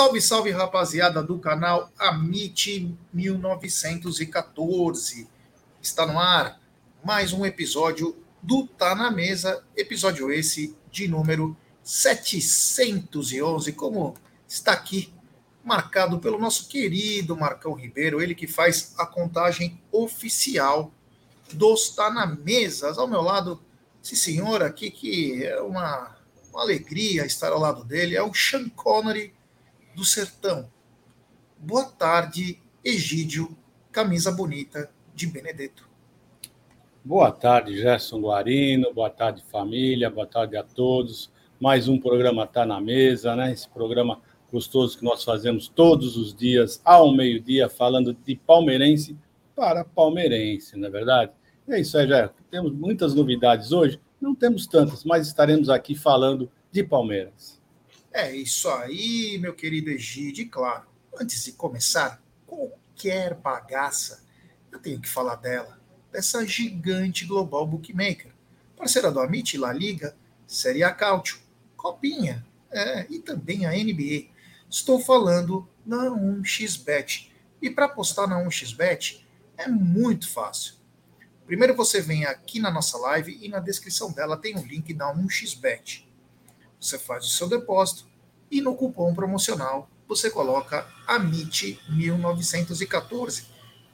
Salve, 0.00 0.22
salve, 0.22 0.50
rapaziada 0.50 1.22
do 1.22 1.38
canal 1.38 1.92
Amit 1.98 2.96
1914. 3.12 5.28
Está 5.82 6.06
no 6.06 6.18
ar 6.18 6.58
mais 7.04 7.34
um 7.34 7.44
episódio 7.44 8.16
do 8.42 8.66
Tá 8.66 8.94
na 8.94 9.10
Mesa, 9.10 9.62
episódio 9.76 10.32
esse 10.32 10.74
de 10.90 11.06
número 11.06 11.54
711, 11.82 13.74
como 13.74 14.14
está 14.48 14.72
aqui 14.72 15.12
marcado 15.62 16.18
pelo 16.18 16.38
nosso 16.38 16.66
querido 16.66 17.36
Marcão 17.36 17.74
Ribeiro, 17.74 18.22
ele 18.22 18.34
que 18.34 18.46
faz 18.46 18.94
a 18.96 19.04
contagem 19.04 19.78
oficial 19.92 20.90
dos 21.52 21.90
Tá 21.90 22.10
na 22.10 22.24
Mesa. 22.24 22.98
Ao 22.98 23.06
meu 23.06 23.20
lado, 23.20 23.62
esse 24.02 24.16
senhor 24.16 24.62
aqui 24.62 24.90
que 24.90 25.44
é 25.44 25.60
uma, 25.60 26.16
uma 26.50 26.62
alegria 26.62 27.26
estar 27.26 27.52
ao 27.52 27.60
lado 27.60 27.84
dele, 27.84 28.16
é 28.16 28.22
o 28.22 28.32
Sean 28.32 28.66
Connery 28.70 29.38
do 29.94 30.04
Sertão. 30.04 30.70
Boa 31.58 31.84
tarde, 31.84 32.60
Egídio, 32.84 33.56
camisa 33.92 34.30
bonita 34.30 34.90
de 35.14 35.26
Benedetto. 35.26 35.88
Boa 37.04 37.32
tarde, 37.32 37.76
Gerson 37.76 38.20
Guarino, 38.20 38.92
boa 38.94 39.10
tarde, 39.10 39.42
família, 39.50 40.10
boa 40.10 40.26
tarde 40.26 40.56
a 40.56 40.62
todos. 40.62 41.30
Mais 41.60 41.88
um 41.88 41.98
programa 41.98 42.46
Tá 42.46 42.64
na 42.64 42.80
Mesa, 42.80 43.34
né? 43.36 43.52
Esse 43.52 43.68
programa 43.68 44.20
gostoso 44.50 44.98
que 44.98 45.04
nós 45.04 45.22
fazemos 45.22 45.68
todos 45.68 46.16
os 46.16 46.34
dias, 46.34 46.80
ao 46.84 47.12
meio-dia, 47.12 47.68
falando 47.68 48.12
de 48.12 48.34
palmeirense 48.34 49.16
para 49.54 49.84
palmeirense, 49.84 50.76
não 50.76 50.88
é 50.88 50.90
verdade? 50.90 51.32
É 51.68 51.80
isso 51.80 51.96
aí, 51.96 52.08
já 52.08 52.28
temos 52.50 52.72
muitas 52.72 53.14
novidades 53.14 53.70
hoje, 53.70 54.00
não 54.20 54.34
temos 54.34 54.66
tantas, 54.66 55.04
mas 55.04 55.26
estaremos 55.28 55.68
aqui 55.68 55.94
falando 55.94 56.50
de 56.72 56.82
Palmeiras. 56.82 57.59
É 58.12 58.34
isso 58.34 58.68
aí, 58.68 59.38
meu 59.38 59.54
querido 59.54 59.90
Egide. 59.90 60.44
Claro, 60.44 60.86
antes 61.18 61.44
de 61.44 61.52
começar, 61.52 62.20
qualquer 62.44 63.34
bagaça, 63.34 64.24
eu 64.72 64.80
tenho 64.80 65.00
que 65.00 65.08
falar 65.08 65.36
dela, 65.36 65.80
dessa 66.10 66.44
gigante 66.44 67.24
global 67.24 67.64
bookmaker, 67.66 68.32
parceira 68.76 69.12
do 69.12 69.20
Amit, 69.20 69.56
La 69.56 69.72
Liga, 69.72 70.16
Série 70.46 70.82
A 70.82 70.92
Cautio, 70.92 71.38
Copinha, 71.76 72.44
é, 72.70 73.06
e 73.08 73.20
também 73.20 73.64
a 73.64 73.70
NBA. 73.70 74.28
Estou 74.68 75.00
falando 75.00 75.68
na 75.86 76.10
1xBet. 76.10 77.30
E 77.62 77.70
para 77.70 77.86
apostar 77.86 78.28
na 78.28 78.42
1xBet 78.44 79.24
é 79.56 79.68
muito 79.68 80.28
fácil. 80.28 80.74
Primeiro 81.46 81.74
você 81.76 82.00
vem 82.00 82.24
aqui 82.24 82.58
na 82.58 82.70
nossa 82.70 82.96
live 82.98 83.38
e 83.40 83.48
na 83.48 83.60
descrição 83.60 84.12
dela 84.12 84.36
tem 84.36 84.56
um 84.56 84.64
link 84.64 84.94
da 84.94 85.14
1xBet. 85.14 86.09
Você 86.80 86.98
faz 86.98 87.26
o 87.26 87.30
seu 87.30 87.48
depósito 87.48 88.08
e 88.50 88.60
no 88.60 88.74
cupom 88.74 89.14
promocional 89.14 89.88
você 90.08 90.28
coloca 90.30 90.88
AMIT1914. 91.06 93.44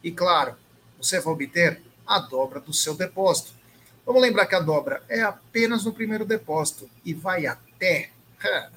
E 0.03 0.11
claro, 0.11 0.57
você 0.97 1.21
vai 1.21 1.35
obter 1.35 1.83
a 2.07 2.19
dobra 2.19 2.61
do 2.61 2.73
seu 2.73 2.95
depósito. 2.95 3.53
Vamos 4.07 4.23
lembrar 4.23 4.47
que 4.47 4.55
a 4.55 4.61
dobra 4.61 5.03
é 5.09 5.21
apenas 5.23 5.85
no 5.85 5.93
primeiro 5.93 6.25
depósito 6.25 6.89
e 7.05 7.13
vai 7.13 7.47
até 7.47 8.09
R$ 8.39 8.71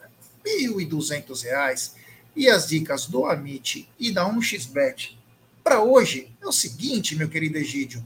1.200. 0.44 1.94
E 2.36 2.50
as 2.50 2.68
dicas 2.68 3.06
do 3.06 3.26
Amit 3.26 3.88
e 4.00 4.12
da 4.12 4.28
1xBet 4.30 5.18
para 5.64 5.84
hoje 5.84 6.36
é 6.42 6.48
o 6.48 6.52
seguinte, 6.52 7.16
meu 7.16 7.30
querido 7.30 7.58
Egídio. 7.58 8.06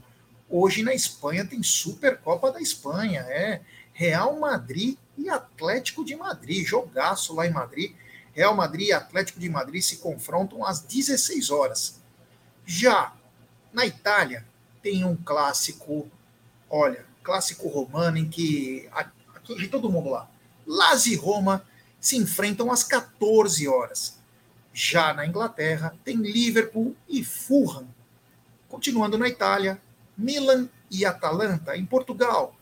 Hoje 0.50 0.82
na 0.82 0.92
Espanha 0.92 1.46
tem 1.46 1.62
Supercopa 1.62 2.52
da 2.52 2.60
Espanha, 2.60 3.20
é 3.22 3.62
Real 3.92 4.38
Madrid 4.38 4.98
e 5.16 5.28
Atlético 5.28 6.04
de 6.04 6.16
Madrid. 6.16 6.66
Jogaço 6.66 7.34
lá 7.34 7.46
em 7.46 7.52
Madrid. 7.52 7.94
Real 8.32 8.54
Madrid 8.54 8.88
e 8.88 8.92
Atlético 8.92 9.38
de 9.38 9.48
Madrid 9.48 9.82
se 9.82 9.98
confrontam 9.98 10.64
às 10.64 10.80
16 10.80 11.50
horas. 11.50 12.00
Já 12.66 13.12
na 13.72 13.86
Itália, 13.86 14.44
tem 14.82 15.04
um 15.04 15.16
clássico, 15.16 16.10
olha, 16.68 17.06
clássico 17.22 17.68
romano 17.68 18.18
em 18.18 18.28
que 18.28 18.88
atinge 19.34 19.68
todo 19.68 19.90
mundo 19.90 20.10
lá. 20.10 20.28
Lazio 20.66 21.12
e 21.12 21.16
Roma 21.16 21.64
se 22.00 22.16
enfrentam 22.16 22.70
às 22.70 22.84
14 22.84 23.66
horas. 23.66 24.18
Já 24.72 25.14
na 25.14 25.26
Inglaterra, 25.26 25.96
tem 26.04 26.16
Liverpool 26.16 26.94
e 27.08 27.24
Fulham. 27.24 27.86
Continuando 28.68 29.16
na 29.16 29.28
Itália, 29.28 29.80
Milan 30.16 30.68
e 30.90 31.04
Atalanta. 31.04 31.76
Em 31.76 31.86
Portugal, 31.86 32.54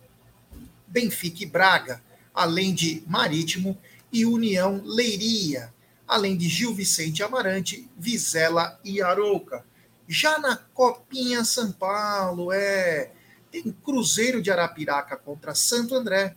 Benfica 0.87 1.43
e 1.43 1.47
Braga 1.47 2.03
além 2.35 2.75
de 2.75 3.03
Marítimo 3.07 3.79
e 4.13 4.25
União 4.25 4.83
Leiria, 4.85 5.73
além 6.07 6.37
de 6.37 6.49
Gil 6.49 6.75
Vicente 6.75 7.23
Amarante, 7.23 7.89
Vizela 7.97 8.79
e 8.85 9.01
Arouca. 9.01 9.65
Já 10.07 10.39
na 10.39 10.57
Copinha 10.57 11.45
São 11.45 11.73
Paulo, 11.73 12.53
é 12.53 13.13
tem 13.51 13.71
Cruzeiro 13.85 14.41
de 14.41 14.51
Arapiraca 14.51 15.15
contra 15.15 15.55
Santo 15.55 15.95
André, 15.95 16.35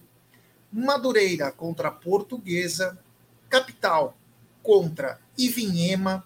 Madureira 0.72 1.50
contra 1.50 1.90
Portuguesa, 1.90 3.00
Capital 3.50 4.18
contra 4.62 5.20
Ivinhema, 5.38 6.26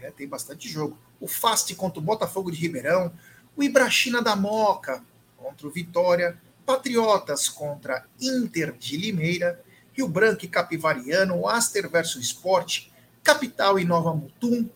é, 0.00 0.10
tem 0.10 0.26
bastante 0.26 0.68
jogo. 0.68 0.96
O 1.20 1.28
Fast 1.28 1.74
contra 1.74 2.00
o 2.00 2.02
Botafogo 2.02 2.50
de 2.50 2.56
Ribeirão, 2.56 3.12
o 3.54 3.62
Ibrachina 3.62 4.22
da 4.22 4.34
Moca 4.34 5.04
contra 5.36 5.66
o 5.66 5.70
Vitória, 5.70 6.40
Patriotas 6.70 7.48
contra 7.48 8.06
Inter 8.20 8.72
de 8.78 8.96
Limeira, 8.96 9.60
Rio 9.92 10.06
Branco 10.06 10.44
e 10.44 10.48
Capivariano, 10.48 11.48
Aster 11.48 11.90
versus 11.90 12.24
Sport, 12.26 12.86
Capital 13.24 13.76
e 13.76 13.84
Nova 13.84 14.14
Mutum. 14.14 14.70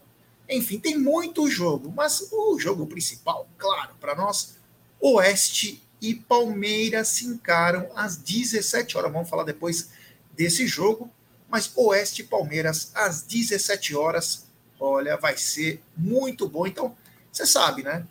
Enfim, 0.50 0.80
tem 0.80 0.98
muito 0.98 1.48
jogo, 1.48 1.92
mas 1.94 2.32
o 2.32 2.58
jogo 2.58 2.84
principal, 2.88 3.48
claro, 3.56 3.94
para 4.00 4.16
nós, 4.16 4.56
Oeste 5.00 5.80
e 6.02 6.16
Palmeiras 6.16 7.06
se 7.08 7.26
encaram 7.26 7.88
às 7.94 8.16
17 8.16 8.98
horas. 8.98 9.12
Vamos 9.12 9.30
falar 9.30 9.44
depois 9.44 9.90
desse 10.32 10.66
jogo, 10.66 11.08
mas 11.48 11.70
Oeste 11.76 12.22
e 12.22 12.26
Palmeiras 12.26 12.90
às 12.92 13.22
17 13.22 13.94
horas. 13.94 14.46
Olha, 14.80 15.16
vai 15.16 15.36
ser 15.36 15.80
muito 15.96 16.48
bom. 16.48 16.66
Então, 16.66 16.96
você 17.30 17.46
sabe, 17.46 17.84
né? 17.84 18.04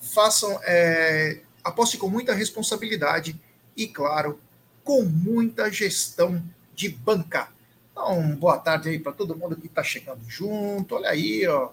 Façam, 0.00 0.60
é, 0.62 1.40
aposte 1.66 1.98
com 1.98 2.08
muita 2.08 2.32
responsabilidade 2.32 3.38
e, 3.76 3.88
claro, 3.88 4.40
com 4.84 5.02
muita 5.02 5.70
gestão 5.70 6.40
de 6.74 6.88
banca. 6.88 7.48
Então, 7.90 8.36
boa 8.36 8.56
tarde 8.56 8.90
aí 8.90 8.98
para 9.00 9.12
todo 9.12 9.36
mundo 9.36 9.56
que 9.56 9.66
está 9.66 9.82
chegando 9.82 10.20
junto. 10.28 10.94
Olha 10.94 11.10
aí, 11.10 11.46
ó. 11.48 11.70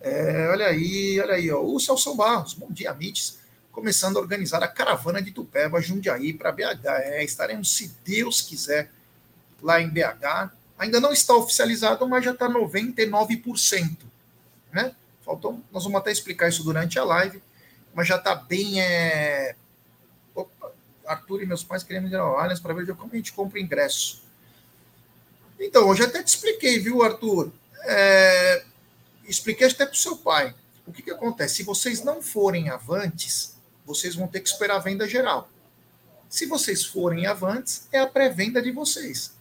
É, 0.00 0.48
olha 0.48 0.66
aí, 0.66 1.20
olha 1.20 1.34
aí, 1.34 1.50
ó. 1.50 1.60
O 1.60 1.78
Celso 1.78 2.14
Barros, 2.14 2.54
bom 2.54 2.68
dia, 2.70 2.94
Mites. 2.94 3.38
Começando 3.70 4.16
a 4.16 4.20
organizar 4.20 4.62
a 4.62 4.68
caravana 4.68 5.20
de 5.20 5.30
Tupéva, 5.30 5.80
Jundiaí 5.80 6.32
para 6.32 6.50
BH. 6.50 6.86
É, 6.86 7.24
estaremos, 7.24 7.76
se 7.76 7.94
Deus 8.02 8.40
quiser, 8.40 8.90
lá 9.62 9.80
em 9.80 9.90
BH. 9.90 10.52
Ainda 10.78 11.00
não 11.00 11.12
está 11.12 11.34
oficializado, 11.34 12.08
mas 12.08 12.24
já 12.24 12.30
está 12.30 12.48
99%. 12.48 13.96
Né? 14.72 14.94
Faltou, 15.22 15.60
nós 15.70 15.84
vamos 15.84 16.00
até 16.00 16.10
explicar 16.10 16.48
isso 16.48 16.64
durante 16.64 16.98
a 16.98 17.04
live 17.04 17.42
mas 17.94 18.08
já 18.08 18.16
está 18.16 18.34
bem. 18.34 18.80
É... 18.80 19.54
Opa, 20.34 20.72
Arthur 21.06 21.42
e 21.42 21.46
meus 21.46 21.62
pais 21.62 21.82
querendo 21.82 22.08
ir 22.08 22.16
ao 22.16 22.38
Allianz 22.38 22.60
para 22.60 22.74
ver 22.74 22.86
como 22.94 23.12
a 23.12 23.16
gente 23.16 23.32
compra 23.32 23.60
ingresso. 23.60 24.22
Então, 25.58 25.94
já 25.94 26.04
até 26.04 26.22
te 26.22 26.28
expliquei, 26.28 26.78
viu, 26.78 27.02
Arthur? 27.02 27.52
É... 27.84 28.64
Expliquei 29.26 29.68
até 29.68 29.86
para 29.86 29.94
o 29.94 29.98
seu 29.98 30.16
pai. 30.16 30.54
O 30.86 30.92
que, 30.92 31.02
que 31.02 31.10
acontece? 31.10 31.56
Se 31.56 31.62
vocês 31.62 32.04
não 32.04 32.20
forem 32.20 32.68
avantes, 32.68 33.56
vocês 33.86 34.14
vão 34.14 34.26
ter 34.26 34.40
que 34.40 34.48
esperar 34.48 34.76
a 34.76 34.80
venda 34.80 35.08
geral. 35.08 35.48
Se 36.28 36.46
vocês 36.46 36.84
forem 36.84 37.26
avantes, 37.26 37.86
é 37.92 38.00
a 38.00 38.06
pré-venda 38.06 38.60
de 38.60 38.72
vocês. 38.72 39.32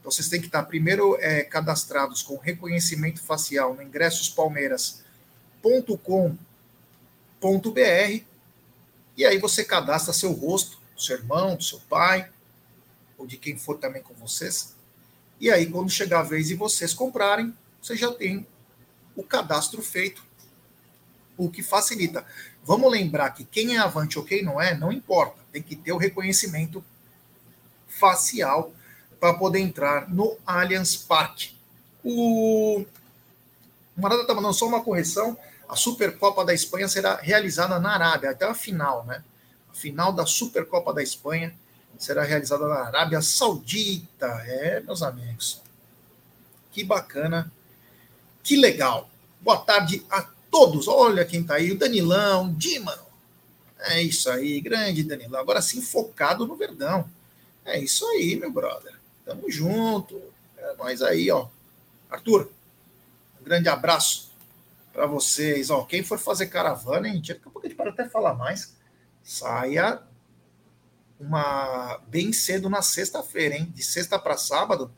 Então, 0.00 0.10
vocês 0.10 0.28
têm 0.28 0.40
que 0.40 0.46
estar 0.46 0.64
primeiro 0.64 1.16
é, 1.20 1.44
cadastrados 1.44 2.22
com 2.22 2.36
reconhecimento 2.36 3.22
facial 3.22 3.74
no 3.74 3.82
ingressospalmeiras.com 3.82 6.36
br 7.40 8.24
e 9.16 9.24
aí 9.24 9.38
você 9.38 9.64
cadastra 9.64 10.12
seu 10.12 10.32
rosto, 10.32 10.78
do 10.94 11.00
seu 11.00 11.16
irmão, 11.16 11.56
do 11.56 11.64
seu 11.64 11.80
pai, 11.80 12.30
ou 13.16 13.26
de 13.26 13.38
quem 13.38 13.56
for 13.56 13.78
também 13.78 14.02
com 14.02 14.12
vocês. 14.14 14.74
E 15.40 15.50
aí, 15.50 15.66
quando 15.66 15.90
chegar 15.90 16.20
a 16.20 16.22
vez 16.22 16.48
de 16.48 16.54
vocês 16.54 16.92
comprarem, 16.92 17.54
você 17.80 17.96
já 17.96 18.12
tem 18.12 18.46
o 19.14 19.22
cadastro 19.22 19.80
feito, 19.82 20.22
o 21.36 21.50
que 21.50 21.62
facilita. 21.62 22.26
Vamos 22.62 22.90
lembrar 22.90 23.30
que 23.30 23.44
quem 23.44 23.76
é 23.76 23.78
avante 23.78 24.18
ou 24.18 24.24
quem 24.24 24.42
não 24.42 24.60
é, 24.60 24.76
não 24.76 24.92
importa. 24.92 25.38
Tem 25.50 25.62
que 25.62 25.76
ter 25.76 25.92
o 25.92 25.98
reconhecimento 25.98 26.84
facial 27.88 28.72
para 29.18 29.34
poder 29.34 29.60
entrar 29.60 30.10
no 30.10 30.36
Allianz 30.44 30.96
Parque. 30.96 31.54
O 32.04 32.84
Marada 33.96 34.22
está 34.22 34.34
mandando 34.34 34.54
só 34.54 34.66
uma 34.66 34.82
correção 34.82 35.36
a 35.68 35.74
Supercopa 35.74 36.44
da 36.44 36.54
Espanha 36.54 36.88
será 36.88 37.16
realizada 37.16 37.78
na 37.80 37.90
Arábia, 37.90 38.30
até 38.30 38.44
a 38.44 38.54
final, 38.54 39.04
né? 39.04 39.22
A 39.70 39.74
final 39.74 40.12
da 40.12 40.24
Supercopa 40.24 40.92
da 40.92 41.02
Espanha 41.02 41.54
será 41.98 42.22
realizada 42.22 42.66
na 42.68 42.86
Arábia 42.86 43.20
Saudita. 43.20 44.26
É, 44.46 44.80
meus 44.80 45.02
amigos. 45.02 45.60
Que 46.70 46.84
bacana. 46.84 47.50
Que 48.42 48.56
legal. 48.56 49.10
Boa 49.40 49.58
tarde 49.58 50.04
a 50.08 50.28
todos. 50.50 50.86
Olha 50.86 51.24
quem 51.24 51.42
tá 51.42 51.54
aí, 51.54 51.72
o 51.72 51.78
Danilão, 51.78 52.52
Dímano. 52.54 53.04
É 53.78 54.00
isso 54.00 54.30
aí, 54.30 54.60
grande 54.60 55.02
Danilão. 55.02 55.40
Agora 55.40 55.60
sim, 55.60 55.82
focado 55.82 56.46
no 56.46 56.56
Verdão. 56.56 57.08
É 57.64 57.78
isso 57.78 58.06
aí, 58.06 58.36
meu 58.36 58.52
brother. 58.52 58.94
Tamo 59.24 59.50
junto. 59.50 60.20
É 60.56 60.76
nós 60.76 61.02
aí, 61.02 61.30
ó. 61.30 61.48
Arthur, 62.08 62.50
grande 63.46 63.68
abraço 63.68 64.32
para 64.92 65.06
vocês. 65.06 65.70
Ó, 65.70 65.84
quem 65.84 66.02
for 66.02 66.18
fazer 66.18 66.46
caravana, 66.46 67.08
hein? 67.08 67.22
Daqui 67.26 67.32
a 67.32 67.50
pouco 67.50 67.60
a 67.60 67.68
gente 67.68 67.76
pode 67.76 67.90
até 67.90 68.08
falar 68.08 68.34
mais. 68.34 68.76
Saia 69.22 70.00
uma 71.18 72.00
bem 72.08 72.32
cedo 72.32 72.68
na 72.68 72.82
sexta-feira, 72.82 73.54
hein? 73.54 73.72
De 73.74 73.82
sexta 73.82 74.18
para 74.18 74.36
sábado, 74.36 74.90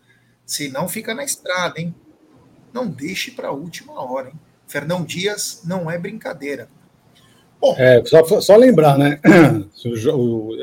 se 0.47 0.71
não 0.71 0.89
fica 0.89 1.15
na 1.15 1.25
estrada, 1.25 1.79
hein? 1.79 1.95
Não 2.73 2.89
deixe 2.89 3.31
para 3.31 3.49
a 3.49 3.53
última 3.53 4.03
hora, 4.03 4.29
hein? 4.29 4.41
Fernão 4.67 5.05
Dias 5.05 5.62
não 5.65 5.91
é 5.91 5.99
brincadeira. 5.99 6.69
Bom, 7.61 7.75
é, 7.77 8.03
só, 8.05 8.41
só 8.41 8.56
lembrar, 8.56 8.97
né? 8.97 9.21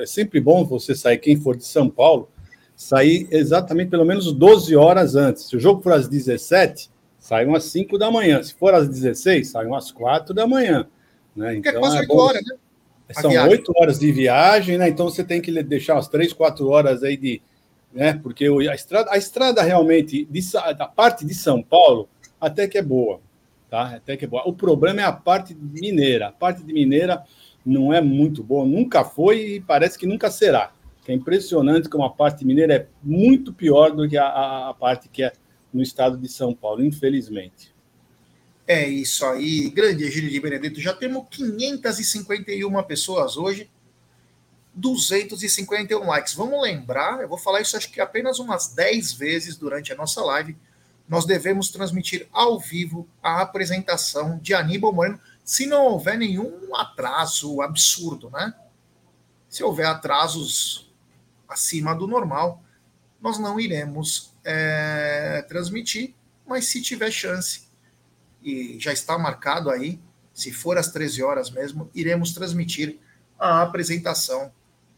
É 0.01 0.05
sempre 0.05 0.39
bom 0.39 0.65
você 0.65 0.93
sair, 0.93 1.17
quem 1.17 1.39
for 1.39 1.55
de 1.55 1.65
São 1.65 1.89
Paulo, 1.89 2.29
sair 2.75 3.27
exatamente 3.31 3.89
pelo 3.89 4.05
menos 4.05 4.31
12 4.31 4.75
horas 4.75 5.15
antes. 5.15 5.47
Se 5.47 5.55
o 5.55 5.59
jogo 5.59 5.81
for 5.81 5.93
às 5.93 6.07
17, 6.07 6.89
saiam 7.25 7.55
às 7.55 7.63
5 7.63 7.97
da 7.97 8.11
manhã. 8.11 8.43
Se 8.43 8.53
for 8.53 8.75
às 8.75 8.87
16, 8.87 9.49
saiam 9.49 9.73
às 9.73 9.91
4 9.91 10.31
da 10.31 10.45
manhã. 10.45 10.87
Né? 11.35 11.55
Então, 11.55 11.71
é 11.71 11.79
quase 11.79 11.97
8 11.97 12.11
é 12.11 12.15
horas, 12.15 12.41
né? 12.45 12.55
São 13.13 13.31
oito 13.49 13.71
horas 13.75 13.99
de 13.99 14.11
viagem, 14.11 14.79
né? 14.79 14.89
Então 14.89 15.07
você 15.07 15.23
tem 15.23 15.39
que 15.39 15.51
deixar 15.61 15.93
umas 15.93 16.07
três, 16.07 16.33
quatro 16.33 16.67
horas 16.69 17.03
aí 17.03 17.15
de. 17.15 17.39
Né? 17.93 18.19
Porque 18.21 18.45
a 18.45 18.73
estrada, 18.73 19.11
a 19.11 19.17
estrada 19.17 19.61
realmente, 19.61 20.25
de, 20.25 20.41
da 20.75 20.87
parte 20.87 21.23
de 21.23 21.35
São 21.35 21.61
Paulo, 21.61 22.09
até 22.41 22.67
que 22.67 22.79
é 22.79 22.81
boa. 22.81 23.19
Tá? 23.69 23.95
Até 23.95 24.17
que 24.17 24.25
é 24.25 24.27
boa. 24.27 24.47
O 24.47 24.53
problema 24.53 25.01
é 25.01 25.03
a 25.03 25.11
parte 25.11 25.55
mineira. 25.55 26.29
A 26.29 26.31
parte 26.31 26.63
de 26.63 26.73
mineira 26.73 27.23
não 27.63 27.93
é 27.93 28.01
muito 28.01 28.43
boa, 28.43 28.65
nunca 28.65 29.03
foi 29.03 29.55
e 29.55 29.61
parece 29.61 29.99
que 29.99 30.07
nunca 30.07 30.31
será. 30.31 30.71
É 31.07 31.13
impressionante 31.13 31.89
como 31.89 32.03
a 32.03 32.09
parte 32.09 32.43
mineira 32.43 32.73
é 32.73 32.87
muito 33.03 33.53
pior 33.53 33.91
do 33.91 34.09
que 34.09 34.17
a, 34.17 34.69
a 34.69 34.73
parte 34.73 35.09
que 35.09 35.23
é 35.23 35.31
no 35.75 35.83
estado 35.83 36.17
de 36.17 36.29
São 36.29 36.55
Paulo, 36.55 36.81
infelizmente. 36.81 37.75
É 38.65 38.87
isso 38.87 39.25
aí, 39.25 39.69
grande 39.69 40.05
Egílio 40.05 40.29
de 40.29 40.39
Benedito. 40.39 40.79
Já 40.79 40.93
temos 40.93 41.27
551 41.29 42.81
pessoas 42.83 43.35
hoje, 43.35 43.69
251 44.73 46.07
likes. 46.07 46.33
Vamos 46.33 46.61
lembrar, 46.61 47.21
eu 47.21 47.27
vou 47.27 47.37
falar 47.37 47.59
isso 47.59 47.75
acho 47.75 47.91
que 47.91 47.99
apenas 47.99 48.39
umas 48.39 48.73
10 48.73 49.13
vezes 49.13 49.57
durante 49.57 49.91
a 49.91 49.95
nossa 49.95 50.23
live. 50.23 50.55
Nós 51.09 51.25
devemos 51.25 51.69
transmitir 51.69 52.25
ao 52.31 52.57
vivo 52.57 53.07
a 53.21 53.41
apresentação 53.41 54.39
de 54.39 54.53
Aníbal 54.53 54.93
Moreno, 54.93 55.19
se 55.43 55.67
não 55.67 55.85
houver 55.85 56.17
nenhum 56.17 56.73
atraso 56.73 57.61
absurdo, 57.61 58.29
né? 58.31 58.55
Se 59.49 59.61
houver 59.61 59.85
atrasos 59.85 60.89
acima 61.47 61.93
do 61.93 62.07
normal, 62.07 62.63
nós 63.21 63.37
não 63.37 63.59
iremos 63.59 64.34
é, 64.45 65.43
transmitir, 65.47 66.13
mas 66.47 66.67
se 66.67 66.81
tiver 66.81 67.11
chance, 67.11 67.67
e 68.41 68.77
já 68.79 68.93
está 68.93 69.17
marcado 69.17 69.69
aí, 69.69 69.99
se 70.33 70.51
for 70.51 70.77
às 70.77 70.91
13 70.91 71.23
horas 71.23 71.49
mesmo, 71.49 71.89
iremos 71.95 72.31
transmitir 72.33 72.99
a 73.39 73.63
apresentação 73.63 74.51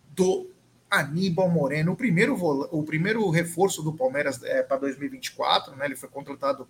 do 0.09 0.49
Aníbal 0.89 1.49
Moreno, 1.49 1.93
o 1.93 1.95
primeiro, 1.95 2.35
o 2.71 2.83
primeiro 2.83 3.29
reforço 3.29 3.81
do 3.81 3.93
Palmeiras 3.93 4.41
é, 4.43 4.63
para 4.63 4.77
2024, 4.77 5.75
né? 5.75 5.85
Ele 5.85 5.95
foi 5.95 6.09
contratado 6.09 6.67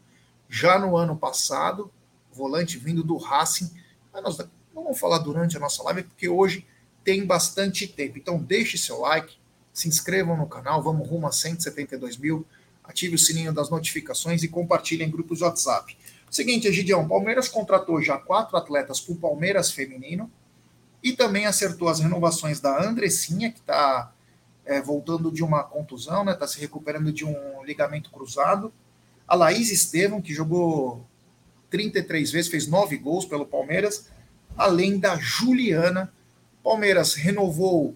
já 0.49 0.77
no 0.79 0.95
ano 0.95 1.15
passado, 1.15 1.91
volante 2.31 2.77
vindo 2.77 3.03
do 3.03 3.17
Racing. 3.17 3.71
Mas 4.13 4.23
nós 4.23 4.49
vamos 4.73 4.99
falar 4.99 5.19
durante 5.19 5.57
a 5.57 5.59
nossa 5.59 5.83
live, 5.83 6.03
porque 6.03 6.27
hoje 6.27 6.65
tem 7.03 7.25
bastante 7.25 7.87
tempo. 7.87 8.17
Então 8.17 8.37
deixe 8.37 8.77
seu 8.77 8.99
like, 8.99 9.37
se 9.71 9.87
inscrevam 9.87 10.35
no 10.35 10.47
canal, 10.47 10.81
vamos 10.81 11.07
rumo 11.07 11.27
a 11.27 11.31
172 11.31 12.17
mil, 12.17 12.45
ative 12.87 13.15
o 13.15 13.19
sininho 13.19 13.53
das 13.53 13.69
notificações 13.69 14.43
e 14.43 14.47
compartilhe 14.47 15.03
em 15.03 15.09
grupos 15.09 15.39
de 15.39 15.43
WhatsApp. 15.43 15.97
Seguinte, 16.29 16.67
Egidião, 16.67 17.07
Palmeiras 17.07 17.47
contratou 17.47 18.01
já 18.01 18.17
quatro 18.17 18.57
atletas 18.57 18.99
para 18.99 19.13
o 19.13 19.17
Palmeiras 19.17 19.71
feminino 19.71 20.29
e 21.03 21.13
também 21.13 21.45
acertou 21.45 21.87
as 21.87 21.99
renovações 21.99 22.59
da 22.59 22.83
Andressinha, 22.83 23.51
que 23.51 23.59
está 23.59 24.11
é, 24.65 24.81
voltando 24.81 25.31
de 25.31 25.43
uma 25.43 25.63
contusão, 25.63 26.25
né? 26.25 26.33
Está 26.33 26.47
se 26.47 26.59
recuperando 26.59 27.11
de 27.11 27.23
um 27.25 27.63
ligamento 27.63 28.09
cruzado. 28.09 28.73
A 29.27 29.35
Laís 29.35 29.71
Estevam, 29.71 30.21
que 30.21 30.33
jogou 30.33 31.05
33 31.69 32.31
vezes, 32.31 32.51
fez 32.51 32.67
nove 32.67 32.97
gols 32.97 33.25
pelo 33.25 33.45
Palmeiras, 33.45 34.09
além 34.57 34.99
da 34.99 35.15
Juliana. 35.17 36.11
Palmeiras 36.63 37.13
renovou 37.13 37.95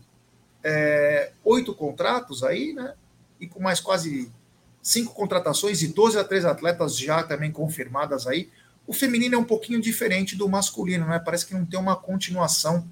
é, 0.64 1.32
oito 1.44 1.74
contratos 1.74 2.44
aí, 2.44 2.74
né? 2.74 2.94
E 3.40 3.48
com 3.48 3.62
mais 3.62 3.80
quase 3.80 4.32
cinco 4.82 5.14
contratações 5.14 5.82
e 5.82 5.88
12 5.88 6.18
a 6.18 6.24
3 6.24 6.46
atletas 6.46 6.98
já 6.98 7.24
também 7.24 7.52
confirmadas 7.52 8.28
aí. 8.28 8.50
O 8.88 8.94
feminino 8.94 9.36
é 9.36 9.38
um 9.38 9.44
pouquinho 9.44 9.80
diferente 9.80 10.36
do 10.36 10.50
masculino, 10.50 11.06
né? 11.06 11.20
Parece 11.24 11.46
que 11.46 11.54
não 11.54 11.66
tem 11.66 11.80
uma 11.80 11.96
continuação 11.96 12.88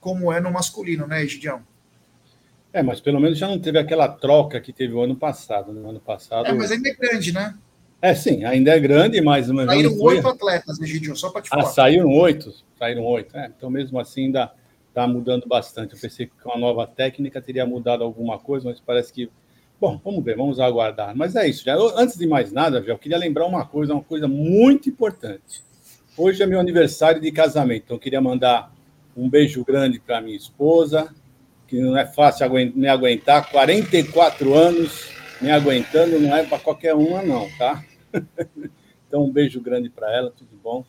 como 0.00 0.32
é 0.32 0.40
no 0.40 0.50
masculino, 0.50 1.06
né, 1.06 1.22
Egidião? 1.22 1.62
É, 2.72 2.82
mas 2.82 3.00
pelo 3.00 3.20
menos 3.20 3.38
já 3.38 3.48
não 3.48 3.58
teve 3.58 3.78
aquela 3.78 4.08
troca 4.08 4.60
que 4.60 4.72
teve 4.72 4.94
o 4.94 5.02
ano 5.02 5.16
passado. 5.16 5.72
No 5.72 5.82
né? 5.82 5.90
ano 5.90 6.00
passado. 6.00 6.46
É, 6.46 6.52
mas 6.52 6.70
ainda 6.70 6.88
é 6.88 6.94
grande, 6.94 7.32
né? 7.32 7.54
É, 8.02 8.14
sim, 8.14 8.44
ainda 8.44 8.70
é 8.70 8.80
grande, 8.80 9.20
mas. 9.20 9.46
Saíram 9.46 9.98
oito 9.98 10.26
atletas, 10.26 10.80
Egidião, 10.80 11.14
só 11.14 11.30
para 11.30 11.42
te 11.42 11.48
ah, 11.48 11.50
falar. 11.50 11.62
Ah, 11.64 11.66
saíram 11.66 12.08
oito? 12.08 12.52
Saíram 12.78 13.04
oito, 13.04 13.36
é. 13.36 13.52
Então, 13.54 13.68
mesmo 13.68 13.98
assim, 13.98 14.26
ainda 14.26 14.52
está 14.88 15.06
mudando 15.06 15.46
bastante. 15.46 15.94
Eu 15.94 16.00
pensei 16.00 16.26
que 16.26 16.32
com 16.42 16.52
a 16.52 16.58
nova 16.58 16.86
técnica 16.86 17.42
teria 17.42 17.66
mudado 17.66 18.02
alguma 18.02 18.38
coisa, 18.38 18.68
mas 18.68 18.80
parece 18.80 19.12
que 19.12 19.30
Bom, 19.80 19.98
vamos 20.04 20.22
ver, 20.22 20.36
vamos 20.36 20.60
aguardar. 20.60 21.16
Mas 21.16 21.34
é 21.34 21.48
isso. 21.48 21.64
Já, 21.64 21.74
antes 21.96 22.18
de 22.18 22.26
mais 22.26 22.52
nada, 22.52 22.82
já 22.82 22.92
eu 22.92 22.98
queria 22.98 23.16
lembrar 23.16 23.46
uma 23.46 23.64
coisa, 23.64 23.94
uma 23.94 24.02
coisa 24.02 24.28
muito 24.28 24.90
importante. 24.90 25.64
Hoje 26.16 26.42
é 26.42 26.46
meu 26.46 26.60
aniversário 26.60 27.20
de 27.20 27.32
casamento, 27.32 27.84
então 27.84 27.96
eu 27.96 28.00
queria 28.00 28.20
mandar 28.20 28.70
um 29.16 29.28
beijo 29.28 29.64
grande 29.64 29.98
para 29.98 30.20
minha 30.20 30.36
esposa, 30.36 31.14
que 31.66 31.80
não 31.80 31.96
é 31.96 32.04
fácil 32.04 32.50
me 32.74 32.88
aguentar, 32.88 33.50
44 33.50 34.52
anos 34.54 35.08
me 35.40 35.50
aguentando, 35.50 36.20
não 36.20 36.36
é 36.36 36.44
para 36.44 36.58
qualquer 36.58 36.94
uma, 36.94 37.22
não, 37.22 37.48
tá? 37.56 37.82
Então, 39.08 39.24
um 39.24 39.32
beijo 39.32 39.60
grande 39.60 39.90
para 39.90 40.14
ela, 40.14 40.30
tudo 40.30 40.56
bom? 40.62 40.84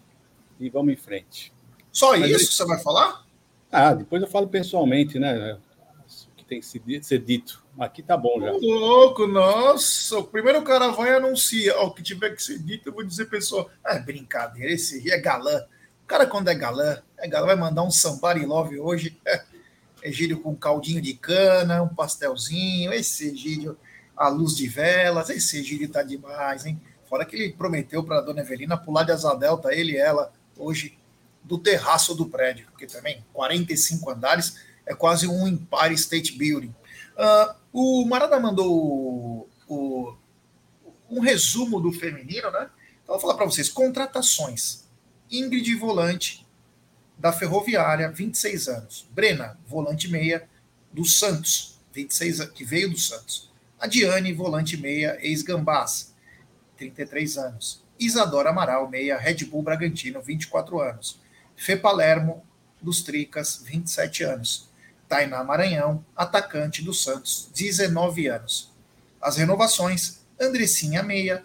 E 0.59 0.69
vamos 0.69 0.93
em 0.93 0.95
frente. 0.95 1.51
Só 1.91 2.15
Mas 2.15 2.29
isso 2.29 2.49
que 2.49 2.53
você 2.53 2.65
vai 2.65 2.77
falar? 2.77 3.25
Ah, 3.71 3.95
depois 3.95 4.21
eu 4.21 4.27
falo 4.27 4.47
pessoalmente, 4.47 5.17
né? 5.17 5.57
O 6.05 6.35
que 6.35 6.45
tem 6.45 6.59
que 6.59 7.03
ser 7.03 7.17
dito. 7.17 7.60
Aqui 7.79 8.03
tá 8.03 8.17
bom 8.17 8.39
já. 8.39 8.51
louco, 8.51 9.25
nossa. 9.25 10.19
O 10.19 10.23
primeiro 10.23 10.61
cara 10.63 10.89
vai 10.89 11.13
anunciar. 11.15 11.77
O 11.83 11.91
que 11.91 12.03
tiver 12.03 12.35
que 12.35 12.43
ser 12.43 12.59
dito, 12.59 12.89
eu 12.89 12.93
vou 12.93 13.03
dizer, 13.03 13.25
pessoal. 13.25 13.69
É 13.85 13.97
brincadeira, 13.99 14.71
esse 14.71 15.09
é 15.09 15.19
galã. 15.19 15.65
O 16.03 16.07
cara, 16.07 16.25
quando 16.25 16.49
é 16.49 16.55
galã, 16.55 17.01
é 17.17 17.27
galã, 17.27 17.47
vai 17.47 17.55
mandar 17.55 17.83
um 17.83 17.91
somebody 17.91 18.45
love 18.45 18.79
hoje. 18.79 19.17
É, 20.03 20.09
Egílio 20.09 20.39
com 20.39 20.55
caldinho 20.55 20.99
de 20.99 21.13
cana, 21.13 21.83
um 21.83 21.87
pastelzinho. 21.87 22.91
Esse 22.91 23.29
Egílio, 23.29 23.77
a 24.17 24.27
luz 24.29 24.55
de 24.55 24.67
velas. 24.67 25.29
Esse 25.29 25.59
Egílio 25.59 25.87
tá 25.89 26.01
demais, 26.01 26.65
hein? 26.65 26.81
Fora 27.07 27.23
que 27.23 27.35
ele 27.35 27.53
prometeu 27.53 28.03
para 28.03 28.21
dona 28.21 28.41
Evelina 28.41 28.75
pular 28.75 29.03
de 29.03 29.11
asa 29.11 29.35
delta, 29.35 29.71
ele 29.71 29.91
e 29.91 29.97
ela, 29.97 30.33
hoje, 30.57 30.97
do 31.43 31.57
terraço 31.59 32.15
do 32.15 32.25
prédio. 32.25 32.65
Porque 32.71 32.87
também, 32.87 33.23
45 33.31 34.09
andares, 34.09 34.57
é 34.87 34.95
quase 34.95 35.27
um 35.27 35.47
Empire 35.47 35.93
State 35.93 36.35
Building. 36.35 36.73
Uh, 37.15 37.60
o 37.73 38.05
Marada 38.05 38.39
mandou 38.39 39.49
o, 39.67 40.15
um 41.09 41.19
resumo 41.19 41.79
do 41.79 41.91
feminino, 41.91 42.51
né? 42.51 42.69
Então, 43.03 43.15
vou 43.15 43.19
falar 43.19 43.35
para 43.35 43.45
vocês: 43.45 43.69
contratações. 43.69 44.89
Ingrid 45.29 45.75
Volante, 45.75 46.45
da 47.17 47.31
Ferroviária, 47.31 48.11
26 48.11 48.67
anos. 48.67 49.07
Brena, 49.11 49.57
volante 49.65 50.09
meia, 50.09 50.49
do 50.91 51.05
Santos, 51.05 51.79
26 51.93 52.45
que 52.49 52.65
veio 52.65 52.89
do 52.89 52.97
Santos. 52.97 53.49
A 53.79 53.87
Diane, 53.87 54.33
volante 54.33 54.75
meia, 54.75 55.17
ex-Gambás, 55.21 56.13
33 56.77 57.37
anos. 57.37 57.83
Isadora 57.99 58.49
Amaral, 58.49 58.89
meia, 58.89 59.17
Red 59.17 59.45
Bull 59.45 59.61
Bragantino, 59.61 60.21
24 60.21 60.81
anos. 60.81 61.19
Fê 61.55 61.77
Palermo, 61.77 62.43
dos 62.81 63.03
Tricas, 63.03 63.61
27 63.63 64.23
anos. 64.23 64.70
Tainá 65.11 65.43
Maranhão, 65.43 66.05
atacante 66.15 66.81
do 66.81 66.93
Santos, 66.93 67.51
19 67.53 68.27
anos. 68.27 68.71
As 69.21 69.35
renovações: 69.35 70.21
Andressinha 70.39 71.03
Meia, 71.03 71.43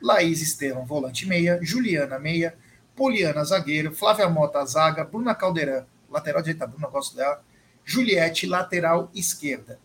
Laís 0.00 0.40
Estevam, 0.40 0.86
volante 0.86 1.26
meia, 1.26 1.58
Juliana 1.60 2.18
Meia, 2.18 2.56
Poliana 2.96 3.44
Zagueiro, 3.44 3.94
Flávia 3.94 4.30
Mota 4.30 4.64
Zaga, 4.64 5.04
Bruna 5.04 5.34
Caldeirão, 5.34 5.84
lateral 6.10 6.40
direita, 6.40 6.66
Bruna 6.66 6.88
gosto 6.88 7.14
dela, 7.14 7.44
Juliette, 7.84 8.46
lateral 8.46 9.10
esquerda. 9.14 9.78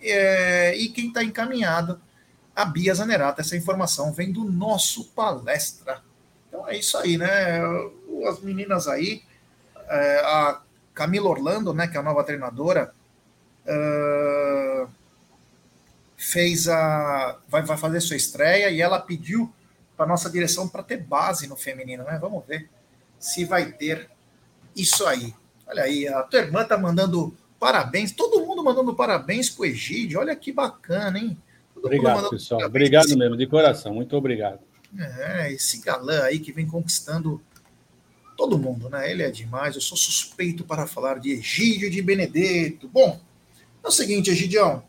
É, 0.00 0.74
e 0.74 0.88
quem 0.88 1.08
está 1.08 1.22
encaminhado 1.22 2.00
a 2.56 2.64
Bia 2.64 2.94
Zanerato. 2.94 3.42
Essa 3.42 3.54
informação 3.54 4.14
vem 4.14 4.32
do 4.32 4.44
nosso 4.44 5.10
palestra. 5.10 6.02
Então 6.48 6.66
é 6.66 6.78
isso 6.78 6.96
aí, 6.96 7.18
né? 7.18 7.60
As 8.26 8.40
meninas 8.40 8.88
aí, 8.88 9.22
é, 9.90 10.20
a 10.24 10.62
Camila 11.00 11.30
Orlando, 11.30 11.72
né, 11.72 11.88
que 11.88 11.96
é 11.96 12.00
a 12.00 12.02
nova 12.02 12.22
treinadora, 12.22 12.92
uh, 13.64 14.86
fez 16.14 16.68
a. 16.68 17.38
Vai, 17.48 17.62
vai 17.62 17.78
fazer 17.78 18.02
sua 18.02 18.16
estreia 18.16 18.68
e 18.68 18.82
ela 18.82 19.00
pediu 19.00 19.50
para 19.96 20.04
nossa 20.04 20.28
direção 20.28 20.68
para 20.68 20.82
ter 20.82 20.98
base 20.98 21.46
no 21.46 21.56
feminino, 21.56 22.04
né? 22.04 22.18
Vamos 22.20 22.44
ver 22.46 22.68
se 23.18 23.46
vai 23.46 23.72
ter 23.72 24.10
isso 24.76 25.06
aí. 25.06 25.34
Olha 25.66 25.84
aí, 25.84 26.06
a 26.06 26.22
tua 26.22 26.40
irmã 26.40 26.64
tá 26.64 26.76
mandando 26.76 27.34
parabéns, 27.58 28.12
todo 28.12 28.44
mundo 28.44 28.62
mandando 28.62 28.94
parabéns 28.94 29.48
pro 29.48 29.64
Egídio. 29.64 30.20
Olha 30.20 30.36
que 30.36 30.52
bacana, 30.52 31.18
hein? 31.18 31.34
Todo 31.74 31.86
obrigado, 31.86 32.28
pessoal. 32.28 32.60
Obrigado 32.62 33.16
mesmo, 33.16 33.38
de 33.38 33.46
coração. 33.46 33.94
Muito 33.94 34.14
obrigado. 34.14 34.60
É, 34.98 35.50
esse 35.50 35.80
galã 35.80 36.24
aí 36.24 36.40
que 36.40 36.52
vem 36.52 36.66
conquistando 36.66 37.42
todo 38.40 38.58
mundo, 38.58 38.88
né? 38.88 39.10
Ele 39.10 39.22
é 39.22 39.30
demais. 39.30 39.74
Eu 39.74 39.82
sou 39.82 39.98
suspeito 39.98 40.64
para 40.64 40.86
falar 40.86 41.18
de 41.18 41.30
Egídio 41.32 41.90
de 41.90 42.00
Benedetto. 42.00 42.88
Bom, 42.88 43.20
é 43.84 43.86
o 43.86 43.90
seguinte, 43.90 44.30
Egidião. 44.30 44.82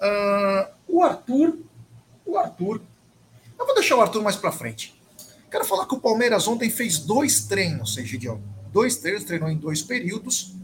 Uh, 0.00 0.72
o 0.88 1.02
Arthur, 1.02 1.58
o 2.24 2.38
Arthur, 2.38 2.80
eu 3.58 3.66
vou 3.66 3.74
deixar 3.74 3.96
o 3.96 4.00
Arthur 4.00 4.22
mais 4.22 4.36
para 4.36 4.50
frente. 4.50 4.98
Quero 5.50 5.66
falar 5.66 5.84
que 5.84 5.94
o 5.94 6.00
Palmeiras 6.00 6.48
ontem 6.48 6.70
fez 6.70 6.98
dois 6.98 7.44
treinos, 7.44 7.98
Egidião. 7.98 8.42
Dois 8.72 8.96
treinos, 8.96 9.24
treinou 9.24 9.50
em 9.50 9.58
dois 9.58 9.82
períodos. 9.82 10.54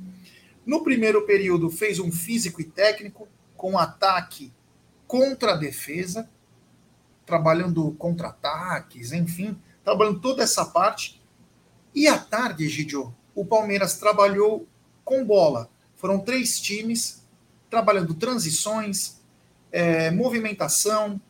No 0.65 0.83
primeiro 0.83 1.27
período, 1.27 1.69
fez 1.69 1.99
um 1.99 2.11
físico 2.11 2.59
e 2.59 2.65
técnico, 2.65 3.29
com 3.55 3.79
ataque 3.79 4.51
contra 5.07 5.53
a 5.53 5.57
defesa, 5.57 6.27
trabalhando 7.27 7.93
contra-ataques, 7.99 9.13
enfim, 9.13 9.59
trabalhando 9.85 10.21
toda 10.21 10.43
essa 10.43 10.65
parte. 10.65 11.23
E 11.95 12.09
à 12.09 12.19
tarde, 12.19 12.65
Egidio, 12.65 13.15
o 13.35 13.45
Palmeiras 13.45 13.99
trabalhou 13.99 14.67
com 15.05 15.25
bola. 15.25 15.69
Foram 15.97 16.19
três 16.19 16.61
times 16.61 17.25
trabalhando 17.71 18.15
transições, 18.15 19.21
é, 19.71 20.11
movimentação, 20.11 21.21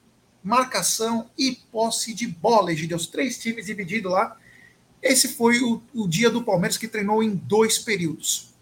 marcação 0.42 1.30
e 1.38 1.52
posse 1.71 2.14
de 2.14 2.26
bola, 2.26 2.73
Egidio. 2.73 2.97
Os 2.97 3.06
três 3.06 3.38
times 3.38 3.66
divididos 3.66 4.12
lá. 4.12 4.37
Esse 5.02 5.28
foi 5.28 5.61
o, 5.61 5.83
o 5.94 6.09
dia 6.09 6.30
do 6.30 6.42
Palmeiras 6.42 6.78
que 6.78 6.88
treinou 6.88 7.23
em 7.23 7.35
dois 7.35 7.78
períodos. 7.78 8.54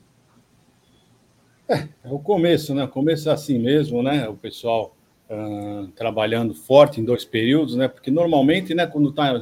É, 1.69 1.89
é 2.05 2.11
o 2.11 2.19
começo, 2.19 2.75
né? 2.75 2.87
Começo 2.87 3.29
é 3.29 3.33
assim 3.33 3.59
mesmo, 3.59 4.03
né? 4.03 4.29
O 4.29 4.35
pessoal 4.35 4.97
uh, 5.31 5.87
trabalhando 5.89 6.55
forte 6.55 7.01
em 7.01 7.05
dois 7.05 7.25
períodos, 7.25 7.77
né? 7.77 7.87
Porque 7.87 8.11
normalmente, 8.11 8.75
né, 8.75 8.87
quando, 8.87 9.13
tá, 9.13 9.33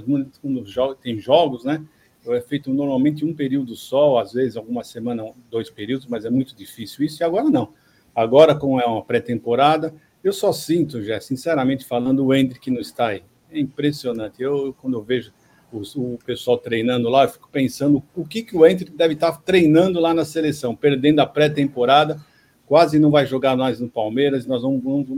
quando 0.40 0.96
tem 0.96 1.18
jogos, 1.18 1.64
né? 1.64 1.82
É 2.26 2.40
feito 2.40 2.72
normalmente 2.72 3.24
um 3.24 3.34
período 3.34 3.74
só, 3.74 4.18
às 4.18 4.32
vezes 4.32 4.56
alguma 4.56 4.84
semana, 4.84 5.24
dois 5.50 5.70
períodos, 5.70 6.06
mas 6.06 6.24
é 6.24 6.30
muito 6.30 6.54
difícil 6.54 7.04
isso, 7.04 7.22
e 7.22 7.24
agora 7.24 7.48
não. 7.48 7.72
Agora, 8.14 8.54
como 8.54 8.80
é 8.80 8.84
uma 8.84 9.02
pré-temporada, 9.02 9.94
eu 10.22 10.32
só 10.32 10.52
sinto, 10.52 11.02
já, 11.02 11.20
sinceramente 11.20 11.84
falando, 11.84 12.26
o 12.26 12.34
Hendrick 12.34 12.70
não 12.70 12.80
está 12.80 13.08
aí. 13.08 13.22
É 13.50 13.58
impressionante. 13.58 14.42
Eu, 14.42 14.74
quando 14.80 14.98
eu 14.98 15.02
vejo 15.02 15.32
o, 15.72 16.18
pessoal 16.24 16.58
treinando 16.58 17.08
lá, 17.08 17.24
eu 17.24 17.28
fico 17.28 17.48
pensando 17.50 18.02
o 18.14 18.26
que, 18.26 18.42
que 18.42 18.56
o 18.56 18.66
Hendrick 18.66 18.92
deve 18.92 19.14
estar 19.14 19.32
treinando 19.42 20.00
lá 20.00 20.12
na 20.12 20.24
seleção, 20.24 20.74
perdendo 20.74 21.20
a 21.20 21.26
pré-temporada, 21.26 22.20
quase 22.66 22.98
não 22.98 23.10
vai 23.10 23.24
jogar 23.24 23.56
mais 23.56 23.80
no 23.80 23.88
Palmeiras, 23.88 24.46
nós 24.46 24.62
não, 24.62 24.76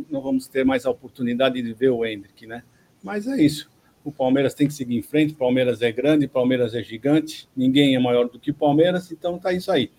não 0.08 0.20
vamos 0.20 0.46
ter 0.46 0.64
mais 0.64 0.86
a 0.86 0.90
oportunidade 0.90 1.60
de 1.60 1.72
ver 1.72 1.90
o 1.90 2.04
Hendrick, 2.04 2.46
né? 2.46 2.62
Mas 3.02 3.26
é 3.26 3.42
isso. 3.42 3.71
O 4.04 4.10
Palmeiras 4.10 4.54
tem 4.54 4.66
que 4.66 4.74
seguir 4.74 4.96
em 4.96 5.02
frente, 5.02 5.34
Palmeiras 5.34 5.80
é 5.80 5.92
grande, 5.92 6.26
Palmeiras 6.26 6.74
é 6.74 6.82
gigante, 6.82 7.48
ninguém 7.56 7.94
é 7.94 7.98
maior 7.98 8.28
do 8.28 8.38
que 8.38 8.50
o 8.50 8.54
Palmeiras, 8.54 9.10
então 9.12 9.38
tá 9.38 9.52
isso 9.52 9.70
aí. 9.70 9.90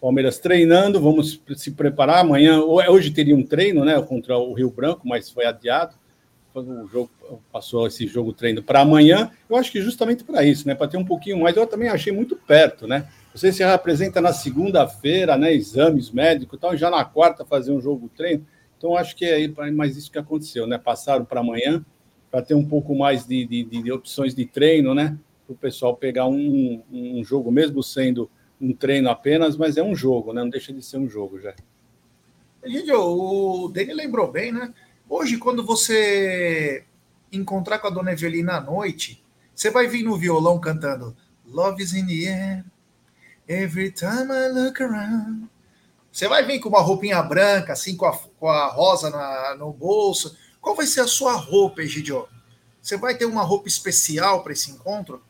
Palmeiras 0.00 0.38
treinando, 0.38 1.00
vamos 1.00 1.42
se 1.56 1.72
preparar. 1.72 2.20
Amanhã, 2.20 2.60
hoje 2.62 3.10
teria 3.10 3.34
um 3.34 3.42
treino, 3.42 3.84
né, 3.84 4.00
contra 4.00 4.38
o 4.38 4.52
Rio 4.52 4.70
Branco, 4.70 5.08
mas 5.08 5.28
foi 5.28 5.44
adiado. 5.44 5.96
O 6.54 6.86
jogo 6.86 7.10
passou 7.52 7.86
esse 7.86 8.06
jogo 8.06 8.32
treino 8.32 8.62
para 8.62 8.80
amanhã. 8.80 9.30
Eu 9.48 9.56
acho 9.56 9.70
que 9.70 9.80
justamente 9.80 10.24
para 10.24 10.44
isso, 10.44 10.66
né, 10.66 10.74
para 10.74 10.88
ter 10.88 10.96
um 10.96 11.04
pouquinho 11.04 11.40
mais. 11.40 11.56
Eu 11.56 11.66
também 11.66 11.88
achei 11.88 12.12
muito 12.12 12.34
perto, 12.36 12.86
né? 12.86 13.08
Você 13.34 13.52
se 13.52 13.62
apresenta 13.62 14.20
na 14.20 14.32
segunda-feira, 14.32 15.36
né, 15.36 15.52
exames 15.52 16.10
médicos, 16.10 16.58
tal, 16.58 16.74
e 16.74 16.76
já 16.76 16.90
na 16.90 17.04
quarta 17.04 17.44
fazer 17.44 17.72
um 17.72 17.80
jogo 17.80 18.08
treino. 18.08 18.46
Então 18.76 18.96
acho 18.96 19.14
que 19.14 19.24
é 19.24 19.48
mais 19.70 19.96
isso 19.96 20.10
que 20.10 20.18
aconteceu, 20.18 20.66
né? 20.66 20.78
Passaram 20.78 21.24
para 21.24 21.40
amanhã 21.40 21.84
para 22.30 22.42
ter 22.42 22.54
um 22.54 22.64
pouco 22.64 22.94
mais 22.94 23.26
de, 23.26 23.46
de, 23.46 23.64
de 23.64 23.92
opções 23.92 24.34
de 24.34 24.44
treino, 24.44 24.94
né? 24.94 25.16
Para 25.46 25.54
o 25.54 25.56
pessoal 25.56 25.96
pegar 25.96 26.26
um, 26.26 26.82
um 26.90 27.24
jogo 27.24 27.50
mesmo 27.50 27.82
sendo 27.82 28.30
um 28.60 28.72
treino 28.72 29.08
apenas, 29.08 29.56
mas 29.56 29.76
é 29.76 29.82
um 29.82 29.94
jogo, 29.94 30.32
né? 30.32 30.42
Não 30.42 30.50
deixa 30.50 30.72
de 30.72 30.82
ser 30.82 30.98
um 30.98 31.08
jogo 31.08 31.40
já. 31.40 31.54
Gente, 32.64 32.92
o 32.92 33.68
Dani 33.72 33.94
lembrou 33.94 34.30
bem, 34.30 34.52
né? 34.52 34.72
Hoje, 35.08 35.38
quando 35.38 35.64
você 35.64 36.84
encontrar 37.32 37.78
com 37.78 37.86
a 37.86 37.90
dona 37.90 38.12
Evelina 38.12 38.54
à 38.54 38.60
noite, 38.60 39.24
você 39.54 39.70
vai 39.70 39.86
vir 39.86 40.02
no 40.02 40.16
violão 40.16 40.58
cantando 40.58 41.16
Love 41.46 41.82
is 41.82 41.94
in 41.94 42.06
the 42.06 42.28
air, 42.28 42.64
every 43.48 43.90
time 43.90 44.30
I 44.30 44.48
look 44.48 44.82
around. 44.82 45.48
Você 46.12 46.28
vai 46.28 46.44
vir 46.44 46.58
com 46.58 46.68
uma 46.68 46.80
roupinha 46.80 47.22
branca, 47.22 47.72
assim, 47.72 47.96
com 47.96 48.04
a, 48.04 48.18
com 48.38 48.48
a 48.48 48.66
rosa 48.66 49.08
na, 49.08 49.54
no 49.56 49.72
bolso. 49.72 50.36
Qual 50.60 50.74
vai 50.74 50.86
ser 50.86 51.00
a 51.00 51.06
sua 51.06 51.34
roupa, 51.34 51.82
Egidio? 51.82 52.26
Você 52.80 52.96
vai 52.96 53.16
ter 53.16 53.24
uma 53.24 53.42
roupa 53.42 53.68
especial 53.68 54.42
para 54.42 54.52
esse 54.52 54.70
encontro? 54.70 55.22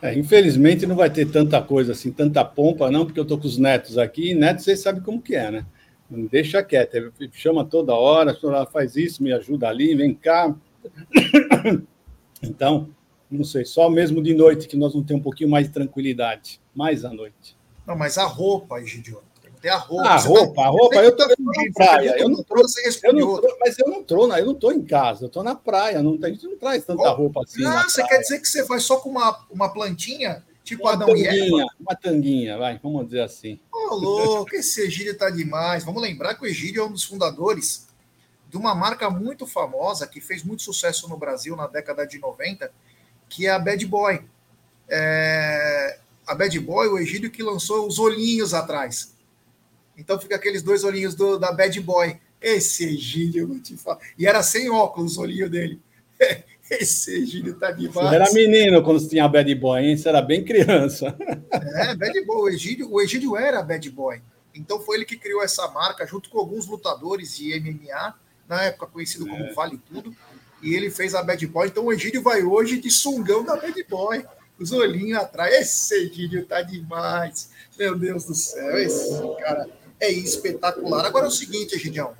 É, 0.00 0.12
infelizmente 0.18 0.84
não 0.84 0.96
vai 0.96 1.08
ter 1.08 1.30
tanta 1.30 1.62
coisa 1.62 1.92
assim, 1.92 2.10
tanta 2.10 2.44
pompa, 2.44 2.90
não, 2.90 3.04
porque 3.04 3.20
eu 3.20 3.22
estou 3.22 3.38
com 3.38 3.46
os 3.46 3.56
netos 3.56 3.96
aqui, 3.96 4.32
e 4.32 4.34
netos 4.34 4.64
vocês 4.64 4.80
sabem 4.80 5.00
como 5.00 5.22
que 5.22 5.36
é, 5.36 5.50
né? 5.50 5.66
Deixa 6.10 6.62
quieto, 6.62 7.12
chama 7.32 7.64
toda 7.64 7.94
hora, 7.94 8.36
faz 8.66 8.96
isso, 8.96 9.22
me 9.22 9.32
ajuda 9.32 9.68
ali, 9.68 9.94
vem 9.94 10.14
cá. 10.14 10.54
Então, 12.44 12.88
não 13.30 13.44
sei, 13.44 13.64
só 13.64 13.88
mesmo 13.88 14.20
de 14.20 14.34
noite 14.34 14.66
que 14.66 14.76
nós 14.76 14.92
vamos 14.92 15.06
ter 15.06 15.14
um 15.14 15.20
pouquinho 15.20 15.48
mais 15.48 15.68
de 15.68 15.72
tranquilidade, 15.72 16.60
mais 16.74 17.04
à 17.04 17.12
noite. 17.12 17.56
Não, 17.86 17.96
mas 17.96 18.18
a 18.18 18.24
roupa, 18.24 18.80
Egidio, 18.80 19.22
tem 19.62 19.70
a 19.70 19.76
roupa. 19.76 20.08
Ah, 20.08 20.14
a 20.14 20.18
roupa, 20.18 20.54
tá, 20.54 20.66
a 20.66 20.70
roupa, 20.70 20.96
eu 20.96 21.16
tô, 21.16 21.24
na 21.24 21.34
praia. 21.72 22.18
Eu 22.18 22.28
não 22.28 22.42
trouxe, 22.42 22.82
eu 23.04 23.12
não 23.12 23.40
mas 23.60 23.78
eu 23.78 23.86
não 23.86 24.02
tô, 24.02 24.28
eu 24.36 24.44
não 24.44 24.54
tô 24.54 24.72
em 24.72 24.82
casa, 24.82 25.26
eu 25.26 25.28
tô 25.28 25.40
na 25.44 25.54
praia, 25.54 26.02
não, 26.02 26.18
a 26.20 26.28
gente 26.28 26.44
não 26.48 26.58
traz 26.58 26.84
tanta 26.84 27.00
oh, 27.00 27.14
roupa 27.14 27.42
assim. 27.44 27.64
Ah, 27.64 27.84
você 27.84 28.04
quer 28.04 28.18
dizer 28.18 28.40
que 28.40 28.48
você 28.48 28.64
vai 28.64 28.80
só 28.80 28.96
com 28.96 29.08
uma, 29.08 29.46
uma 29.48 29.72
plantinha, 29.72 30.44
tipo 30.64 30.82
uma 30.82 30.94
Adão 30.94 31.06
tanguinha? 31.06 31.66
Uma 31.78 31.94
tanguinha, 31.94 32.58
vai, 32.58 32.80
vamos 32.82 33.04
dizer 33.04 33.20
assim. 33.20 33.60
Ô, 33.72 33.92
oh, 33.92 33.94
louco, 33.94 34.56
esse 34.56 34.80
Egídio 34.82 35.16
tá 35.16 35.30
demais. 35.30 35.84
Vamos 35.84 36.02
lembrar 36.02 36.34
que 36.34 36.42
o 36.42 36.46
Egídio 36.46 36.82
é 36.82 36.84
um 36.84 36.92
dos 36.92 37.04
fundadores 37.04 37.86
de 38.50 38.56
uma 38.56 38.74
marca 38.74 39.08
muito 39.08 39.46
famosa 39.46 40.08
que 40.08 40.20
fez 40.20 40.42
muito 40.42 40.64
sucesso 40.64 41.08
no 41.08 41.16
Brasil 41.16 41.54
na 41.54 41.68
década 41.68 42.04
de 42.04 42.18
90, 42.18 42.68
que 43.28 43.46
é 43.46 43.50
a 43.50 43.60
Bad 43.60 43.86
Boy. 43.86 44.22
É... 44.88 46.00
A 46.26 46.34
Bad 46.34 46.58
Boy, 46.58 46.88
o 46.88 46.98
Egídio 46.98 47.30
que 47.30 47.44
lançou 47.44 47.86
os 47.86 48.00
olhinhos 48.00 48.52
atrás. 48.52 49.12
Então 50.02 50.18
fica 50.18 50.34
aqueles 50.34 50.64
dois 50.64 50.82
olhinhos 50.82 51.14
do, 51.14 51.38
da 51.38 51.52
Bad 51.52 51.80
Boy. 51.80 52.18
Esse 52.40 52.84
Egídio, 52.84 53.42
eu 53.42 53.46
vou 53.46 53.60
te 53.60 53.76
falar. 53.76 54.00
E 54.18 54.26
era 54.26 54.42
sem 54.42 54.68
óculos 54.68 55.16
o 55.16 55.20
olhinho 55.20 55.48
dele. 55.48 55.80
Esse 56.68 57.22
Egídio 57.22 57.54
tá 57.54 57.70
demais. 57.70 58.08
Você 58.08 58.14
era 58.16 58.32
menino 58.32 58.82
quando 58.82 59.08
tinha 59.08 59.28
Bad 59.28 59.54
Boy, 59.54 59.84
hein? 59.84 59.96
Você 59.96 60.08
era 60.08 60.20
bem 60.20 60.42
criança. 60.42 61.16
É, 61.52 61.94
Bad 61.94 62.24
Boy. 62.24 62.36
O 62.36 62.48
Egídio, 62.48 62.92
o 62.92 63.00
Egídio 63.00 63.36
era 63.36 63.62
Bad 63.62 63.88
Boy. 63.90 64.20
Então 64.52 64.80
foi 64.80 64.96
ele 64.96 65.04
que 65.04 65.16
criou 65.16 65.40
essa 65.40 65.68
marca, 65.68 66.04
junto 66.04 66.28
com 66.28 66.38
alguns 66.38 66.66
lutadores 66.66 67.36
de 67.36 67.58
MMA, 67.60 68.14
na 68.48 68.64
época 68.64 68.88
conhecido 68.88 69.24
como 69.24 69.44
é. 69.44 69.52
Vale 69.52 69.80
Tudo. 69.88 70.12
E 70.60 70.74
ele 70.74 70.90
fez 70.90 71.14
a 71.14 71.22
Bad 71.22 71.46
Boy. 71.46 71.68
Então 71.68 71.84
o 71.84 71.92
Egídio 71.92 72.22
vai 72.22 72.42
hoje 72.42 72.80
de 72.80 72.90
sungão 72.90 73.44
da 73.44 73.54
Bad 73.54 73.86
Boy. 73.88 74.24
Os 74.58 74.72
olhinhos 74.72 75.20
atrás. 75.20 75.54
Esse 75.54 75.94
Egídio 75.94 76.44
tá 76.44 76.60
demais. 76.60 77.50
Meu 77.78 77.96
Deus 77.96 78.24
do 78.24 78.34
céu, 78.34 78.78
esse 78.78 79.20
cara 79.38 79.68
é 80.02 80.10
espetacular. 80.10 81.06
Agora 81.06 81.26
é 81.26 81.28
o 81.28 81.30
seguinte, 81.30 81.76
Egidião. 81.76 82.12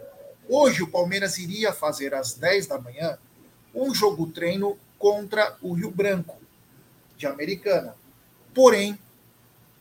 Hoje 0.48 0.84
o 0.84 0.88
Palmeiras 0.88 1.36
iria 1.36 1.72
fazer 1.72 2.14
às 2.14 2.34
10 2.34 2.68
da 2.68 2.78
manhã 2.78 3.18
um 3.74 3.92
jogo 3.92 4.28
treino 4.28 4.78
contra 4.96 5.56
o 5.60 5.72
Rio 5.72 5.90
Branco, 5.90 6.36
de 7.16 7.26
Americana. 7.26 7.96
Porém, 8.54 8.96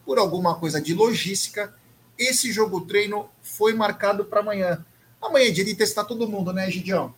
por 0.04 0.18
alguma 0.18 0.56
coisa 0.56 0.82
de 0.82 0.96
logística, 0.96 1.76
esse 2.18 2.52
jogo 2.52 2.82
treino 2.82 3.30
foi 3.44 3.74
marcado 3.76 4.26
para 4.26 4.40
amanhã. 4.40 4.84
Amanhã 5.22 5.50
é 5.50 5.52
dia 5.52 5.64
de 5.64 5.76
testar 5.76 6.06
todo 6.06 6.28
mundo, 6.28 6.52
né, 6.52 6.72
Gidião? 6.72 7.14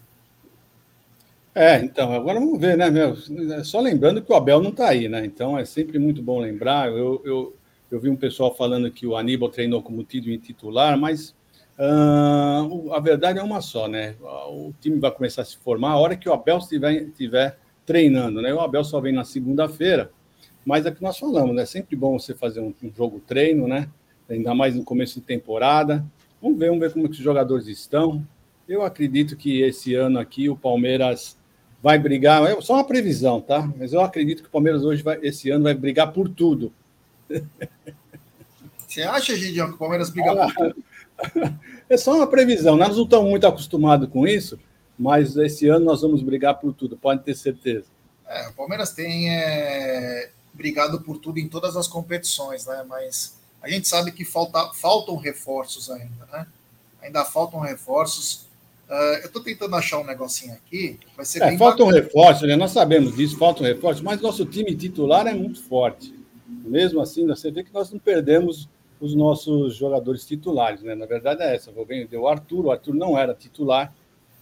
É, 1.56 1.78
então, 1.78 2.12
agora 2.12 2.42
vamos 2.42 2.60
ver, 2.60 2.76
né, 2.76 2.90
meu? 2.90 3.16
Só 3.64 3.80
lembrando 3.80 4.22
que 4.22 4.32
o 4.32 4.36
Abel 4.36 4.62
não 4.62 4.72
está 4.72 4.90
aí, 4.90 5.08
né? 5.08 5.26
Então 5.26 5.58
é 5.58 5.64
sempre 5.64 5.98
muito 5.98 6.22
bom 6.22 6.42
lembrar. 6.42 6.90
Eu, 6.90 7.22
eu, 7.24 7.56
eu 7.94 8.00
vi 8.00 8.10
um 8.10 8.16
pessoal 8.16 8.54
falando 8.56 8.90
que 8.90 9.06
o 9.06 9.16
Aníbal 9.16 9.50
treinou 9.50 9.80
como 9.84 10.04
título 10.04 10.34
em 10.34 10.40
titular, 10.40 10.98
mas 10.98 11.36
uh, 11.78 12.92
a 12.92 13.00
verdade 13.00 13.38
é 13.38 13.44
uma 13.44 13.62
só, 13.62 13.88
né? 13.88 14.16
O 14.50 14.74
time 14.82 15.00
vai 15.00 15.12
começar 15.12 15.44
a 15.44 15.46
se 15.46 15.58
formar 15.58 15.92
a 15.92 15.98
hora 15.98 16.16
que 16.16 16.28
o 16.28 16.34
Abel 16.34 16.58
estiver, 16.58 17.04
estiver 17.04 17.60
treinando, 17.86 18.42
né? 18.42 18.52
O 18.52 18.60
Abel 18.60 18.84
só 18.84 19.00
vem 19.00 19.14
na 19.14 19.24
segunda-feira, 19.24 20.12
mas 20.66 20.88
é 20.88 20.92
que 20.92 21.04
nós 21.04 21.20
falamos, 21.20 21.56
né? 21.56 21.68
Sempre 21.68 21.96
bom 21.96 22.18
você 22.18 22.34
fazer 22.34 22.62
um, 22.62 22.74
um, 22.84 22.92
jogo 22.98 23.20
treino, 23.20 23.68
né? 23.68 23.88
Ainda 24.28 24.56
mais 24.56 24.76
no 24.76 24.84
começo 24.84 25.20
de 25.20 25.26
temporada. 25.28 26.04
Vamos 26.42 26.58
ver, 26.58 26.70
vamos 26.70 26.82
ver 26.82 26.94
como 26.94 27.08
que 27.08 27.18
os 27.18 27.24
jogadores 27.24 27.68
estão. 27.68 28.26
Eu 28.68 28.82
acredito 28.82 29.38
que 29.38 29.62
esse 29.62 29.94
ano 29.94 30.18
aqui 30.18 30.50
o 30.50 30.58
Palmeiras 30.58 31.38
vai 31.80 32.00
brigar, 32.00 32.44
é 32.46 32.60
só 32.60 32.74
uma 32.74 32.88
previsão, 32.88 33.40
tá? 33.40 33.72
Mas 33.78 33.94
eu 33.94 34.02
acredito 34.02 34.42
que 34.42 34.48
o 34.48 34.52
Palmeiras 34.52 34.84
hoje 34.84 35.04
vai, 35.04 35.20
esse 35.22 35.52
ano 35.52 35.66
vai 35.66 35.76
brigar 35.76 36.12
por 36.12 36.28
tudo. 36.28 36.74
Você 38.88 39.02
acha, 39.02 39.36
Gideon, 39.36 39.70
que 39.70 39.74
o 39.74 39.78
Palmeiras 39.78 40.10
briga 40.10 40.32
ah, 40.32 40.54
por 40.54 40.54
tudo? 40.54 40.84
É 41.90 41.98
só 41.98 42.16
uma 42.16 42.28
previsão. 42.28 42.76
Nós 42.76 42.96
não 42.96 43.04
estamos 43.04 43.30
muito 43.30 43.48
acostumados 43.48 44.10
com 44.10 44.28
isso, 44.28 44.60
mas 44.98 45.36
esse 45.36 45.68
ano 45.68 45.86
nós 45.86 46.02
vamos 46.02 46.22
brigar 46.22 46.60
por 46.60 46.74
tudo, 46.74 46.98
pode 46.98 47.24
ter 47.24 47.36
certeza. 47.36 47.86
É, 48.28 48.48
o 48.48 48.54
Palmeiras 48.54 48.92
tem 48.92 49.30
é, 49.30 50.30
brigado 50.54 51.02
por 51.02 51.18
tudo 51.18 51.40
em 51.40 51.48
todas 51.48 51.76
as 51.76 51.88
competições, 51.88 52.66
né? 52.66 52.86
Mas 52.88 53.38
a 53.62 53.70
gente 53.70 53.88
sabe 53.88 54.12
que 54.12 54.24
falta, 54.24 54.72
faltam 54.74 55.16
reforços 55.16 55.90
ainda, 55.90 56.28
né? 56.32 56.48
Ainda 57.02 57.26
faltam 57.26 57.60
reforços. 57.60 58.48
Uh, 58.90 59.20
eu 59.22 59.26
estou 59.26 59.42
tentando 59.42 59.76
achar 59.76 60.00
um 60.00 60.04
negocinho 60.04 60.54
aqui. 60.54 61.00
Vai 61.16 61.26
ser 61.26 61.42
é, 61.42 61.58
faltam 61.58 61.88
bacana. 61.88 62.04
reforços, 62.04 62.48
né? 62.48 62.56
Nós 62.56 62.72
sabemos 62.72 63.16
disso, 63.16 63.38
faltam 63.38 63.66
reforços, 63.66 64.04
mas 64.04 64.22
nosso 64.22 64.46
time 64.46 64.76
titular 64.76 65.26
é 65.26 65.34
muito 65.34 65.64
forte. 65.64 66.14
Mesmo 66.70 67.02
assim, 67.02 67.28
você 67.28 67.52
vê 67.52 67.64
que 67.64 67.74
nós 67.74 67.92
não 67.92 68.00
perdemos 68.00 68.70
os 69.00 69.14
nossos 69.14 69.76
jogadores 69.76 70.26
titulares, 70.26 70.82
né? 70.82 70.96
Na 70.96 71.06
verdade 71.06 71.44
é 71.44 71.56
essa. 71.56 71.72
Vou 71.72 71.86
vender 71.86 72.18
o 72.18 72.28
Arthur, 72.28 72.66
o 72.66 72.72
Arthur 72.72 72.96
não 72.96 73.18
era 73.18 73.34
titular, 73.34 73.94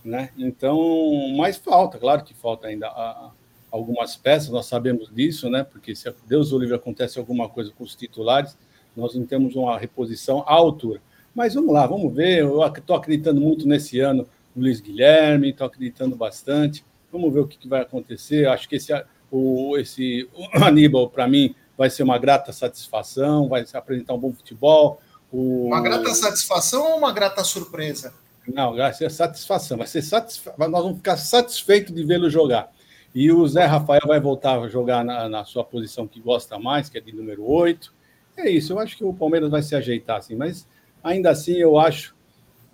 né? 0.05 0.29
Então, 0.37 1.29
mais 1.35 1.57
falta, 1.57 1.97
claro 1.97 2.23
que 2.23 2.33
falta 2.33 2.67
ainda 2.67 2.87
a, 2.87 3.31
algumas 3.71 4.15
peças, 4.15 4.49
nós 4.49 4.65
sabemos 4.65 5.09
disso, 5.13 5.49
né? 5.49 5.63
Porque 5.63 5.95
se 5.95 6.13
Deus 6.27 6.51
o 6.51 6.59
livre 6.59 6.75
acontece 6.75 7.17
alguma 7.17 7.49
coisa 7.49 7.71
com 7.71 7.83
os 7.83 7.95
titulares, 7.95 8.57
nós 8.95 9.15
não 9.15 9.25
temos 9.25 9.55
uma 9.55 9.77
reposição 9.77 10.43
à 10.45 10.53
altura. 10.53 11.01
Mas 11.33 11.53
vamos 11.53 11.73
lá, 11.73 11.87
vamos 11.87 12.13
ver. 12.13 12.39
Eu 12.39 12.63
estou 12.65 12.95
acreditando 12.95 13.39
muito 13.39 13.67
nesse 13.67 13.99
ano 13.99 14.27
no 14.55 14.63
Luiz 14.63 14.81
Guilherme, 14.81 15.49
estou 15.49 15.65
acreditando 15.65 16.15
bastante. 16.15 16.83
Vamos 17.11 17.33
ver 17.33 17.39
o 17.39 17.47
que, 17.47 17.57
que 17.57 17.67
vai 17.67 17.81
acontecer. 17.81 18.47
Acho 18.47 18.67
que 18.67 18.75
esse, 18.75 18.93
o, 19.31 19.77
esse 19.77 20.29
o 20.33 20.45
Aníbal, 20.63 21.09
para 21.09 21.27
mim, 21.27 21.55
vai 21.81 21.89
ser 21.89 22.03
uma 22.03 22.19
grata 22.19 22.53
satisfação, 22.53 23.49
vai 23.49 23.65
apresentar 23.73 24.13
um 24.13 24.19
bom 24.19 24.31
futebol. 24.31 25.01
O... 25.31 25.65
Uma 25.65 25.81
grata 25.81 26.13
satisfação 26.13 26.91
ou 26.91 26.97
uma 26.99 27.11
grata 27.11 27.43
surpresa? 27.43 28.13
Não, 28.47 28.75
vai 28.75 28.93
ser 28.93 29.09
satisfação. 29.09 29.79
Vai 29.79 29.87
ser 29.87 30.03
satisfa... 30.03 30.53
Nós 30.59 30.83
vamos 30.83 30.97
ficar 30.97 31.17
satisfeitos 31.17 31.91
de 31.91 32.03
vê-lo 32.03 32.29
jogar. 32.29 32.71
E 33.15 33.31
o 33.31 33.47
Zé 33.47 33.65
Rafael 33.65 34.03
vai 34.05 34.19
voltar 34.19 34.59
a 34.59 34.67
jogar 34.67 35.03
na, 35.03 35.27
na, 35.27 35.43
sua 35.43 35.63
posição 35.63 36.07
que 36.07 36.19
gosta 36.19 36.59
mais, 36.59 36.87
que 36.87 36.99
é 36.99 37.01
de 37.01 37.11
número 37.11 37.43
8. 37.49 37.91
É 38.37 38.47
isso, 38.47 38.73
eu 38.73 38.79
acho 38.79 38.95
que 38.95 39.03
o 39.03 39.11
Palmeiras 39.11 39.49
vai 39.49 39.63
se 39.63 39.75
ajeitar 39.75 40.17
assim, 40.17 40.35
mas 40.35 40.67
ainda 41.03 41.31
assim 41.31 41.55
eu 41.55 41.79
acho 41.79 42.15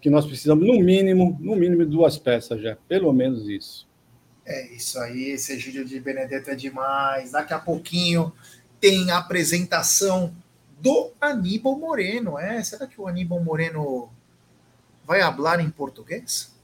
que 0.02 0.10
nós 0.10 0.26
precisamos, 0.26 0.68
no 0.68 0.80
mínimo, 0.80 1.38
no 1.40 1.56
mínimo, 1.56 1.86
duas 1.86 2.18
peças 2.18 2.62
já, 2.62 2.76
pelo 2.90 3.14
menos 3.14 3.48
isso. 3.48 3.88
É 4.46 4.68
isso 4.74 5.00
aí, 5.00 5.32
esse 5.32 5.54
Egídio 5.54 5.84
de 5.84 6.00
Benedetto 6.00 6.50
é 6.50 6.56
demais. 6.56 7.32
Daqui 7.32 7.54
a 7.54 7.60
pouquinho 7.60 8.32
tem 8.80 9.12
a 9.12 9.18
apresentação 9.18 10.34
do 10.80 11.12
Aníbal 11.20 11.78
Moreno. 11.78 12.38
É, 12.38 12.64
será 12.64 12.88
que 12.88 13.00
o 13.00 13.08
Aníbal 13.08 13.44
Moreno 13.44 14.10
vai 15.06 15.22
falar 15.22 15.60
em 15.60 15.70
português? 15.70 16.56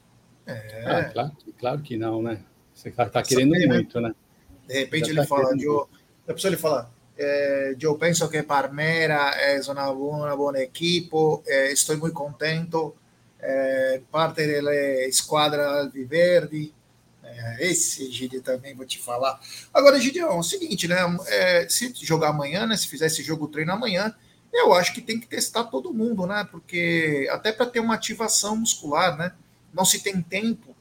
É. 0.46 0.84
Ah, 0.86 1.04
claro, 1.04 1.32
claro, 1.58 1.80
que 1.80 1.96
não, 1.96 2.22
né? 2.22 2.40
Você 2.74 2.88
está 2.88 3.22
querendo 3.22 3.52
saber, 3.52 3.66
né? 3.66 3.74
muito, 3.74 4.00
né? 4.00 4.08
né? 4.08 4.14
De 4.66 4.74
repente 4.74 5.10
ele 5.10 5.20
tá 5.20 5.26
fala, 5.26 5.54
eu, 5.58 5.88
a 6.28 6.32
pessoa 6.32 6.50
ele 6.50 6.60
fala, 6.60 6.90
eh, 7.16 7.76
eu 7.80 7.96
penso 7.96 8.28
que 8.28 8.42
Parmera 8.42 9.30
é 9.36 9.60
uma, 9.70 9.90
uma 9.90 10.36
boa 10.36 10.60
equipe, 10.60 11.16
eh, 11.46 11.72
estou 11.72 11.96
muito 11.96 12.14
contento, 12.14 12.94
eh, 13.40 14.00
parte 14.10 14.62
da 14.62 15.06
esquadra 15.06 15.80
Alviverde, 15.80 16.74
esse 17.60 18.10
Gide 18.10 18.40
também 18.40 18.74
vou 18.74 18.86
te 18.86 18.98
falar. 18.98 19.40
Agora, 19.72 20.00
Gideão, 20.00 20.30
é 20.30 20.34
o 20.34 20.42
seguinte, 20.42 20.88
né? 20.88 20.96
É, 21.26 21.66
se 21.68 21.92
jogar 22.02 22.28
amanhã, 22.28 22.66
né? 22.66 22.76
Se 22.76 22.88
fizer 22.88 23.06
esse 23.06 23.22
jogo 23.22 23.48
treino 23.48 23.72
amanhã, 23.72 24.14
eu 24.52 24.72
acho 24.72 24.94
que 24.94 25.00
tem 25.00 25.18
que 25.18 25.26
testar 25.26 25.64
todo 25.64 25.92
mundo, 25.92 26.26
né? 26.26 26.46
Porque 26.50 27.28
até 27.30 27.52
para 27.52 27.66
ter 27.66 27.80
uma 27.80 27.94
ativação 27.94 28.56
muscular, 28.56 29.16
né? 29.16 29.32
Não 29.72 29.84
se 29.84 30.00
tem 30.00 30.22
tempo 30.22 30.74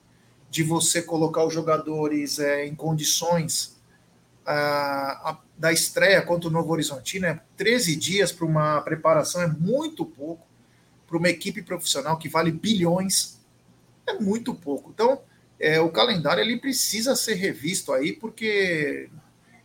de 0.49 0.61
você 0.61 1.01
colocar 1.01 1.43
os 1.43 1.53
jogadores 1.53 2.37
é, 2.37 2.65
em 2.65 2.75
condições 2.75 3.75
a, 4.45 5.31
a, 5.31 5.37
da 5.57 5.71
estreia 5.71 6.21
contra 6.21 6.47
o 6.49 6.51
Novo 6.51 6.71
Horizonte, 6.71 7.19
né? 7.19 7.41
13 7.57 7.95
dias 7.95 8.31
para 8.31 8.45
uma 8.45 8.81
preparação 8.81 9.41
é 9.41 9.47
muito 9.47 10.05
pouco 10.05 10.45
para 11.07 11.17
uma 11.17 11.29
equipe 11.29 11.61
profissional 11.61 12.17
que 12.17 12.29
vale 12.29 12.51
bilhões. 12.51 13.39
É 14.05 14.13
muito 14.13 14.53
pouco. 14.53 14.91
Então, 14.93 15.21
é, 15.63 15.79
o 15.79 15.89
calendário 15.89 16.41
ele 16.41 16.57
precisa 16.57 17.15
ser 17.15 17.35
revisto 17.35 17.93
aí, 17.93 18.11
porque 18.11 19.09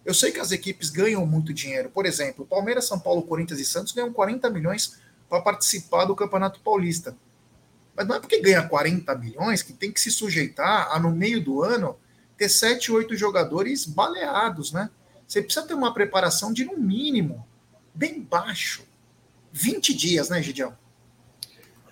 eu 0.04 0.14
sei 0.14 0.30
que 0.30 0.38
as 0.38 0.52
equipes 0.52 0.90
ganham 0.90 1.26
muito 1.26 1.52
dinheiro. 1.52 1.90
Por 1.90 2.06
exemplo, 2.06 2.46
Palmeiras, 2.46 2.86
São 2.86 3.00
Paulo, 3.00 3.22
Corinthians 3.22 3.58
e 3.58 3.64
Santos 3.64 3.92
ganham 3.92 4.12
40 4.12 4.48
milhões 4.48 4.96
para 5.28 5.42
participar 5.42 6.04
do 6.04 6.14
Campeonato 6.14 6.60
Paulista. 6.60 7.16
Mas 7.96 8.06
não 8.06 8.14
é 8.14 8.20
porque 8.20 8.40
ganha 8.40 8.62
40 8.62 9.12
milhões 9.16 9.60
que 9.60 9.72
tem 9.72 9.90
que 9.90 10.00
se 10.00 10.12
sujeitar 10.12 10.88
a, 10.92 11.00
no 11.00 11.10
meio 11.10 11.42
do 11.42 11.64
ano, 11.64 11.98
ter 12.36 12.48
7, 12.48 12.92
8 12.92 13.16
jogadores 13.16 13.84
baleados, 13.84 14.70
né? 14.70 14.88
Você 15.26 15.42
precisa 15.42 15.66
ter 15.66 15.74
uma 15.74 15.92
preparação 15.92 16.52
de, 16.52 16.64
no 16.64 16.78
mínimo, 16.78 17.44
bem 17.92 18.20
baixo. 18.20 18.84
20 19.52 19.92
dias, 19.94 20.28
né, 20.28 20.40
Gidião? 20.40 20.78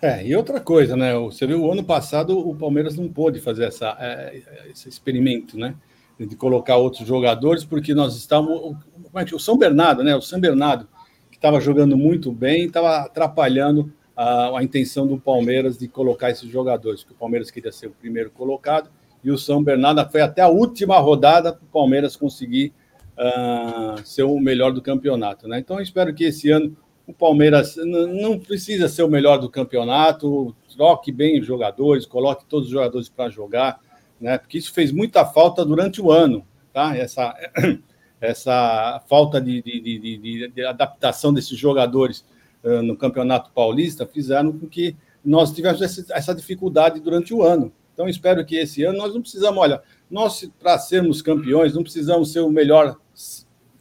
É, 0.01 0.25
e 0.25 0.35
outra 0.35 0.59
coisa, 0.59 0.95
né? 0.95 1.15
Você 1.15 1.47
viu, 1.47 1.63
o 1.63 1.71
ano 1.71 1.83
passado 1.83 2.37
o 2.37 2.55
Palmeiras 2.55 2.95
não 2.95 3.07
pôde 3.07 3.39
fazer 3.39 3.65
essa, 3.65 3.97
é, 3.99 4.41
esse 4.71 4.87
experimento, 4.87 5.57
né? 5.57 5.75
De 6.19 6.35
colocar 6.35 6.77
outros 6.77 7.07
jogadores, 7.07 7.63
porque 7.63 7.93
nós 7.93 8.15
estávamos. 8.15 8.77
Como 8.93 9.19
é 9.19 9.25
que, 9.25 9.35
o 9.35 9.39
São 9.39 9.57
Bernardo, 9.57 10.03
né? 10.03 10.15
O 10.15 10.21
São 10.21 10.39
Bernardo, 10.39 10.87
que 11.31 11.37
estava 11.37 11.59
jogando 11.59 11.97
muito 11.97 12.31
bem, 12.31 12.65
estava 12.65 12.97
atrapalhando 12.97 13.91
a, 14.15 14.57
a, 14.57 14.63
intenção 14.63 15.07
do 15.07 15.17
Palmeiras 15.17 15.77
de 15.77 15.87
colocar 15.87 16.29
esses 16.29 16.49
jogadores, 16.49 17.01
porque 17.01 17.15
o 17.15 17.19
Palmeiras 17.19 17.49
queria 17.51 17.71
ser 17.71 17.87
o 17.87 17.91
primeiro 17.91 18.29
colocado, 18.31 18.89
e 19.23 19.31
o 19.31 19.37
São 19.37 19.63
Bernardo 19.63 20.07
foi 20.11 20.21
até 20.21 20.41
a 20.41 20.47
última 20.47 20.97
rodada 20.99 21.53
para 21.53 21.63
o 21.63 21.67
Palmeiras 21.67 22.15
conseguir 22.15 22.71
uh, 23.17 24.03
ser 24.05 24.23
o 24.23 24.39
melhor 24.39 24.71
do 24.71 24.81
campeonato, 24.81 25.47
né? 25.47 25.59
Então, 25.59 25.77
eu 25.77 25.83
espero 25.83 26.13
que 26.13 26.23
esse 26.23 26.49
ano 26.49 26.75
o 27.07 27.13
Palmeiras 27.13 27.77
não 27.77 28.37
precisa 28.37 28.89
ser 28.89 29.01
o 29.01 29.07
melhor 29.07 29.37
do 29.39 29.49
campeonato, 29.49 30.53
troque 30.75 31.09
bem 31.09 31.39
os 31.39 31.47
jogadores, 31.47 32.05
coloque 32.05 32.43
todos 32.45 32.67
os 32.67 32.71
jogadores 32.73 33.07
para 33.07 33.29
jogar, 33.29 33.79
né? 34.19 34.37
Porque 34.37 34.57
isso 34.57 34.73
fez 34.73 34.91
muita 34.91 35.25
falta 35.25 35.63
durante 35.63 36.01
o 36.01 36.11
ano, 36.11 36.45
tá? 36.73 36.97
Essa, 36.97 37.33
essa 38.19 39.01
falta 39.07 39.39
de, 39.39 39.61
de, 39.61 39.99
de, 39.99 40.47
de 40.49 40.65
adaptação 40.65 41.33
desses 41.33 41.57
jogadores 41.57 42.25
uh, 42.61 42.81
no 42.81 42.97
Campeonato 42.97 43.51
Paulista 43.51 44.05
fizeram 44.05 44.51
com 44.51 44.67
que 44.67 44.93
nós 45.23 45.53
tivemos 45.53 45.81
essa, 45.81 46.05
essa 46.13 46.35
dificuldade 46.35 46.99
durante 46.99 47.33
o 47.33 47.41
ano. 47.41 47.71
Então, 47.93 48.09
espero 48.09 48.45
que 48.45 48.57
esse 48.57 48.83
ano 48.83 48.97
nós 48.97 49.13
não 49.13 49.21
precisamos, 49.21 49.57
olha, 49.57 49.81
nós, 50.11 50.49
para 50.59 50.77
sermos 50.77 51.21
campeões, 51.21 51.73
não 51.73 51.83
precisamos 51.83 52.33
ser 52.33 52.41
o 52.41 52.49
melhor 52.49 52.97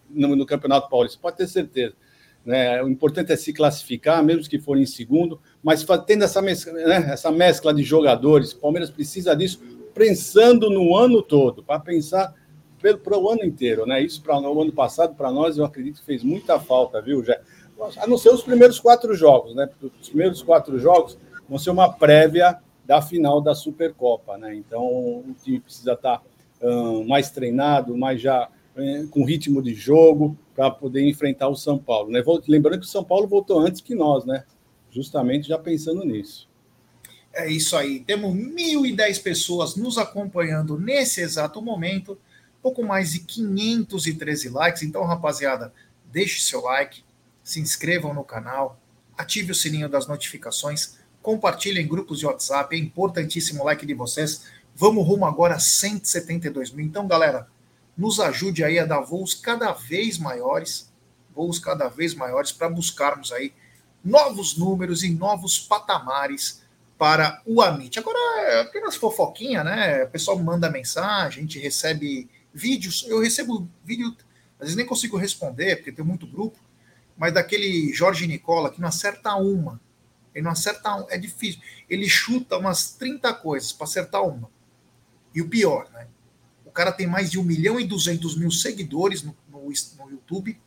no, 0.09 0.37
no 0.37 0.47
Campeonato 0.47 0.89
Paulista, 0.89 1.19
pode 1.21 1.37
ter 1.37 1.49
certeza 1.49 1.95
né? 2.47 2.81
O 2.81 2.89
importante 2.89 3.33
é 3.33 3.37
se 3.37 3.53
classificar, 3.53 4.23
mesmo 4.23 4.49
que 4.49 4.61
for 4.61 4.79
em 4.79 4.87
segundo, 4.87 5.41
mas 5.61 5.85
tendo 6.07 6.23
essa 6.23 6.41
mescla, 6.41 6.73
né? 6.73 7.11
essa 7.13 7.33
mescla 7.33 7.75
de 7.75 7.83
jogadores, 7.83 8.53
o 8.53 8.61
Palmeiras 8.61 8.89
precisa 8.89 9.35
disso, 9.35 9.61
pensando 9.93 10.71
no 10.71 10.97
ano 10.97 11.21
todo, 11.21 11.65
para 11.65 11.81
pensar 11.81 12.33
para 13.03 13.19
o 13.19 13.29
ano 13.29 13.45
inteiro. 13.45 13.85
Né? 13.85 14.01
Isso 14.01 14.23
para 14.23 14.39
o 14.39 14.63
ano 14.63 14.73
passado, 14.73 15.17
para 15.17 15.33
nós, 15.33 15.59
eu 15.59 15.65
acredito 15.65 15.99
que 15.99 16.07
fez 16.07 16.23
muita 16.23 16.61
falta, 16.61 17.03
viu, 17.03 17.25
Jé? 17.25 17.41
A 17.99 18.07
não 18.07 18.17
ser 18.17 18.31
os 18.31 18.43
primeiros 18.43 18.79
quatro 18.79 19.13
jogos, 19.15 19.55
né? 19.55 19.69
Os 20.01 20.09
primeiros 20.09 20.41
quatro 20.41 20.79
jogos 20.79 21.19
vão 21.47 21.59
ser 21.59 21.71
uma 21.71 21.93
prévia 21.93 22.59
da 22.87 23.03
final 23.03 23.41
da 23.41 23.55
Supercopa, 23.55 24.39
né? 24.39 24.55
Então 24.55 24.83
o 24.83 25.35
time 25.43 25.61
precisa 25.61 25.93
estar 25.93 26.19
tá, 26.19 26.25
mais 27.07 27.29
treinado, 27.31 27.95
mais 27.95 28.19
já 28.19 28.49
é, 28.77 29.05
com 29.11 29.25
ritmo 29.25 29.61
de 29.61 29.75
jogo 29.75 30.39
para 30.57 30.71
poder 30.71 31.07
enfrentar 31.07 31.49
o 31.49 31.55
São 31.55 31.79
Paulo. 31.79 32.11
Né? 32.11 32.23
Lembrando 32.49 32.81
que 32.81 32.87
o 32.87 32.89
São 32.89 33.05
Paulo 33.05 33.29
voltou 33.29 33.61
antes 33.61 33.83
que 33.83 33.95
nós, 33.95 34.25
né? 34.25 34.45
Justamente 34.91 35.49
já 35.49 35.59
pensando 35.59 36.03
nisso. 36.03 36.49
É 37.35 37.47
isso 37.51 37.77
aí. 37.77 38.01
Temos 38.01 38.35
1.010 38.35 39.23
pessoas 39.23 39.77
nos 39.77 39.99
acompanhando 39.99 40.79
nesse 40.79 41.21
exato 41.21 41.61
momento. 41.61 42.19
Pouco 42.63 42.83
mais 42.83 43.13
de 43.13 43.19
513 43.21 44.49
likes. 44.49 44.83
Então, 44.83 45.05
rapaziada, 45.05 45.75
deixe 46.11 46.41
seu 46.41 46.63
like, 46.63 47.05
se 47.45 47.61
inscrevam 47.61 48.15
no 48.15 48.25
canal, 48.25 48.81
ative 49.19 49.53
o 49.53 49.55
sininho 49.55 49.89
das 49.89 50.07
notificações, 50.07 50.97
compartilhem 51.21 51.85
em 51.85 51.89
grupos 51.89 52.21
de 52.21 52.27
WhatsApp, 52.27 52.75
é 52.75 52.79
importantíssimo 52.79 53.63
o 53.63 53.67
like 53.67 53.85
de 53.85 53.93
vocês. 53.93 54.47
Vamos 54.75 55.07
rumo 55.07 55.27
agora 55.27 55.57
a 55.57 55.59
172 55.59 56.73
mil. 56.73 56.87
Então, 56.87 57.07
galera, 57.07 57.49
nos 57.97 58.21
ajude 58.21 58.63
aí 58.63 58.79
a 58.79 58.85
dar 58.85 59.01
voos 59.01 59.35
cada 59.35 59.73
vez 59.73 60.19
maiores, 60.19 60.93
voos 61.35 61.59
cada 61.59 61.89
vez 61.89 62.15
maiores, 62.15 62.53
para 62.53 62.69
buscarmos 62.69 63.33
aí 63.33 63.53
novos 64.05 64.57
números 64.57 65.03
e 65.03 65.11
novos 65.11 65.59
patamares 65.59 66.63
para 66.99 67.43
o 67.45 67.61
Amit. 67.61 67.99
Agora, 67.99 68.63
apenas 68.63 68.97
fofoquinha, 68.97 69.65
né? 69.65 70.05
O 70.05 70.11
pessoal 70.11 70.39
manda 70.39 70.71
mensagem, 70.71 71.41
a 71.41 71.43
gente 71.43 71.59
recebe 71.59 72.29
vídeos, 72.53 73.05
eu 73.09 73.21
recebo 73.21 73.69
vídeo, 73.85 74.15
às 74.59 74.61
vezes 74.61 74.77
nem 74.77 74.87
consigo 74.87 75.17
responder, 75.17 75.77
porque 75.77 75.93
tem 75.93 76.05
muito 76.05 76.27
grupo, 76.27 76.59
mas 77.17 77.33
daquele 77.33 77.93
Jorge 77.93 78.27
Nicola 78.27 78.71
que 78.71 78.81
não 78.81 78.89
acerta 78.89 79.35
uma. 79.35 79.81
Ele 80.35 80.45
não 80.45 80.53
acerta 80.53 80.95
uma, 80.95 81.07
é 81.11 81.19
difícil. 81.19 81.61
Ele 81.89 82.09
chuta 82.09 82.59
umas 82.59 82.93
30 82.93 83.33
coisas 83.35 83.73
para 83.73 83.85
acertar 83.85 84.23
uma. 84.23 84.51
E 85.35 85.41
o 85.41 85.49
pior, 85.49 85.89
né? 85.93 86.07
Cara 86.77 86.93
tem 86.93 87.07
mais 87.07 87.31
de 87.31 87.41
1 87.41 87.43
milhão 87.43 87.81
e 87.81 87.87
200 87.87 88.37
mil 88.37 88.51
seguidores 88.51 89.23
no, 89.23 89.35
no, 89.49 89.63
no 89.63 90.11
YouTube. 90.11 90.61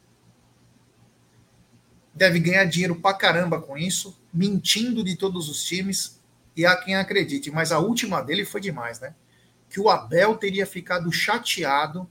Deve 2.15 2.39
ganhar 2.39 2.65
dinheiro 2.65 2.95
pra 2.95 3.13
caramba 3.13 3.61
com 3.61 3.77
isso, 3.77 4.19
mentindo 4.33 5.03
de 5.03 5.15
todos 5.15 5.47
os 5.47 5.63
times. 5.63 6.19
E 6.55 6.65
há 6.65 6.75
quem 6.75 6.95
acredite, 6.95 7.51
mas 7.51 7.71
a 7.71 7.77
última 7.77 8.23
dele 8.23 8.43
foi 8.43 8.59
demais, 8.59 8.99
né? 8.99 9.13
Que 9.69 9.79
o 9.79 9.87
Abel 9.87 10.35
teria 10.35 10.65
ficado 10.65 11.11
chateado 11.11 12.09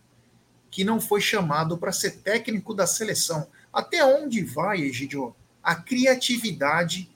que 0.70 0.84
não 0.84 1.00
foi 1.00 1.20
chamado 1.20 1.76
para 1.76 1.90
ser 1.90 2.18
técnico 2.18 2.72
da 2.72 2.86
seleção. 2.86 3.48
Até 3.72 4.04
onde 4.04 4.44
vai, 4.44 4.80
Egidio, 4.80 5.34
a 5.60 5.74
criatividade 5.74 7.10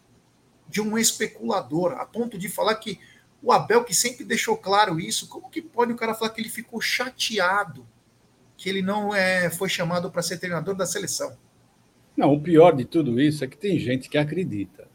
de 0.69 0.81
um 0.81 0.99
especulador, 0.99 1.93
a 1.93 2.05
ponto 2.05 2.37
de 2.37 2.49
falar 2.49 2.75
que 2.75 2.99
o 3.43 3.51
Abel, 3.51 3.83
que 3.83 3.95
sempre 3.95 4.25
deixou 4.25 4.57
claro 4.57 5.01
isso, 5.01 5.29
como 5.29 5.51
que 5.51 5.61
pode 5.61 5.93
o 5.93 5.97
cara 5.97 6.15
falar 6.15 6.31
que 6.31 6.41
ele 6.41 6.49
ficou 6.49 6.81
chateado 6.81 7.85
que 8.57 8.69
ele 8.69 8.81
não 8.81 9.13
é, 9.13 9.51
foi 9.51 9.69
chamado 9.69 10.09
para 10.11 10.23
ser 10.23 10.39
treinador 10.39 10.77
da 10.77 10.87
seleção? 10.87 11.37
Não, 12.17 12.33
o 12.33 12.41
pior 12.41 12.77
de 12.77 12.85
tudo 12.85 13.21
isso 13.21 13.43
é 13.43 13.49
que 13.49 13.57
tem 13.57 13.77
gente 13.79 14.09
que 14.09 14.17
acredita. 14.17 14.87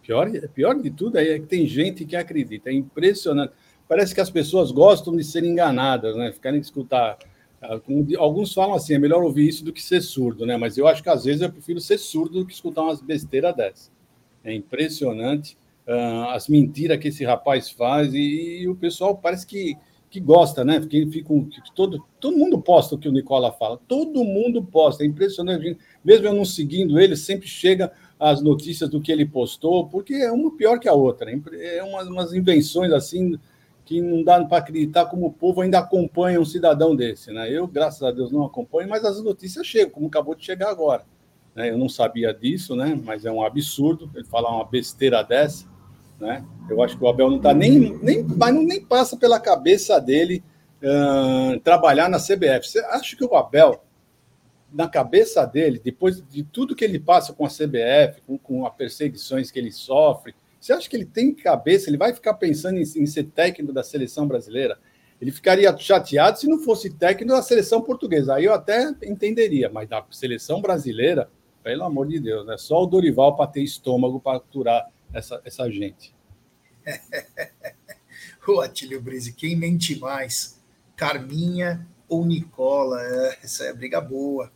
Pior, 0.00 0.30
pior 0.54 0.74
de 0.74 0.90
tudo 0.90 1.18
é 1.18 1.38
que 1.38 1.46
tem 1.46 1.66
gente 1.66 2.06
que 2.06 2.16
acredita. 2.16 2.70
É 2.70 2.72
impressionante. 2.72 3.52
Parece 3.86 4.14
que 4.14 4.20
as 4.20 4.30
pessoas 4.30 4.70
gostam 4.70 5.14
de 5.14 5.22
ser 5.22 5.44
enganadas, 5.44 6.16
né? 6.16 6.32
Ficarem 6.32 6.60
escutar. 6.60 7.18
Ah, 7.60 7.78
alguns 8.18 8.54
falam 8.54 8.74
assim, 8.74 8.94
é 8.94 8.98
melhor 8.98 9.22
ouvir 9.22 9.46
isso 9.46 9.64
do 9.64 9.72
que 9.72 9.82
ser 9.82 10.00
surdo, 10.00 10.46
né? 10.46 10.56
Mas 10.56 10.78
eu 10.78 10.88
acho 10.88 11.02
que 11.02 11.10
às 11.10 11.24
vezes 11.24 11.42
eu 11.42 11.52
prefiro 11.52 11.80
ser 11.80 11.98
surdo 11.98 12.40
do 12.40 12.46
que 12.46 12.54
escutar 12.54 12.82
umas 12.82 13.02
besteiras 13.02 13.54
dessas. 13.54 13.92
É 14.42 14.54
impressionante 14.54 15.56
uh, 15.86 16.30
as 16.30 16.48
mentiras 16.48 16.98
que 16.98 17.08
esse 17.08 17.24
rapaz 17.24 17.70
faz 17.70 18.14
e, 18.14 18.62
e, 18.62 18.68
o 18.68 18.74
pessoal 18.74 19.16
parece 19.16 19.46
que, 19.46 19.76
que 20.10 20.20
gosta, 20.20 20.64
né? 20.64 20.80
Porque 20.80 21.06
fica 21.06 21.34
todo, 21.74 22.04
todo 22.20 22.36
mundo 22.36 22.60
posta 22.60 22.94
o 22.94 22.98
que 22.98 23.08
o 23.08 23.12
Nicola 23.12 23.52
fala, 23.52 23.78
todo 23.88 24.24
mundo 24.24 24.62
posta, 24.62 25.04
é 25.04 25.06
impressionante. 25.06 25.76
Mesmo 26.04 26.26
eu 26.26 26.34
não 26.34 26.44
seguindo 26.44 26.98
ele, 26.98 27.16
sempre 27.16 27.48
chega 27.48 27.92
as 28.18 28.40
notícias 28.40 28.88
do 28.88 29.00
que 29.00 29.10
ele 29.10 29.26
postou, 29.26 29.88
porque 29.88 30.14
é 30.14 30.30
uma 30.30 30.56
pior 30.56 30.78
que 30.78 30.88
a 30.88 30.92
outra. 30.92 31.26
Né? 31.26 31.40
É 31.60 31.82
umas, 31.82 32.06
umas 32.06 32.32
invenções 32.32 32.92
assim 32.92 33.36
que 33.84 34.00
não 34.00 34.22
dá 34.22 34.44
para 34.44 34.58
acreditar 34.58 35.06
como 35.06 35.26
o 35.26 35.32
povo 35.32 35.60
ainda 35.60 35.80
acompanha 35.80 36.40
um 36.40 36.44
cidadão 36.44 36.94
desse. 36.94 37.32
Né? 37.32 37.50
Eu, 37.50 37.66
graças 37.66 38.02
a 38.02 38.12
Deus, 38.12 38.30
não 38.30 38.44
acompanho, 38.44 38.88
mas 38.88 39.04
as 39.04 39.20
notícias 39.22 39.66
chegam, 39.66 39.90
como 39.90 40.06
acabou 40.06 40.34
de 40.34 40.44
chegar 40.44 40.70
agora. 40.70 41.04
Né? 41.54 41.70
Eu 41.70 41.78
não 41.78 41.88
sabia 41.88 42.32
disso, 42.32 42.76
né? 42.76 42.98
mas 43.04 43.24
é 43.24 43.32
um 43.32 43.44
absurdo 43.44 44.10
ele 44.14 44.24
falar 44.24 44.54
uma 44.54 44.64
besteira 44.64 45.22
dessa. 45.22 45.71
Né? 46.22 46.44
Eu 46.70 46.80
acho 46.80 46.96
que 46.96 47.02
o 47.02 47.08
Abel 47.08 47.28
não 47.28 47.38
está 47.38 47.52
nem, 47.52 47.98
nem, 48.00 48.22
nem 48.22 48.84
passa 48.84 49.16
pela 49.16 49.40
cabeça 49.40 50.00
dele 50.00 50.40
uh, 50.80 51.58
trabalhar 51.60 52.08
na 52.08 52.18
CBF. 52.18 52.68
Você 52.68 52.78
acha 52.78 53.16
que 53.16 53.24
o 53.24 53.34
Abel, 53.34 53.82
na 54.72 54.88
cabeça 54.88 55.44
dele, 55.44 55.80
depois 55.82 56.22
de 56.22 56.44
tudo 56.44 56.76
que 56.76 56.84
ele 56.84 57.00
passa 57.00 57.32
com 57.32 57.44
a 57.44 57.48
CBF, 57.48 58.22
com, 58.24 58.38
com 58.38 58.64
as 58.64 58.72
perseguições 58.72 59.50
que 59.50 59.58
ele 59.58 59.72
sofre, 59.72 60.32
você 60.60 60.72
acha 60.72 60.88
que 60.88 60.94
ele 60.94 61.06
tem 61.06 61.34
cabeça? 61.34 61.90
Ele 61.90 61.96
vai 61.96 62.12
ficar 62.12 62.34
pensando 62.34 62.78
em, 62.78 62.82
em 62.82 63.06
ser 63.06 63.24
técnico 63.24 63.72
da 63.72 63.82
seleção 63.82 64.28
brasileira? 64.28 64.78
Ele 65.20 65.32
ficaria 65.32 65.76
chateado 65.76 66.38
se 66.38 66.48
não 66.48 66.60
fosse 66.60 66.88
técnico 66.88 67.34
da 67.34 67.42
seleção 67.42 67.82
portuguesa. 67.82 68.36
Aí 68.36 68.44
eu 68.44 68.54
até 68.54 68.94
entenderia, 69.02 69.68
mas 69.68 69.88
da 69.88 70.04
seleção 70.12 70.62
brasileira, 70.62 71.28
pelo 71.64 71.82
amor 71.82 72.06
de 72.06 72.20
Deus, 72.20 72.46
é 72.46 72.52
né? 72.52 72.56
só 72.56 72.80
o 72.80 72.86
Dorival 72.86 73.34
para 73.34 73.48
ter 73.48 73.62
estômago 73.62 74.20
para 74.20 74.36
aturar 74.36 74.86
essa, 75.12 75.40
essa 75.44 75.70
gente. 75.70 76.14
o 78.46 78.60
Atílio 78.60 79.00
Brise, 79.00 79.32
quem 79.32 79.56
mente 79.56 79.98
mais? 79.98 80.60
Carminha 80.96 81.86
ou 82.08 82.24
Nicola? 82.24 83.00
É, 83.02 83.38
essa 83.42 83.64
é 83.64 83.72
briga 83.72 84.00
boa. 84.00 84.52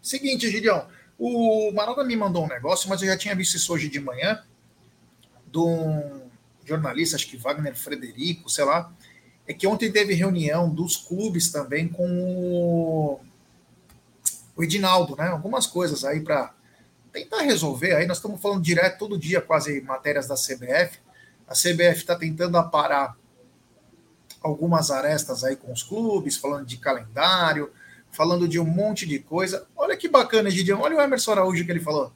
Seguinte, 0.00 0.50
Gideão, 0.50 0.86
o 1.18 1.72
Marada 1.72 2.04
me 2.04 2.16
mandou 2.16 2.44
um 2.44 2.48
negócio, 2.48 2.88
mas 2.88 3.02
eu 3.02 3.08
já 3.08 3.16
tinha 3.16 3.34
visto 3.34 3.56
isso 3.56 3.72
hoje 3.72 3.88
de 3.88 4.00
manhã, 4.00 4.42
de 5.50 5.58
um 5.58 6.26
jornalista, 6.64 7.16
acho 7.16 7.28
que 7.28 7.36
Wagner 7.36 7.76
Frederico, 7.76 8.50
sei 8.50 8.64
lá, 8.64 8.92
é 9.46 9.54
que 9.54 9.66
ontem 9.66 9.90
teve 9.90 10.14
reunião 10.14 10.68
dos 10.68 10.96
clubes 10.96 11.50
também 11.50 11.88
com 11.88 12.04
o, 12.04 13.20
o 14.56 14.64
Edinaldo, 14.64 15.14
né? 15.16 15.28
Algumas 15.28 15.66
coisas 15.66 16.04
aí 16.04 16.20
para 16.20 16.52
tentar 17.16 17.40
resolver. 17.40 17.94
Aí 17.94 18.06
nós 18.06 18.18
estamos 18.18 18.40
falando 18.40 18.62
direto 18.62 18.98
todo 18.98 19.18
dia, 19.18 19.40
quase 19.40 19.80
matérias 19.80 20.28
da 20.28 20.34
CBF. 20.34 20.98
A 21.48 21.54
CBF 21.54 22.00
está 22.00 22.14
tentando 22.14 22.58
aparar 22.58 23.16
algumas 24.42 24.90
arestas 24.90 25.42
aí 25.42 25.56
com 25.56 25.72
os 25.72 25.82
clubes, 25.82 26.36
falando 26.36 26.66
de 26.66 26.76
calendário, 26.76 27.72
falando 28.10 28.46
de 28.46 28.60
um 28.60 28.66
monte 28.66 29.06
de 29.06 29.18
coisa. 29.18 29.66
Olha 29.74 29.96
que 29.96 30.08
bacana, 30.08 30.50
Gideon. 30.50 30.78
Olha 30.80 30.96
o 30.96 31.00
Emerson 31.00 31.32
Araújo 31.32 31.64
que 31.64 31.70
ele 31.70 31.80
falou. 31.80 32.12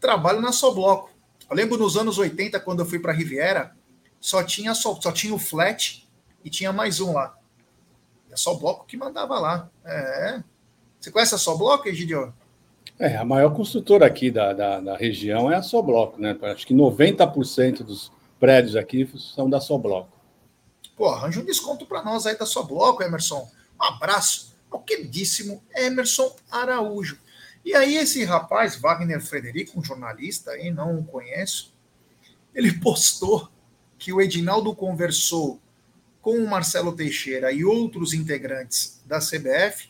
Trabalho 0.00 0.40
na 0.40 0.52
Sobloco. 0.52 1.10
Eu 1.50 1.56
lembro 1.56 1.76
nos 1.76 1.96
anos 1.96 2.16
80, 2.16 2.60
quando 2.60 2.80
eu 2.80 2.86
fui 2.86 3.00
para 3.00 3.12
Riviera, 3.12 3.74
só 4.20 4.42
tinha 4.44 4.72
só, 4.72 4.98
só 5.00 5.10
tinha 5.10 5.34
o 5.34 5.38
flat 5.38 6.08
e 6.44 6.48
tinha 6.48 6.72
mais 6.72 7.00
um 7.00 7.12
lá. 7.12 7.36
É 8.30 8.36
só 8.36 8.54
bloco 8.54 8.86
que 8.86 8.96
mandava 8.96 9.38
lá. 9.38 9.68
É. 9.84 10.42
Você 11.00 11.10
conhece 11.10 11.34
a 11.34 11.38
Sobloco, 11.38 11.88
Egidio? 11.88 12.32
É, 12.98 13.16
a 13.16 13.24
maior 13.24 13.52
construtora 13.54 14.06
aqui 14.06 14.30
da, 14.30 14.52
da, 14.52 14.80
da, 14.80 14.96
região 14.96 15.50
é 15.50 15.56
a 15.56 15.62
Sobloco, 15.62 16.20
né? 16.20 16.36
Acho 16.42 16.66
que 16.66 16.74
90% 16.74 17.82
dos 17.82 18.12
prédios 18.38 18.76
aqui 18.76 19.08
são 19.34 19.50
da 19.50 19.60
Sobloco. 19.60 20.12
Pô, 20.96 21.08
arranja 21.08 21.40
um 21.40 21.44
desconto 21.44 21.86
para 21.86 22.04
nós 22.04 22.24
aí 22.24 22.38
da 22.38 22.46
Sobloco, 22.46 23.02
Emerson. 23.02 23.50
Um 23.80 23.84
abraço 23.84 24.54
ao 24.70 24.80
queridíssimo 24.80 25.62
Emerson 25.74 26.34
Araújo. 26.48 27.18
E 27.64 27.74
aí 27.74 27.96
esse 27.96 28.22
rapaz, 28.24 28.76
Wagner 28.76 29.20
Frederico, 29.20 29.80
um 29.80 29.84
jornalista 29.84 30.52
aí, 30.52 30.70
não 30.70 30.98
o 30.98 31.04
conheço, 31.04 31.74
ele 32.54 32.72
postou 32.78 33.48
que 33.98 34.12
o 34.12 34.20
Edinaldo 34.20 34.74
conversou 34.74 35.60
com 36.20 36.38
o 36.38 36.48
Marcelo 36.48 36.94
Teixeira 36.94 37.50
e 37.50 37.64
outros 37.64 38.14
integrantes 38.14 39.02
da 39.04 39.18
CBF 39.18 39.88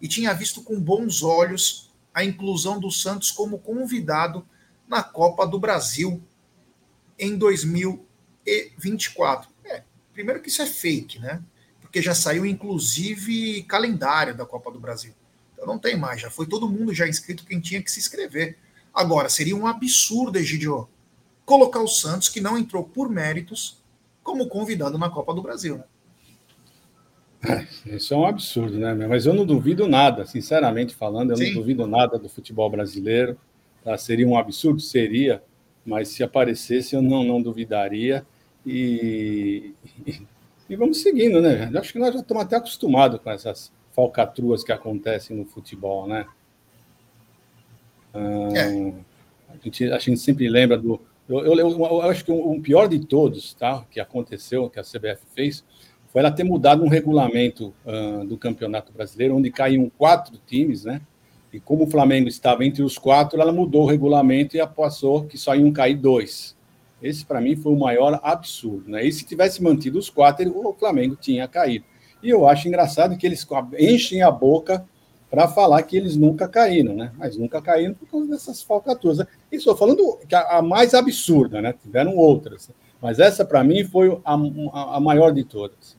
e 0.00 0.08
tinha 0.08 0.32
visto 0.32 0.62
com 0.62 0.80
bons 0.80 1.22
olhos 1.22 1.87
a 2.18 2.24
inclusão 2.24 2.80
do 2.80 2.90
Santos 2.90 3.30
como 3.30 3.60
convidado 3.60 4.44
na 4.88 5.04
Copa 5.04 5.46
do 5.46 5.60
Brasil 5.60 6.20
em 7.16 7.38
2024. 7.38 9.48
É, 9.64 9.84
primeiro 10.12 10.42
que 10.42 10.48
isso 10.48 10.60
é 10.60 10.66
fake, 10.66 11.20
né? 11.20 11.40
Porque 11.80 12.02
já 12.02 12.16
saiu 12.16 12.44
inclusive 12.44 13.62
calendário 13.62 14.36
da 14.36 14.44
Copa 14.44 14.72
do 14.72 14.80
Brasil. 14.80 15.14
Então 15.52 15.64
não 15.64 15.78
tem 15.78 15.96
mais, 15.96 16.20
já 16.20 16.28
foi 16.28 16.46
todo 16.46 16.68
mundo 16.68 16.92
já 16.92 17.06
inscrito 17.06 17.46
quem 17.46 17.60
tinha 17.60 17.80
que 17.80 17.90
se 17.90 18.00
inscrever. 18.00 18.58
Agora, 18.92 19.28
seria 19.28 19.54
um 19.54 19.68
absurdo, 19.68 20.40
Egidio, 20.40 20.88
colocar 21.44 21.80
o 21.80 21.86
Santos, 21.86 22.28
que 22.28 22.40
não 22.40 22.58
entrou 22.58 22.82
por 22.82 23.08
méritos, 23.08 23.80
como 24.24 24.48
convidado 24.48 24.98
na 24.98 25.08
Copa 25.08 25.32
do 25.32 25.40
Brasil. 25.40 25.78
Né? 25.78 25.84
Isso 27.86 28.14
é 28.14 28.16
um 28.16 28.26
absurdo, 28.26 28.78
né? 28.78 28.94
Mas 28.94 29.26
eu 29.26 29.34
não 29.34 29.46
duvido 29.46 29.86
nada, 29.86 30.26
sinceramente 30.26 30.94
falando, 30.94 31.30
eu 31.30 31.36
Sim. 31.36 31.48
não 31.48 31.60
duvido 31.60 31.86
nada 31.86 32.18
do 32.18 32.28
futebol 32.28 32.68
brasileiro. 32.68 33.38
Tá? 33.84 33.96
Seria 33.96 34.26
um 34.26 34.36
absurdo? 34.36 34.80
Seria, 34.80 35.42
mas 35.84 36.08
se 36.08 36.22
aparecesse 36.22 36.94
eu 36.94 37.02
não, 37.02 37.22
não 37.22 37.40
duvidaria. 37.40 38.26
E, 38.66 39.72
e, 40.06 40.20
e 40.68 40.76
vamos 40.76 41.00
seguindo, 41.00 41.40
né? 41.40 41.70
Acho 41.74 41.92
que 41.92 41.98
nós 41.98 42.12
já 42.12 42.20
estamos 42.20 42.42
até 42.42 42.56
acostumados 42.56 43.20
com 43.20 43.30
essas 43.30 43.72
falcatruas 43.94 44.62
que 44.62 44.72
acontecem 44.72 45.36
no 45.36 45.44
futebol, 45.44 46.06
né? 46.06 46.26
é. 48.14 48.92
a, 49.48 49.56
gente, 49.62 49.92
a 49.92 49.98
gente 49.98 50.18
sempre 50.18 50.48
lembra 50.48 50.76
do. 50.76 51.00
Eu, 51.28 51.44
eu, 51.44 51.58
eu, 51.58 51.70
eu 51.70 52.02
acho 52.02 52.24
que 52.24 52.32
o, 52.32 52.52
o 52.52 52.60
pior 52.60 52.88
de 52.88 53.04
todos, 53.04 53.54
tá? 53.54 53.84
Que 53.90 54.00
aconteceu, 54.00 54.68
que 54.70 54.80
a 54.80 54.82
CBF 54.82 55.22
fez, 55.34 55.64
foi 56.12 56.20
ela 56.20 56.30
ter 56.30 56.44
mudado 56.44 56.82
um 56.82 56.88
regulamento 56.88 57.74
uh, 57.84 58.24
do 58.26 58.36
Campeonato 58.36 58.92
Brasileiro, 58.92 59.36
onde 59.36 59.50
caíam 59.50 59.90
quatro 59.96 60.38
times, 60.46 60.84
né? 60.84 61.00
E 61.52 61.58
como 61.58 61.84
o 61.84 61.90
Flamengo 61.90 62.28
estava 62.28 62.64
entre 62.64 62.82
os 62.82 62.98
quatro, 62.98 63.40
ela 63.40 63.52
mudou 63.52 63.84
o 63.84 63.86
regulamento 63.86 64.56
e 64.56 64.66
passou 64.66 65.24
que 65.24 65.38
só 65.38 65.54
iam 65.54 65.72
cair 65.72 65.96
dois. 65.96 66.56
Esse, 67.02 67.24
para 67.24 67.40
mim, 67.40 67.56
foi 67.56 67.72
o 67.72 67.78
maior 67.78 68.20
absurdo. 68.22 68.90
Né? 68.90 69.06
E 69.06 69.12
se 69.12 69.24
tivesse 69.24 69.62
mantido 69.62 69.98
os 69.98 70.10
quatro, 70.10 70.50
o 70.54 70.74
Flamengo 70.74 71.16
tinha 71.16 71.46
caído. 71.48 71.84
E 72.22 72.28
eu 72.28 72.46
acho 72.46 72.68
engraçado 72.68 73.16
que 73.16 73.26
eles 73.26 73.46
enchem 73.78 74.22
a 74.22 74.30
boca 74.30 74.84
para 75.30 75.46
falar 75.46 75.82
que 75.82 75.96
eles 75.96 76.16
nunca 76.16 76.48
caíram, 76.48 76.94
né? 76.94 77.12
Mas 77.16 77.36
nunca 77.36 77.60
caíram 77.60 77.94
por 77.94 78.08
causa 78.08 78.26
dessas 78.28 78.62
falcaturas. 78.62 79.20
E 79.52 79.56
estou 79.56 79.76
falando 79.76 80.18
que 80.26 80.34
a, 80.34 80.62
mais 80.62 80.94
absurda, 80.94 81.60
né? 81.60 81.74
Tiveram 81.80 82.16
outras. 82.16 82.70
Mas 83.00 83.18
essa, 83.18 83.44
para 83.44 83.62
mim, 83.62 83.84
foi 83.84 84.18
a, 84.24 84.34
a, 84.96 85.00
maior 85.00 85.32
de 85.32 85.44
todas. 85.44 85.97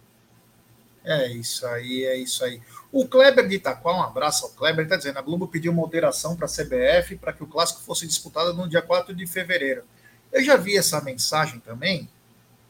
É 1.03 1.27
isso 1.27 1.65
aí, 1.65 2.03
é 2.03 2.17
isso 2.17 2.43
aí. 2.43 2.61
O 2.91 3.07
Kleber 3.07 3.47
de 3.47 3.55
Itaquá, 3.55 3.95
um 3.95 4.01
abraço 4.01 4.45
ao 4.45 4.51
Kleber, 4.51 4.83
está 4.83 4.97
dizendo: 4.97 5.17
a 5.17 5.21
Globo 5.21 5.47
pediu 5.47 5.71
moderação 5.71 6.35
para 6.35 6.45
a 6.45 6.49
CBF 6.49 7.15
para 7.17 7.33
que 7.33 7.43
o 7.43 7.47
clássico 7.47 7.81
fosse 7.81 8.05
disputado 8.05 8.53
no 8.53 8.67
dia 8.67 8.81
4 8.81 9.13
de 9.13 9.25
fevereiro. 9.25 9.83
Eu 10.31 10.43
já 10.43 10.55
vi 10.55 10.77
essa 10.77 11.01
mensagem 11.01 11.59
também, 11.59 12.07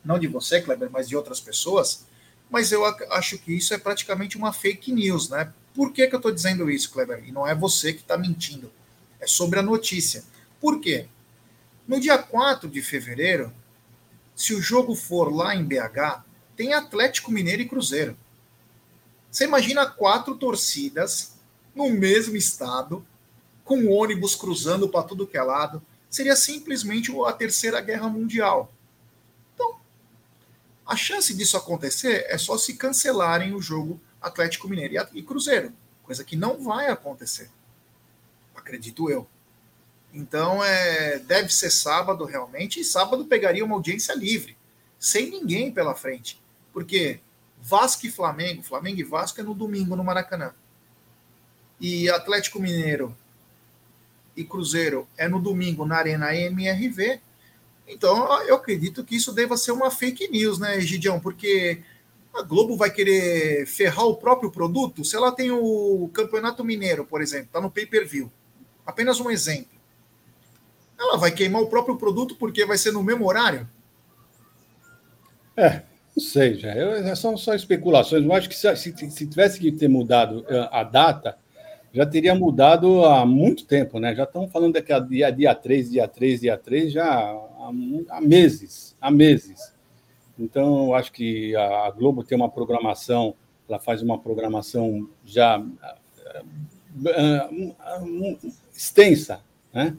não 0.03 0.19
de 0.19 0.27
você, 0.27 0.61
Kleber, 0.61 0.89
mas 0.91 1.09
de 1.09 1.15
outras 1.15 1.39
pessoas, 1.39 2.05
mas 2.49 2.71
eu 2.71 2.85
acho 3.11 3.37
que 3.37 3.53
isso 3.53 3.73
é 3.73 3.77
praticamente 3.77 4.37
uma 4.37 4.53
fake 4.53 4.91
news, 4.91 5.29
né? 5.29 5.51
Por 5.73 5.91
que, 5.91 6.07
que 6.07 6.15
eu 6.15 6.19
estou 6.19 6.31
dizendo 6.31 6.69
isso, 6.69 6.91
Kleber? 6.91 7.23
E 7.25 7.31
não 7.31 7.47
é 7.47 7.53
você 7.53 7.93
que 7.93 8.01
está 8.01 8.17
mentindo, 8.17 8.71
é 9.19 9.27
sobre 9.27 9.59
a 9.59 9.63
notícia. 9.63 10.23
Por 10.59 10.79
quê? 10.79 11.07
No 11.87 11.99
dia 11.99 12.17
4 12.17 12.69
de 12.69 12.81
fevereiro, 12.81 13.53
se 14.35 14.53
o 14.53 14.61
jogo 14.61 14.95
for 14.95 15.33
lá 15.33 15.55
em 15.55 15.63
BH, 15.63 16.23
tem 16.59 16.73
Atlético 16.73 17.31
Mineiro 17.31 17.61
e 17.61 17.69
Cruzeiro. 17.69 18.17
Você 19.31 19.45
imagina 19.45 19.85
quatro 19.85 20.35
torcidas 20.35 21.35
no 21.73 21.89
mesmo 21.89 22.35
estado, 22.35 23.07
com 23.63 23.87
ônibus 23.87 24.35
cruzando 24.35 24.89
para 24.89 25.07
tudo 25.07 25.25
que 25.25 25.37
é 25.37 25.41
lado. 25.41 25.81
Seria 26.09 26.35
simplesmente 26.35 27.13
a 27.25 27.31
terceira 27.31 27.79
guerra 27.79 28.09
mundial. 28.09 28.69
Então, 29.53 29.79
a 30.85 30.97
chance 30.97 31.33
disso 31.33 31.55
acontecer 31.55 32.25
é 32.27 32.37
só 32.37 32.57
se 32.57 32.73
cancelarem 32.73 33.55
o 33.55 33.61
jogo 33.61 33.97
Atlético 34.21 34.67
Mineiro 34.67 35.07
e 35.13 35.23
Cruzeiro, 35.23 35.71
coisa 36.03 36.25
que 36.25 36.35
não 36.35 36.61
vai 36.61 36.89
acontecer. 36.89 37.49
Acredito 38.53 39.09
eu. 39.09 39.25
Então, 40.13 40.61
é, 40.61 41.19
deve 41.19 41.53
ser 41.53 41.69
sábado 41.69 42.25
realmente, 42.25 42.81
e 42.81 42.83
sábado 42.83 43.23
pegaria 43.23 43.63
uma 43.63 43.75
audiência 43.75 44.13
livre, 44.13 44.57
sem 44.99 45.29
ninguém 45.29 45.71
pela 45.71 45.95
frente. 45.95 46.37
Porque 46.71 47.19
Vasco 47.61 48.05
e 48.05 48.11
Flamengo, 48.11 48.63
Flamengo 48.63 48.99
e 48.99 49.03
Vasco 49.03 49.39
é 49.39 49.43
no 49.43 49.53
domingo 49.53 49.95
no 49.95 50.03
Maracanã. 50.03 50.51
E 51.79 52.09
Atlético 52.09 52.59
Mineiro 52.59 53.15
e 54.35 54.43
Cruzeiro 54.43 55.07
é 55.17 55.27
no 55.27 55.39
domingo 55.39 55.85
na 55.85 55.97
Arena 55.97 56.35
MRV. 56.35 57.19
Então, 57.87 58.41
eu 58.43 58.55
acredito 58.55 59.03
que 59.03 59.15
isso 59.15 59.33
deva 59.33 59.57
ser 59.57 59.71
uma 59.71 59.89
fake 59.89 60.27
news, 60.29 60.59
né, 60.59 60.79
Gidião? 60.79 61.19
Porque 61.19 61.81
a 62.33 62.43
Globo 62.43 62.77
vai 62.77 62.91
querer 62.91 63.65
ferrar 63.65 64.05
o 64.05 64.15
próprio 64.15 64.51
produto? 64.51 65.03
Se 65.03 65.15
ela 65.15 65.31
tem 65.31 65.51
o 65.51 66.09
Campeonato 66.13 66.63
Mineiro, 66.63 67.03
por 67.05 67.21
exemplo, 67.21 67.47
está 67.47 67.59
no 67.59 67.71
pay-per-view. 67.71 68.31
Apenas 68.85 69.19
um 69.19 69.29
exemplo. 69.29 69.79
Ela 70.97 71.17
vai 71.17 71.31
queimar 71.31 71.61
o 71.61 71.67
próprio 71.67 71.97
produto 71.97 72.35
porque 72.35 72.65
vai 72.65 72.77
ser 72.77 72.91
no 72.91 73.01
mesmo 73.01 73.25
horário? 73.25 73.67
É, 75.55 75.83
não 76.19 76.25
sei, 76.25 76.55
já. 76.55 76.75
Eu, 76.75 77.15
são 77.15 77.37
só 77.37 77.55
especulações. 77.55 78.25
Eu 78.25 78.33
acho 78.33 78.49
que 78.49 78.55
se, 78.55 78.75
se, 78.75 78.93
se, 79.09 79.27
tivesse 79.27 79.57
que 79.57 79.71
ter 79.71 79.87
mudado 79.87 80.45
eh, 80.49 80.69
a 80.69 80.83
data, 80.83 81.37
já 81.93 82.05
teria 82.05 82.35
mudado 82.35 83.05
há 83.05 83.25
muito 83.25 83.65
tempo, 83.65 83.99
né? 83.99 84.13
Já 84.13 84.23
estão 84.23 84.47
falando 84.49 84.73
daqui 84.73 84.91
a 84.91 84.99
dia, 84.99 85.31
dia 85.31 85.55
3, 85.55 85.91
dia 85.91 86.07
3, 86.09 86.41
dia 86.41 86.57
3, 86.57 86.91
já 86.91 87.05
há, 87.05 87.71
há 88.09 88.21
meses, 88.21 88.95
há 88.99 89.09
meses. 89.09 89.73
Então, 90.37 90.87
eu 90.87 90.93
acho 90.93 91.11
que 91.13 91.55
a 91.55 91.89
Globo 91.91 92.21
tem 92.21 92.37
uma 92.37 92.49
programação, 92.49 93.33
ela 93.67 93.79
faz 93.79 94.01
uma 94.01 94.19
programação 94.19 95.09
já 95.25 95.57
uh, 95.57 95.63
uh, 97.05 97.69
uh, 98.03 98.53
extensa, 98.73 99.39
né? 99.73 99.95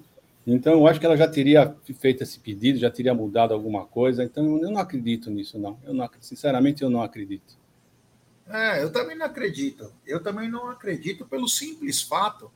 Então, 0.46 0.72
eu 0.72 0.86
acho 0.86 0.98
que 0.98 1.06
ela 1.06 1.16
já 1.16 1.28
teria 1.28 1.76
feito 1.98 2.22
esse 2.22 2.38
pedido, 2.38 2.78
já 2.78 2.90
teria 2.90 3.14
mudado 3.14 3.52
alguma 3.52 3.86
coisa. 3.86 4.24
Então, 4.24 4.58
eu 4.62 4.70
não 4.70 4.80
acredito 4.80 5.30
nisso, 5.30 5.58
não. 5.58 5.78
Eu 5.84 5.92
não 5.92 6.08
sinceramente, 6.20 6.82
eu 6.82 6.90
não 6.90 7.02
acredito. 7.02 7.58
É, 8.48 8.82
eu 8.82 8.90
também 8.90 9.16
não 9.16 9.26
acredito. 9.26 9.92
Eu 10.04 10.22
também 10.22 10.50
não 10.50 10.68
acredito 10.68 11.26
pelo 11.26 11.48
simples 11.48 12.02
fato. 12.02 12.50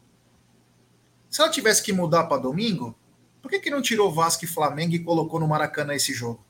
Se 1.31 1.41
ela 1.41 1.51
tivesse 1.51 1.83
que 1.83 1.93
mudar 1.93 2.25
para 2.25 2.41
domingo, 2.41 2.97
por 3.43 3.51
que, 3.51 3.59
que 3.59 3.71
não 3.71 3.83
tirou 3.83 4.13
Vasco 4.13 4.45
e 4.45 4.49
Flamengo 4.49 4.95
e 4.95 5.05
colocou 5.05 5.39
no 5.39 5.47
Maracanã 5.47 5.95
esse 5.95 6.13
jogo? 6.13 6.45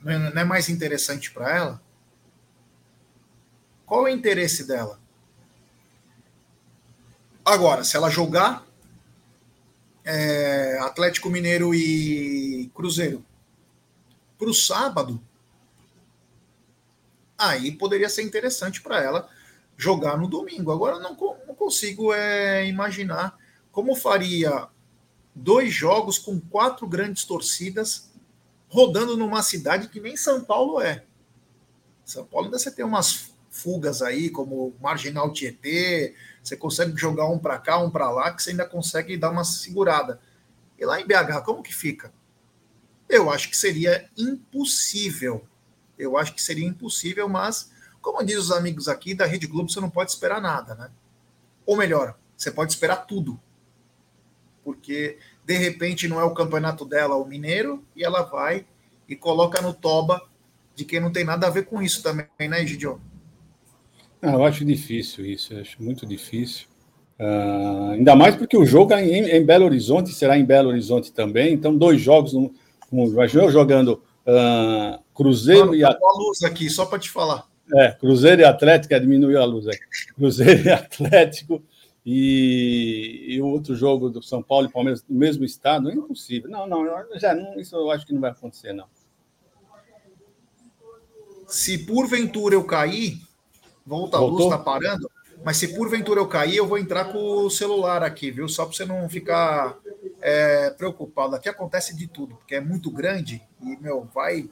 Não 0.00 0.12
é 0.12 0.44
mais 0.44 0.68
interessante 0.68 1.30
para 1.30 1.56
ela? 1.56 1.82
Qual 3.86 4.06
é 4.06 4.10
o 4.10 4.14
interesse 4.14 4.66
dela? 4.66 5.00
Agora, 7.44 7.84
se 7.84 7.96
ela 7.96 8.10
jogar 8.10 8.66
é, 10.04 10.78
Atlético 10.80 11.30
Mineiro 11.30 11.74
e 11.74 12.70
Cruzeiro 12.74 13.24
para 14.38 14.48
o 14.48 14.54
sábado, 14.54 15.20
aí 17.38 17.72
poderia 17.72 18.08
ser 18.08 18.22
interessante 18.22 18.82
para 18.82 19.02
ela 19.02 19.28
jogar 19.76 20.16
no 20.16 20.28
domingo. 20.28 20.70
Agora 20.70 20.98
não, 20.98 21.16
não 21.46 21.54
consigo 21.54 22.12
é, 22.12 22.66
imaginar 22.66 23.36
como 23.72 23.96
faria 23.96 24.68
dois 25.34 25.72
jogos 25.72 26.18
com 26.18 26.38
quatro 26.40 26.86
grandes 26.86 27.24
torcidas 27.24 28.10
rodando 28.68 29.16
numa 29.16 29.42
cidade 29.42 29.88
que 29.88 30.00
nem 30.00 30.16
São 30.16 30.44
Paulo 30.44 30.80
é. 30.80 31.04
São 32.04 32.24
Paulo 32.24 32.46
ainda 32.46 32.58
você 32.58 32.70
tem 32.70 32.84
umas 32.84 33.32
fugas 33.50 34.02
aí, 34.02 34.30
como 34.30 34.74
Marginal 34.80 35.32
Tietê, 35.32 36.14
você 36.44 36.56
consegue 36.58 36.94
jogar 36.96 37.26
um 37.26 37.38
para 37.38 37.58
cá, 37.58 37.78
um 37.78 37.90
para 37.90 38.10
lá, 38.10 38.30
que 38.30 38.42
você 38.42 38.50
ainda 38.50 38.66
consegue 38.66 39.16
dar 39.16 39.30
uma 39.30 39.44
segurada. 39.44 40.20
E 40.78 40.84
lá 40.84 41.00
em 41.00 41.06
BH, 41.06 41.42
como 41.42 41.62
que 41.62 41.74
fica? 41.74 42.12
Eu 43.08 43.30
acho 43.30 43.48
que 43.48 43.56
seria 43.56 44.08
impossível. 44.16 45.46
Eu 45.98 46.18
acho 46.18 46.34
que 46.34 46.42
seria 46.42 46.66
impossível, 46.66 47.28
mas, 47.30 47.72
como 48.02 48.22
diz 48.22 48.36
os 48.36 48.52
amigos 48.52 48.88
aqui 48.88 49.14
da 49.14 49.24
Rede 49.24 49.46
Globo, 49.46 49.70
você 49.70 49.80
não 49.80 49.88
pode 49.88 50.10
esperar 50.10 50.40
nada, 50.40 50.74
né? 50.74 50.90
Ou 51.64 51.76
melhor, 51.78 52.14
você 52.36 52.50
pode 52.50 52.72
esperar 52.72 53.06
tudo. 53.06 53.40
Porque, 54.62 55.18
de 55.44 55.56
repente, 55.56 56.06
não 56.06 56.20
é 56.20 56.24
o 56.24 56.34
campeonato 56.34 56.84
dela 56.84 57.16
o 57.16 57.24
mineiro, 57.24 57.82
e 57.96 58.04
ela 58.04 58.22
vai 58.22 58.66
e 59.08 59.16
coloca 59.16 59.62
no 59.62 59.72
toba 59.72 60.20
de 60.74 60.84
quem 60.84 61.00
não 61.00 61.12
tem 61.12 61.24
nada 61.24 61.46
a 61.46 61.50
ver 61.50 61.64
com 61.64 61.80
isso 61.80 62.02
também, 62.02 62.28
né, 62.38 62.62
Egidio? 62.62 63.00
Ah, 64.24 64.32
eu 64.32 64.44
acho 64.44 64.64
difícil 64.64 65.26
isso, 65.26 65.52
eu 65.52 65.60
acho 65.60 65.82
muito 65.82 66.06
difícil. 66.06 66.66
Uh, 67.18 67.92
ainda 67.92 68.16
mais 68.16 68.34
porque 68.34 68.56
o 68.56 68.64
jogo 68.64 68.92
é 68.92 69.04
em, 69.04 69.36
em, 69.36 69.44
Belo 69.44 69.66
Horizonte, 69.66 70.10
será 70.10 70.36
em 70.36 70.44
Belo 70.44 70.70
Horizonte 70.70 71.12
também. 71.12 71.52
Então, 71.52 71.76
dois 71.76 72.00
jogos, 72.00 72.32
no, 72.32 72.52
eu 72.90 73.50
jogando 73.50 74.02
uh, 74.26 74.98
Cruzeiro 75.14 75.66
Mano, 75.66 75.76
e 75.76 75.84
Atlético. 75.84 76.06
a 76.06 76.18
luz 76.18 76.42
aqui, 76.42 76.70
só 76.70 76.86
para 76.86 76.98
te 76.98 77.10
falar. 77.10 77.46
É, 77.76 77.92
Cruzeiro 77.92 78.42
e 78.42 78.44
Atlético, 78.44 78.98
diminuiu 78.98 79.40
a 79.40 79.44
luz 79.44 79.66
aí. 79.68 79.78
Cruzeiro 80.16 80.66
e 80.66 80.70
Atlético 80.70 81.62
e, 82.04 83.26
e 83.28 83.40
o 83.40 83.46
outro 83.46 83.74
jogo 83.74 84.10
do 84.10 84.22
São 84.22 84.42
Paulo 84.42 84.66
e 84.66 84.72
Palmeiras 84.72 85.04
no 85.08 85.18
mesmo 85.18 85.44
estado, 85.44 85.90
é 85.90 85.94
impossível. 85.94 86.50
Não, 86.50 86.66
não, 86.66 86.84
já 87.16 87.34
não, 87.34 87.58
isso 87.58 87.74
eu 87.76 87.90
acho 87.90 88.06
que 88.06 88.12
não 88.12 88.20
vai 88.20 88.30
acontecer, 88.30 88.72
não. 88.72 88.86
Se 91.46 91.78
porventura 91.86 92.54
eu 92.54 92.64
cair, 92.64 93.18
Volta, 93.86 94.16
a 94.16 94.20
luz 94.20 94.48
tá 94.48 94.58
parando. 94.58 95.10
Mas 95.44 95.58
se 95.58 95.68
porventura 95.68 96.20
eu 96.20 96.26
cair, 96.26 96.56
eu 96.56 96.66
vou 96.66 96.78
entrar 96.78 97.06
com 97.12 97.18
o 97.18 97.50
celular 97.50 98.02
aqui, 98.02 98.30
viu? 98.30 98.48
Só 98.48 98.64
para 98.64 98.74
você 98.74 98.84
não 98.84 99.08
ficar 99.08 99.76
é, 100.20 100.70
preocupado. 100.70 101.36
Aqui 101.36 101.48
acontece 101.48 101.94
de 101.94 102.06
tudo, 102.06 102.36
porque 102.36 102.54
é 102.54 102.60
muito 102.60 102.90
grande 102.90 103.42
e, 103.60 103.76
meu, 103.76 104.08
vai. 104.14 104.48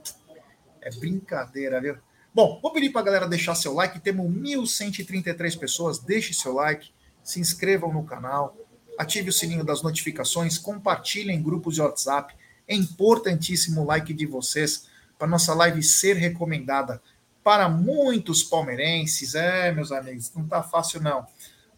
É 0.82 0.90
brincadeira, 0.90 1.80
viu? 1.80 1.96
Bom, 2.34 2.58
vou 2.60 2.72
pedir 2.72 2.90
para 2.90 3.00
a 3.00 3.04
galera 3.04 3.28
deixar 3.28 3.54
seu 3.54 3.72
like. 3.72 4.00
Temos 4.00 4.26
1.133 4.26 5.58
pessoas. 5.58 5.98
Deixe 5.98 6.34
seu 6.34 6.52
like, 6.52 6.90
se 7.22 7.40
inscrevam 7.40 7.92
no 7.92 8.04
canal, 8.04 8.56
ative 8.98 9.30
o 9.30 9.32
sininho 9.32 9.64
das 9.64 9.82
notificações, 9.82 10.58
compartilhem 10.58 11.36
em 11.36 11.42
grupos 11.42 11.76
de 11.76 11.80
WhatsApp. 11.80 12.34
É 12.66 12.74
importantíssimo 12.74 13.82
o 13.82 13.86
like 13.86 14.12
de 14.12 14.26
vocês 14.26 14.88
para 15.18 15.28
nossa 15.28 15.54
live 15.54 15.82
ser 15.82 16.16
recomendada 16.16 17.00
para 17.42 17.68
muitos 17.68 18.42
palmeirenses. 18.42 19.34
É, 19.34 19.72
meus 19.72 19.92
amigos, 19.92 20.32
não 20.34 20.44
está 20.44 20.62
fácil 20.62 21.00
não. 21.00 21.26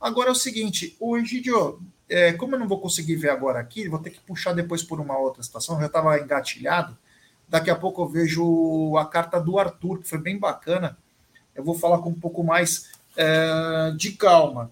Agora 0.00 0.29
é 0.29 0.33
o 0.33 0.35
seguinte, 0.35 0.96
o 1.00 1.16
Egidio, 1.16 1.81
é, 2.09 2.33
como 2.35 2.55
eu 2.55 2.59
não 2.59 2.68
vou 2.68 2.81
conseguir 2.81 3.16
ver 3.16 3.31
agora 3.31 3.59
aqui, 3.59 3.88
vou 3.88 3.98
ter 3.98 4.11
que 4.11 4.20
puxar 4.20 4.53
depois 4.53 4.83
por 4.83 5.00
uma 5.00 5.16
outra 5.16 5.42
situação, 5.42 5.81
já 5.81 5.87
estava 5.87 6.18
engatilhado. 6.18 6.96
Daqui 7.48 7.70
a 7.70 7.77
pouco 7.77 8.03
eu 8.03 8.09
vejo 8.09 8.96
a 8.98 9.07
carta 9.07 9.40
do 9.40 9.59
Arthur, 9.59 10.00
que 10.00 10.09
foi 10.09 10.18
bem 10.18 10.38
bacana. 10.38 10.98
Eu 11.55 11.64
vou 11.64 11.74
falar 11.74 11.98
com 11.98 12.11
um 12.11 12.20
pouco 12.20 12.42
mais 12.42 12.90
é, 13.16 13.92
de 13.96 14.12
calma. 14.12 14.70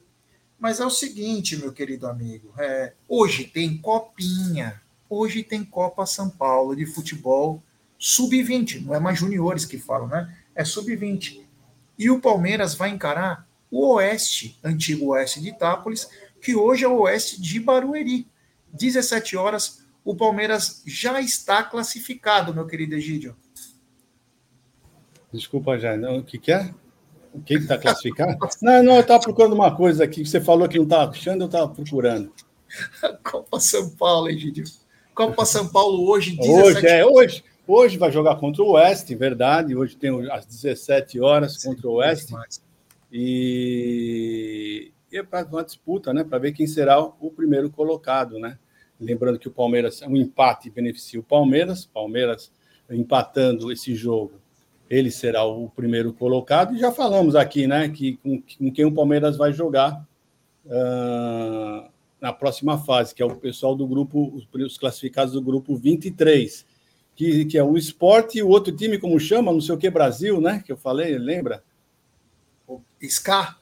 Mas 0.59 0.81
é 0.81 0.87
o 0.87 0.91
seguinte, 0.91 1.57
meu 1.57 1.73
querido 1.73 2.07
amigo, 2.07 2.53
é, 2.57 2.93
hoje 3.09 3.45
tem 3.45 3.77
copinha, 3.79 4.81
hoje 5.11 5.43
tem 5.43 5.65
Copa 5.65 6.07
São 6.07 6.31
Paulo 6.31 6.77
de 6.77 6.87
futebol 6.87 7.63
sub-20, 7.99 8.85
não 8.85 8.95
é 8.95 9.01
mais 9.01 9.19
juniores 9.19 9.65
que 9.65 9.79
falam, 9.79 10.09
né? 10.09 10.37
É 10.55 10.65
sub-20. 10.65 11.43
E 11.99 12.11
o 12.11 12.21
Palmeiras 12.21 12.75
vai 12.75 12.91
encarar 12.91 13.47
o 13.71 13.95
Oeste, 13.95 14.59
antigo 14.63 15.13
Oeste 15.13 15.41
de 15.41 15.49
Itápolis, 15.49 16.09
que 16.41 16.55
hoje 16.55 16.85
é 16.85 16.89
o 16.89 17.01
Oeste 17.01 17.41
de 17.41 17.59
Barueri. 17.61 18.27
17 18.73 19.37
horas, 19.37 19.85
o 20.05 20.15
Palmeiras 20.15 20.83
já 20.87 21.21
está 21.21 21.63
classificado, 21.63 22.55
meu 22.55 22.67
querido 22.67 22.95
Egídio. 22.95 23.37
Desculpa, 25.33 25.79
já. 25.79 25.95
O 25.95 26.23
que, 26.23 26.39
que 26.39 26.53
é? 26.53 26.75
O 27.33 27.41
que 27.41 27.55
está 27.55 27.79
classificado? 27.79 28.37
não, 28.61 28.83
não, 28.83 28.95
eu 28.97 29.01
estava 29.01 29.23
procurando 29.23 29.55
uma 29.55 29.75
coisa 29.75 30.05
aqui. 30.05 30.25
Você 30.25 30.41
falou 30.41 30.69
que 30.69 30.77
não 30.77 30.85
estava 30.85 31.11
achando, 31.11 31.43
eu 31.43 31.47
estava 31.47 31.69
procurando. 31.69 32.33
Copa 33.25 33.59
São 33.59 33.91
Paulo, 33.91 34.29
Egídio. 34.29 34.65
Copa 35.15 35.45
São 35.47 35.69
Paulo 35.69 36.09
hoje, 36.11 36.37
17 36.37 36.63
Hoje, 36.63 36.87
é, 36.87 37.07
hoje. 37.07 37.45
Hoje 37.75 37.97
vai 37.97 38.13
jogar 38.13 38.37
contra 38.37 38.63
o 38.63 38.73
Oeste, 38.73 39.15
verdade. 39.15 39.75
Hoje 39.75 39.97
tem 39.97 40.31
às 40.31 40.45
17 40.45 41.19
horas 41.23 41.57
contra 41.65 41.89
o 41.89 41.95
Oeste. 41.95 42.35
E, 43.11 44.93
e 45.11 45.17
é 45.17 45.23
para 45.23 45.47
uma 45.47 45.65
disputa, 45.65 46.13
né? 46.13 46.23
Para 46.23 46.37
ver 46.37 46.53
quem 46.53 46.67
será 46.67 47.01
o 47.01 47.31
primeiro 47.31 47.71
colocado, 47.71 48.39
né? 48.39 48.59
Lembrando 49.01 49.39
que 49.39 49.49
o 49.49 49.51
Palmeiras, 49.51 50.03
um 50.03 50.19
empate 50.19 50.69
beneficia 50.69 51.19
o 51.19 51.23
Palmeiras. 51.23 51.87
Palmeiras 51.87 52.53
empatando 52.91 53.73
esse 53.73 53.95
jogo 53.95 54.33
ele 54.91 55.11
será 55.11 55.43
o 55.43 55.71
primeiro 55.71 56.13
colocado. 56.13 56.75
E 56.75 56.79
já 56.79 56.93
falamos 56.93 57.35
aqui, 57.35 57.67
né, 57.67 57.89
que 57.89 58.19
com, 58.19 58.43
com 58.59 58.71
quem 58.71 58.85
o 58.85 58.93
Palmeiras 58.93 59.39
vai 59.39 59.51
jogar 59.51 60.07
uh, 60.67 61.89
na 62.21 62.35
próxima 62.35 62.77
fase, 62.77 63.15
que 63.15 63.23
é 63.23 63.25
o 63.25 63.35
pessoal 63.35 63.75
do 63.75 63.87
grupo, 63.87 64.31
os 64.53 64.77
classificados 64.77 65.33
do 65.33 65.41
grupo 65.41 65.75
23, 65.75 66.67
que, 67.15 67.45
que 67.45 67.59
é 67.59 67.63
o 67.63 67.77
Esporte 67.77 68.39
e 68.39 68.43
o 68.43 68.49
outro 68.49 68.75
time, 68.75 68.99
como 68.99 69.19
chama, 69.21 69.53
não 69.53 69.61
sei 69.61 69.75
o 69.75 69.79
que, 69.79 69.91
Brasil, 69.91 70.41
né, 70.41 70.63
que 70.65 70.73
eu 70.73 70.77
falei, 70.77 71.19
lembra? 71.19 71.63
O 72.67 72.81
SCA 73.03 73.57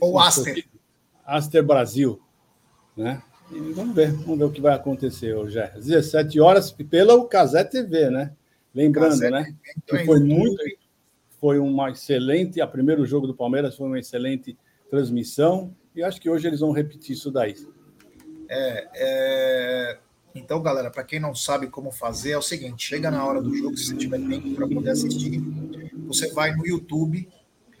ou 0.00 0.18
Aster? 0.18 0.66
Aster 1.24 1.64
Brasil, 1.64 2.20
né? 2.96 3.22
E 3.50 3.72
vamos 3.72 3.94
ver, 3.94 4.12
vamos 4.12 4.38
ver 4.38 4.44
o 4.44 4.50
que 4.50 4.60
vai 4.60 4.74
acontecer 4.74 5.34
hoje. 5.34 5.60
Às 5.60 5.86
17 5.86 6.40
horas, 6.40 6.72
pela 6.72 7.26
Casé 7.28 7.62
TV, 7.62 8.10
né? 8.10 8.32
Lembrando, 8.74 9.20
né? 9.30 9.54
Que 9.86 10.04
foi 10.04 10.18
muito. 10.20 10.56
Foi 11.40 11.58
uma 11.58 11.90
excelente. 11.90 12.60
A 12.60 12.66
primeiro 12.66 13.06
jogo 13.06 13.26
do 13.26 13.34
Palmeiras 13.34 13.76
foi 13.76 13.86
uma 13.86 13.98
excelente 13.98 14.56
transmissão. 14.90 15.74
E 15.94 16.02
acho 16.02 16.20
que 16.20 16.28
hoje 16.28 16.46
eles 16.48 16.60
vão 16.60 16.72
repetir 16.72 17.14
isso 17.14 17.30
daí. 17.30 17.54
É, 18.48 18.88
é... 18.94 19.98
Então, 20.34 20.60
galera, 20.60 20.90
para 20.90 21.04
quem 21.04 21.20
não 21.20 21.34
sabe 21.34 21.68
como 21.68 21.92
fazer, 21.92 22.32
é 22.32 22.38
o 22.38 22.42
seguinte: 22.42 22.86
chega 22.86 23.10
na 23.10 23.24
hora 23.24 23.40
do 23.40 23.54
jogo, 23.54 23.76
se 23.76 23.86
você 23.86 23.96
tiver 23.96 24.18
tempo 24.18 24.54
para 24.54 24.66
poder 24.66 24.90
assistir, 24.90 25.40
você 26.06 26.32
vai 26.32 26.54
no 26.54 26.66
YouTube, 26.66 27.28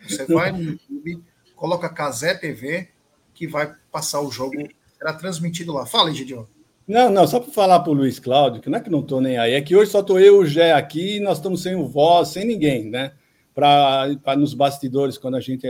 você 0.08 0.24
vai 0.26 0.52
no 0.52 0.62
YouTube, 0.62 1.22
coloca 1.56 1.88
Casé 1.88 2.34
TV, 2.34 2.88
que 3.34 3.48
vai 3.48 3.74
passar 3.90 4.20
o 4.20 4.30
jogo, 4.30 4.54
será 4.96 5.12
transmitido 5.12 5.72
lá. 5.72 5.84
Fala, 5.84 6.12
Gideon. 6.12 6.44
Não, 6.86 7.10
não, 7.10 7.26
só 7.26 7.40
para 7.40 7.50
falar 7.50 7.80
para 7.80 7.90
o 7.90 7.94
Luiz 7.94 8.18
Cláudio, 8.18 8.60
que 8.60 8.68
não 8.68 8.78
é 8.78 8.80
que 8.80 8.90
não 8.90 9.00
estou 9.00 9.20
nem 9.20 9.38
aí, 9.38 9.54
é 9.54 9.62
que 9.62 9.74
hoje 9.74 9.90
só 9.90 10.00
estou 10.00 10.20
eu 10.20 10.42
e 10.42 10.44
o 10.44 10.46
Gé 10.46 10.72
aqui 10.72 11.16
e 11.16 11.20
nós 11.20 11.38
estamos 11.38 11.62
sem 11.62 11.74
o 11.74 11.86
voz, 11.86 12.28
sem 12.28 12.44
ninguém, 12.44 12.90
né? 12.90 13.12
Para 13.54 14.36
nos 14.36 14.52
bastidores, 14.52 15.16
quando 15.16 15.36
a 15.36 15.40
gente. 15.40 15.66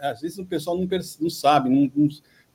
às 0.00 0.20
vezes 0.20 0.38
o 0.38 0.44
pessoal 0.44 0.76
não, 0.76 0.86
não 1.20 1.30
sabe, 1.30 1.70
não, 1.70 1.90
não, 1.94 2.08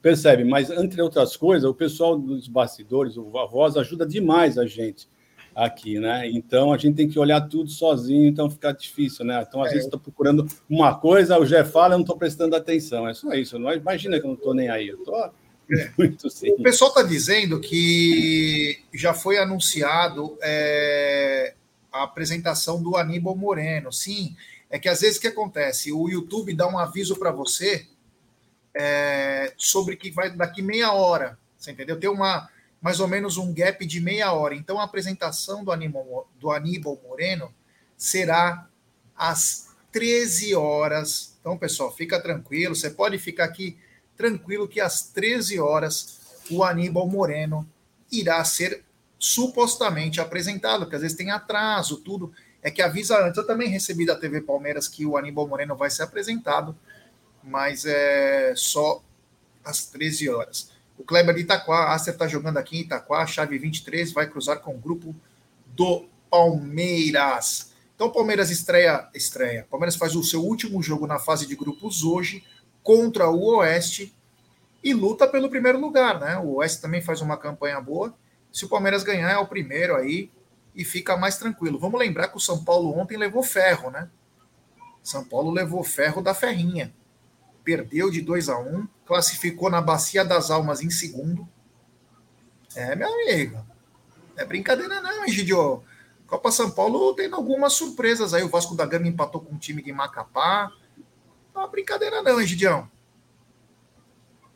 percebe, 0.08 0.46
mas 0.46 0.70
entre 0.70 1.02
outras 1.02 1.36
coisas, 1.36 1.70
o 1.70 1.74
pessoal 1.74 2.18
dos 2.18 2.48
bastidores, 2.48 3.18
a 3.18 3.46
voz, 3.46 3.76
ajuda 3.76 4.06
demais 4.06 4.58
a 4.58 4.66
gente 4.66 5.06
aqui, 5.54 6.00
né? 6.00 6.30
Então 6.30 6.72
a 6.72 6.78
gente 6.78 6.96
tem 6.96 7.10
que 7.10 7.20
olhar 7.20 7.42
tudo 7.42 7.70
sozinho, 7.70 8.26
então 8.26 8.50
fica 8.50 8.72
difícil, 8.72 9.26
né? 9.26 9.44
Então 9.46 9.62
às 9.62 9.68
é. 9.68 9.72
vezes 9.72 9.86
estou 9.86 10.00
procurando 10.00 10.48
uma 10.70 10.96
coisa, 10.96 11.38
o 11.38 11.46
Gé 11.46 11.66
fala, 11.66 11.96
eu 11.96 11.98
não 11.98 12.04
estou 12.04 12.18
prestando 12.18 12.56
atenção, 12.56 13.06
é 13.06 13.14
só 13.14 13.34
isso. 13.34 13.60
Não, 13.60 13.74
imagina 13.74 14.18
que 14.18 14.26
eu 14.26 14.30
não 14.30 14.36
estou 14.36 14.54
nem 14.54 14.70
aí, 14.70 14.88
eu 14.88 14.98
estou 14.98 15.30
Muito 15.98 16.30
sim. 16.30 16.52
O 16.52 16.64
pessoal 16.64 16.92
está 16.92 17.04
dizendo 17.04 17.60
que 17.60 18.80
já 18.94 19.14
foi 19.14 19.38
anunciado 19.38 20.38
é, 20.42 21.54
a 21.92 22.04
apresentação 22.04 22.82
do 22.82 22.96
Aníbal 22.96 23.36
Moreno. 23.36 23.92
Sim, 23.92 24.34
é 24.70 24.80
que 24.80 24.88
às 24.88 25.02
vezes 25.02 25.18
o 25.18 25.22
que 25.22 25.28
acontece? 25.28 25.92
O 25.92 26.08
YouTube 26.08 26.54
dá 26.54 26.66
um 26.66 26.78
aviso 26.78 27.18
para 27.18 27.30
você 27.30 27.86
é, 28.80 29.54
sobre 29.58 29.96
que 29.96 30.12
vai 30.12 30.30
daqui 30.30 30.62
meia 30.62 30.92
hora. 30.92 31.38
Você 31.58 31.72
entendeu? 31.72 32.00
Tem 32.00 32.10
uma 32.10 32.48
mais 32.80 33.00
ou 33.00 33.08
menos 33.08 33.38
um 33.38 33.52
gap 33.52 33.84
de 33.86 34.00
meia 34.00 34.32
hora. 34.32 34.54
Então 34.54 34.80
a 34.80 34.84
apresentação 34.84 35.64
do 35.64 35.72
Aníbal, 35.72 36.30
do 36.40 36.52
Aníbal 36.52 37.00
Moreno 37.04 37.52
será 37.98 38.68
às 39.16 39.70
13 39.92 40.54
horas. 40.54 41.36
Então, 41.40 41.58
pessoal, 41.58 41.92
fica 41.92 42.22
tranquilo. 42.22 42.76
Você 42.76 42.92
pode 42.92 43.18
ficar 43.18 43.46
aqui 43.46 43.78
tranquilo 44.16 44.68
que 44.68 44.80
às 44.80 45.04
13 45.10 45.60
horas 45.60 46.20
o 46.52 46.64
Aníbal 46.64 47.08
Moreno 47.08 47.68
irá 48.12 48.44
ser 48.44 48.84
supostamente 49.20 50.22
apresentado, 50.22 50.82
porque 50.82 50.96
às 50.96 51.02
vezes 51.02 51.18
tem 51.18 51.32
atraso, 51.32 51.98
tudo. 51.98 52.32
É 52.62 52.70
que 52.70 52.82
avisa 52.82 53.26
antes. 53.26 53.38
Eu 53.38 53.48
também 53.48 53.70
recebi 53.70 54.06
da 54.06 54.16
TV 54.16 54.42
Palmeiras 54.42 54.88
que 54.88 55.06
o 55.06 55.18
Aníbal 55.18 55.48
Moreno 55.48 55.76
vai 55.76 55.90
ser 55.90 56.04
apresentado, 56.04 56.78
mas 57.48 57.86
é 57.86 58.54
só 58.56 59.02
às 59.64 59.86
13 59.86 60.30
horas. 60.30 60.72
O 60.98 61.04
Kleber 61.04 61.36
de 61.36 61.42
Itaquá, 61.42 61.86
a 61.86 61.94
Acer 61.94 62.14
está 62.14 62.28
jogando 62.28 62.58
aqui 62.58 62.78
em 62.78 62.82
Itaquá, 62.82 63.26
chave 63.26 63.58
23, 63.58 64.12
vai 64.12 64.28
cruzar 64.28 64.60
com 64.60 64.76
o 64.76 64.78
grupo 64.78 65.16
do 65.68 66.08
Palmeiras. 66.30 67.72
Então, 67.96 68.08
o 68.08 68.12
Palmeiras 68.12 68.50
estreia, 68.50 69.08
estreia. 69.14 69.68
Palmeiras 69.70 69.96
faz 69.96 70.16
o 70.16 70.24
seu 70.24 70.44
último 70.44 70.82
jogo 70.84 71.08
na 71.08 71.20
fase 71.20 71.48
de 71.48 71.56
grupos 71.56 72.04
hoje 72.04 72.44
contra 72.84 73.30
o 73.30 73.58
Oeste 73.58 74.16
e 74.84 74.94
luta 74.94 75.28
pelo 75.28 75.50
primeiro 75.50 75.80
lugar, 75.80 76.20
né? 76.20 76.38
O 76.38 76.56
Oeste 76.56 76.82
também 76.82 77.02
faz 77.02 77.22
uma 77.22 77.38
campanha 77.38 77.80
boa. 77.82 78.14
Se 78.52 78.66
o 78.66 78.70
Palmeiras 78.70 79.04
ganhar, 79.04 79.32
é 79.32 79.38
o 79.38 79.48
primeiro 79.48 79.96
aí 79.96 80.32
e 80.76 80.86
fica 80.86 81.18
mais 81.18 81.38
tranquilo. 81.38 81.80
Vamos 81.80 82.00
lembrar 82.00 82.28
que 82.28 82.38
o 82.38 82.40
São 82.40 82.64
Paulo 82.64 82.98
ontem 82.98 83.18
levou 83.18 83.42
ferro, 83.44 83.90
né? 83.90 84.10
São 85.02 85.24
Paulo 85.24 85.52
levou 85.52 85.84
ferro 85.84 86.22
da 86.22 86.34
ferrinha. 86.34 86.94
Perdeu 87.68 88.10
de 88.10 88.22
2 88.22 88.48
a 88.48 88.58
1 88.58 88.78
um, 88.78 88.88
classificou 89.06 89.70
na 89.70 89.82
Bacia 89.82 90.24
das 90.24 90.50
Almas 90.50 90.82
em 90.82 90.90
segundo. 90.90 91.46
É, 92.74 92.96
meu 92.96 93.14
amigo. 93.14 93.62
É 94.38 94.46
brincadeira, 94.46 95.02
não, 95.02 95.26
Egidio. 95.26 95.84
Copa 96.28 96.50
São 96.50 96.72
Paulo 96.72 97.14
tem 97.14 97.30
algumas 97.34 97.74
surpresas 97.74 98.34
aí. 98.34 98.42
O 98.42 98.48
Vasco 98.48 98.74
da 98.74 98.86
Gama 98.86 99.10
empatou 99.10 99.42
com 99.42 99.56
um 99.56 99.58
time 99.58 99.84
de 99.84 99.92
Macapá. 99.92 100.72
Não 101.54 101.66
é 101.66 101.68
brincadeira, 101.70 102.22
não, 102.22 102.40
hein, 102.40 102.48
Gidião? 102.48 102.90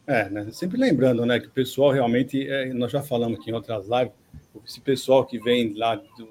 É, 0.08 0.30
né? 0.30 0.50
sempre 0.54 0.78
lembrando, 0.78 1.26
né, 1.26 1.38
que 1.38 1.48
o 1.48 1.52
pessoal 1.52 1.92
realmente, 1.92 2.48
é, 2.48 2.74
nós 2.74 2.94
já 2.94 3.04
falamos 3.04 3.42
aqui 3.42 3.52
em 3.52 3.54
outras 3.54 3.90
lives, 3.90 4.14
esse 4.66 4.80
pessoal 4.80 5.26
que 5.26 5.38
vem 5.38 5.74
lá 5.74 5.96
do, 5.96 6.30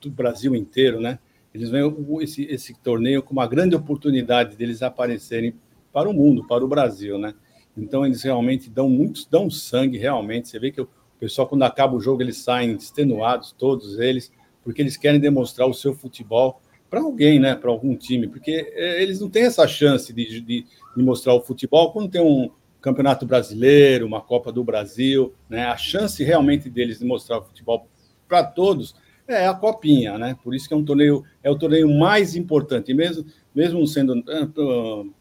do 0.00 0.10
Brasil 0.10 0.52
inteiro, 0.56 1.00
né, 1.00 1.20
eles 1.54 1.70
veem 1.70 1.94
esse, 2.20 2.42
esse 2.46 2.74
torneio 2.74 3.22
com 3.22 3.32
uma 3.32 3.46
grande 3.46 3.76
oportunidade 3.76 4.56
deles 4.56 4.82
aparecerem 4.82 5.54
para 5.92 6.08
o 6.08 6.12
mundo, 6.12 6.46
para 6.46 6.64
o 6.64 6.68
Brasil, 6.68 7.18
né? 7.18 7.34
Então 7.76 8.04
eles 8.04 8.22
realmente 8.22 8.68
dão 8.68 8.88
muitos, 8.88 9.26
dão 9.26 9.50
sangue 9.50 9.98
realmente. 9.98 10.48
Você 10.48 10.58
vê 10.58 10.70
que 10.70 10.80
o 10.80 10.88
pessoal 11.18 11.46
quando 11.46 11.62
acaba 11.62 11.94
o 11.94 12.00
jogo 12.00 12.22
eles 12.22 12.38
saem 12.38 12.72
extenuados, 12.72 13.52
todos 13.52 13.98
eles, 13.98 14.32
porque 14.64 14.82
eles 14.82 14.96
querem 14.96 15.20
demonstrar 15.20 15.68
o 15.68 15.74
seu 15.74 15.94
futebol 15.94 16.60
para 16.90 17.00
alguém, 17.00 17.38
né, 17.38 17.54
para 17.54 17.70
algum 17.70 17.94
time, 17.94 18.26
porque 18.26 18.72
é, 18.74 19.02
eles 19.02 19.20
não 19.20 19.28
têm 19.28 19.44
essa 19.44 19.66
chance 19.66 20.12
de, 20.12 20.40
de, 20.40 20.40
de, 20.40 20.66
mostrar 20.96 21.34
o 21.34 21.40
futebol 21.42 21.92
quando 21.92 22.10
tem 22.10 22.20
um 22.20 22.50
campeonato 22.80 23.26
brasileiro, 23.26 24.06
uma 24.06 24.22
Copa 24.22 24.50
do 24.50 24.64
Brasil, 24.64 25.34
né, 25.50 25.66
a 25.66 25.76
chance 25.76 26.24
realmente 26.24 26.70
deles 26.70 26.98
de 26.98 27.04
mostrar 27.04 27.38
o 27.38 27.44
futebol 27.44 27.86
para 28.26 28.42
todos 28.42 28.94
é 29.26 29.46
a 29.46 29.52
copinha, 29.52 30.16
né? 30.16 30.36
Por 30.42 30.54
isso 30.54 30.66
que 30.66 30.72
é 30.72 30.76
um 30.76 30.84
torneio 30.84 31.22
é 31.42 31.50
o 31.50 31.58
torneio 31.58 31.88
mais 31.88 32.34
importante, 32.34 32.94
mesmo 32.94 33.26
mesmo 33.54 33.86
sendo 33.86 34.14
uh, 34.18 35.14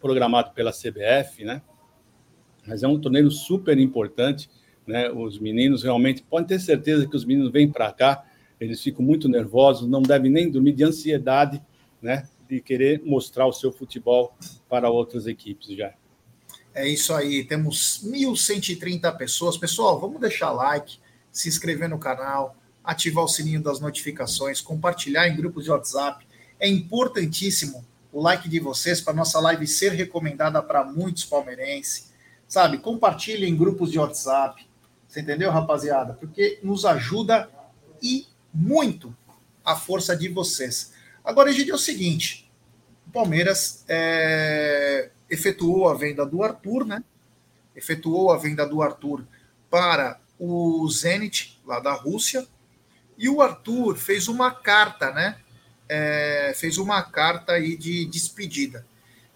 programado 0.00 0.52
pela 0.52 0.72
CBF, 0.72 1.44
né? 1.44 1.62
Mas 2.66 2.82
é 2.82 2.88
um 2.88 3.00
torneio 3.00 3.30
super 3.30 3.78
importante, 3.78 4.50
né? 4.86 5.10
Os 5.10 5.38
meninos 5.38 5.82
realmente 5.82 6.22
podem 6.22 6.46
ter 6.46 6.60
certeza 6.60 7.06
que 7.06 7.16
os 7.16 7.24
meninos 7.24 7.50
vêm 7.50 7.70
para 7.70 7.92
cá 7.92 8.24
eles 8.60 8.82
ficam 8.82 9.04
muito 9.04 9.28
nervosos, 9.28 9.88
não 9.88 10.02
devem 10.02 10.30
nem 10.30 10.50
dormir 10.50 10.72
de 10.72 10.84
ansiedade, 10.84 11.62
né, 12.00 12.28
de 12.48 12.60
querer 12.60 13.02
mostrar 13.04 13.46
o 13.46 13.52
seu 13.52 13.72
futebol 13.72 14.34
para 14.68 14.88
outras 14.90 15.26
equipes 15.26 15.68
já. 15.76 15.92
É 16.74 16.86
isso 16.86 17.12
aí, 17.14 17.44
temos 17.44 18.02
1.130 18.04 19.16
pessoas. 19.16 19.56
Pessoal, 19.56 19.98
vamos 19.98 20.20
deixar 20.20 20.52
like, 20.52 20.98
se 21.32 21.48
inscrever 21.48 21.88
no 21.88 21.98
canal, 21.98 22.54
ativar 22.84 23.24
o 23.24 23.28
sininho 23.28 23.62
das 23.62 23.80
notificações, 23.80 24.60
compartilhar 24.60 25.26
em 25.26 25.36
grupos 25.36 25.64
de 25.64 25.70
WhatsApp. 25.70 26.26
É 26.60 26.68
importantíssimo 26.68 27.84
o 28.16 28.22
like 28.22 28.48
de 28.48 28.58
vocês 28.58 28.98
para 28.98 29.12
nossa 29.12 29.38
live 29.40 29.66
ser 29.66 29.92
recomendada 29.92 30.62
para 30.62 30.82
muitos 30.82 31.22
palmeirenses. 31.26 32.14
Sabe, 32.48 32.78
compartilhem 32.78 33.52
em 33.52 33.56
grupos 33.56 33.92
de 33.92 33.98
WhatsApp. 33.98 34.66
Você 35.06 35.20
entendeu, 35.20 35.50
rapaziada? 35.50 36.14
Porque 36.14 36.58
nos 36.62 36.86
ajuda 36.86 37.46
e 38.02 38.26
muito 38.54 39.14
a 39.62 39.76
força 39.76 40.16
de 40.16 40.30
vocês. 40.30 40.94
Agora, 41.22 41.52
gente, 41.52 41.70
é 41.70 41.74
o 41.74 41.78
seguinte: 41.78 42.50
o 43.06 43.10
Palmeiras 43.10 43.84
é, 43.86 45.10
efetuou 45.28 45.86
a 45.86 45.94
venda 45.94 46.24
do 46.24 46.42
Arthur, 46.42 46.86
né? 46.86 47.04
Efetuou 47.74 48.32
a 48.32 48.38
venda 48.38 48.66
do 48.66 48.80
Arthur 48.80 49.26
para 49.70 50.18
o 50.38 50.88
Zenit, 50.88 51.60
lá 51.66 51.80
da 51.80 51.92
Rússia, 51.92 52.46
e 53.18 53.28
o 53.28 53.42
Arthur 53.42 53.94
fez 53.94 54.26
uma 54.26 54.50
carta, 54.50 55.12
né? 55.12 55.36
É, 55.88 56.52
fez 56.56 56.78
uma 56.78 57.02
carta 57.02 57.52
aí 57.52 57.76
de 57.76 58.04
despedida. 58.06 58.86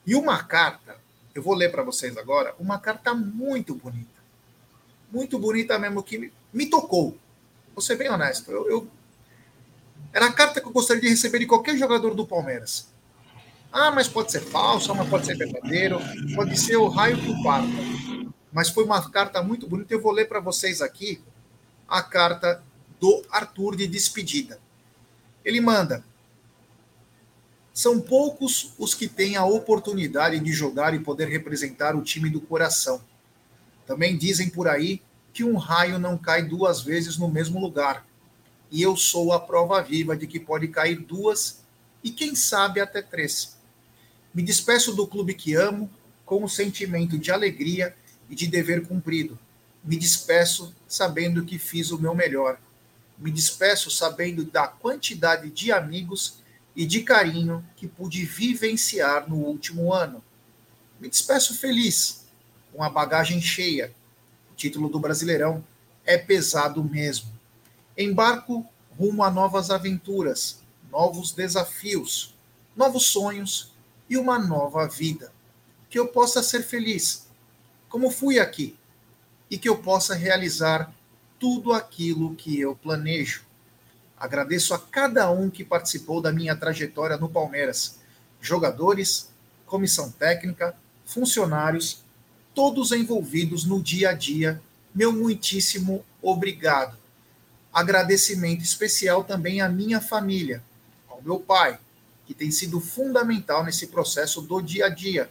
E 0.06 0.14
uma 0.14 0.42
carta, 0.42 0.96
eu 1.34 1.42
vou 1.42 1.54
ler 1.54 1.70
para 1.70 1.82
vocês 1.82 2.16
agora, 2.16 2.54
uma 2.58 2.78
carta 2.78 3.14
muito 3.14 3.74
bonita. 3.74 4.20
Muito 5.10 5.38
bonita 5.38 5.78
mesmo, 5.78 6.02
que 6.02 6.18
me, 6.18 6.32
me 6.52 6.66
tocou. 6.66 7.16
Vou 7.74 7.82
ser 7.82 7.96
bem 7.96 8.10
honesto. 8.10 8.50
Eu, 8.50 8.68
eu, 8.68 8.88
era 10.12 10.26
a 10.26 10.32
carta 10.32 10.60
que 10.60 10.66
eu 10.66 10.72
gostaria 10.72 11.02
de 11.02 11.08
receber 11.08 11.38
de 11.38 11.46
qualquer 11.46 11.76
jogador 11.76 12.14
do 12.14 12.26
Palmeiras. 12.26 12.88
Ah, 13.72 13.92
mas 13.92 14.08
pode 14.08 14.32
ser 14.32 14.40
falso, 14.40 14.92
mas 14.94 15.08
pode 15.08 15.26
ser 15.26 15.36
verdadeiro, 15.36 16.00
pode 16.34 16.58
ser 16.58 16.76
o 16.76 16.88
raio 16.88 17.16
que 17.16 17.30
o 17.30 17.42
parta. 17.42 17.68
Mas 18.52 18.68
foi 18.68 18.84
uma 18.84 19.08
carta 19.10 19.42
muito 19.42 19.68
bonita. 19.68 19.94
Eu 19.94 20.00
vou 20.00 20.10
ler 20.10 20.26
para 20.26 20.40
vocês 20.40 20.82
aqui 20.82 21.22
a 21.88 22.02
carta 22.02 22.62
do 22.98 23.24
Arthur 23.30 23.76
de 23.76 23.86
despedida. 23.86 24.60
Ele 25.44 25.60
manda: 25.60 26.04
São 27.80 27.98
poucos 27.98 28.74
os 28.76 28.92
que 28.92 29.08
têm 29.08 29.36
a 29.36 29.46
oportunidade 29.46 30.38
de 30.38 30.52
jogar 30.52 30.92
e 30.92 31.00
poder 31.00 31.28
representar 31.28 31.96
o 31.96 32.02
time 32.02 32.28
do 32.28 32.38
coração. 32.38 33.02
Também 33.86 34.18
dizem 34.18 34.50
por 34.50 34.68
aí 34.68 35.00
que 35.32 35.44
um 35.44 35.56
raio 35.56 35.98
não 35.98 36.18
cai 36.18 36.42
duas 36.42 36.82
vezes 36.82 37.16
no 37.16 37.26
mesmo 37.26 37.58
lugar. 37.58 38.06
E 38.70 38.82
eu 38.82 38.98
sou 38.98 39.32
a 39.32 39.40
prova 39.40 39.80
viva 39.80 40.14
de 40.14 40.26
que 40.26 40.38
pode 40.38 40.68
cair 40.68 40.96
duas 40.96 41.62
e 42.04 42.10
quem 42.10 42.34
sabe 42.34 42.80
até 42.80 43.00
três. 43.00 43.56
Me 44.34 44.42
despeço 44.42 44.92
do 44.92 45.06
clube 45.06 45.32
que 45.32 45.54
amo 45.54 45.88
com 46.26 46.44
o 46.44 46.50
sentimento 46.50 47.16
de 47.16 47.32
alegria 47.32 47.96
e 48.28 48.34
de 48.34 48.46
dever 48.46 48.86
cumprido. 48.86 49.38
Me 49.82 49.96
despeço 49.96 50.74
sabendo 50.86 51.46
que 51.46 51.58
fiz 51.58 51.90
o 51.90 51.98
meu 51.98 52.14
melhor. 52.14 52.60
Me 53.18 53.30
despeço 53.30 53.90
sabendo 53.90 54.44
da 54.44 54.68
quantidade 54.68 55.48
de 55.48 55.72
amigos 55.72 56.39
e 56.80 56.86
de 56.86 57.02
carinho 57.02 57.62
que 57.76 57.86
pude 57.86 58.24
vivenciar 58.24 59.28
no 59.28 59.36
último 59.36 59.92
ano. 59.92 60.24
Me 60.98 61.10
despeço 61.10 61.54
feliz, 61.54 62.24
com 62.72 62.82
a 62.82 62.88
bagagem 62.88 63.38
cheia. 63.38 63.94
O 64.50 64.54
título 64.54 64.88
do 64.88 64.98
Brasileirão 64.98 65.62
é 66.06 66.16
pesado 66.16 66.82
mesmo. 66.82 67.30
Embarco 67.98 68.66
rumo 68.98 69.22
a 69.22 69.30
novas 69.30 69.70
aventuras, 69.70 70.62
novos 70.90 71.32
desafios, 71.32 72.34
novos 72.74 73.08
sonhos 73.08 73.74
e 74.08 74.16
uma 74.16 74.38
nova 74.38 74.88
vida. 74.88 75.30
Que 75.90 75.98
eu 75.98 76.08
possa 76.08 76.42
ser 76.42 76.62
feliz, 76.62 77.28
como 77.90 78.10
fui 78.10 78.40
aqui, 78.40 78.74
e 79.50 79.58
que 79.58 79.68
eu 79.68 79.76
possa 79.82 80.14
realizar 80.14 80.90
tudo 81.38 81.74
aquilo 81.74 82.34
que 82.36 82.58
eu 82.58 82.74
planejo. 82.74 83.44
Agradeço 84.20 84.74
a 84.74 84.78
cada 84.78 85.30
um 85.30 85.48
que 85.48 85.64
participou 85.64 86.20
da 86.20 86.30
minha 86.30 86.54
trajetória 86.54 87.16
no 87.16 87.26
Palmeiras: 87.26 87.98
jogadores, 88.38 89.30
comissão 89.64 90.12
técnica, 90.12 90.76
funcionários, 91.06 92.04
todos 92.54 92.92
envolvidos 92.92 93.64
no 93.64 93.82
dia 93.82 94.10
a 94.10 94.12
dia. 94.12 94.60
Meu 94.94 95.10
muitíssimo 95.10 96.04
obrigado. 96.20 96.98
Agradecimento 97.72 98.62
especial 98.62 99.24
também 99.24 99.62
à 99.62 99.68
minha 99.70 100.02
família, 100.02 100.62
ao 101.08 101.22
meu 101.22 101.40
pai, 101.40 101.78
que 102.26 102.34
tem 102.34 102.50
sido 102.50 102.78
fundamental 102.78 103.64
nesse 103.64 103.86
processo 103.86 104.42
do 104.42 104.60
dia 104.60 104.86
a 104.86 104.88
dia. 104.90 105.30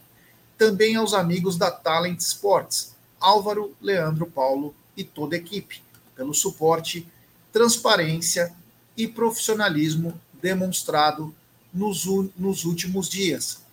Também 0.57 0.95
aos 0.95 1.13
amigos 1.13 1.57
da 1.57 1.69
Talent 1.69 2.19
Sports, 2.21 2.95
Álvaro, 3.19 3.75
Leandro, 3.79 4.25
Paulo 4.25 4.73
e 4.97 5.03
toda 5.03 5.35
a 5.35 5.37
equipe, 5.39 5.83
pelo 6.15 6.33
suporte, 6.33 7.07
transparência 7.51 8.53
e 8.99 9.07
profissionalismo 9.07 10.19
demonstrado 10.41 11.33
nos, 11.73 12.03
nos 12.37 12.65
últimos 12.65 13.07
dias. 13.07 13.63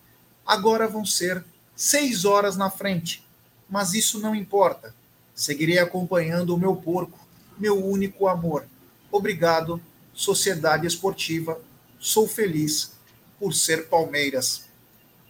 Agora 0.45 0.87
vão 0.87 1.05
ser 1.05 1.43
seis 1.75 2.23
horas 2.23 2.55
na 2.55 2.69
frente, 2.69 3.27
mas 3.69 3.93
isso 3.93 4.19
não 4.21 4.33
importa. 4.33 4.95
Seguirei 5.35 5.79
acompanhando 5.79 6.55
o 6.55 6.57
meu 6.57 6.77
porco, 6.77 7.19
meu 7.57 7.85
único 7.85 8.29
amor. 8.29 8.65
Obrigado, 9.11 9.81
Sociedade 10.13 10.87
Esportiva. 10.87 11.59
Sou 11.99 12.25
feliz 12.25 12.93
por 13.37 13.53
ser 13.53 13.89
Palmeiras. 13.89 14.63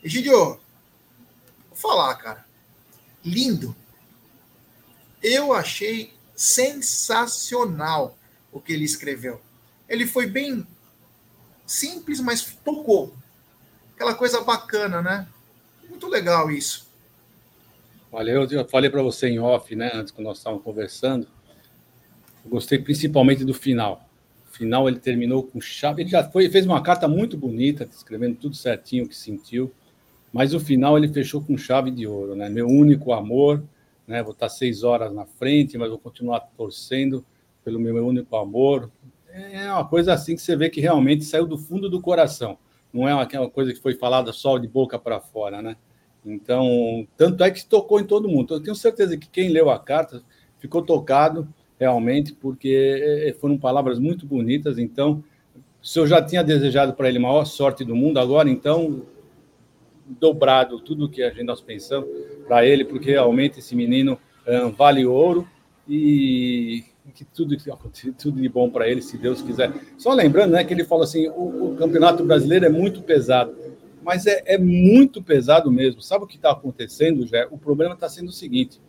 Egidio, 0.03 0.59
vou 1.69 1.75
falar, 1.75 2.13
cara. 2.17 2.45
Lindo. 3.25 3.75
Eu 5.23 5.53
achei 5.53 6.13
sensacional 6.35 8.15
o 8.51 8.61
que 8.61 8.73
ele 8.73 8.85
escreveu. 8.85 9.41
Ele 9.88 10.05
foi 10.05 10.27
bem 10.27 10.65
simples, 11.65 12.19
mas 12.19 12.57
tocou. 12.63 13.13
Aquela 13.95 14.13
coisa 14.13 14.41
bacana, 14.41 15.01
né? 15.01 15.27
Muito 15.89 16.07
legal 16.07 16.51
isso. 16.51 16.88
Olha, 18.11 18.31
eu 18.31 18.67
falei 18.67 18.89
para 18.89 19.01
você 19.01 19.27
em 19.27 19.39
off, 19.39 19.75
né, 19.75 19.91
antes 19.93 20.11
que 20.11 20.21
nós 20.21 20.38
estávamos 20.38 20.63
conversando. 20.63 21.27
Eu 22.43 22.49
gostei 22.51 22.79
principalmente 22.79 23.43
do 23.43 23.53
final 23.53 24.07
final 24.57 24.88
ele 24.89 24.99
terminou 24.99 25.43
com 25.43 25.61
chave. 25.61 26.01
Ele 26.01 26.09
já 26.09 26.23
foi, 26.23 26.49
fez 26.49 26.65
uma 26.65 26.81
carta 26.81 27.07
muito 27.07 27.38
bonita, 27.38 27.88
escrevendo 27.89 28.35
tudo 28.35 28.55
certinho 28.55 29.05
o 29.05 29.07
que 29.07 29.15
sentiu. 29.15 29.71
Mas 30.33 30.53
o 30.53 30.59
final 30.59 30.97
ele 30.97 31.07
fechou 31.07 31.41
com 31.41 31.57
chave 31.57 31.91
de 31.91 32.07
ouro, 32.07 32.35
né? 32.35 32.49
Meu 32.49 32.67
único 32.67 33.13
amor, 33.13 33.63
né? 34.07 34.21
Vou 34.23 34.33
estar 34.33 34.49
seis 34.49 34.83
horas 34.83 35.13
na 35.13 35.25
frente, 35.25 35.77
mas 35.77 35.89
vou 35.89 35.99
continuar 35.99 36.39
torcendo 36.57 37.23
pelo 37.63 37.79
meu 37.79 38.05
único 38.05 38.35
amor. 38.35 38.89
É 39.38 39.71
uma 39.71 39.88
coisa 39.88 40.13
assim 40.13 40.35
que 40.35 40.41
você 40.41 40.55
vê 40.55 40.69
que 40.69 40.81
realmente 40.81 41.23
saiu 41.23 41.45
do 41.45 41.57
fundo 41.57 41.89
do 41.89 42.01
coração. 42.01 42.57
Não 42.91 43.07
é 43.07 43.13
aquela 43.13 43.49
coisa 43.49 43.71
que 43.71 43.79
foi 43.79 43.93
falada 43.93 44.33
só 44.33 44.57
de 44.57 44.67
boca 44.67 44.97
para 44.97 45.19
fora, 45.19 45.61
né? 45.61 45.75
Então, 46.25 47.07
tanto 47.15 47.43
é 47.43 47.51
que 47.51 47.65
tocou 47.65 47.99
em 47.99 48.03
todo 48.03 48.27
mundo. 48.27 48.55
Eu 48.55 48.59
tenho 48.61 48.75
certeza 48.75 49.15
que 49.15 49.29
quem 49.29 49.49
leu 49.49 49.69
a 49.69 49.77
carta 49.77 50.23
ficou 50.57 50.81
tocado 50.81 51.47
realmente, 51.79 52.33
porque 52.33 52.99
é, 52.99 53.29
é, 53.29 53.33
foram 53.33 53.57
palavras 53.57 53.99
muito 53.99 54.25
bonitas. 54.25 54.79
Então, 54.79 55.23
se 55.81 55.99
eu 55.99 56.07
já 56.07 56.21
tinha 56.21 56.43
desejado 56.43 56.93
para 56.93 57.07
ele 57.07 57.19
a 57.19 57.21
maior 57.21 57.45
sorte 57.45 57.85
do 57.85 57.95
mundo, 57.95 58.19
agora, 58.19 58.49
então, 58.49 59.03
dobrado 60.19 60.79
tudo 60.79 61.05
o 61.05 61.09
que 61.09 61.21
a 61.21 61.29
gente 61.29 61.43
nós 61.43 61.61
pensamos 61.61 62.09
para 62.47 62.65
ele, 62.65 62.83
porque 62.83 63.11
realmente 63.11 63.59
esse 63.59 63.75
menino 63.75 64.17
vale 64.75 65.05
ouro 65.05 65.47
e 65.88 66.83
que 67.11 67.25
tudo, 67.25 67.55
tudo 68.17 68.41
de 68.41 68.49
bom 68.49 68.69
para 68.69 68.87
ele, 68.87 69.01
se 69.01 69.17
Deus 69.17 69.41
quiser. 69.41 69.73
Só 69.97 70.13
lembrando 70.13 70.51
né, 70.51 70.63
que 70.63 70.73
ele 70.73 70.83
falou 70.83 71.03
assim: 71.03 71.27
o, 71.29 71.71
o 71.71 71.75
Campeonato 71.75 72.23
Brasileiro 72.23 72.65
é 72.65 72.69
muito 72.69 73.01
pesado, 73.01 73.55
mas 74.03 74.25
é, 74.25 74.43
é 74.45 74.57
muito 74.57 75.21
pesado 75.21 75.71
mesmo. 75.71 76.01
Sabe 76.01 76.23
o 76.23 76.27
que 76.27 76.35
está 76.35 76.51
acontecendo, 76.51 77.25
Jé? 77.25 77.47
O 77.51 77.57
problema 77.57 77.93
está 77.93 78.07
sendo 78.09 78.29
o 78.29 78.33
seguinte: 78.33 78.79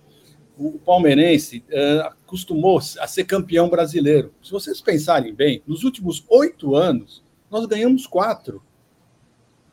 o 0.59 0.73
palmeirense 0.79 1.65
uh, 1.71 2.07
acostumou 2.07 2.79
a 2.79 3.07
ser 3.07 3.25
campeão 3.25 3.69
brasileiro. 3.69 4.33
Se 4.43 4.51
vocês 4.51 4.81
pensarem 4.81 5.33
bem, 5.33 5.63
nos 5.67 5.85
últimos 5.85 6.25
oito 6.29 6.75
anos, 6.75 7.23
nós 7.51 7.65
ganhamos 7.67 8.07
quatro. 8.07 8.63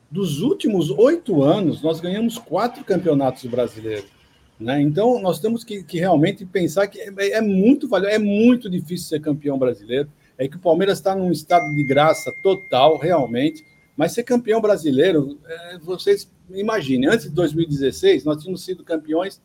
Dos 0.10 0.42
últimos 0.42 0.92
oito 0.92 1.44
anos, 1.44 1.82
nós 1.82 2.00
ganhamos 2.00 2.38
quatro 2.38 2.86
campeonatos 2.86 3.44
brasileiros. 3.46 4.15
Né? 4.60 4.82
Então, 4.82 5.22
nós 5.22 5.40
temos 5.40 5.64
que, 5.64 5.84
que 5.84 6.00
realmente 6.00 6.46
pensar 6.46 6.88
que 6.88 7.00
é, 7.00 7.12
é 7.32 7.42
muito 7.42 7.94
é 7.98 8.18
muito 8.18 8.70
difícil 8.70 9.08
ser 9.08 9.22
campeão 9.22 9.58
brasileiro. 9.58 10.10
É 10.38 10.48
que 10.48 10.58
o 10.58 10.60
Palmeiras 10.60 10.98
está 10.98 11.16
num 11.16 11.32
estado 11.32 11.66
de 11.74 11.84
graça 11.84 12.32
total, 12.44 12.98
realmente. 12.98 13.64
Mas 13.96 14.12
ser 14.12 14.24
campeão 14.24 14.60
brasileiro, 14.60 15.38
é, 15.46 15.78
vocês 15.80 16.30
imaginem, 16.50 17.10
antes 17.10 17.26
de 17.26 17.32
2016, 17.32 18.26
nós 18.26 18.42
tínhamos 18.42 18.64
sido 18.64 18.84
campeões 18.84 19.42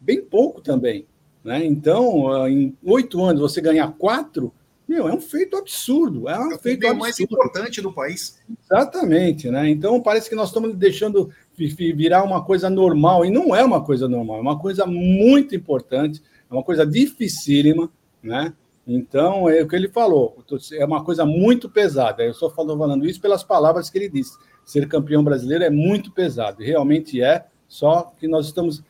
bem 0.00 0.20
pouco 0.20 0.60
também. 0.60 1.06
Né? 1.44 1.64
Então, 1.64 2.32
ah, 2.32 2.50
em 2.50 2.76
oito 2.84 3.22
anos, 3.22 3.40
você 3.40 3.60
ganhar 3.60 3.92
quatro, 3.92 4.52
meu, 4.88 5.06
é 5.06 5.12
um 5.12 5.20
feito 5.20 5.56
absurdo. 5.56 6.28
É 6.28 6.38
um 6.38 6.52
é 6.52 6.58
feito 6.58 6.84
absurdo. 6.84 7.00
mais 7.00 7.20
importante 7.20 7.82
do 7.82 7.92
país. 7.92 8.38
Exatamente, 8.64 9.50
né? 9.50 9.68
Então 9.68 10.00
parece 10.00 10.30
que 10.30 10.34
nós 10.34 10.48
estamos 10.48 10.74
deixando 10.74 11.30
virar 11.66 12.22
uma 12.22 12.44
coisa 12.44 12.70
normal, 12.70 13.24
e 13.24 13.30
não 13.30 13.54
é 13.54 13.64
uma 13.64 13.84
coisa 13.84 14.08
normal, 14.08 14.38
é 14.38 14.40
uma 14.40 14.58
coisa 14.58 14.86
muito 14.86 15.54
importante, 15.54 16.22
é 16.50 16.54
uma 16.54 16.62
coisa 16.62 16.86
dificílima, 16.86 17.90
né? 18.22 18.52
Então, 18.86 19.50
é 19.50 19.62
o 19.62 19.68
que 19.68 19.76
ele 19.76 19.88
falou, 19.88 20.42
é 20.72 20.84
uma 20.84 21.04
coisa 21.04 21.26
muito 21.26 21.68
pesada. 21.68 22.22
Eu 22.22 22.32
só 22.32 22.48
falando 22.48 23.06
isso 23.06 23.20
pelas 23.20 23.44
palavras 23.44 23.90
que 23.90 23.98
ele 23.98 24.08
disse. 24.08 24.38
ser 24.64 24.88
campeão 24.88 25.22
brasileiro 25.22 25.64
é 25.64 25.70
muito 25.70 26.10
pesado, 26.10 26.62
realmente 26.62 27.22
é, 27.22 27.46
só 27.68 28.12
que 28.18 28.26
nós 28.26 28.46
estamos, 28.46 28.82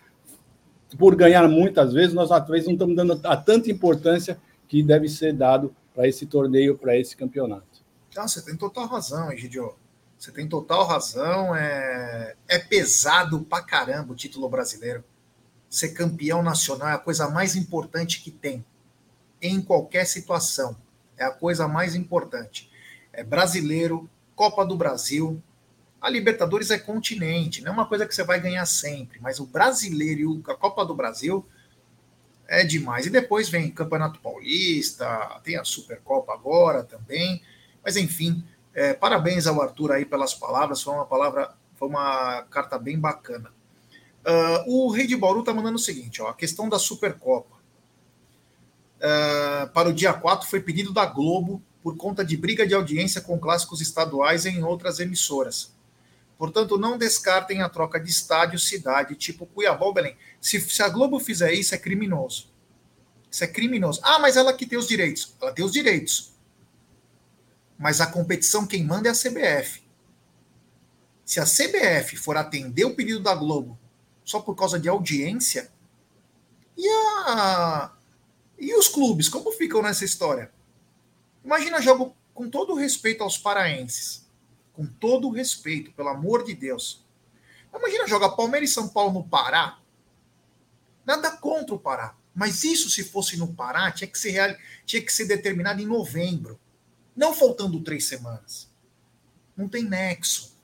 por 0.97 1.17
ganhar 1.17 1.49
muitas 1.49 1.93
vezes, 1.93 2.15
nós 2.15 2.31
às 2.31 2.47
vezes 2.47 2.67
não 2.67 2.75
estamos 2.75 2.95
dando 2.95 3.21
a 3.25 3.37
tanta 3.37 3.71
importância 3.71 4.39
que 4.69 4.83
deve 4.83 5.09
ser 5.09 5.33
dado 5.33 5.75
para 5.95 6.07
esse 6.07 6.27
torneio, 6.27 6.79
para 6.79 6.97
esse 6.97 7.17
campeonato. 7.17 7.67
Ah, 8.17 8.29
você 8.29 8.45
tem 8.45 8.57
total 8.57 8.87
razão, 8.87 9.33
Egidio. 9.33 9.75
Você 10.19 10.33
tem 10.33 10.49
total 10.49 10.85
razão. 10.87 11.55
É, 11.55 12.35
é 12.49 12.59
pesado 12.59 13.41
pra 13.43 13.63
caramba 13.63 14.13
o 14.13 14.17
título 14.17 14.49
brasileiro. 14.49 15.05
Ser 15.71 15.91
campeão 15.91 16.43
nacional 16.43 16.89
é 16.89 16.95
a 16.95 16.99
coisa 16.99 17.29
mais 17.29 17.55
importante 17.55 18.21
que 18.21 18.31
tem. 18.31 18.65
Em 19.41 19.61
qualquer 19.61 20.07
situação. 20.07 20.77
É 21.17 21.25
a 21.25 21.31
coisa 21.31 21.69
mais 21.69 21.95
importante. 21.95 22.71
É 23.13 23.23
brasileiro, 23.23 24.09
Copa 24.35 24.65
do 24.65 24.77
Brasil. 24.77 25.43
A 26.01 26.09
Libertadores 26.09 26.71
é 26.71 26.79
continente, 26.79 27.61
não 27.61 27.73
é 27.73 27.75
uma 27.75 27.87
coisa 27.87 28.07
que 28.07 28.15
você 28.15 28.23
vai 28.23 28.41
ganhar 28.41 28.65
sempre. 28.67 29.19
Mas 29.21 29.41
o 29.41 29.47
brasileiro 29.47 30.21
e 30.21 30.51
a 30.51 30.55
Copa 30.55 30.85
do 30.85 30.95
Brasil 30.95 31.45
é 32.47 32.65
demais. 32.65 33.07
E 33.07 33.11
depois 33.11 33.49
vem 33.49 33.71
Campeonato 33.71 34.21
Paulista, 34.21 35.41
tem 35.43 35.57
a 35.57 35.65
Supercopa 35.65 36.33
agora 36.33 36.85
também. 36.85 37.43
Mas 37.85 37.97
enfim, 37.97 38.45
é, 38.79 38.95
parabéns 38.95 39.49
ao 39.49 39.61
Arthur 39.61 39.91
aí 39.91 40.05
pelas 40.05 40.33
palavras. 40.33 40.81
Foi 40.81 40.95
uma 40.95 41.05
palavra, 41.05 41.53
foi 41.75 41.89
uma 41.89 42.43
carta 42.43 42.79
bem 42.79 42.97
bacana. 42.97 43.53
Uh, 44.25 44.87
o 44.87 44.91
Rei 44.91 45.05
de 45.05 45.17
Bauru 45.17 45.41
está 45.41 45.53
mandando 45.53 45.75
o 45.75 45.81
seguinte: 45.81 46.23
ó, 46.23 46.29
a 46.29 46.35
questão 46.35 46.69
da 46.69 46.79
Supercopa. 46.79 47.57
Uh, 48.99 49.69
para 49.73 49.89
o 49.89 49.93
dia 49.93 50.13
4 50.13 50.49
foi 50.49 50.61
pedido 50.61 50.93
da 50.93 51.07
Globo 51.07 51.61
por 51.83 51.97
conta 51.97 52.25
de 52.25 52.37
briga 52.37 52.67
de 52.67 52.75
audiência 52.75 53.21
com 53.21 53.39
clássicos 53.39 53.81
estaduais 53.81 54.47
em 54.47 54.63
outras 54.63 55.01
emissoras. 55.01 55.73
Portanto, 56.37 56.79
não 56.79 56.97
descartem 56.97 57.63
a 57.63 57.69
troca 57.69 57.99
de 57.99 58.11
estádio, 58.11 58.61
cidade, 58.61 59.17
tipo 59.17 59.45
Cuiabá 59.45 59.87
ou 59.87 59.93
Belém. 59.93 60.17
Se, 60.41 60.61
se, 60.61 60.83
a 60.83 60.89
Globo 60.89 61.19
fizer 61.19 61.53
isso, 61.53 61.75
é 61.75 61.79
criminoso. 61.79 62.49
Isso 63.29 63.43
é 63.43 63.47
criminoso. 63.49 64.01
Ah, 64.05 64.21
mas 64.21 64.37
ela 64.37 64.53
que 64.53 64.67
tem 64.67 64.79
os 64.79 64.87
direitos. 64.87 65.35
Ela 65.41 65.53
tem 65.53 65.65
os 65.65 65.73
direitos. 65.73 66.33
Mas 67.79 68.01
a 68.01 68.07
competição 68.07 68.67
quem 68.67 68.85
manda 68.85 69.09
é 69.09 69.13
a 69.13 69.15
CBF. 69.15 69.83
Se 71.25 71.39
a 71.41 71.45
CBF 71.45 72.17
for 72.17 72.37
atender 72.37 72.85
o 72.85 72.95
pedido 72.95 73.21
da 73.21 73.35
Globo 73.35 73.79
só 74.25 74.41
por 74.41 74.55
causa 74.55 74.79
de 74.79 74.89
audiência, 74.89 75.71
e, 76.77 76.89
a... 76.89 77.93
e 78.59 78.75
os 78.75 78.89
clubes, 78.89 79.29
como 79.29 79.53
ficam 79.53 79.83
nessa 79.83 80.05
história? 80.05 80.53
Imagina 81.45 81.81
jogo 81.81 82.15
com 82.35 82.51
todo 82.51 82.73
o 82.73 82.77
respeito 82.77 83.23
aos 83.23 83.39
paraenses 83.39 84.29
com 84.79 84.87
todo 84.87 85.27
o 85.27 85.33
respeito, 85.33 85.91
pelo 85.91 86.09
amor 86.09 86.45
de 86.45 86.55
Deus. 86.55 87.05
Imagina 87.77 88.07
jogar 88.07 88.37
Palmeiras 88.37 88.71
e 88.71 88.73
São 88.73 88.89
Paulo 88.89 89.13
no 89.13 89.25
Pará. 89.25 89.81
Nada 91.05 91.33
contra 91.33 91.75
o 91.75 91.81
Pará. 91.81 92.15
Mas 92.33 92.63
isso, 92.63 92.89
se 92.89 93.03
fosse 93.03 93.37
no 93.37 93.53
Pará, 93.53 93.91
tinha 93.91 94.07
que 94.07 94.17
ser, 94.17 94.57
tinha 94.87 95.03
que 95.03 95.13
ser 95.13 95.25
determinado 95.25 95.83
em 95.83 95.85
novembro. 95.85 96.61
Não 97.19 97.35
faltando 97.35 97.83
três 97.83 98.07
semanas. 98.07 98.71
Não 99.57 99.69
tem 99.69 99.83
nexo. 99.83 100.57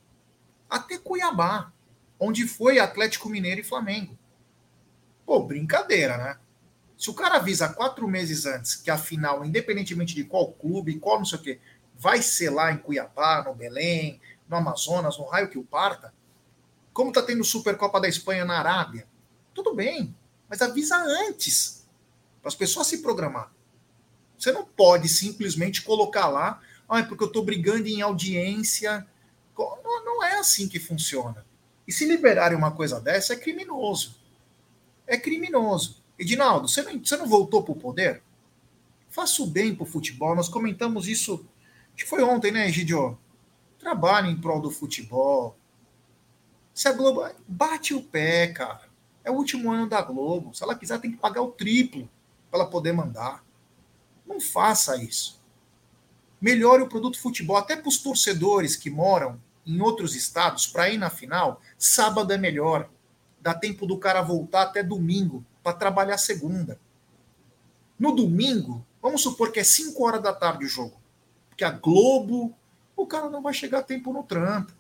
Até 0.71 0.97
Cuiabá, 0.97 1.73
onde 2.17 2.47
foi 2.47 2.79
Atlético 2.79 3.29
Mineiro 3.29 3.61
e 3.61 3.65
Flamengo. 3.65 4.17
Pô, 5.27 5.43
brincadeira, 5.43 6.17
né? 6.17 6.39
Se 6.97 7.11
o 7.11 7.15
cara 7.15 7.39
avisa 7.39 7.69
quatro 7.71 8.07
meses 8.07 8.47
antes 8.47 8.77
que 8.77 8.89
a 8.89 8.97
final, 8.97 9.45
independentemente 9.45 10.15
de 10.15 10.23
qual 10.23 10.53
clube, 10.53 11.01
qual 11.01 11.19
não 11.19 11.25
sei 11.25 11.41
o 11.41 11.43
quê, 11.43 11.61
vai 11.93 12.23
ser 12.23 12.51
lá 12.51 12.71
em 12.71 12.79
Cuiabá, 12.79 13.43
no 13.43 13.53
Belém, 13.53 14.21
no 14.49 14.57
Amazonas, 14.57 15.19
no 15.19 15.25
raio 15.25 15.51
que 15.51 15.59
o 15.59 15.65
parta, 15.65 16.15
como 16.93 17.11
está 17.11 17.21
tendo 17.21 17.43
Supercopa 17.43 18.01
da 18.01 18.07
Espanha 18.07 18.45
na 18.45 18.61
Arábia, 18.61 19.09
tudo 19.53 19.75
bem, 19.75 20.17
mas 20.49 20.63
avisa 20.63 20.97
antes, 20.97 21.85
para 22.41 22.49
as 22.49 22.55
pessoas 22.55 22.87
se 22.87 23.03
programar. 23.03 23.53
Você 24.39 24.53
não 24.53 24.65
pode 24.65 25.09
simplesmente 25.09 25.83
colocar 25.83 26.29
lá, 26.29 26.61
ah, 26.89 26.99
é 26.99 27.03
porque 27.03 27.25
eu 27.25 27.29
estou 27.29 27.45
brigando 27.45 27.89
em 27.89 28.03
audiência. 28.03 29.07
Não, 29.57 30.05
não 30.05 30.25
é 30.25 30.39
assim 30.39 30.69
que 30.69 30.79
funciona. 30.79 31.45
E 31.87 31.93
se 31.93 32.07
liberarem 32.07 32.57
uma 32.57 32.71
coisa 32.71 33.01
dessa, 33.01 33.33
é 33.33 33.37
criminoso. 33.37 34.17
É 35.07 35.17
criminoso. 35.17 36.03
Edinaldo, 36.19 36.69
você 36.69 36.83
não, 36.83 36.99
você 36.99 37.17
não 37.17 37.27
voltou 37.27 37.63
para 37.63 37.73
o 37.73 37.77
poder? 37.77 38.23
Faça 39.09 39.43
o 39.43 39.47
bem 39.47 39.75
para 39.75 39.85
o 39.85 39.87
futebol. 39.87 40.35
Nós 40.35 40.49
comentamos 40.49 41.09
isso 41.09 41.47
Acho 41.95 42.05
que 42.05 42.11
foi 42.11 42.23
ontem, 42.25 42.51
né, 42.51 42.67
Egidio? 42.69 43.17
Trabalhe 43.79 44.29
em 44.29 44.37
prol 44.37 44.61
do 44.61 44.71
futebol. 44.71 45.57
Se 46.75 46.89
a 46.89 46.93
Globo. 46.93 47.25
Bate 47.47 47.95
o 47.95 48.03
pé, 48.03 48.49
cara. 48.49 48.89
É 49.23 49.31
o 49.31 49.35
último 49.35 49.71
ano 49.71 49.89
da 49.89 50.03
Globo. 50.03 50.53
Se 50.53 50.63
ela 50.63 50.75
quiser, 50.75 51.01
tem 51.01 51.13
que 51.13 51.17
pagar 51.17 51.43
o 51.43 51.53
triplo 51.53 52.11
para 52.51 52.61
ela 52.61 52.71
poder 52.71 52.93
mandar. 52.93 53.44
Não 54.27 54.41
faça 54.41 54.97
isso. 55.03 55.41
Melhore 56.41 56.83
o 56.83 56.89
produto 56.89 57.19
futebol, 57.19 57.57
até 57.57 57.77
para 57.77 57.89
os 57.89 57.99
torcedores 57.99 58.77
que 58.77 58.91
moram 58.91 59.41
em 59.67 59.81
outros 59.81 60.15
estados, 60.15 60.67
para 60.67 60.91
ir 60.91 60.99
na 60.99 61.09
final, 61.09 61.61
sábado 61.79 62.33
é 62.33 62.39
melhor. 62.39 62.89
Dá 63.41 63.55
tempo 63.55 63.87
do 63.87 63.99
cara 63.99 64.23
voltar 64.23 64.63
até 64.63 64.83
domingo 64.83 65.45
para 65.63 65.77
trabalhar 65.77 66.19
segunda. 66.19 66.79
No 67.99 68.15
domingo, 68.15 68.85
vamos 69.01 69.23
supor 69.23 69.53
que 69.53 69.61
é 69.61 69.65
5 69.65 70.05
horas 70.05 70.23
da 70.23 70.33
tarde 70.33 70.65
o 70.65 70.69
jogo 70.69 71.05
porque 71.55 71.65
a 71.65 71.71
Globo, 71.71 72.53
o 72.97 73.07
cara 73.07 73.31
não 73.31 73.41
vai 73.41 73.55
chegar 73.55 73.79
a 73.79 73.83
tempo 73.83 74.13
no 74.13 74.25
trampo. 74.25 74.73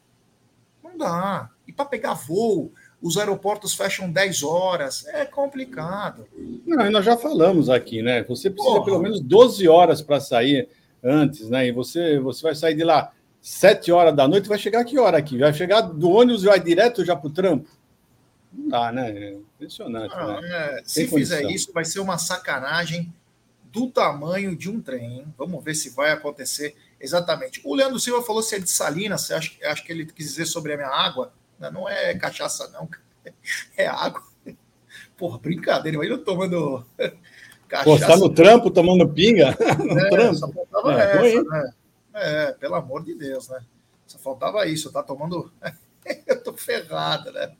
Não 0.82 0.99
dá. 0.99 1.49
E 1.68 1.72
para 1.72 1.84
pegar 1.84 2.14
voo, 2.14 2.72
os 3.05 3.19
aeroportos 3.19 3.75
fecham 3.75 4.11
10 4.11 4.43
horas, 4.43 5.07
é 5.09 5.27
complicado. 5.27 6.27
Não, 6.65 6.91
nós 6.91 7.05
já 7.05 7.19
falamos 7.19 7.69
aqui, 7.69 8.01
né? 8.01 8.25
Você 8.25 8.49
precisa 8.49 8.77
Porra. 8.77 8.85
pelo 8.87 8.99
menos 8.99 9.21
12 9.21 9.69
horas 9.69 10.01
para 10.01 10.19
sair 10.21 10.71
antes, 11.03 11.51
né? 11.51 11.67
E 11.67 11.71
você, 11.71 12.19
você 12.19 12.43
vai 12.43 12.55
sair 12.55 12.75
de 12.75 12.83
lá 12.83 13.13
7 13.43 13.93
horas 13.93 14.17
da 14.17 14.27
noite, 14.27 14.49
vai 14.49 14.57
chegar 14.57 14.83
que 14.87 14.99
hora 14.99 15.19
aqui? 15.19 15.37
Vai 15.37 15.53
chegar 15.53 15.83
do 15.83 16.09
ônibus 16.09 16.45
e 16.45 16.47
vai 16.47 16.59
direto 16.59 17.05
já 17.05 17.15
para 17.15 17.29
o 17.29 17.31
trampo? 17.31 17.69
Não 18.51 18.69
dá, 18.71 18.91
né? 18.91 19.11
É 19.11 19.33
impressionante. 19.35 20.17
Não, 20.17 20.41
né? 20.41 20.49
É, 20.51 20.83
se 20.87 21.07
fizer 21.07 21.43
isso, 21.51 21.75
vai 21.75 21.85
ser 21.85 22.01
uma 22.01 22.17
sacanagem 22.17 23.13
do 23.71 23.87
tamanho 23.91 24.57
de 24.57 24.71
um 24.71 24.81
trem. 24.81 25.27
Vamos 25.37 25.63
ver 25.63 25.75
se 25.75 25.91
vai 25.91 26.11
acontecer 26.11 26.75
exatamente. 26.99 27.61
O 27.65 27.75
Leandro 27.75 28.01
Silva 28.01 28.23
falou 28.23 28.43
se 28.43 28.55
é 28.55 28.59
de 28.59 28.71
Salinas, 28.71 29.31
acha, 29.31 29.53
acho 29.65 29.85
que 29.85 29.93
ele 29.93 30.07
quis 30.07 30.29
dizer 30.29 30.47
sobre 30.47 30.73
a 30.73 30.77
minha 30.79 30.89
água. 30.89 31.35
Não 31.59 31.89
é 31.89 32.15
cachaça, 32.15 32.69
não. 32.71 32.89
É 33.77 33.87
água. 33.87 34.23
Porra, 35.17 35.39
brincadeira, 35.39 35.99
mas 35.99 36.09
eu 36.09 36.23
tomando 36.25 36.85
cachaça. 37.69 37.85
Pô, 37.85 37.99
tá 37.99 38.17
no 38.17 38.29
trampo 38.29 38.71
tomando 38.71 39.09
pinga? 39.09 39.57
No 39.79 39.99
é, 39.99 40.11
trampo. 40.11 40.35
Só 40.35 40.49
faltava 40.49 41.03
é, 41.03 41.29
essa, 41.29 41.43
né? 41.43 41.73
É, 42.15 42.53
pelo 42.53 42.75
amor 42.75 43.05
de 43.05 43.15
Deus, 43.15 43.49
né? 43.49 43.61
Só 44.07 44.19
faltava 44.19 44.67
isso, 44.67 44.93
tá 44.93 45.03
tomando. 45.03 45.53
eu 46.27 46.43
tô 46.43 46.53
ferrado, 46.55 47.33
né? 47.33 47.55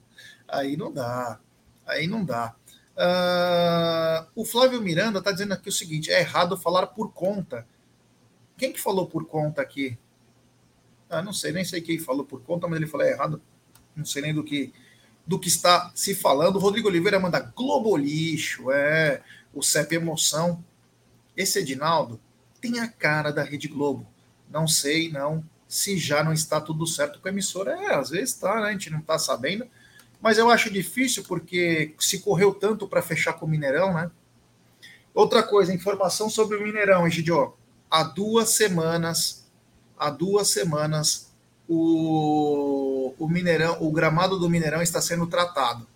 Aí 0.49 0.77
não 0.77 0.93
dá. 0.93 1.39
Aí 1.87 2.07
não 2.07 2.25
dá. 2.25 2.55
Uh, 2.97 4.27
o 4.37 4.45
Flávio 4.45 4.81
Miranda 4.81 5.19
está 5.19 5.33
dizendo 5.33 5.53
aqui 5.53 5.69
o 5.69 5.73
seguinte: 5.73 6.13
é 6.13 6.21
errado 6.21 6.57
falar 6.57 6.87
por 6.89 7.13
conta. 7.13 7.67
Quem 8.57 8.73
que 8.73 8.81
falou 8.81 9.07
por 9.07 9.27
conta 9.27 9.61
aqui? 9.61 9.99
Ah, 11.11 11.23
não 11.23 11.33
sei, 11.33 11.53
nem 11.53 11.65
sei 11.65 11.81
quem 11.81 11.99
falou 11.99 12.25
por 12.25 12.41
conta, 12.43 12.69
mas 12.69 12.77
ele 12.77 12.87
falou 12.87 13.07
é 13.07 13.11
errado. 13.11 13.43
Não 13.97 14.05
sei 14.05 14.23
nem 14.23 14.35
do 14.35 14.45
que 14.45 14.73
do 15.27 15.39
que 15.39 15.49
está 15.49 15.91
se 15.95 16.15
falando. 16.15 16.57
O 16.57 16.59
Rodrigo 16.59 16.89
Oliveira 16.89 17.19
manda 17.19 17.41
Globo 17.41 17.97
lixo, 17.97 18.71
é 18.71 19.23
o 19.55 19.63
CEP 19.63 19.95
Emoção. 19.95 20.63
Esse 21.35 21.61
Edinaldo 21.61 22.21
tem 22.61 22.79
a 22.79 22.89
cara 22.89 23.33
da 23.33 23.43
Rede 23.43 23.67
Globo. 23.67 24.07
Não 24.51 24.69
sei, 24.69 25.11
não, 25.11 25.43
se 25.67 25.97
já 25.97 26.23
não 26.23 26.33
está 26.33 26.61
tudo 26.61 26.87
certo 26.87 27.21
com 27.21 27.29
a 27.29 27.31
emissora. 27.31 27.73
É, 27.73 27.95
às 27.95 28.11
vezes 28.11 28.35
está, 28.35 28.61
né? 28.61 28.69
A 28.69 28.73
gente 28.73 28.91
não 28.91 28.99
está 28.99 29.19
sabendo 29.19 29.67
mas 30.25 30.39
eu 30.39 30.49
acho 30.49 30.71
difícil 30.71 31.23
porque 31.25 31.95
se 31.99 32.21
correu 32.21 32.55
tanto 32.55 32.89
para 32.89 33.03
fechar 33.03 33.35
com 33.35 33.45
o 33.45 33.49
Mineirão, 33.49 33.93
né? 33.93 34.11
Outra 35.13 35.43
coisa, 35.43 35.75
informação 35.75 36.31
sobre 36.31 36.57
o 36.57 36.63
Mineirão, 36.63 37.07
Egidio. 37.07 37.53
Há 37.91 38.05
duas 38.05 38.49
semanas, 38.55 39.47
há 39.99 40.09
duas 40.09 40.49
semanas, 40.49 41.31
o, 41.69 43.15
o 43.19 43.29
Mineirão, 43.29 43.79
o 43.81 43.91
gramado 43.91 44.39
do 44.39 44.49
Mineirão 44.49 44.83
está 44.83 45.01
sendo 45.01 45.27
tratado. 45.27 45.87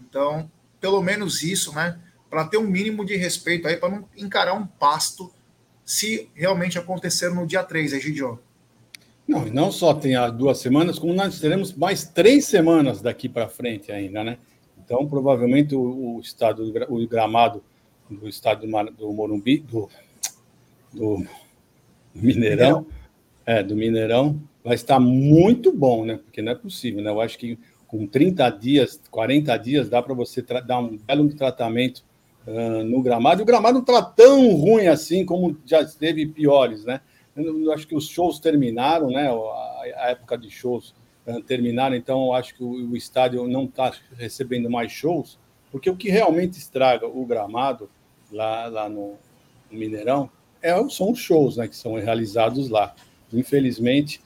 Então, 0.00 0.50
pelo 0.80 1.02
menos 1.02 1.42
isso, 1.42 1.74
né? 1.74 1.98
Para 2.28 2.44
ter 2.44 2.56
um 2.56 2.66
mínimo 2.66 3.04
de 3.04 3.16
respeito 3.16 3.68
aí, 3.68 3.76
para 3.76 3.90
não 3.90 4.08
encarar 4.16 4.54
um 4.54 4.66
pasto 4.66 5.32
se 5.84 6.30
realmente 6.34 6.78
acontecer 6.78 7.30
no 7.30 7.46
dia 7.46 7.62
3, 7.62 7.92
Egidio. 7.92 8.38
Não, 9.26 9.46
e 9.46 9.50
não 9.50 9.70
só 9.70 9.94
tem 9.94 10.16
as 10.16 10.32
duas 10.32 10.58
semanas, 10.58 10.98
como 10.98 11.12
nós 11.12 11.38
teremos 11.38 11.72
mais 11.72 12.04
três 12.04 12.46
semanas 12.46 13.00
daqui 13.00 13.28
para 13.28 13.48
frente 13.48 13.92
ainda, 13.92 14.24
né? 14.24 14.38
Então, 14.78 15.06
provavelmente, 15.06 15.74
o, 15.74 16.16
o 16.16 16.20
estado, 16.20 16.64
o 16.88 17.06
gramado 17.06 17.62
do 18.08 18.28
estado 18.28 18.66
do, 18.96 19.12
Morumbi, 19.12 19.58
do, 19.58 19.88
do 20.92 21.24
Mineirão, 22.14 22.86
É, 23.46 23.62
do 23.62 23.76
Mineirão. 23.76 24.40
Vai 24.62 24.74
estar 24.74 25.00
muito 25.00 25.72
bom, 25.72 26.04
né? 26.04 26.18
Porque 26.18 26.42
não 26.42 26.52
é 26.52 26.54
possível, 26.54 27.02
né? 27.02 27.10
Eu 27.10 27.20
acho 27.20 27.38
que 27.38 27.58
com 27.86 28.06
30 28.06 28.48
dias, 28.50 29.00
40 29.10 29.56
dias, 29.56 29.88
dá 29.88 30.02
para 30.02 30.14
você 30.14 30.42
dar 30.42 30.78
um 30.78 30.96
belo 30.96 31.28
tratamento 31.34 32.04
uh, 32.46 32.84
no 32.84 33.02
gramado. 33.02 33.40
E 33.40 33.42
o 33.42 33.46
gramado 33.46 33.74
não 33.74 33.80
está 33.80 34.02
tão 34.02 34.54
ruim 34.54 34.86
assim 34.86 35.24
como 35.24 35.58
já 35.64 35.80
esteve 35.80 36.26
piores, 36.26 36.84
né? 36.84 37.00
Eu 37.34 37.72
acho 37.72 37.86
que 37.86 37.94
os 37.94 38.06
shows 38.06 38.38
terminaram, 38.38 39.08
né? 39.08 39.28
A, 39.28 40.04
a 40.04 40.10
época 40.10 40.36
de 40.36 40.50
shows 40.50 40.94
uh, 41.26 41.40
terminaram, 41.42 41.96
então 41.96 42.26
eu 42.26 42.32
acho 42.34 42.54
que 42.54 42.62
o, 42.62 42.90
o 42.90 42.96
estádio 42.96 43.48
não 43.48 43.64
está 43.64 43.92
recebendo 44.16 44.70
mais 44.70 44.92
shows, 44.92 45.38
porque 45.72 45.88
o 45.88 45.96
que 45.96 46.10
realmente 46.10 46.58
estraga 46.58 47.06
o 47.06 47.24
gramado 47.24 47.88
lá, 48.30 48.66
lá 48.66 48.88
no, 48.88 49.14
no 49.70 49.78
Mineirão 49.78 50.30
é, 50.62 50.72
são 50.88 51.10
os 51.12 51.18
shows 51.18 51.56
né, 51.56 51.66
que 51.66 51.76
são 51.76 51.94
realizados 51.94 52.68
lá. 52.68 52.94
Infelizmente, 53.32 54.20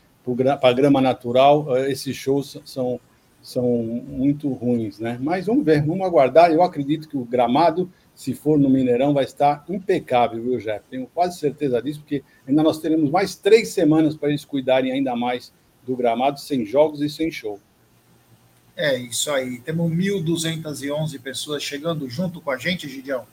para 0.61 0.73
grama 0.73 1.01
natural, 1.01 1.67
uh, 1.67 1.77
esses 1.87 2.17
shows 2.17 2.61
são 2.65 3.01
são 3.45 3.63
muito 3.63 4.51
ruins, 4.55 4.99
né? 4.99 5.19
Mas 5.21 5.45
vamos 5.45 5.67
ver, 5.67 5.85
vamos 5.85 6.07
aguardar. 6.07 6.51
Eu 6.51 6.63
acredito 6.63 7.07
que 7.07 7.17
o 7.17 7.27
gramado, 7.27 7.93
se 8.15 8.33
for 8.33 8.59
no 8.59 8.71
Mineirão, 8.71 9.13
vai 9.13 9.25
estar 9.25 9.63
impecável, 9.69 10.43
viu, 10.43 10.59
Jeff? 10.59 10.83
Tenho 10.89 11.07
quase 11.13 11.39
certeza 11.39 11.81
disso, 11.83 12.01
porque 12.01 12.25
ainda 12.49 12.63
nós 12.63 12.79
teremos 12.79 13.11
mais 13.11 13.37
três 13.37 13.69
semanas 13.69 14.17
para 14.17 14.31
eles 14.31 14.47
cuidarem 14.47 14.93
ainda 14.93 15.15
mais 15.15 15.53
do 15.87 15.95
gramado, 15.95 16.41
sem 16.41 16.65
jogos 16.65 17.03
e 17.03 17.11
sem 17.11 17.31
show. 17.31 17.61
É 18.75 18.97
isso 18.97 19.31
aí. 19.31 19.59
Temos 19.59 19.93
1.211 19.93 21.21
pessoas 21.21 21.63
chegando 21.63 22.09
junto 22.09 22.41
com 22.41 22.51
a 22.51 22.57
gente, 22.57 22.89
Gidião. 22.89 23.27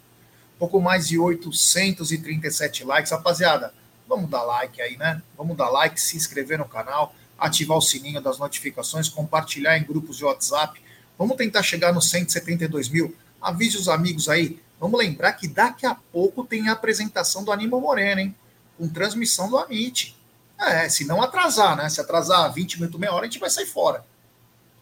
Pouco 0.60 0.82
mais 0.82 1.08
de 1.08 1.18
837 1.18 2.84
likes. 2.84 3.12
Rapaziada, 3.12 3.74
vamos 4.12 4.30
dar 4.30 4.44
like 4.44 4.82
aí, 4.82 4.98
né? 4.98 5.22
Vamos 5.38 5.58
dar 5.58 5.70
like, 5.70 6.00
se 6.00 6.16
inscrever 6.18 6.58
no 6.60 6.66
canal 6.66 7.14
ativar 7.42 7.76
o 7.76 7.82
sininho 7.82 8.22
das 8.22 8.38
notificações, 8.38 9.10
compartilhar 9.10 9.76
em 9.76 9.84
grupos 9.84 10.18
de 10.18 10.24
WhatsApp. 10.24 10.80
Vamos 11.18 11.36
tentar 11.36 11.64
chegar 11.64 11.92
nos 11.92 12.08
172 12.12 12.88
mil. 12.88 13.16
Avise 13.42 13.78
os 13.78 13.90
amigos 13.90 14.30
aí. 14.30 14.62
Vamos 14.80 15.00
lembrar 15.00 15.34
que 15.34 15.48
daqui 15.48 15.88
a 15.88 15.96
pouco 15.96 16.46
tem 16.46 16.70
a 16.70 16.74
apresentação 16.74 17.44
do 17.44 17.52
Aníbal 17.52 17.82
Moreno, 17.82 18.22
hein? 18.22 18.36
Com 18.78 18.88
transmissão 18.88 19.50
do 19.50 19.58
Amit. 19.58 20.16
É, 20.60 20.88
se 20.88 21.04
não 21.06 21.20
atrasar, 21.22 21.76
né? 21.76 21.90
Se 21.90 22.00
atrasar 22.00 22.54
20 22.54 22.76
minutos, 22.76 23.00
meia 23.00 23.12
hora, 23.12 23.24
a 23.24 23.28
gente 23.28 23.40
vai 23.40 23.50
sair 23.50 23.66
fora. 23.66 24.06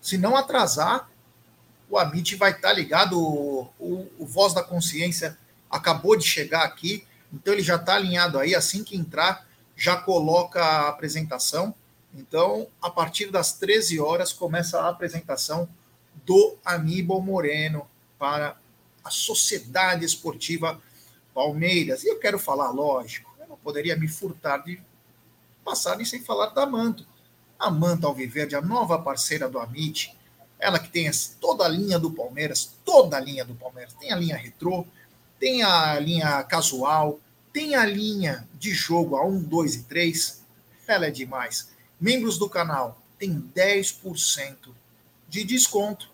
Se 0.01 0.17
não 0.17 0.35
atrasar, 0.35 1.09
o 1.89 1.97
Amit 1.97 2.35
vai 2.35 2.51
estar 2.51 2.69
tá 2.69 2.73
ligado. 2.73 3.17
O, 3.17 3.69
o, 3.79 4.11
o 4.19 4.25
Voz 4.25 4.53
da 4.53 4.61
Consciência 4.61 5.37
acabou 5.71 6.17
de 6.17 6.25
chegar 6.25 6.63
aqui, 6.63 7.05
então 7.33 7.53
ele 7.53 7.63
já 7.63 7.75
está 7.75 7.95
alinhado 7.95 8.39
aí. 8.39 8.55
Assim 8.55 8.83
que 8.83 8.95
entrar, 8.95 9.47
já 9.75 9.95
coloca 9.95 10.63
a 10.63 10.89
apresentação. 10.89 11.73
Então, 12.13 12.67
a 12.81 12.89
partir 12.89 13.31
das 13.31 13.53
13 13.53 13.99
horas, 13.99 14.33
começa 14.33 14.79
a 14.79 14.89
apresentação 14.89 15.69
do 16.25 16.57
Aníbal 16.65 17.21
Moreno 17.21 17.87
para 18.17 18.57
a 19.03 19.09
Sociedade 19.09 20.05
Esportiva 20.05 20.81
Palmeiras. 21.33 22.03
E 22.03 22.09
eu 22.09 22.19
quero 22.19 22.39
falar, 22.39 22.71
lógico, 22.71 23.33
eu 23.39 23.47
não 23.47 23.57
poderia 23.57 23.95
me 23.95 24.07
furtar 24.07 24.57
de 24.57 24.81
passar 25.63 26.03
sem 26.05 26.21
falar 26.21 26.47
da 26.47 26.65
Manto. 26.65 27.05
A 27.57 27.69
Manto 27.69 28.07
Alviverde, 28.07 28.55
a 28.55 28.61
nova 28.61 28.97
parceira 28.99 29.47
do 29.47 29.59
Amit, 29.59 30.15
ela 30.57 30.79
que 30.79 30.89
tem 30.89 31.09
toda 31.39 31.63
a 31.65 31.67
linha 31.67 31.99
do 31.99 32.11
Palmeiras, 32.11 32.71
toda 32.83 33.17
a 33.17 33.19
linha 33.19 33.45
do 33.45 33.53
Palmeiras. 33.55 33.93
Tem 33.93 34.11
a 34.11 34.15
linha 34.15 34.35
retrô, 34.35 34.85
tem 35.39 35.63
a 35.63 35.99
linha 35.99 36.43
casual, 36.43 37.19
tem 37.53 37.75
a 37.75 37.85
linha 37.85 38.47
de 38.59 38.71
jogo 38.71 39.15
a 39.15 39.25
1, 39.25 39.43
2 39.43 39.75
e 39.75 39.83
3. 39.83 40.43
Ela 40.87 41.05
é 41.07 41.11
demais. 41.11 41.69
Membros 41.99 42.37
do 42.37 42.47
canal 42.49 43.01
têm 43.17 43.41
10% 43.55 44.69
de 45.27 45.43
desconto 45.43 46.09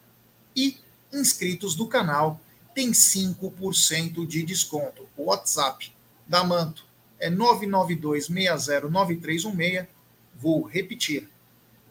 e 0.55 0.77
inscritos 1.11 1.75
do 1.75 1.87
canal 1.87 2.39
têm 2.73 2.91
5% 2.91 4.25
de 4.27 4.43
desconto. 4.43 5.05
O 5.17 5.25
WhatsApp 5.25 5.93
da 6.27 6.43
Manto 6.43 6.85
é 7.19 7.29
992609316. 7.31 9.87
Vou 10.35 10.63
repetir. 10.63 11.29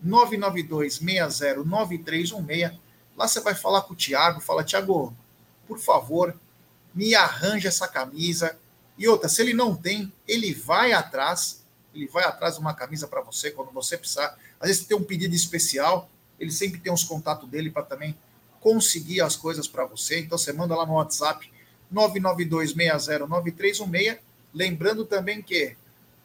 992609316. 0.05 2.78
Lá 3.16 3.28
você 3.28 3.41
vai 3.41 3.55
falar 3.55 3.82
com 3.82 3.95
o 3.95 3.97
Thiago, 3.97 4.41
fala 4.41 4.64
Thiago, 4.64 5.16
por 5.66 5.78
favor, 5.78 6.37
me 6.95 7.14
arranja 7.14 7.68
essa 7.68 7.88
camisa. 7.88 8.57
E 8.97 9.09
outra, 9.09 9.28
se 9.28 9.42
ele 9.42 9.53
não 9.53 9.74
tem, 9.74 10.12
ele 10.26 10.55
vai 10.55 10.92
atrás 10.92 11.64
ele 11.95 12.09
vai 12.09 12.24
atrás 12.24 12.55
de 12.55 12.61
uma 12.61 12.74
camisa 12.74 13.07
para 13.07 13.20
você 13.20 13.53
quando 13.53 13.70
você 13.70 13.97
precisar. 13.97 14.36
Às 14.61 14.66
vezes 14.68 14.84
tem 14.84 14.97
um 14.97 15.05
pedido 15.05 15.32
especial, 15.34 16.11
ele 16.38 16.51
sempre 16.51 16.78
tem 16.80 16.92
os 16.92 17.05
contatos 17.05 17.49
dele 17.49 17.70
para 17.70 17.84
também 17.84 18.14
conseguir 18.61 19.20
as 19.20 19.36
coisas 19.36 19.68
para 19.68 19.84
você. 19.84 20.18
Então 20.20 20.36
você 20.36 20.53
manda 20.53 20.74
lá 20.74 20.84
no 20.84 20.95
WhatsApp 20.95 21.49
992609316. 21.92 24.18
Lembrando 24.53 25.05
também 25.05 25.40
que 25.40 25.76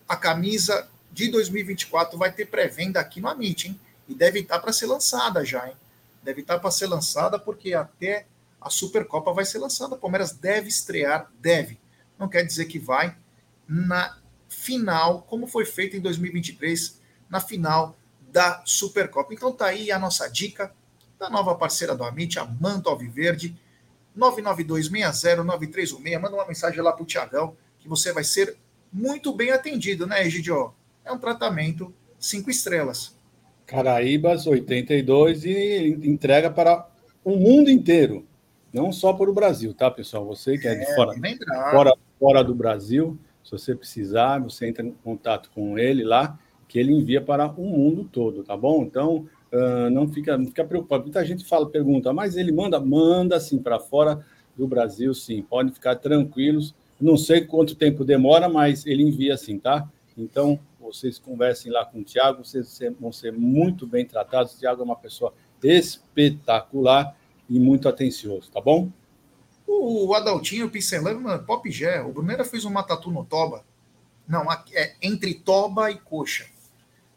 a 0.08 0.16
camisa 0.16 0.90
de 1.12 1.30
2024 1.30 2.18
vai 2.18 2.32
ter 2.32 2.46
pré-venda 2.46 3.00
aqui 3.00 3.22
no 3.22 3.28
Amit, 3.28 3.68
hein? 3.68 3.80
E 4.08 4.16
deve 4.16 4.40
estar 4.40 4.56
tá 4.56 4.62
para 4.62 4.74
ser 4.74 4.88
lançada 4.88 5.46
já, 5.46 5.68
hein? 5.68 5.76
Deve 6.24 6.42
estar 6.42 6.56
tá 6.56 6.60
para 6.60 6.72
ser 6.72 6.88
lançada 6.88 7.38
porque 7.38 7.74
até 7.74 8.26
a 8.62 8.70
Supercopa 8.70 9.34
vai 9.34 9.46
ser 9.46 9.60
lançada. 9.60 9.96
O 9.96 10.00
Palmeiras 10.00 10.32
deve 10.32 10.68
estrear, 10.68 11.32
deve. 11.40 11.80
Não 12.18 12.28
quer 12.28 12.44
dizer 12.44 12.66
que 12.66 12.80
vai 12.80 13.16
na 13.68 14.18
final, 14.48 15.22
como 15.24 15.48
foi 15.48 15.66
feito 15.66 15.96
em 15.96 16.02
2023, 16.02 17.00
na 17.30 17.40
final 17.40 17.96
da 18.32 18.62
Supercopa. 18.66 19.34
Então 19.34 19.52
tá 19.52 19.68
aí 19.68 19.92
a 19.92 20.00
nossa 20.00 20.28
dica 20.28 20.74
da 21.20 21.30
nova 21.30 21.54
parceira 21.56 21.96
do 21.96 22.04
Amit, 22.04 22.40
a 22.40 22.46
Manto 22.46 22.90
Alviverde, 22.90 23.56
992609316. 24.18 26.20
Manda 26.20 26.36
uma 26.36 26.48
mensagem 26.48 26.82
lá 26.82 26.92
pro 26.92 27.06
Tiagão, 27.06 27.56
que 27.80 27.88
você 27.88 28.12
vai 28.12 28.24
ser 28.24 28.58
muito 28.92 29.32
bem 29.34 29.52
atendido, 29.52 30.08
né, 30.08 30.26
Egidio? 30.26 30.74
É 31.06 31.12
um 31.12 31.20
tratamento 31.20 31.94
cinco 32.20 32.50
estrelas. 32.50 33.16
Caraíbas 33.66 34.48
82 34.48 35.46
e 35.46 36.00
entrega 36.04 36.50
para 36.50 36.90
o 37.24 37.36
mundo 37.36 37.70
inteiro, 37.70 38.26
não 38.74 38.92
só 38.92 39.14
para 39.14 39.30
o 39.30 39.34
Brasil, 39.34 39.74
tá, 39.74 39.90
pessoal? 39.90 40.26
Você 40.26 40.58
que 40.58 40.68
é, 40.68 40.74
é 40.74 40.76
de 40.76 40.96
fora, 40.96 41.14
fora, 41.72 41.94
fora 42.20 42.44
do 42.44 42.54
Brasil, 42.54 43.18
se 43.44 43.52
você 43.52 43.76
precisar, 43.76 44.40
você 44.40 44.68
entra 44.68 44.86
em 44.86 44.92
contato 44.92 45.50
com 45.54 45.78
ele 45.78 46.04
lá, 46.04 46.38
que 46.68 46.78
ele 46.78 46.94
envia 46.94 47.20
para 47.20 47.48
o 47.48 47.64
mundo 47.64 48.08
todo, 48.12 48.44
tá 48.44 48.56
bom? 48.56 48.84
Então, 48.84 49.28
uh, 49.52 49.90
não, 49.90 50.08
fica, 50.08 50.38
não 50.38 50.46
fica 50.46 50.64
preocupado. 50.64 51.04
Muita 51.04 51.26
gente 51.26 51.46
fala, 51.46 51.68
pergunta, 51.68 52.14
mas 52.14 52.38
ele 52.38 52.52
manda? 52.52 52.80
Manda 52.80 53.40
sim 53.40 53.58
para 53.58 53.80
fora 53.80 54.24
do 54.56 54.68
Brasil, 54.68 55.14
sim. 55.16 55.42
Podem 55.42 55.74
ficar 55.74 55.96
tranquilos. 55.96 56.76
Não 57.02 57.18
sei 57.18 57.42
quanto 57.42 57.76
tempo 57.76 58.06
demora, 58.06 58.48
mas 58.48 58.86
ele 58.86 59.02
envia 59.02 59.36
sim, 59.36 59.58
tá? 59.58 59.90
Então, 60.16 60.60
vocês 60.80 61.18
conversem 61.18 61.72
lá 61.72 61.86
com 61.86 62.00
o 62.00 62.04
Tiago, 62.04 62.46
vocês 62.46 62.80
vão 63.00 63.12
ser 63.12 63.32
muito 63.32 63.88
bem 63.88 64.06
tratados. 64.06 64.54
O 64.54 64.60
Tiago 64.60 64.82
é 64.82 64.86
uma 64.86 64.96
pessoa 64.96 65.34
espetacular 65.64 67.16
e 67.50 67.60
muito 67.60 67.90
atencioso, 67.90 68.52
tá 68.52 68.62
bom? 68.62 68.92
O 69.66 70.14
Adaltinho 70.14 70.70
pincelando, 70.70 71.22
mano, 71.22 71.44
Pop 71.44 71.70
Gé. 71.70 72.02
O 72.02 72.12
Brunera 72.12 72.44
fez 72.44 72.66
uma 72.66 72.84
tatu 72.84 73.12
no 73.12 73.24
Toba. 73.24 73.64
Não, 74.28 74.46
é 74.74 74.96
entre 75.02 75.34
Toba 75.34 75.92
e 75.92 75.98
Coxa. 75.98 76.46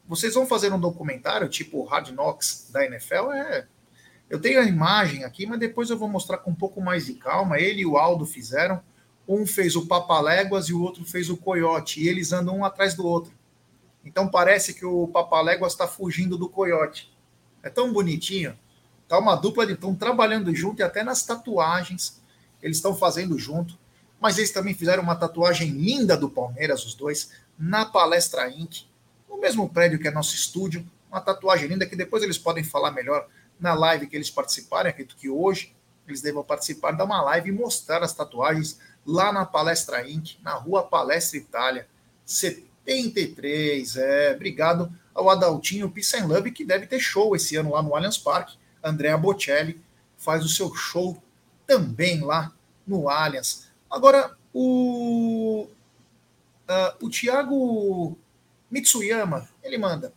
Vocês 0.06 0.34
vão 0.34 0.46
fazer 0.46 0.72
um 0.72 0.80
documentário 0.80 1.48
tipo 1.48 1.84
Hard 1.84 2.10
Knocks 2.10 2.70
da 2.72 2.84
NFL? 2.84 3.32
É. 3.32 3.66
Eu 4.28 4.40
tenho 4.40 4.60
a 4.60 4.64
imagem 4.64 5.24
aqui, 5.24 5.46
mas 5.46 5.58
depois 5.58 5.90
eu 5.90 5.98
vou 5.98 6.08
mostrar 6.08 6.38
com 6.38 6.50
um 6.50 6.54
pouco 6.54 6.80
mais 6.80 7.06
de 7.06 7.14
calma. 7.14 7.58
Ele 7.58 7.82
e 7.82 7.86
o 7.86 7.96
Aldo 7.96 8.26
fizeram. 8.26 8.82
Um 9.28 9.46
fez 9.46 9.76
o 9.76 9.86
Papaléguas 9.86 10.66
e 10.66 10.72
o 10.74 10.82
outro 10.82 11.04
fez 11.04 11.30
o 11.30 11.36
Coyote. 11.36 12.02
E 12.02 12.08
eles 12.08 12.32
andam 12.32 12.58
um 12.58 12.64
atrás 12.64 12.94
do 12.94 13.06
outro. 13.06 13.32
Então 14.04 14.28
parece 14.28 14.74
que 14.74 14.84
o 14.84 15.08
Papaléguas 15.08 15.72
está 15.72 15.86
fugindo 15.86 16.36
do 16.36 16.48
Coyote. 16.48 17.12
É 17.62 17.70
tão 17.70 17.92
bonitinho. 17.92 18.58
Tá 19.12 19.18
uma 19.18 19.36
dupla 19.36 19.66
de 19.66 19.74
estão 19.74 19.94
trabalhando 19.94 20.54
junto 20.54 20.80
e 20.80 20.82
até 20.82 21.04
nas 21.04 21.22
tatuagens 21.22 22.18
eles 22.62 22.78
estão 22.78 22.96
fazendo 22.96 23.38
junto, 23.38 23.78
mas 24.18 24.38
eles 24.38 24.50
também 24.50 24.72
fizeram 24.72 25.02
uma 25.02 25.14
tatuagem 25.14 25.68
linda 25.68 26.16
do 26.16 26.30
Palmeiras, 26.30 26.82
os 26.86 26.94
dois, 26.94 27.30
na 27.58 27.84
Palestra 27.84 28.48
Inc., 28.48 28.86
no 29.28 29.36
mesmo 29.36 29.68
prédio 29.68 29.98
que 29.98 30.08
é 30.08 30.10
nosso 30.10 30.34
estúdio, 30.34 30.82
uma 31.10 31.20
tatuagem 31.20 31.68
linda 31.68 31.84
que 31.84 31.94
depois 31.94 32.22
eles 32.22 32.38
podem 32.38 32.64
falar 32.64 32.90
melhor 32.90 33.28
na 33.60 33.74
live 33.74 34.06
que 34.06 34.16
eles 34.16 34.30
participarem, 34.30 34.88
acredito 34.88 35.14
que 35.16 35.28
hoje 35.28 35.76
eles 36.08 36.22
devam 36.22 36.42
participar, 36.42 36.92
dar 36.92 37.04
uma 37.04 37.20
live 37.20 37.50
e 37.50 37.52
mostrar 37.52 38.02
as 38.02 38.14
tatuagens 38.14 38.78
lá 39.06 39.30
na 39.30 39.44
Palestra 39.44 40.08
Inc., 40.08 40.38
na 40.42 40.54
rua 40.54 40.84
Palestra 40.84 41.36
Itália, 41.36 41.86
73. 42.24 43.94
É, 43.94 44.32
obrigado 44.34 44.90
ao 45.14 45.28
Adaltinho 45.28 45.90
Peace 45.90 46.16
and 46.16 46.24
Love, 46.24 46.50
que 46.50 46.64
deve 46.64 46.86
ter 46.86 46.98
show 46.98 47.36
esse 47.36 47.56
ano 47.56 47.72
lá 47.72 47.82
no 47.82 47.94
Allianz 47.94 48.16
Parque. 48.16 48.61
Andrea 48.82 49.16
Bocelli 49.16 49.82
faz 50.16 50.44
o 50.44 50.48
seu 50.48 50.74
show 50.74 51.22
também 51.66 52.20
lá 52.20 52.52
no 52.86 53.08
Allianz. 53.08 53.70
Agora, 53.90 54.36
o, 54.52 55.66
uh, 56.68 57.06
o 57.06 57.10
Thiago 57.10 58.16
Mitsuyama, 58.70 59.48
ele 59.62 59.78
manda. 59.78 60.12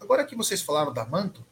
Agora 0.00 0.24
que 0.24 0.36
vocês 0.36 0.62
falaram 0.62 0.92
da 0.92 1.04
Manto, 1.04 1.44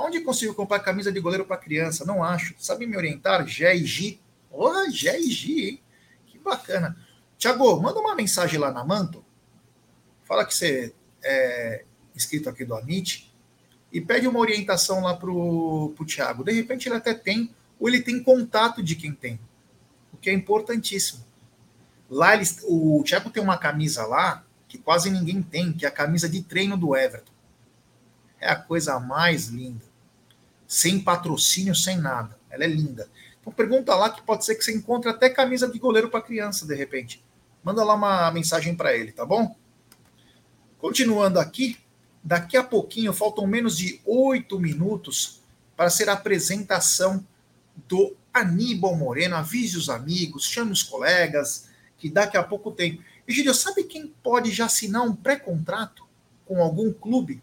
Onde 0.00 0.20
consigo 0.20 0.54
comprar 0.54 0.78
camisa 0.78 1.10
de 1.10 1.18
goleiro 1.18 1.44
para 1.44 1.56
criança? 1.56 2.04
Não 2.04 2.22
acho. 2.22 2.54
Sabe 2.56 2.86
me 2.86 2.96
orientar? 2.96 3.44
Gé 3.48 3.74
e 3.74 3.84
Gi. 3.84 4.20
Oh, 4.48 4.88
Gé 4.88 5.18
e 5.18 5.28
Gi, 5.28 5.68
hein? 5.68 5.82
Que 6.24 6.38
bacana. 6.38 6.96
Tiago, 7.36 7.80
manda 7.80 7.98
uma 7.98 8.14
mensagem 8.14 8.60
lá 8.60 8.70
na 8.70 8.84
Manto. 8.84 9.24
Fala 10.22 10.44
que 10.44 10.54
você 10.54 10.94
é 11.20 11.84
inscrito 12.14 12.48
aqui 12.48 12.64
do 12.64 12.76
Amit 12.76 13.27
e 13.92 14.00
pede 14.00 14.26
uma 14.26 14.38
orientação 14.38 15.02
lá 15.02 15.14
pro, 15.16 15.92
pro 15.96 16.06
Thiago. 16.06 16.44
De 16.44 16.52
repente 16.52 16.88
ele 16.88 16.96
até 16.96 17.14
tem, 17.14 17.54
ou 17.78 17.88
ele 17.88 18.00
tem 18.00 18.22
contato 18.22 18.82
de 18.82 18.94
quem 18.94 19.12
tem, 19.12 19.40
o 20.12 20.16
que 20.16 20.30
é 20.30 20.32
importantíssimo. 20.32 21.24
Lá 22.10 22.32
o 22.64 23.02
Thiago 23.04 23.30
tem 23.30 23.42
uma 23.42 23.58
camisa 23.58 24.06
lá 24.06 24.44
que 24.66 24.78
quase 24.78 25.10
ninguém 25.10 25.42
tem, 25.42 25.72
que 25.72 25.84
é 25.84 25.88
a 25.88 25.92
camisa 25.92 26.28
de 26.28 26.42
treino 26.42 26.76
do 26.76 26.96
Everton. 26.96 27.32
É 28.40 28.50
a 28.50 28.56
coisa 28.56 28.98
mais 29.00 29.48
linda 29.48 29.88
sem 30.68 31.00
patrocínio, 31.00 31.74
sem 31.74 31.96
nada. 31.96 32.38
Ela 32.50 32.64
é 32.64 32.66
linda. 32.66 33.08
Então 33.40 33.50
pergunta 33.50 33.94
lá 33.94 34.10
que 34.10 34.20
pode 34.20 34.44
ser 34.44 34.54
que 34.54 34.62
você 34.62 34.76
encontre 34.76 35.08
até 35.10 35.30
camisa 35.30 35.66
de 35.66 35.78
goleiro 35.78 36.10
para 36.10 36.20
criança, 36.20 36.66
de 36.66 36.74
repente. 36.74 37.24
Manda 37.64 37.82
lá 37.82 37.94
uma 37.94 38.30
mensagem 38.30 38.74
para 38.76 38.94
ele, 38.94 39.10
tá 39.10 39.24
bom? 39.24 39.56
Continuando 40.78 41.40
aqui, 41.40 41.78
daqui 42.28 42.58
a 42.58 42.62
pouquinho, 42.62 43.14
faltam 43.14 43.46
menos 43.46 43.74
de 43.78 44.02
oito 44.04 44.60
minutos 44.60 45.40
para 45.74 45.88
ser 45.88 46.10
a 46.10 46.12
apresentação 46.12 47.26
do 47.88 48.14
Aníbal 48.34 48.94
Moreno. 48.94 49.34
Avise 49.34 49.78
os 49.78 49.88
amigos, 49.88 50.44
chame 50.44 50.70
os 50.70 50.82
colegas, 50.82 51.70
que 51.96 52.10
daqui 52.10 52.36
a 52.36 52.42
pouco 52.42 52.70
tem. 52.70 53.00
E, 53.26 53.32
Gideon, 53.32 53.54
sabe 53.54 53.82
quem 53.84 54.08
pode 54.22 54.52
já 54.52 54.66
assinar 54.66 55.04
um 55.04 55.16
pré-contrato 55.16 56.04
com 56.44 56.62
algum 56.62 56.92
clube? 56.92 57.42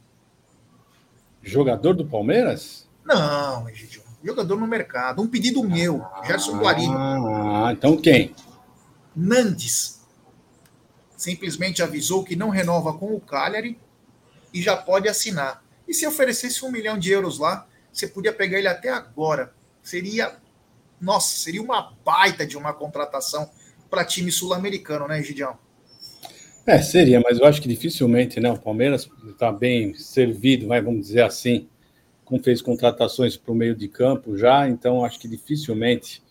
Jogador 1.41 1.95
do 1.95 2.05
Palmeiras? 2.05 2.87
Não, 3.03 3.67
Egidio. 3.67 4.03
Jogador 4.23 4.59
no 4.59 4.67
mercado. 4.67 5.19
Um 5.19 5.27
pedido 5.27 5.63
meu, 5.63 6.05
Gerson 6.27 6.59
Guarino. 6.59 6.95
Ah, 6.95 7.71
então 7.71 7.97
quem? 7.97 8.35
Nandes. 9.15 10.01
Simplesmente 11.17 11.81
avisou 11.81 12.23
que 12.23 12.35
não 12.35 12.49
renova 12.49 12.93
com 12.93 13.15
o 13.15 13.19
Cagliari 13.19 13.79
e 14.55 14.61
já 14.61 14.77
pode 14.77 15.09
assinar. 15.09 15.61
E 15.85 15.93
se 15.93 16.07
oferecesse 16.07 16.63
um 16.63 16.71
milhão 16.71 16.97
de 16.97 17.11
euros 17.11 17.37
lá, 17.37 17.67
você 17.91 18.07
podia 18.07 18.31
pegar 18.31 18.57
ele 18.57 18.69
até 18.69 18.89
agora. 18.89 19.53
Seria, 19.83 20.37
nossa, 20.99 21.37
seria 21.37 21.61
uma 21.61 21.93
baita 22.05 22.47
de 22.47 22.57
uma 22.57 22.73
contratação 22.73 23.49
para 23.89 24.05
time 24.05 24.31
sul-americano, 24.31 25.09
né, 25.09 25.21
Gidião? 25.21 25.57
É, 26.65 26.81
seria, 26.81 27.19
mas 27.19 27.37
eu 27.37 27.45
acho 27.45 27.61
que 27.61 27.67
dificilmente, 27.67 28.39
né? 28.39 28.49
O 28.49 28.57
Palmeiras 28.57 29.07
está 29.27 29.51
bem 29.51 29.93
servido, 29.93 30.67
vai, 30.67 30.81
vamos 30.81 31.05
dizer 31.05 31.23
assim, 31.23 31.67
fez 32.41 32.61
contratações 32.61 33.35
para 33.35 33.51
o 33.51 33.55
meio 33.55 33.75
de 33.75 33.89
campo 33.89 34.37
já, 34.37 34.67
então 34.67 35.05
acho 35.05 35.19
que 35.19 35.27
dificilmente, 35.27 36.23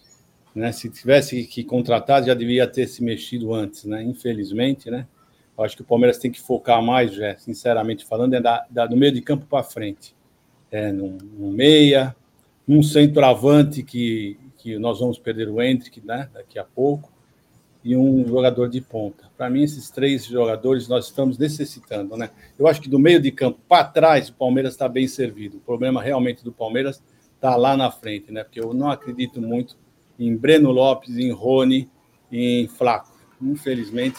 né, 0.54 0.72
se 0.72 0.88
tivesse 0.88 1.44
que 1.44 1.62
contratar, 1.62 2.24
já 2.24 2.34
devia 2.34 2.66
ter 2.66 2.88
se 2.88 3.02
mexido 3.04 3.54
antes, 3.54 3.84
né? 3.84 4.02
Infelizmente, 4.02 4.90
né? 4.90 5.06
Acho 5.56 5.76
que 5.76 5.82
o 5.82 5.84
Palmeiras 5.84 6.18
tem 6.18 6.30
que 6.30 6.40
focar 6.40 6.82
mais, 6.82 7.14
já, 7.14 7.36
sinceramente 7.36 8.04
falando, 8.04 8.34
é 8.34 8.40
da, 8.40 8.66
da 8.68 8.86
do 8.86 8.96
meio 8.96 9.12
de 9.12 9.20
campo 9.20 9.46
para 9.46 9.62
frente. 9.62 10.14
É, 10.70 10.90
no 10.90 11.52
meia, 11.52 12.16
um 12.66 12.82
centroavante 12.82 13.82
que, 13.82 14.36
que 14.58 14.78
nós 14.78 14.98
vamos 14.98 15.18
perder 15.18 15.48
o 15.48 15.62
Hendrick 15.62 16.04
né, 16.04 16.28
daqui 16.32 16.58
a 16.58 16.64
pouco, 16.64 17.14
e 17.84 17.94
um 17.94 18.26
jogador 18.26 18.68
de 18.68 18.80
ponta. 18.80 19.30
Para 19.36 19.50
mim, 19.50 19.62
esses 19.62 19.90
três 19.90 20.24
jogadores 20.24 20.88
nós 20.88 21.04
estamos 21.04 21.36
necessitando, 21.36 22.16
né? 22.16 22.30
Eu 22.58 22.66
acho 22.66 22.80
que 22.80 22.88
do 22.88 22.98
meio 22.98 23.20
de 23.20 23.30
campo 23.30 23.60
para 23.68 23.84
trás, 23.84 24.30
o 24.30 24.32
Palmeiras 24.32 24.72
está 24.72 24.88
bem 24.88 25.06
servido. 25.06 25.58
O 25.58 25.60
problema 25.60 26.02
realmente 26.02 26.42
do 26.42 26.50
Palmeiras 26.50 27.02
está 27.34 27.56
lá 27.56 27.76
na 27.76 27.90
frente, 27.90 28.32
né? 28.32 28.42
Porque 28.42 28.58
eu 28.58 28.72
não 28.72 28.90
acredito 28.90 29.38
muito 29.38 29.76
em 30.18 30.34
Breno 30.34 30.70
Lopes, 30.70 31.18
em 31.18 31.30
Rony, 31.30 31.90
em 32.32 32.66
Flaco. 32.68 33.12
Infelizmente, 33.42 34.16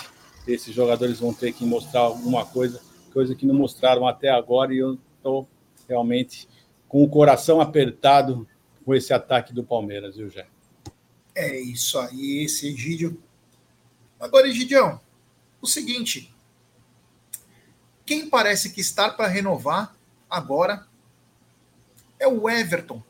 esses 0.48 0.74
jogadores 0.74 1.20
vão 1.20 1.34
ter 1.34 1.54
que 1.54 1.66
mostrar 1.66 2.02
alguma 2.02 2.46
coisa, 2.46 2.82
coisa 3.14 3.36
que 3.36 3.46
não 3.46 3.56
mostraram 3.56 4.08
até 4.08 4.30
agora, 4.30 4.74
e 4.74 4.78
eu 4.78 4.98
estou 5.18 5.48
realmente 5.88 6.48
com 6.88 7.04
o 7.04 7.10
coração 7.10 7.62
apertado 7.62 8.48
com 8.84 8.94
esse 8.94 9.14
ataque 9.14 9.54
do 9.54 9.64
Palmeiras, 9.64 10.16
viu, 10.16 10.30
Jé? 10.30 10.48
É 11.34 11.60
isso 11.60 12.00
aí, 12.00 12.44
esse 12.44 12.68
Egídio 12.68 13.22
Agora, 14.20 14.48
Egidião, 14.48 15.00
o 15.62 15.68
seguinte: 15.68 16.34
quem 18.06 18.30
parece 18.30 18.72
que 18.72 18.82
está 18.82 19.10
para 19.10 19.28
renovar 19.28 19.96
agora 20.30 20.88
é 22.18 22.28
o 22.28 22.50
Everton. 22.50 23.04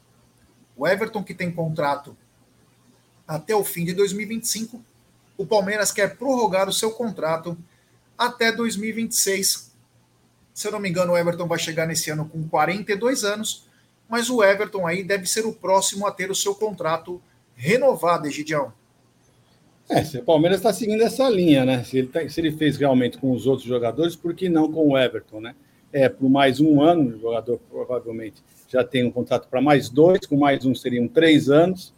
O 0.76 0.88
Everton 0.88 1.24
que 1.24 1.34
tem 1.34 1.52
contrato 1.52 2.18
até 3.28 3.56
o 3.56 3.64
fim 3.64 3.86
de 3.86 3.94
2025. 3.94 4.84
O 5.38 5.46
Palmeiras 5.46 5.92
quer 5.92 6.18
prorrogar 6.18 6.70
o 6.70 6.74
seu 6.74 6.92
contrato 6.92 7.58
até 8.18 8.52
2026. 8.52 9.74
Se 10.54 10.68
eu 10.68 10.72
não 10.72 10.80
me 10.80 10.90
engano, 10.90 11.14
o 11.14 11.18
Everton 11.18 11.48
vai 11.48 11.60
chegar 11.60 11.86
nesse 11.86 12.10
ano 12.10 12.30
com 12.30 12.48
42 12.48 13.24
anos, 13.24 13.66
mas 14.08 14.30
o 14.30 14.44
Everton 14.44 14.88
aí 14.88 15.04
deve 15.04 15.28
ser 15.28 15.46
o 15.46 15.54
próximo 15.54 16.08
a 16.08 16.12
ter 16.12 16.32
o 16.32 16.36
seu 16.36 16.56
contrato 16.56 17.22
renovado, 17.56 18.28
Egidião. 18.28 18.72
É, 19.90 20.04
se 20.04 20.18
o 20.18 20.24
Palmeiras 20.24 20.60
está 20.60 20.74
seguindo 20.74 21.04
essa 21.04 21.30
linha, 21.30 21.64
né? 21.64 21.84
Se 21.84 21.98
ele, 21.98 22.08
tá, 22.08 22.28
se 22.28 22.40
ele 22.40 22.52
fez 22.52 22.78
realmente 22.78 23.18
com 23.18 23.32
os 23.32 23.46
outros 23.46 23.68
jogadores, 23.68 24.16
por 24.16 24.34
que 24.34 24.50
não 24.50 24.72
com 24.72 24.90
o 24.90 24.98
Everton, 24.98 25.40
né? 25.42 25.56
É, 25.94 26.10
por 26.10 26.30
mais 26.30 26.60
um 26.60 26.82
ano, 26.82 27.16
o 27.16 27.20
jogador 27.20 27.60
provavelmente 27.70 28.44
já 28.68 28.84
tem 28.84 29.06
um 29.06 29.12
contrato 29.12 29.48
para 29.48 29.62
mais 29.62 29.90
dois, 29.90 30.26
com 30.26 30.38
mais 30.38 30.66
um 30.66 30.74
seriam 30.74 31.08
três 31.08 31.50
anos. 31.50 31.94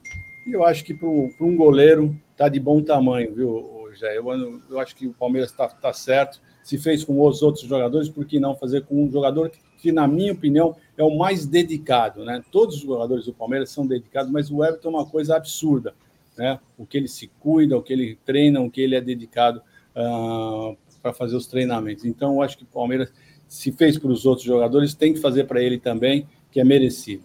E 0.45 0.51
eu 0.51 0.65
acho 0.65 0.83
que 0.83 0.93
para 0.93 1.07
um 1.07 1.55
goleiro 1.55 2.15
está 2.37 2.49
de 2.49 2.59
bom 2.59 2.81
tamanho, 2.81 3.33
viu, 3.33 3.89
Jé? 3.95 4.17
Eu, 4.17 4.25
eu 4.69 4.79
acho 4.79 4.95
que 4.95 5.07
o 5.07 5.13
Palmeiras 5.13 5.49
está 5.49 5.67
tá 5.67 5.91
certo. 5.91 6.39
Se 6.63 6.77
fez 6.77 7.03
com 7.03 7.25
os 7.25 7.41
outros 7.41 7.65
jogadores, 7.65 8.09
por 8.09 8.25
que 8.25 8.39
não 8.39 8.55
fazer 8.55 8.83
com 8.85 9.03
um 9.03 9.11
jogador 9.11 9.49
que, 9.49 9.59
que, 9.81 9.91
na 9.91 10.07
minha 10.07 10.33
opinião, 10.33 10.75
é 10.97 11.03
o 11.03 11.17
mais 11.17 11.45
dedicado, 11.45 12.23
né? 12.23 12.43
Todos 12.51 12.75
os 12.75 12.81
jogadores 12.81 13.25
do 13.25 13.33
Palmeiras 13.33 13.69
são 13.71 13.87
dedicados, 13.87 14.31
mas 14.31 14.51
o 14.51 14.63
Everton 14.63 14.89
é 14.89 14.91
uma 14.91 15.05
coisa 15.05 15.35
absurda 15.35 15.93
né? 16.37 16.59
O 16.77 16.85
que 16.85 16.97
ele 16.97 17.07
se 17.07 17.27
cuida, 17.39 17.75
o 17.75 17.81
que 17.81 17.91
ele 17.91 18.17
treina, 18.23 18.61
o 18.61 18.69
que 18.69 18.81
ele 18.81 18.95
é 18.95 19.01
dedicado 19.01 19.59
uh, 19.95 20.71
ah, 20.71 20.75
para 21.01 21.13
fazer 21.13 21.35
os 21.35 21.47
treinamentos. 21.47 22.05
Então, 22.05 22.35
eu 22.35 22.41
acho 22.41 22.57
que 22.57 22.63
o 22.63 22.67
Palmeiras, 22.67 23.11
se 23.47 23.71
fez 23.71 23.97
para 23.97 24.11
os 24.11 24.25
outros 24.25 24.45
jogadores, 24.45 24.93
tem 24.93 25.13
que 25.13 25.19
fazer 25.19 25.45
para 25.45 25.61
ele 25.61 25.79
também, 25.79 26.27
que 26.51 26.59
é 26.59 26.63
merecido. 26.63 27.23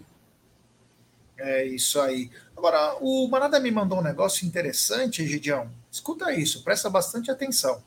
É 1.39 1.67
isso 1.67 2.01
aí. 2.01 2.31
Agora, 2.63 2.97
o 3.01 3.27
Manada 3.27 3.59
me 3.59 3.73
mandou 3.73 3.99
um 3.99 4.03
negócio 4.03 4.47
interessante, 4.47 5.27
Gidião. 5.27 5.69
Escuta 5.91 6.33
isso, 6.33 6.63
presta 6.63 6.89
bastante 6.89 7.29
atenção. 7.29 7.83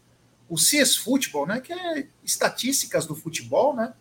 O 0.50 0.58
CS 0.58 0.98
Futebol, 0.98 1.48
né, 1.48 1.62
que 1.62 1.72
é 1.72 2.06
estatísticas 2.26 3.06
do 3.06 3.16
futebol, 3.16 3.74
né, 3.74 3.94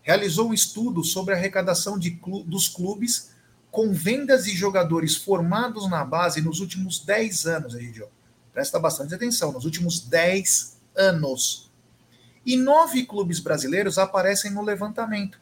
realizou 0.00 0.48
um 0.48 0.54
estudo 0.54 1.04
sobre 1.04 1.34
a 1.34 1.36
arrecadação 1.36 1.98
de 1.98 2.12
clu 2.12 2.42
dos 2.44 2.66
clubes 2.66 3.32
com 3.70 3.92
vendas 3.92 4.44
de 4.44 4.56
jogadores 4.56 5.16
formados 5.16 5.86
na 5.90 6.02
base 6.02 6.40
nos 6.40 6.60
últimos 6.60 7.00
10 7.00 7.46
anos, 7.46 7.74
Egidio. 7.74 8.08
Presta 8.54 8.80
bastante 8.80 9.14
atenção, 9.14 9.52
nos 9.52 9.66
últimos 9.66 10.00
10 10.00 10.78
anos. 10.96 11.70
E 12.46 12.56
nove 12.56 13.04
clubes 13.04 13.38
brasileiros 13.38 13.98
aparecem 13.98 14.50
no 14.50 14.62
levantamento, 14.62 15.38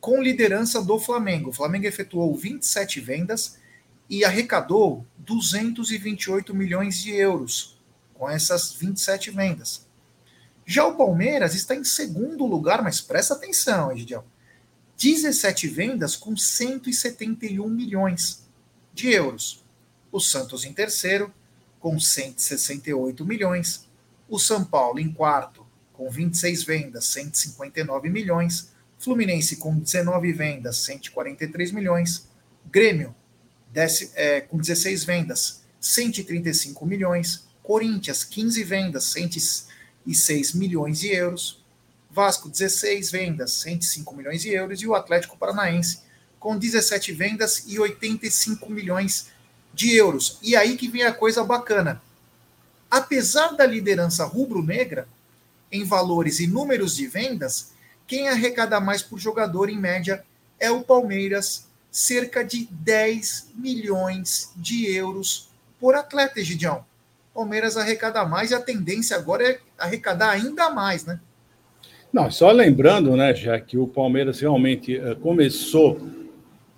com 0.00 0.20
liderança 0.20 0.82
do 0.82 0.98
Flamengo. 0.98 1.50
O 1.50 1.54
Flamengo 1.54 1.86
efetuou 1.86 2.34
27 2.34 2.98
vendas 2.98 3.62
e 4.08 4.24
arrecadou 4.24 5.06
228 5.18 6.54
milhões 6.54 6.98
de 7.02 7.12
euros 7.12 7.78
com 8.12 8.28
essas 8.28 8.72
27 8.72 9.30
vendas. 9.30 9.86
Já 10.66 10.86
o 10.86 10.96
Palmeiras 10.96 11.54
está 11.54 11.74
em 11.74 11.84
segundo 11.84 12.46
lugar, 12.46 12.82
mas 12.82 13.00
presta 13.00 13.34
atenção, 13.34 13.92
Egidio 13.92 14.24
17 14.96 15.66
vendas 15.68 16.16
com 16.16 16.36
171 16.36 17.68
milhões 17.68 18.48
de 18.92 19.10
euros. 19.10 19.64
O 20.10 20.20
Santos 20.20 20.64
em 20.64 20.72
terceiro, 20.72 21.32
com 21.80 21.98
168 21.98 23.24
milhões. 23.26 23.88
O 24.28 24.38
São 24.38 24.64
Paulo 24.64 25.00
em 25.00 25.12
quarto, 25.12 25.66
com 25.92 26.08
26 26.08 26.62
vendas, 26.62 27.06
159 27.06 28.08
milhões. 28.08 28.72
Fluminense 28.98 29.56
com 29.56 29.76
19 29.76 30.32
vendas, 30.32 30.78
143 30.78 31.72
milhões. 31.72 32.28
Grêmio 32.64 33.14
desce, 33.74 34.12
é, 34.14 34.40
com 34.40 34.56
16 34.56 35.04
vendas, 35.04 35.62
135 35.80 36.86
milhões. 36.86 37.44
Corinthians, 37.60 38.22
15 38.22 38.62
vendas, 38.62 39.04
106 39.06 40.52
milhões 40.52 41.00
de 41.00 41.08
euros. 41.08 41.62
Vasco, 42.08 42.48
16 42.48 43.10
vendas, 43.10 43.52
105 43.54 44.14
milhões 44.14 44.42
de 44.42 44.50
euros, 44.50 44.80
e 44.80 44.86
o 44.86 44.94
Atlético 44.94 45.36
Paranaense, 45.36 45.98
com 46.38 46.56
17 46.56 47.10
vendas 47.12 47.64
e 47.66 47.76
85 47.80 48.70
milhões 48.70 49.30
de 49.72 49.96
euros. 49.96 50.38
E 50.40 50.54
aí 50.54 50.76
que 50.76 50.88
vem 50.88 51.02
a 51.02 51.12
coisa 51.12 51.42
bacana. 51.42 52.00
Apesar 52.88 53.56
da 53.56 53.66
liderança 53.66 54.24
rubro-negra, 54.24 55.08
em 55.72 55.82
valores 55.82 56.38
e 56.38 56.46
números 56.46 56.94
de 56.94 57.08
vendas, 57.08 57.72
quem 58.06 58.28
arrecada 58.28 58.78
mais 58.78 59.02
por 59.02 59.18
jogador, 59.18 59.68
em 59.68 59.76
média, 59.76 60.24
é 60.60 60.70
o 60.70 60.84
Palmeiras, 60.84 61.66
cerca 61.94 62.42
de 62.42 62.66
10 62.72 63.52
milhões 63.54 64.52
de 64.56 64.92
euros 64.92 65.48
por 65.78 65.94
atleta, 65.94 66.40
Egidião. 66.40 66.84
Palmeiras 67.32 67.76
arrecada 67.76 68.24
mais 68.24 68.50
e 68.50 68.54
a 68.54 68.60
tendência 68.60 69.16
agora 69.16 69.48
é 69.48 69.60
arrecadar 69.78 70.30
ainda 70.30 70.70
mais, 70.70 71.06
né? 71.06 71.20
Não, 72.12 72.28
só 72.32 72.50
lembrando, 72.50 73.16
né, 73.16 73.32
já 73.32 73.60
que 73.60 73.78
o 73.78 73.86
Palmeiras 73.86 74.40
realmente 74.40 74.96
uh, 74.96 75.14
começou 75.20 76.00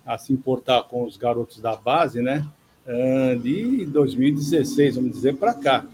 a 0.04 0.18
se 0.18 0.34
importar 0.34 0.82
com 0.82 1.04
os 1.04 1.16
garotos 1.16 1.60
da 1.60 1.74
base, 1.74 2.20
né, 2.20 2.46
uh, 2.86 3.38
de 3.38 3.86
2016, 3.86 4.96
vamos 4.96 5.12
dizer, 5.12 5.36
para 5.36 5.54
cá. 5.54 5.86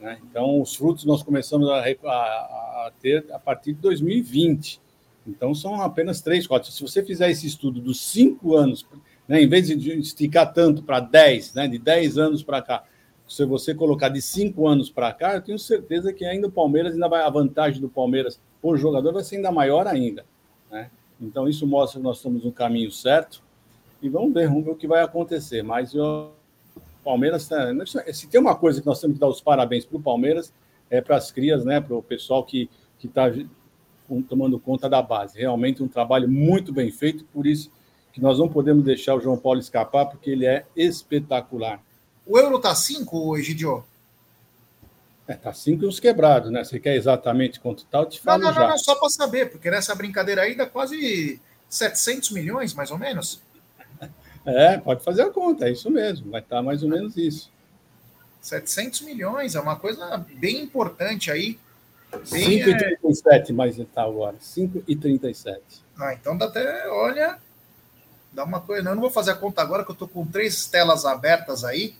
Né? 0.00 0.18
Então, 0.28 0.60
os 0.60 0.74
frutos 0.74 1.04
nós 1.04 1.22
começamos 1.22 1.70
a, 1.70 2.90
ter 3.00 3.24
a 3.32 3.38
partir 3.38 3.72
de 3.72 3.80
2020. 3.82 4.80
Então, 5.28 5.54
são 5.54 5.80
apenas 5.82 6.22
três, 6.22 6.46
quatro. 6.46 6.72
Se 6.72 6.80
você 6.80 7.04
fizer 7.04 7.30
esse 7.30 7.46
estudo 7.46 7.80
dos 7.80 8.00
cinco 8.00 8.56
anos, 8.56 8.86
né, 9.28 9.42
em 9.42 9.48
vez 9.48 9.66
de 9.68 9.98
esticar 9.98 10.52
tanto 10.54 10.82
para 10.82 11.00
dez, 11.00 11.52
né, 11.52 11.68
de 11.68 11.78
dez 11.78 12.16
anos 12.16 12.42
para 12.42 12.62
cá, 12.62 12.84
se 13.28 13.44
você 13.44 13.74
colocar 13.74 14.08
de 14.08 14.22
cinco 14.22 14.66
anos 14.66 14.88
para 14.88 15.12
cá, 15.12 15.34
eu 15.34 15.42
tenho 15.42 15.58
certeza 15.58 16.14
que 16.14 16.24
ainda 16.24 16.46
o 16.46 16.50
Palmeiras, 16.50 16.94
ainda 16.94 17.08
vai, 17.08 17.22
a 17.22 17.28
vantagem 17.28 17.78
do 17.78 17.88
Palmeiras 17.90 18.40
por 18.62 18.78
jogador 18.78 19.12
vai 19.12 19.22
ser 19.22 19.36
ainda 19.36 19.52
maior 19.52 19.86
ainda. 19.86 20.24
Né? 20.70 20.90
Então, 21.20 21.46
isso 21.46 21.66
mostra 21.66 22.00
que 22.00 22.04
nós 22.04 22.16
estamos 22.16 22.42
no 22.42 22.50
caminho 22.50 22.90
certo 22.90 23.42
e 24.00 24.08
vamos 24.08 24.32
ver, 24.32 24.48
vamos 24.48 24.64
ver 24.64 24.70
o 24.70 24.76
que 24.76 24.88
vai 24.88 25.02
acontecer. 25.02 25.62
Mas 25.62 25.92
eu, 25.92 26.32
Palmeiras, 27.04 27.46
tá, 27.46 27.68
se 28.12 28.26
tem 28.28 28.40
uma 28.40 28.56
coisa 28.56 28.80
que 28.80 28.86
nós 28.86 28.98
temos 28.98 29.16
que 29.16 29.20
dar 29.20 29.28
os 29.28 29.42
parabéns 29.42 29.84
para 29.84 29.98
o 29.98 30.02
Palmeiras, 30.02 30.54
é 30.88 31.02
para 31.02 31.16
as 31.16 31.30
crias, 31.30 31.66
né, 31.66 31.82
para 31.82 31.94
o 31.94 32.02
pessoal 32.02 32.42
que 32.42 32.70
está 33.04 33.30
tomando 34.28 34.58
conta 34.58 34.88
da 34.88 35.02
base. 35.02 35.38
Realmente 35.38 35.82
um 35.82 35.88
trabalho 35.88 36.28
muito 36.28 36.72
bem 36.72 36.90
feito, 36.90 37.24
por 37.24 37.46
isso 37.46 37.70
que 38.12 38.20
nós 38.20 38.38
não 38.38 38.48
podemos 38.48 38.84
deixar 38.84 39.14
o 39.14 39.20
João 39.20 39.36
Paulo 39.36 39.60
escapar, 39.60 40.06
porque 40.06 40.30
ele 40.30 40.46
é 40.46 40.64
espetacular. 40.74 41.80
O 42.26 42.38
euro 42.38 42.56
está 42.56 42.74
5, 42.74 43.36
Egidio? 43.38 43.84
É, 45.26 45.34
tá 45.34 45.52
5 45.52 45.84
e 45.84 45.86
uns 45.86 46.00
quebrados, 46.00 46.50
né? 46.50 46.64
Você 46.64 46.80
quer 46.80 46.96
exatamente 46.96 47.60
quanto 47.60 47.84
tá? 47.84 47.98
Eu 47.98 48.06
te 48.06 48.18
falo 48.18 48.42
não, 48.42 48.48
não, 48.48 48.54
já. 48.54 48.60
Não, 48.62 48.68
não, 48.70 48.78
só 48.78 48.94
para 48.94 49.10
saber, 49.10 49.50
porque 49.50 49.70
nessa 49.70 49.94
brincadeira 49.94 50.42
aí 50.42 50.56
dá 50.56 50.66
quase 50.66 51.38
700 51.68 52.30
milhões, 52.30 52.74
mais 52.74 52.90
ou 52.90 52.98
menos. 52.98 53.40
É, 54.46 54.78
pode 54.78 55.04
fazer 55.04 55.20
a 55.22 55.30
conta, 55.30 55.68
é 55.68 55.72
isso 55.72 55.90
mesmo, 55.90 56.30
vai 56.30 56.40
estar 56.40 56.56
tá 56.56 56.62
mais 56.62 56.82
ou 56.82 56.88
menos 56.88 57.18
isso. 57.18 57.50
700 58.40 59.02
milhões, 59.02 59.54
é 59.54 59.60
uma 59.60 59.76
coisa 59.76 60.24
bem 60.36 60.62
importante 60.62 61.30
aí. 61.30 61.58
5,37 62.24 63.50
é... 63.50 63.52
mais 63.52 63.78
está 63.78 64.02
agora, 64.02 64.36
5,37. 64.36 65.60
Ah, 65.98 66.14
então 66.14 66.36
dá 66.36 66.46
até, 66.46 66.88
olha, 66.88 67.38
dá 68.32 68.44
uma 68.44 68.60
coisa. 68.60 68.82
Não, 68.82 68.92
eu 68.92 68.94
não 68.96 69.02
vou 69.02 69.10
fazer 69.10 69.32
a 69.32 69.34
conta 69.34 69.62
agora, 69.62 69.84
que 69.84 69.90
eu 69.90 69.94
estou 69.94 70.08
com 70.08 70.26
três 70.26 70.66
telas 70.66 71.04
abertas 71.04 71.64
aí. 71.64 71.96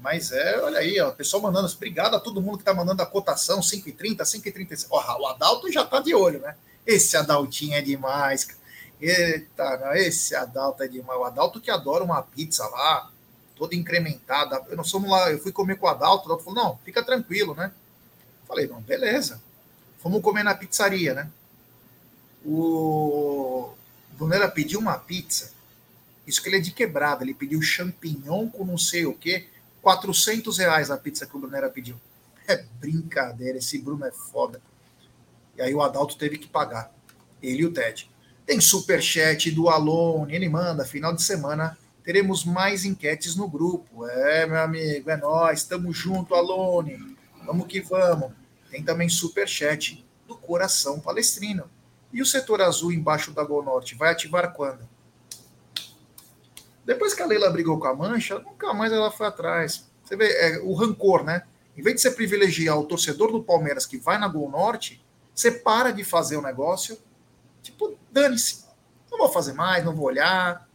Mas 0.00 0.32
é, 0.32 0.60
olha 0.60 0.80
aí, 0.80 1.00
ó, 1.00 1.10
o 1.10 1.14
pessoal 1.14 1.42
mandando. 1.42 1.72
Obrigado 1.72 2.16
a 2.16 2.20
todo 2.20 2.42
mundo 2.42 2.56
que 2.56 2.62
está 2.62 2.74
mandando 2.74 3.02
a 3.02 3.06
cotação, 3.06 3.60
5,30, 3.60 4.18
5,36. 4.18 4.86
Ó, 4.90 5.20
o 5.20 5.26
Adalto 5.26 5.70
já 5.70 5.82
está 5.82 6.00
de 6.00 6.14
olho, 6.14 6.40
né? 6.40 6.56
Esse 6.84 7.16
Adaltinho 7.16 7.74
é 7.74 7.80
demais, 7.80 8.44
cara. 8.44 8.58
Eita, 9.00 9.92
esse 9.94 10.34
Adalto 10.34 10.82
é 10.82 10.88
demais. 10.88 11.18
O 11.18 11.24
Adalto 11.24 11.60
que 11.60 11.70
adora 11.70 12.02
uma 12.02 12.22
pizza 12.22 12.66
lá, 12.68 13.10
toda 13.56 13.76
incrementada. 13.76 14.60
Eu 14.68 14.76
não 14.76 14.84
somos 14.84 15.08
lá, 15.08 15.30
eu 15.30 15.38
fui 15.38 15.52
comer 15.52 15.76
com 15.76 15.86
o 15.86 15.88
Adalto, 15.88 16.24
o 16.24 16.26
Adalto 16.26 16.44
falou, 16.44 16.64
não, 16.64 16.78
fica 16.78 17.04
tranquilo, 17.04 17.54
né? 17.54 17.70
Falei, 18.46 18.66
não, 18.66 18.80
beleza. 18.80 19.40
Fomos 20.02 20.22
comer 20.22 20.42
na 20.42 20.54
pizzaria, 20.54 21.14
né? 21.14 21.30
O 22.44 23.72
Brunera 24.18 24.48
pediu 24.50 24.80
uma 24.80 24.98
pizza 24.98 25.52
isso 26.26 26.42
que 26.42 26.48
ele 26.48 26.56
é 26.56 26.60
de 26.60 26.70
quebrada. 26.70 27.24
Ele 27.24 27.34
pediu 27.34 27.60
champignon 27.60 28.48
com 28.48 28.64
não 28.64 28.78
sei 28.78 29.06
o 29.06 29.14
quê. 29.14 29.46
400 29.80 30.58
reais 30.58 30.90
a 30.90 30.96
pizza 30.96 31.26
que 31.26 31.36
o 31.36 31.40
Brunera 31.40 31.68
pediu. 31.68 31.96
É 32.46 32.64
brincadeira, 32.80 33.58
esse 33.58 33.78
Bruno 33.78 34.04
é 34.04 34.10
foda. 34.10 34.60
E 35.56 35.62
aí 35.62 35.74
o 35.74 35.82
Adalto 35.82 36.16
teve 36.16 36.38
que 36.38 36.48
pagar. 36.48 36.92
Ele 37.42 37.62
e 37.62 37.64
o 37.66 37.72
Ted. 37.72 38.10
Tem 38.44 38.60
superchat 38.60 39.50
do 39.52 39.68
Alone, 39.68 40.34
ele 40.34 40.48
manda, 40.48 40.84
final 40.84 41.14
de 41.14 41.22
semana 41.22 41.78
teremos 42.04 42.44
mais 42.44 42.84
enquetes 42.84 43.36
no 43.36 43.46
grupo. 43.48 44.04
É, 44.08 44.44
meu 44.44 44.60
amigo, 44.60 45.08
é 45.08 45.16
nós, 45.16 45.60
estamos 45.60 45.96
junto, 45.96 46.34
Alone. 46.34 47.16
Vamos 47.46 47.68
que 47.68 47.80
vamos. 47.80 48.32
Tem 48.72 48.82
também 48.82 49.06
superchat 49.06 50.02
do 50.26 50.34
Coração 50.34 50.98
Palestrino. 50.98 51.70
E 52.10 52.22
o 52.22 52.26
setor 52.26 52.62
azul 52.62 52.90
embaixo 52.90 53.30
da 53.30 53.44
Gol 53.44 53.62
Norte 53.62 53.94
vai 53.94 54.10
ativar 54.10 54.50
quando? 54.54 54.88
Depois 56.82 57.12
que 57.12 57.20
a 57.20 57.26
Leila 57.26 57.50
brigou 57.50 57.78
com 57.78 57.86
a 57.86 57.94
Mancha, 57.94 58.38
nunca 58.38 58.72
mais 58.72 58.90
ela 58.90 59.10
foi 59.10 59.26
atrás. 59.26 59.86
Você 60.02 60.16
vê 60.16 60.32
é, 60.32 60.58
o 60.60 60.72
rancor, 60.72 61.22
né? 61.22 61.42
Em 61.76 61.82
vez 61.82 61.96
de 61.96 62.00
você 62.00 62.10
privilegiar 62.10 62.78
o 62.78 62.86
torcedor 62.86 63.30
do 63.30 63.44
Palmeiras 63.44 63.84
que 63.84 63.98
vai 63.98 64.16
na 64.16 64.26
Gol 64.26 64.50
Norte, 64.50 65.04
você 65.34 65.50
para 65.50 65.90
de 65.90 66.02
fazer 66.02 66.38
o 66.38 66.42
negócio. 66.42 66.98
Tipo, 67.60 67.98
dane-se. 68.10 68.64
Não 69.10 69.18
vou 69.18 69.28
fazer 69.28 69.52
mais, 69.52 69.84
não 69.84 69.94
vou 69.94 70.06
olhar. 70.06 70.66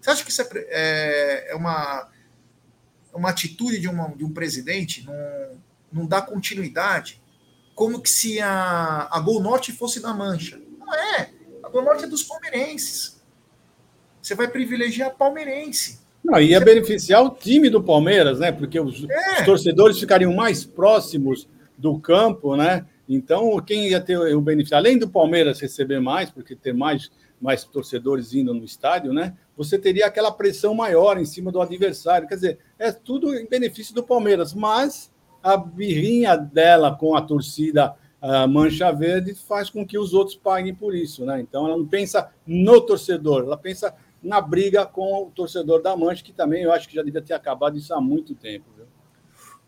Você 0.00 0.08
acha 0.08 0.24
que 0.24 0.30
isso 0.30 0.40
é, 0.40 0.48
é, 0.54 1.52
é 1.52 1.54
uma, 1.54 2.10
uma 3.12 3.28
atitude 3.28 3.78
de, 3.78 3.86
uma, 3.86 4.08
de 4.16 4.24
um 4.24 4.32
presidente? 4.32 5.04
Não, 5.04 5.60
não 5.92 6.06
dá 6.06 6.22
continuidade? 6.22 7.22
Como 7.74 8.00
que 8.00 8.10
se 8.10 8.40
a, 8.40 9.08
a 9.10 9.20
Gol 9.20 9.42
Norte 9.42 9.72
fosse 9.72 10.00
da 10.00 10.12
Mancha? 10.12 10.60
Não 10.78 10.94
é. 10.94 11.30
A 11.62 11.68
Gol 11.68 11.82
Norte 11.82 12.04
é 12.04 12.06
dos 12.06 12.22
palmeirenses 12.22 13.14
você 14.24 14.34
vai 14.34 14.48
privilegiar 14.48 15.14
palmeirense. 15.14 16.00
Não, 16.24 16.40
ia 16.40 16.58
você... 16.58 16.64
beneficiar 16.64 17.22
o 17.22 17.30
time 17.30 17.68
do 17.68 17.82
Palmeiras, 17.82 18.38
né? 18.38 18.50
Porque 18.50 18.80
os, 18.80 19.04
é. 19.08 19.40
os, 19.40 19.44
torcedores 19.44 20.00
ficariam 20.00 20.32
mais 20.32 20.64
próximos 20.64 21.46
do 21.76 21.98
campo, 21.98 22.56
né? 22.56 22.86
Então, 23.06 23.60
quem 23.60 23.88
ia 23.88 24.00
ter 24.00 24.16
o 24.16 24.40
benefício, 24.40 24.76
além 24.76 24.96
do 24.96 25.06
Palmeiras 25.06 25.60
receber 25.60 26.00
mais, 26.00 26.30
porque 26.30 26.56
ter 26.56 26.72
mais, 26.72 27.10
mais 27.38 27.64
torcedores 27.64 28.32
indo 28.32 28.54
no 28.54 28.64
estádio, 28.64 29.12
né? 29.12 29.34
Você 29.58 29.78
teria 29.78 30.06
aquela 30.06 30.32
pressão 30.32 30.74
maior 30.74 31.18
em 31.18 31.26
cima 31.26 31.52
do 31.52 31.60
adversário. 31.60 32.26
Quer 32.26 32.36
dizer, 32.36 32.58
é 32.78 32.90
tudo 32.90 33.34
em 33.34 33.46
benefício 33.46 33.94
do 33.94 34.02
Palmeiras, 34.02 34.54
mas 34.54 35.12
a 35.44 35.58
birrinha 35.58 36.36
dela 36.36 36.96
com 36.96 37.14
a 37.14 37.20
torcida 37.20 37.94
a 38.26 38.46
Mancha 38.46 38.90
Verde 38.90 39.34
faz 39.34 39.68
com 39.68 39.86
que 39.86 39.98
os 39.98 40.14
outros 40.14 40.34
paguem 40.34 40.74
por 40.74 40.94
isso, 40.94 41.26
né? 41.26 41.42
Então 41.42 41.66
ela 41.66 41.76
não 41.76 41.86
pensa 41.86 42.30
no 42.46 42.80
torcedor, 42.80 43.42
ela 43.44 43.56
pensa 43.58 43.94
na 44.22 44.40
briga 44.40 44.86
com 44.86 45.24
o 45.24 45.30
torcedor 45.30 45.82
da 45.82 45.94
Mancha, 45.94 46.24
que 46.24 46.32
também 46.32 46.62
eu 46.62 46.72
acho 46.72 46.88
que 46.88 46.94
já 46.94 47.02
devia 47.02 47.20
ter 47.20 47.34
acabado 47.34 47.76
isso 47.76 47.92
há 47.92 48.00
muito 48.00 48.34
tempo. 48.34 48.64
Viu? 48.74 48.86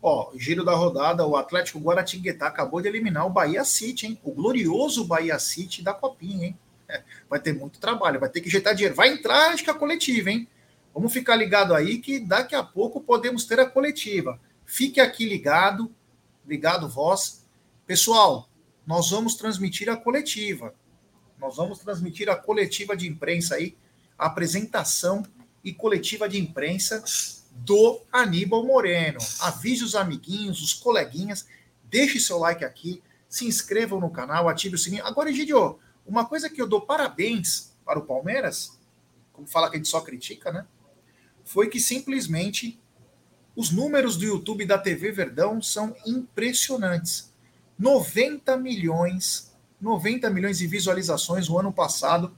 Ó, 0.01 0.31
giro 0.35 0.65
da 0.65 0.73
rodada, 0.73 1.23
o 1.27 1.35
Atlético 1.35 1.79
Guaratinguetá 1.79 2.47
acabou 2.47 2.81
de 2.81 2.87
eliminar 2.87 3.27
o 3.27 3.29
Bahia 3.29 3.63
City, 3.63 4.07
hein? 4.07 4.19
O 4.23 4.31
glorioso 4.31 5.05
Bahia 5.05 5.37
City 5.37 5.83
da 5.83 5.93
Copinha, 5.93 6.47
hein? 6.47 6.57
Vai 7.29 7.39
ter 7.39 7.53
muito 7.53 7.79
trabalho, 7.79 8.19
vai 8.19 8.29
ter 8.29 8.41
que 8.41 8.47
injetar 8.47 8.73
dinheiro. 8.73 8.95
Vai 8.95 9.09
entrar, 9.09 9.51
acho 9.51 9.63
que 9.63 9.69
a 9.69 9.73
coletiva, 9.73 10.31
hein? 10.31 10.47
Vamos 10.95 11.13
ficar 11.13 11.35
ligado 11.35 11.75
aí 11.75 11.99
que 11.99 12.19
daqui 12.19 12.55
a 12.55 12.63
pouco 12.63 13.01
podemos 13.01 13.45
ter 13.45 13.59
a 13.59 13.67
coletiva. 13.67 14.39
Fique 14.67 14.99
aqui 14.99 15.25
ligado, 15.25 15.89
ligado 16.45 16.89
vós. 16.89 17.45
Pessoal, 17.85 18.49
nós 18.85 19.09
vamos 19.09 19.35
transmitir 19.35 19.89
a 19.89 19.95
coletiva. 19.95 20.75
Nós 21.39 21.55
vamos 21.55 21.79
transmitir 21.79 22.29
a 22.29 22.35
coletiva 22.35 22.95
de 22.95 23.07
imprensa 23.07 23.55
aí 23.55 23.75
apresentação 24.17 25.23
e 25.63 25.73
coletiva 25.73 26.27
de 26.27 26.39
imprensa 26.39 27.03
do 27.51 28.01
Aníbal 28.11 28.65
Moreno. 28.65 29.19
Avise 29.39 29.83
os 29.83 29.95
amiguinhos, 29.95 30.61
os 30.61 30.73
coleguinhas, 30.73 31.47
deixe 31.83 32.19
seu 32.19 32.37
like 32.37 32.65
aqui, 32.65 33.01
se 33.29 33.45
inscrevam 33.45 33.99
no 33.99 34.09
canal, 34.09 34.49
ative 34.49 34.75
o 34.75 34.77
sininho. 34.77 35.05
Agora, 35.05 35.29
Egidio, 35.29 35.79
uma 36.05 36.25
coisa 36.25 36.49
que 36.49 36.61
eu 36.61 36.67
dou 36.67 36.81
parabéns 36.81 37.73
para 37.85 37.99
o 37.99 38.05
Palmeiras, 38.05 38.77
como 39.31 39.47
fala 39.47 39.69
que 39.69 39.75
a 39.75 39.79
gente 39.79 39.89
só 39.89 40.01
critica, 40.01 40.51
né? 40.51 40.65
Foi 41.43 41.69
que 41.69 41.79
simplesmente 41.79 42.79
os 43.57 43.71
números 43.71 44.15
do 44.15 44.23
YouTube 44.23 44.67
da 44.67 44.77
TV 44.77 45.11
Verdão 45.11 45.59
são 45.63 45.95
impressionantes. 46.05 47.33
90 47.77 48.55
milhões, 48.55 49.51
90 49.81 50.29
milhões 50.29 50.59
de 50.59 50.67
visualizações 50.67 51.49
no 51.49 51.57
ano 51.57 51.73
passado 51.73 52.37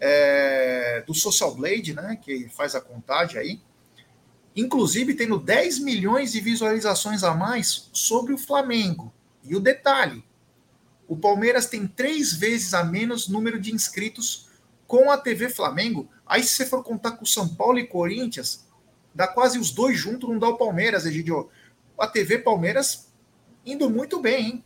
é, 0.00 1.04
do 1.06 1.14
Social 1.14 1.54
Blade, 1.54 1.94
né, 1.94 2.18
que 2.20 2.48
faz 2.48 2.74
a 2.74 2.80
contagem 2.80 3.40
aí, 3.40 3.60
inclusive 4.56 5.14
tendo 5.14 5.38
10 5.38 5.78
milhões 5.78 6.32
de 6.32 6.40
visualizações 6.40 7.22
a 7.22 7.32
mais 7.32 7.88
sobre 7.92 8.32
o 8.32 8.38
Flamengo. 8.38 9.14
E 9.44 9.54
o 9.54 9.60
detalhe: 9.60 10.24
o 11.06 11.16
Palmeiras 11.16 11.66
tem 11.66 11.86
três 11.86 12.32
vezes 12.32 12.74
a 12.74 12.82
menos 12.82 13.28
número 13.28 13.60
de 13.60 13.72
inscritos 13.72 14.48
com 14.88 15.08
a 15.08 15.16
TV 15.16 15.50
Flamengo. 15.50 16.08
Aí, 16.26 16.42
se 16.42 16.48
você 16.48 16.66
for 16.66 16.82
contar 16.82 17.12
com 17.12 17.24
São 17.24 17.48
Paulo 17.54 17.78
e 17.78 17.86
Corinthians, 17.86 18.67
dá 19.18 19.26
quase 19.26 19.58
os 19.58 19.72
dois 19.72 19.98
juntos, 19.98 20.30
não 20.30 20.38
dá 20.38 20.48
o 20.48 20.56
Palmeiras, 20.56 21.04
Egidio. 21.04 21.48
A 21.98 22.06
TV 22.06 22.38
Palmeiras 22.38 23.12
indo 23.66 23.90
muito 23.90 24.20
bem, 24.20 24.44
hein? 24.46 24.64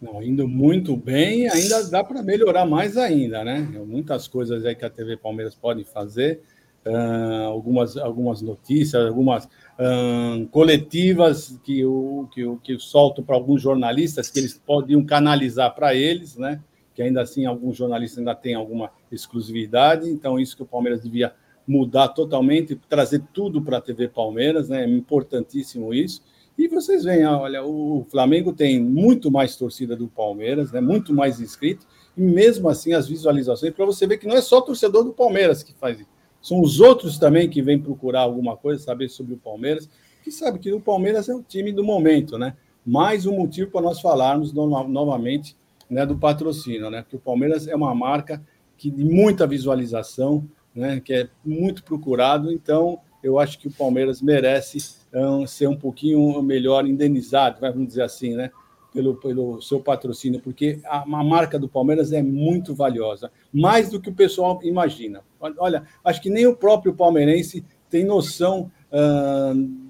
Não, 0.00 0.22
indo 0.22 0.48
muito 0.48 0.96
bem, 0.96 1.50
ainda 1.50 1.84
dá 1.84 2.02
para 2.02 2.22
melhorar 2.22 2.64
mais 2.64 2.96
ainda, 2.96 3.44
né? 3.44 3.58
Muitas 3.86 4.26
coisas 4.26 4.64
aí 4.64 4.74
que 4.74 4.86
a 4.86 4.90
TV 4.90 5.18
Palmeiras 5.18 5.54
pode 5.54 5.84
fazer, 5.84 6.40
uh, 6.86 7.44
algumas, 7.44 7.98
algumas 7.98 8.40
notícias, 8.40 9.06
algumas 9.06 9.44
uh, 9.44 10.46
coletivas 10.50 11.60
que 11.62 11.80
eu, 11.80 12.30
que 12.32 12.40
eu, 12.40 12.56
que 12.56 12.72
eu 12.72 12.80
solto 12.80 13.22
para 13.22 13.36
alguns 13.36 13.60
jornalistas 13.60 14.30
que 14.30 14.38
eles 14.38 14.54
podiam 14.54 15.04
canalizar 15.04 15.74
para 15.74 15.94
eles, 15.94 16.38
né? 16.38 16.58
Que 16.94 17.02
ainda 17.02 17.20
assim 17.20 17.44
alguns 17.44 17.76
jornalistas 17.76 18.18
ainda 18.18 18.34
têm 18.34 18.54
alguma 18.54 18.90
exclusividade, 19.10 20.08
então 20.08 20.40
isso 20.40 20.56
que 20.56 20.62
o 20.62 20.66
Palmeiras 20.66 21.02
devia 21.02 21.34
mudar 21.66 22.08
totalmente, 22.08 22.78
trazer 22.88 23.22
tudo 23.32 23.62
para 23.62 23.78
a 23.78 23.80
TV 23.80 24.08
Palmeiras, 24.08 24.68
né? 24.68 24.84
É 24.84 24.88
importantíssimo 24.88 25.94
isso. 25.94 26.22
E 26.56 26.68
vocês 26.68 27.04
veem, 27.04 27.24
olha, 27.24 27.64
o 27.64 28.06
Flamengo 28.10 28.52
tem 28.52 28.80
muito 28.80 29.30
mais 29.30 29.56
torcida 29.56 29.96
do 29.96 30.06
Palmeiras, 30.06 30.70
né? 30.70 30.80
muito 30.80 31.14
mais 31.14 31.40
inscritos, 31.40 31.86
e 32.16 32.20
mesmo 32.20 32.68
assim 32.68 32.92
as 32.92 33.08
visualizações, 33.08 33.72
para 33.72 33.86
você 33.86 34.06
ver 34.06 34.18
que 34.18 34.26
não 34.26 34.36
é 34.36 34.42
só 34.42 34.58
o 34.58 34.62
torcedor 34.62 35.02
do 35.02 35.14
Palmeiras 35.14 35.62
que 35.62 35.72
faz 35.72 35.98
isso, 35.98 36.08
são 36.42 36.60
os 36.60 36.80
outros 36.80 37.18
também 37.18 37.48
que 37.48 37.62
vêm 37.62 37.78
procurar 37.78 38.20
alguma 38.20 38.56
coisa, 38.56 38.82
saber 38.82 39.08
sobre 39.08 39.34
o 39.34 39.38
Palmeiras, 39.38 39.88
que 40.22 40.30
sabe 40.30 40.58
que 40.58 40.72
o 40.72 40.80
Palmeiras 40.80 41.28
é 41.28 41.34
o 41.34 41.42
time 41.42 41.72
do 41.72 41.82
momento, 41.82 42.36
né? 42.36 42.54
Mais 42.84 43.26
um 43.26 43.36
motivo 43.38 43.70
para 43.70 43.80
nós 43.80 44.00
falarmos 44.00 44.52
no, 44.52 44.66
novamente 44.88 45.56
né, 45.88 46.04
do 46.04 46.18
patrocínio, 46.18 46.90
né? 46.90 47.02
Porque 47.02 47.16
o 47.16 47.20
Palmeiras 47.20 47.68
é 47.68 47.76
uma 47.76 47.94
marca 47.94 48.42
que 48.76 48.90
de 48.90 49.04
muita 49.04 49.46
visualização, 49.46 50.44
né? 50.74 51.00
Que 51.00 51.14
é 51.14 51.28
muito 51.44 51.82
procurado, 51.82 52.52
então 52.52 53.00
eu 53.22 53.38
acho 53.38 53.58
que 53.58 53.68
o 53.68 53.72
Palmeiras 53.72 54.20
merece 54.20 54.78
um, 55.14 55.46
ser 55.46 55.68
um 55.68 55.76
pouquinho 55.76 56.42
melhor 56.42 56.86
indenizado, 56.86 57.60
vamos 57.60 57.86
dizer 57.88 58.02
assim, 58.02 58.34
né? 58.34 58.50
Pelo, 58.92 59.14
pelo 59.14 59.62
seu 59.62 59.80
patrocínio, 59.80 60.38
porque 60.38 60.78
a, 60.84 61.00
a, 61.00 61.24
marca 61.24 61.58
do 61.58 61.66
Palmeiras 61.66 62.12
é 62.12 62.22
muito 62.22 62.74
valiosa, 62.74 63.30
mais 63.50 63.88
do 63.88 63.98
que 63.98 64.10
o 64.10 64.14
pessoal 64.14 64.60
imagina. 64.62 65.22
Olha, 65.56 65.84
acho 66.04 66.20
que 66.20 66.28
nem 66.28 66.46
o 66.46 66.54
próprio 66.54 66.92
palmeirense 66.92 67.64
tem 67.88 68.04
noção 68.04 68.70
uh, 68.92 69.82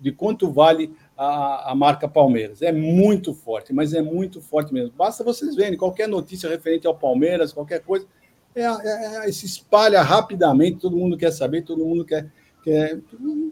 de 0.00 0.10
quanto 0.10 0.50
vale 0.50 0.92
a, 1.16 1.70
a, 1.70 1.74
marca 1.74 2.08
Palmeiras. 2.08 2.60
É 2.60 2.72
muito 2.72 3.32
forte, 3.34 3.72
mas 3.72 3.94
é 3.94 4.02
muito 4.02 4.40
forte 4.40 4.72
mesmo. 4.72 4.92
Basta 4.96 5.22
vocês 5.22 5.54
verem 5.54 5.78
qualquer 5.78 6.08
notícia 6.08 6.48
referente 6.48 6.86
ao 6.86 6.94
Palmeiras, 6.94 7.52
qualquer 7.52 7.80
coisa, 7.80 8.06
é, 8.54 8.62
é, 8.62 9.28
é, 9.28 9.32
se 9.32 9.46
espalha 9.46 10.02
rapidamente, 10.02 10.80
todo 10.80 10.96
mundo 10.96 11.16
quer 11.16 11.32
saber, 11.32 11.62
todo 11.62 11.84
mundo 11.84 12.04
quer 12.04 12.30
que 12.62 12.70
é, 12.70 12.98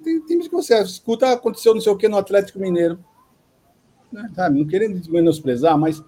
tem 0.05 0.21
times 0.27 0.49
que 0.49 0.55
você 0.55 0.79
escuta, 0.83 1.33
aconteceu 1.33 1.73
não 1.73 1.81
sei 1.81 1.91
o 1.91 1.97
que 1.97 2.09
no 2.09 2.19
Atlético 2.19 2.59
Mineiro. 2.59 2.99
Né? 4.13 4.31
Sabe? 4.35 4.59
Não 4.59 4.67
querendo 4.67 5.01
menosprezar, 5.11 5.79
mas 5.79 6.03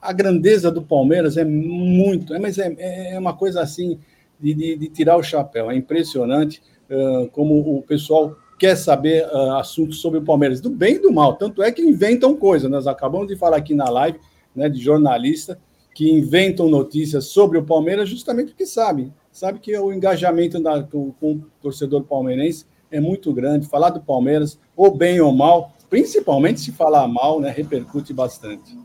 a 0.00 0.12
grandeza 0.12 0.70
do 0.70 0.82
Palmeiras 0.82 1.36
é 1.36 1.44
muito, 1.44 2.34
é, 2.34 2.38
mas 2.38 2.58
é, 2.58 3.14
é 3.14 3.18
uma 3.18 3.34
coisa 3.34 3.62
assim 3.62 3.98
de, 4.38 4.54
de, 4.54 4.76
de 4.76 4.88
tirar 4.88 5.16
o 5.16 5.22
chapéu. 5.22 5.70
É 5.70 5.76
impressionante 5.76 6.62
uh, 6.90 7.28
como 7.30 7.78
o 7.78 7.82
pessoal 7.82 8.36
quer 8.58 8.76
saber 8.76 9.26
uh, 9.26 9.54
assuntos 9.54 10.00
sobre 10.00 10.18
o 10.18 10.24
Palmeiras, 10.24 10.60
do 10.60 10.70
bem 10.70 10.96
e 10.96 10.98
do 10.98 11.12
mal. 11.12 11.36
Tanto 11.36 11.62
é 11.62 11.72
que 11.72 11.82
inventam 11.82 12.36
coisas. 12.36 12.70
Nós 12.70 12.86
acabamos 12.86 13.28
de 13.28 13.36
falar 13.36 13.56
aqui 13.56 13.74
na 13.74 13.88
live 13.88 14.18
né, 14.54 14.68
de 14.68 14.80
jornalista 14.80 15.58
que 15.96 16.10
inventam 16.10 16.68
notícias 16.68 17.28
sobre 17.28 17.56
o 17.56 17.64
Palmeiras 17.64 18.06
justamente 18.06 18.48
porque 18.48 18.66
sabem 18.66 19.14
sabe 19.32 19.60
que 19.60 19.74
o 19.78 19.90
engajamento 19.90 20.60
da, 20.62 20.82
com, 20.82 21.10
com, 21.12 21.32
o 21.32 21.50
torcedor 21.62 22.04
palmeirense 22.04 22.66
é 22.90 23.00
muito 23.00 23.32
grande. 23.32 23.66
Falar 23.66 23.88
do 23.88 24.02
Palmeiras, 24.02 24.58
ou 24.76 24.94
bem 24.94 25.18
ou 25.22 25.32
mal, 25.32 25.74
principalmente 25.88 26.60
se 26.60 26.70
falar 26.70 27.08
mal, 27.08 27.40
né, 27.40 27.50
repercute 27.50 28.12
bastante. 28.12 28.78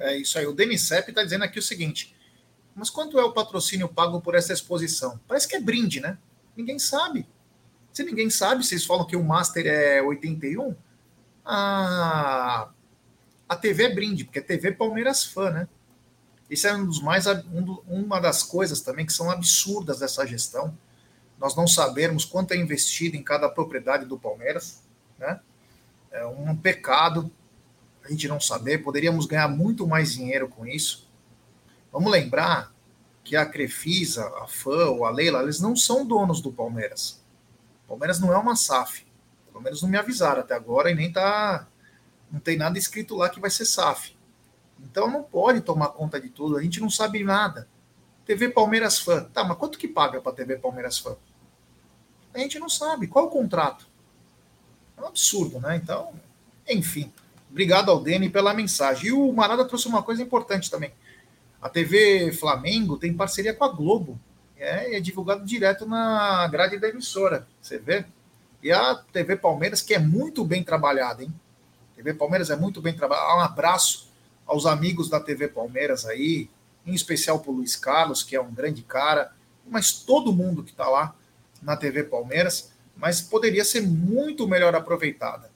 É 0.00 0.16
isso 0.16 0.36
aí. 0.36 0.46
O 0.46 0.52
Denis 0.52 0.82
Sepp 0.82 1.10
está 1.10 1.22
dizendo 1.22 1.44
aqui 1.44 1.60
o 1.60 1.62
seguinte: 1.62 2.12
mas 2.74 2.90
quanto 2.90 3.16
é 3.16 3.24
o 3.24 3.32
patrocínio 3.32 3.88
pago 3.88 4.20
por 4.20 4.34
essa 4.34 4.52
exposição? 4.52 5.20
Parece 5.28 5.46
que 5.46 5.54
é 5.54 5.60
brinde, 5.60 6.00
né? 6.00 6.18
Ninguém 6.56 6.80
sabe. 6.80 7.24
Se 7.92 8.02
ninguém 8.02 8.30
sabe, 8.30 8.64
vocês 8.64 8.84
falam 8.84 9.06
que 9.06 9.14
o 9.14 9.22
Master 9.22 9.64
é 9.64 10.02
81, 10.02 10.74
a, 11.44 12.68
a 13.50 13.56
TV 13.56 13.82
é 13.82 13.92
brinde, 13.92 14.24
porque 14.24 14.38
é 14.38 14.42
TV 14.42 14.70
Palmeiras 14.70 15.24
fã, 15.24 15.50
né? 15.50 15.68
Isso 16.48 16.68
é 16.68 16.72
um 16.72 16.86
dos 16.86 17.02
mais 17.02 17.26
um, 17.26 17.78
uma 17.88 18.20
das 18.20 18.44
coisas 18.44 18.80
também 18.80 19.04
que 19.04 19.12
são 19.12 19.28
absurdas 19.28 19.98
dessa 19.98 20.24
gestão. 20.24 20.78
Nós 21.36 21.56
não 21.56 21.66
sabermos 21.66 22.24
quanto 22.24 22.52
é 22.52 22.56
investido 22.56 23.16
em 23.16 23.24
cada 23.24 23.48
propriedade 23.48 24.04
do 24.04 24.16
Palmeiras, 24.16 24.84
né? 25.18 25.40
É 26.12 26.24
um 26.24 26.54
pecado 26.54 27.28
a 28.04 28.08
gente 28.08 28.28
não 28.28 28.38
saber. 28.38 28.84
Poderíamos 28.84 29.26
ganhar 29.26 29.48
muito 29.48 29.84
mais 29.84 30.12
dinheiro 30.12 30.48
com 30.48 30.64
isso. 30.64 31.10
Vamos 31.90 32.12
lembrar 32.12 32.72
que 33.24 33.34
a 33.34 33.44
Crefisa, 33.44 34.28
a 34.40 34.46
FAM 34.46 34.90
ou 34.90 35.04
a 35.04 35.10
Leila, 35.10 35.42
eles 35.42 35.58
não 35.58 35.74
são 35.74 36.06
donos 36.06 36.40
do 36.40 36.52
Palmeiras. 36.52 37.20
O 37.84 37.88
Palmeiras 37.88 38.20
não 38.20 38.32
é 38.32 38.38
uma 38.38 38.54
SAF. 38.54 39.04
Pelo 39.48 39.60
menos 39.60 39.82
não 39.82 39.88
me 39.88 39.98
avisaram 39.98 40.40
até 40.40 40.54
agora 40.54 40.88
e 40.88 40.94
nem 40.94 41.10
tá. 41.10 41.66
Não 42.30 42.40
tem 42.40 42.56
nada 42.56 42.78
escrito 42.78 43.16
lá 43.16 43.28
que 43.28 43.40
vai 43.40 43.50
ser 43.50 43.64
SAF. 43.64 44.16
Então 44.82 45.10
não 45.10 45.22
pode 45.22 45.60
tomar 45.60 45.88
conta 45.88 46.20
de 46.20 46.28
tudo, 46.28 46.56
a 46.56 46.62
gente 46.62 46.80
não 46.80 46.90
sabe 46.90 47.22
nada. 47.22 47.68
TV 48.24 48.48
Palmeiras 48.48 48.98
Fã. 48.98 49.24
Tá, 49.24 49.42
mas 49.44 49.58
quanto 49.58 49.78
que 49.78 49.88
paga 49.88 50.20
para 50.20 50.32
TV 50.32 50.56
Palmeiras 50.56 50.98
Fã? 50.98 51.16
A 52.32 52.38
gente 52.38 52.58
não 52.58 52.68
sabe. 52.68 53.08
Qual 53.08 53.26
o 53.26 53.30
contrato? 53.30 53.88
É 54.96 55.00
um 55.00 55.06
absurdo, 55.06 55.58
né? 55.58 55.76
Então, 55.76 56.12
enfim. 56.68 57.12
Obrigado 57.50 57.90
ao 57.90 58.00
Dene 58.00 58.30
pela 58.30 58.54
mensagem. 58.54 59.08
E 59.08 59.12
o 59.12 59.32
Marada 59.32 59.64
trouxe 59.64 59.88
uma 59.88 60.02
coisa 60.02 60.22
importante 60.22 60.70
também. 60.70 60.92
A 61.60 61.68
TV 61.68 62.32
Flamengo 62.32 62.96
tem 62.96 63.12
parceria 63.12 63.52
com 63.52 63.64
a 63.64 63.68
Globo. 63.68 64.18
É, 64.56 64.96
é 64.96 65.00
divulgado 65.00 65.44
direto 65.44 65.84
na 65.86 66.46
grade 66.46 66.78
da 66.78 66.88
emissora. 66.88 67.48
Você 67.60 67.78
vê? 67.78 68.04
E 68.62 68.70
a 68.70 68.94
TV 68.94 69.36
Palmeiras, 69.36 69.82
que 69.82 69.94
é 69.94 69.98
muito 69.98 70.44
bem 70.44 70.62
trabalhada, 70.62 71.24
hein? 71.24 71.34
TV 72.00 72.14
Palmeiras 72.14 72.48
é 72.48 72.56
muito 72.56 72.80
bem 72.80 72.94
trabalhada. 72.94 73.36
Um 73.36 73.40
abraço 73.40 74.08
aos 74.46 74.64
amigos 74.64 75.10
da 75.10 75.20
TV 75.20 75.48
Palmeiras 75.48 76.06
aí, 76.06 76.48
em 76.86 76.94
especial 76.94 77.38
para 77.40 77.50
o 77.50 77.54
Luiz 77.54 77.76
Carlos, 77.76 78.22
que 78.22 78.34
é 78.34 78.40
um 78.40 78.50
grande 78.50 78.82
cara, 78.82 79.32
mas 79.68 79.92
todo 79.92 80.32
mundo 80.32 80.64
que 80.64 80.70
está 80.70 80.88
lá 80.88 81.14
na 81.60 81.76
TV 81.76 82.04
Palmeiras, 82.04 82.72
mas 82.96 83.20
poderia 83.20 83.64
ser 83.66 83.82
muito 83.82 84.48
melhor 84.48 84.74
aproveitada. 84.74 85.50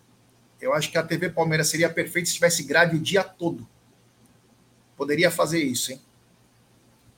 Eu 0.61 0.75
acho 0.75 0.91
que 0.91 0.99
a 0.99 1.03
TV 1.03 1.31
Palmeiras 1.31 1.69
seria 1.69 1.89
perfeita 1.89 2.29
se 2.29 2.35
tivesse 2.35 2.63
grade 2.63 2.97
o 2.97 3.01
dia 3.01 3.25
todo. 3.25 3.67
Poderia 4.99 5.31
fazer 5.31 5.63
isso, 5.63 5.93
hein? 5.93 6.01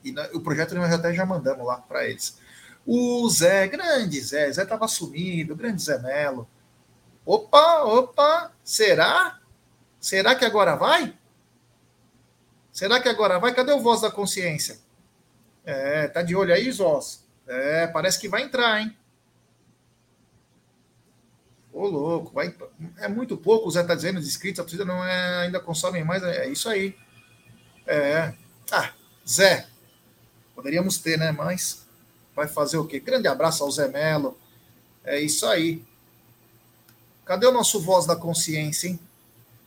E 0.05 0.15
o 0.33 0.39
projeto 0.39 0.73
nós 0.73 0.93
até 0.93 1.13
já 1.13 1.25
mandamos 1.25 1.65
lá 1.65 1.77
para 1.77 2.07
eles. 2.07 2.37
O 2.85 3.29
Zé, 3.29 3.67
grande 3.67 4.21
Zé, 4.21 4.49
Zé 4.53 4.63
estava 4.63 4.87
sumido, 4.87 5.53
grande 5.53 5.81
Zé 5.81 5.99
Melo. 5.99 6.47
Opa, 7.27 7.83
opa, 7.83 8.53
será? 8.63 9.41
Será 9.99 10.33
que 10.33 10.45
agora 10.45 10.77
vai? 10.77 11.13
Será 12.71 13.01
que 13.01 13.09
agora 13.09 13.37
vai? 13.37 13.53
Cadê 13.53 13.73
o 13.73 13.81
voz 13.81 13.99
da 13.99 14.09
consciência? 14.09 14.79
É, 15.65 16.07
tá 16.07 16.21
de 16.21 16.33
olho 16.33 16.53
aí, 16.53 16.71
Zós? 16.71 17.27
É, 17.45 17.85
parece 17.87 18.17
que 18.17 18.29
vai 18.29 18.43
entrar, 18.43 18.79
hein? 18.79 18.95
Ô, 21.73 21.85
louco, 21.85 22.31
vai, 22.31 22.55
é 22.99 23.09
muito 23.09 23.35
pouco, 23.35 23.67
o 23.67 23.71
Zé 23.71 23.83
tá 23.83 23.93
dizendo, 23.93 24.19
os 24.19 24.27
inscritos, 24.27 24.61
a 24.61 24.63
torcida 24.63 24.85
não 24.85 25.03
é, 25.03 25.39
ainda 25.39 25.59
consomem 25.59 26.05
mais, 26.05 26.23
é 26.23 26.47
isso 26.47 26.69
aí. 26.69 26.97
É. 27.85 28.33
Ah, 28.71 28.93
Zé, 29.27 29.67
poderíamos 30.55 30.97
ter, 30.97 31.19
né? 31.19 31.33
Mas 31.33 31.85
vai 32.33 32.47
fazer 32.47 32.77
o 32.77 32.87
quê? 32.87 33.01
Grande 33.01 33.27
abraço 33.27 33.65
ao 33.65 33.71
Zé 33.71 33.89
Melo. 33.89 34.39
É 35.03 35.19
isso 35.19 35.45
aí. 35.45 35.85
Cadê 37.27 37.45
o 37.45 37.51
nosso 37.51 37.79
voz 37.79 38.05
da 38.05 38.15
consciência, 38.15 38.87
hein? 38.87 38.99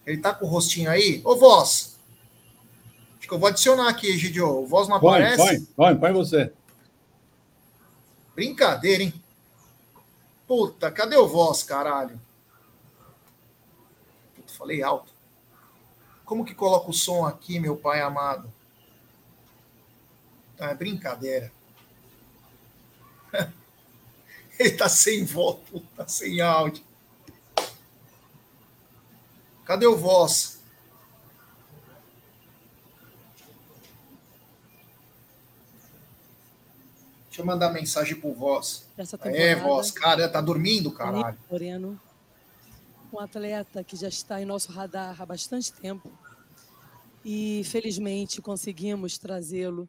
Ele 0.04 0.18
tá 0.18 0.34
com 0.34 0.46
o 0.46 0.48
rostinho 0.48 0.90
aí? 0.90 1.20
Ô, 1.24 1.36
voz, 1.36 1.90
que 3.30 3.34
eu 3.34 3.38
vou 3.38 3.48
adicionar 3.48 3.88
aqui, 3.88 4.18
Gidio. 4.18 4.62
O 4.62 4.66
voz 4.66 4.88
não 4.88 4.98
põe, 4.98 5.22
aparece. 5.22 5.66
Põe, 5.76 5.94
põe, 5.94 6.00
põe 6.00 6.12
você. 6.12 6.52
Brincadeira, 8.34 9.04
hein? 9.04 9.14
Puta, 10.48 10.90
cadê 10.90 11.16
o 11.16 11.28
voz, 11.28 11.62
caralho? 11.62 12.20
Puta, 14.34 14.52
falei 14.52 14.82
alto. 14.82 15.12
Como 16.24 16.44
que 16.44 16.56
coloca 16.56 16.90
o 16.90 16.92
som 16.92 17.24
aqui, 17.24 17.60
meu 17.60 17.76
pai 17.76 18.00
amado? 18.00 18.52
Ah, 20.58 20.70
é 20.70 20.74
brincadeira. 20.74 21.52
Ele 24.58 24.72
tá 24.72 24.88
sem 24.88 25.24
voz, 25.24 25.58
tá 25.96 26.08
sem 26.08 26.40
áudio. 26.40 26.82
Cadê 29.70 29.86
o 29.86 29.96
voz? 29.96 30.58
Deixa 37.26 37.40
eu 37.40 37.46
mandar 37.46 37.72
mensagem 37.72 38.18
pro 38.18 38.34
Voz. 38.34 38.88
É, 39.26 39.54
Voz, 39.54 39.92
cara, 39.92 40.28
tá 40.28 40.40
dormindo, 40.40 40.90
caralho. 40.90 41.38
Moreno. 41.48 42.00
um 43.12 43.20
atleta 43.20 43.84
que 43.84 43.94
já 43.94 44.08
está 44.08 44.42
em 44.42 44.44
nosso 44.44 44.72
radar 44.72 45.22
há 45.22 45.24
bastante 45.24 45.72
tempo 45.72 46.10
e 47.24 47.62
felizmente 47.62 48.42
conseguimos 48.42 49.18
trazê-lo 49.18 49.88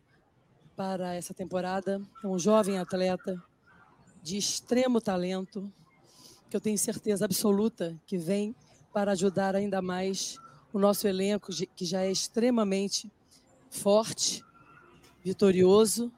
para 0.76 1.16
essa 1.16 1.34
temporada. 1.34 2.00
É 2.24 2.28
um 2.28 2.38
jovem 2.38 2.78
atleta 2.78 3.44
de 4.22 4.38
extremo 4.38 5.02
talento, 5.02 5.74
que 6.52 6.56
eu 6.56 6.62
tenho 6.62 6.78
certeza 6.78 7.26
absoluta 7.26 8.00
que 8.06 8.16
vem 8.16 8.56
para 8.94 9.12
ajudar 9.14 9.56
ainda 9.56 9.82
mais 9.82 10.38
o 10.74 10.80
nosso 10.80 11.08
elenco, 11.08 11.52
que 11.76 11.86
já 11.86 12.02
é 12.02 12.12
extremamente 12.12 13.12
forte, 13.70 14.44
vitorioso, 15.24 16.12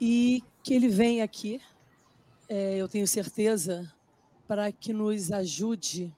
e 0.00 0.42
que 0.62 0.74
ele 0.74 0.88
vem 0.88 1.22
aqui, 1.22 1.60
é, 2.48 2.76
eu 2.76 2.88
tenho 2.88 3.06
certeza, 3.06 3.92
para 4.46 4.70
que 4.70 4.92
nos 4.92 5.32
ajude 5.32 6.12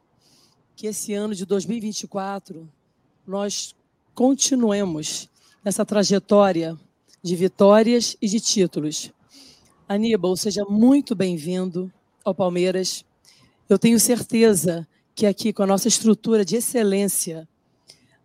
que 0.74 0.86
esse 0.86 1.14
ano 1.14 1.34
de 1.34 1.46
2024 1.46 2.68
nós 3.26 3.74
continuemos 4.14 5.30
essa 5.64 5.84
trajetória 5.84 6.78
de 7.22 7.36
vitórias 7.36 8.16
e 8.20 8.28
de 8.28 8.40
títulos. 8.40 9.12
Aníbal, 9.88 10.36
seja 10.36 10.64
muito 10.64 11.14
bem-vindo 11.14 11.92
ao 12.24 12.34
Palmeiras. 12.34 13.04
Eu 13.68 13.78
tenho 13.78 13.98
certeza 14.00 14.86
que 15.14 15.26
aqui, 15.26 15.52
com 15.52 15.62
a 15.62 15.66
nossa 15.66 15.88
estrutura 15.88 16.44
de 16.44 16.56
excelência, 16.56 17.48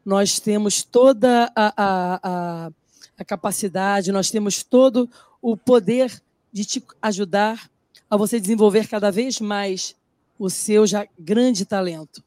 nós 0.03 0.39
temos 0.39 0.83
toda 0.83 1.51
a, 1.55 1.73
a, 1.77 2.19
a, 2.23 2.71
a 3.17 3.25
capacidade, 3.25 4.11
nós 4.11 4.31
temos 4.31 4.63
todo 4.63 5.09
o 5.41 5.55
poder 5.55 6.21
de 6.51 6.65
te 6.65 6.83
ajudar 7.01 7.69
a 8.09 8.17
você 8.17 8.39
desenvolver 8.39 8.87
cada 8.87 9.11
vez 9.11 9.39
mais 9.39 9.95
o 10.37 10.49
seu 10.49 10.87
já 10.87 11.07
grande 11.17 11.63
talento. 11.63 12.23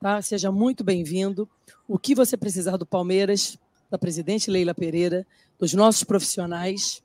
Tá? 0.00 0.20
Seja 0.22 0.50
muito 0.50 0.82
bem-vindo. 0.82 1.48
O 1.86 1.98
que 1.98 2.14
você 2.14 2.36
precisar 2.36 2.76
do 2.76 2.86
Palmeiras, 2.86 3.56
da 3.90 3.98
presidente 3.98 4.50
Leila 4.50 4.74
Pereira, 4.74 5.26
dos 5.58 5.72
nossos 5.72 6.02
profissionais, 6.02 7.02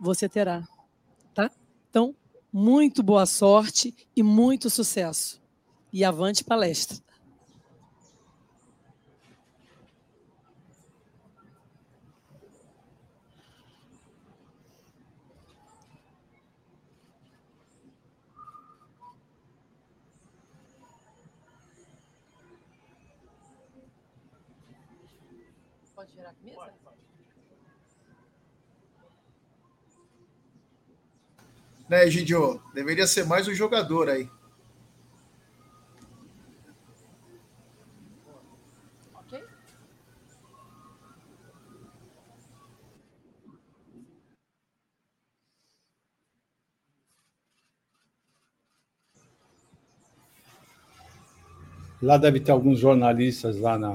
você 0.00 0.28
terá. 0.28 0.66
Tá? 1.34 1.50
Então, 1.88 2.14
muito 2.52 3.02
boa 3.02 3.26
sorte 3.26 3.94
e 4.16 4.22
muito 4.22 4.68
sucesso. 4.68 5.39
E 5.92 6.04
avante 6.04 6.44
palestra. 6.44 6.98
Pode 25.94 26.12
virar 26.12 26.30
a 26.30 26.44
mesa? 26.44 26.72
Né, 31.88 32.08
Gidio? 32.08 32.62
Deveria 32.72 33.06
ser 33.08 33.26
mais 33.26 33.48
um 33.48 33.52
jogador 33.52 34.08
aí. 34.08 34.30
Lá 52.02 52.16
deve 52.16 52.40
ter 52.40 52.50
alguns 52.50 52.78
jornalistas 52.78 53.58
lá 53.58 53.78
na, 53.78 53.94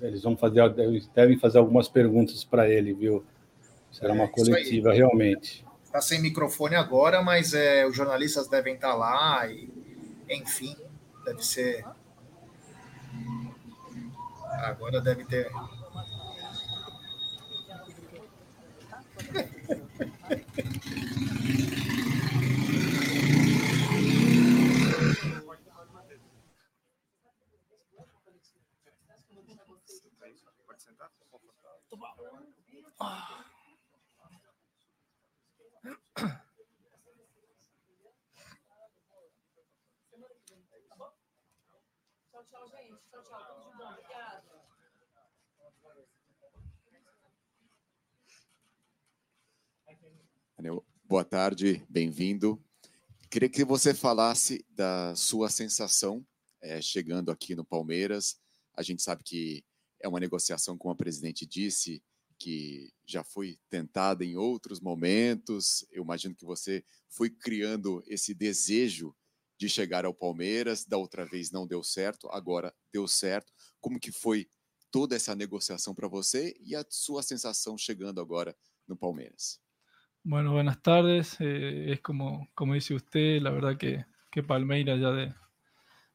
eles 0.00 0.22
vão 0.22 0.36
fazer, 0.36 0.62
devem 1.14 1.38
fazer 1.38 1.58
algumas 1.58 1.88
perguntas 1.88 2.42
para 2.44 2.68
ele, 2.68 2.94
viu? 2.94 3.24
Será 3.92 4.14
uma 4.14 4.24
é, 4.24 4.28
coletiva, 4.28 4.92
realmente. 4.92 5.64
Está 5.84 6.00
sem 6.00 6.20
microfone 6.20 6.74
agora, 6.74 7.22
mas 7.22 7.52
é, 7.52 7.86
os 7.86 7.94
jornalistas 7.94 8.48
devem 8.48 8.74
estar 8.74 8.92
tá 8.92 8.94
lá 8.94 9.46
e, 9.46 9.68
enfim, 10.30 10.74
deve 11.24 11.44
ser. 11.44 11.84
Agora 14.62 15.00
deve 15.00 15.24
ter. 15.24 15.50
Bom. 31.96 32.08
Obrigada. 43.92 44.42
Boa 51.06 51.24
tarde, 51.24 51.84
bem-vindo. 51.88 52.60
Queria 53.30 53.48
que 53.48 53.64
você 53.64 53.94
falasse 53.94 54.66
da 54.68 55.14
sua 55.14 55.48
sensação 55.48 56.26
é, 56.60 56.80
chegando 56.82 57.30
aqui 57.30 57.54
no 57.54 57.64
Palmeiras. 57.64 58.40
A 58.74 58.82
gente 58.82 59.00
sabe 59.00 59.22
que 59.22 59.64
é 60.04 60.08
uma 60.08 60.20
negociação, 60.20 60.76
como 60.76 60.92
a 60.92 60.96
presidente 60.96 61.46
disse, 61.46 62.02
que 62.38 62.92
já 63.06 63.24
foi 63.24 63.58
tentada 63.70 64.22
em 64.22 64.36
outros 64.36 64.78
momentos. 64.78 65.86
Eu 65.90 66.02
imagino 66.02 66.34
que 66.34 66.44
você 66.44 66.84
foi 67.08 67.30
criando 67.30 68.04
esse 68.06 68.34
desejo 68.34 69.16
de 69.58 69.66
chegar 69.66 70.04
ao 70.04 70.12
Palmeiras, 70.12 70.84
da 70.84 70.98
outra 70.98 71.24
vez 71.24 71.50
não 71.50 71.66
deu 71.66 71.82
certo, 71.82 72.28
agora 72.28 72.74
deu 72.92 73.08
certo. 73.08 73.50
Como 73.80 73.98
que 73.98 74.12
foi 74.12 74.46
toda 74.90 75.16
essa 75.16 75.34
negociação 75.34 75.94
para 75.94 76.06
você 76.06 76.54
e 76.60 76.76
a 76.76 76.84
sua 76.90 77.22
sensación 77.22 77.78
chegando 77.78 78.20
agora 78.20 78.54
no 78.86 78.96
Palmeiras? 78.96 79.58
Bueno, 80.22 80.52
buenas 80.52 80.82
tardes. 80.82 81.36
Eh, 81.40 81.92
es 81.92 82.00
como, 82.00 82.46
como 82.54 82.74
dice 82.74 82.94
usted, 82.94 83.40
la 83.40 83.50
verdad 83.50 83.78
que, 83.78 84.04
que 84.30 84.42
Palmeiras 84.42 85.00
ya 85.00 85.12
de, 85.12 85.34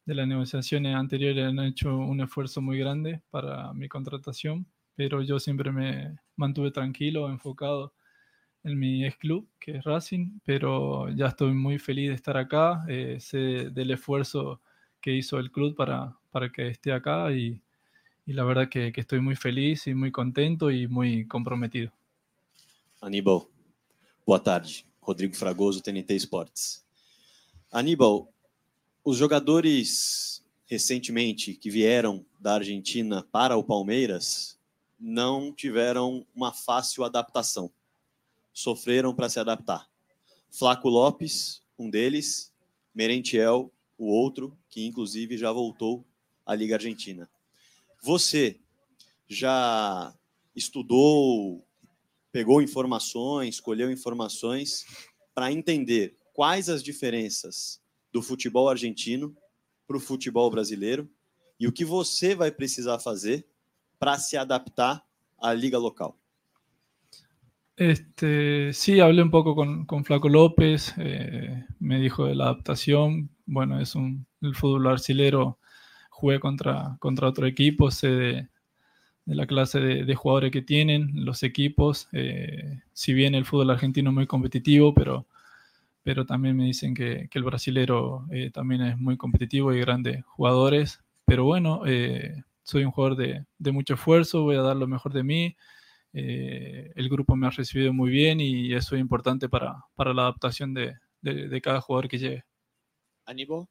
de 0.04 0.14
las 0.14 0.26
negociaciones 0.26 0.94
anteriores 0.94 1.46
han 1.46 1.58
hecho 1.60 1.96
un 1.96 2.20
esfuerzo 2.20 2.60
muy 2.60 2.78
grande 2.78 3.20
para 3.30 3.72
mi 3.72 3.88
contratación, 3.88 4.66
pero 4.96 5.22
yo 5.22 5.38
siempre 5.38 5.72
me 5.72 6.18
mantuve 6.36 6.70
tranquilo, 6.70 7.30
enfocado 7.30 7.92
en 8.64 8.78
mi 8.78 9.04
ex 9.04 9.16
club, 9.16 9.48
que 9.58 9.78
es 9.78 9.84
Racing, 9.84 10.40
pero 10.44 11.08
ya 11.10 11.26
estoy 11.26 11.52
muy 11.54 11.78
feliz 11.78 12.08
de 12.08 12.14
estar 12.14 12.36
acá, 12.36 12.84
eh, 12.88 13.18
sé 13.20 13.70
del 13.70 13.90
esfuerzo 13.90 14.60
que 15.00 15.14
hizo 15.14 15.38
el 15.38 15.50
club 15.50 15.74
para, 15.74 16.16
para 16.30 16.50
que 16.50 16.68
esté 16.68 16.92
acá 16.92 17.32
y, 17.32 17.62
y 18.26 18.32
la 18.32 18.44
verdad 18.44 18.68
que, 18.68 18.92
estoy 18.94 19.20
muy 19.20 19.34
feliz 19.34 19.86
y 19.86 19.94
muy 19.94 20.12
contento 20.12 20.70
y 20.70 20.86
muy 20.86 21.26
comprometido. 21.26 21.90
Aníbal, 23.00 23.40
boa 24.26 24.42
tarde. 24.42 24.84
Rodrigo 25.02 25.34
Fragoso, 25.34 25.80
TNT 25.80 26.10
Esportes. 26.10 26.86
Aníbal, 27.72 28.28
os 29.04 29.16
jogadores 29.16 30.44
recentemente 30.66 31.54
que 31.54 31.70
vieram 31.70 32.24
da 32.38 32.54
Argentina 32.54 33.26
para 33.32 33.56
o 33.56 33.64
Palmeiras 33.64 34.58
não 34.98 35.52
tiveram 35.52 36.26
uma 36.34 36.52
fácil 36.52 37.04
adaptação 37.04 37.72
sofreram 38.52 39.14
para 39.14 39.28
se 39.28 39.38
adaptar. 39.38 39.88
Flaco 40.50 40.88
Lopes, 40.88 41.62
um 41.78 41.88
deles, 41.88 42.52
Merentiel, 42.94 43.72
o 43.96 44.06
outro, 44.06 44.56
que 44.68 44.86
inclusive 44.86 45.38
já 45.38 45.52
voltou 45.52 46.04
à 46.44 46.54
Liga 46.54 46.74
Argentina. 46.74 47.30
Você 48.02 48.58
já 49.28 50.14
estudou, 50.54 51.64
pegou 52.32 52.60
informações, 52.60 53.60
colheu 53.60 53.90
informações 53.90 54.84
para 55.34 55.52
entender 55.52 56.16
quais 56.32 56.68
as 56.68 56.82
diferenças 56.82 57.80
do 58.12 58.22
futebol 58.22 58.68
argentino 58.68 59.34
para 59.86 59.96
o 59.96 60.00
futebol 60.00 60.50
brasileiro 60.50 61.08
e 61.58 61.66
o 61.66 61.72
que 61.72 61.84
você 61.84 62.34
vai 62.34 62.50
precisar 62.50 62.98
fazer 62.98 63.46
para 63.98 64.18
se 64.18 64.36
adaptar 64.36 65.04
à 65.38 65.52
liga 65.52 65.78
local. 65.78 66.16
Este, 67.76 68.72
sí, 68.74 69.00
hablé 69.00 69.22
un 69.22 69.30
poco 69.30 69.54
con, 69.54 69.86
con 69.86 70.04
Flaco 70.04 70.28
López, 70.28 70.92
eh, 70.98 71.64
me 71.78 71.98
dijo 71.98 72.26
de 72.26 72.34
la 72.34 72.44
adaptación. 72.44 73.30
Bueno, 73.46 73.80
es 73.80 73.94
un 73.94 74.26
el 74.42 74.54
fútbol 74.54 74.86
arcilero, 74.86 75.58
jugué 76.10 76.40
contra, 76.40 76.96
contra 76.98 77.28
otro 77.28 77.46
equipo, 77.46 77.90
sé 77.90 78.08
de, 78.08 78.48
la 79.26 79.46
clase 79.46 79.80
de, 79.80 80.14
jugadores 80.14 80.50
que 80.50 80.62
tienen 80.62 81.24
los 81.24 81.42
equipos. 81.42 82.08
Eh, 82.12 82.80
si 82.92 83.14
bien 83.14 83.34
el 83.34 83.44
fútbol 83.44 83.70
argentino 83.70 84.10
es 84.10 84.14
muy 84.14 84.26
competitivo, 84.26 84.92
pero 84.94 85.26
pero 86.02 86.26
también 86.26 86.56
me 86.56 86.64
dicen 86.64 86.94
que, 86.94 87.28
que 87.30 87.38
el 87.38 87.44
brasilero 87.44 88.26
eh, 88.30 88.50
también 88.50 88.82
es 88.82 88.98
muy 88.98 89.16
competitivo 89.16 89.72
y 89.72 89.80
grandes 89.80 90.24
jugadores. 90.24 91.00
Pero 91.24 91.44
bueno, 91.44 91.82
eh, 91.86 92.42
soy 92.62 92.84
un 92.84 92.90
jugador 92.90 93.16
de, 93.16 93.46
de, 93.58 93.72
mucho 93.72 93.94
esfuerzo, 93.94 94.42
voy 94.42 94.56
a 94.56 94.62
dar 94.62 94.76
lo 94.76 94.86
mejor 94.86 95.12
de 95.12 95.22
mí. 95.22 95.56
Eh, 96.12 96.92
el 96.96 97.08
grupo 97.08 97.36
me 97.36 97.46
ha 97.46 97.50
recibido 97.50 97.92
muy 97.92 98.10
bien 98.10 98.40
y 98.40 98.72
eso 98.74 98.96
es 98.96 99.00
importante 99.00 99.48
para, 99.48 99.84
para 99.94 100.12
la 100.14 100.22
adaptación 100.22 100.74
de, 100.74 100.96
de, 101.20 101.48
de 101.48 101.60
cada 101.60 101.80
jugador 101.80 102.08
que 102.08 102.18
llegue. 102.18 102.44
Aníbal, 103.26 103.66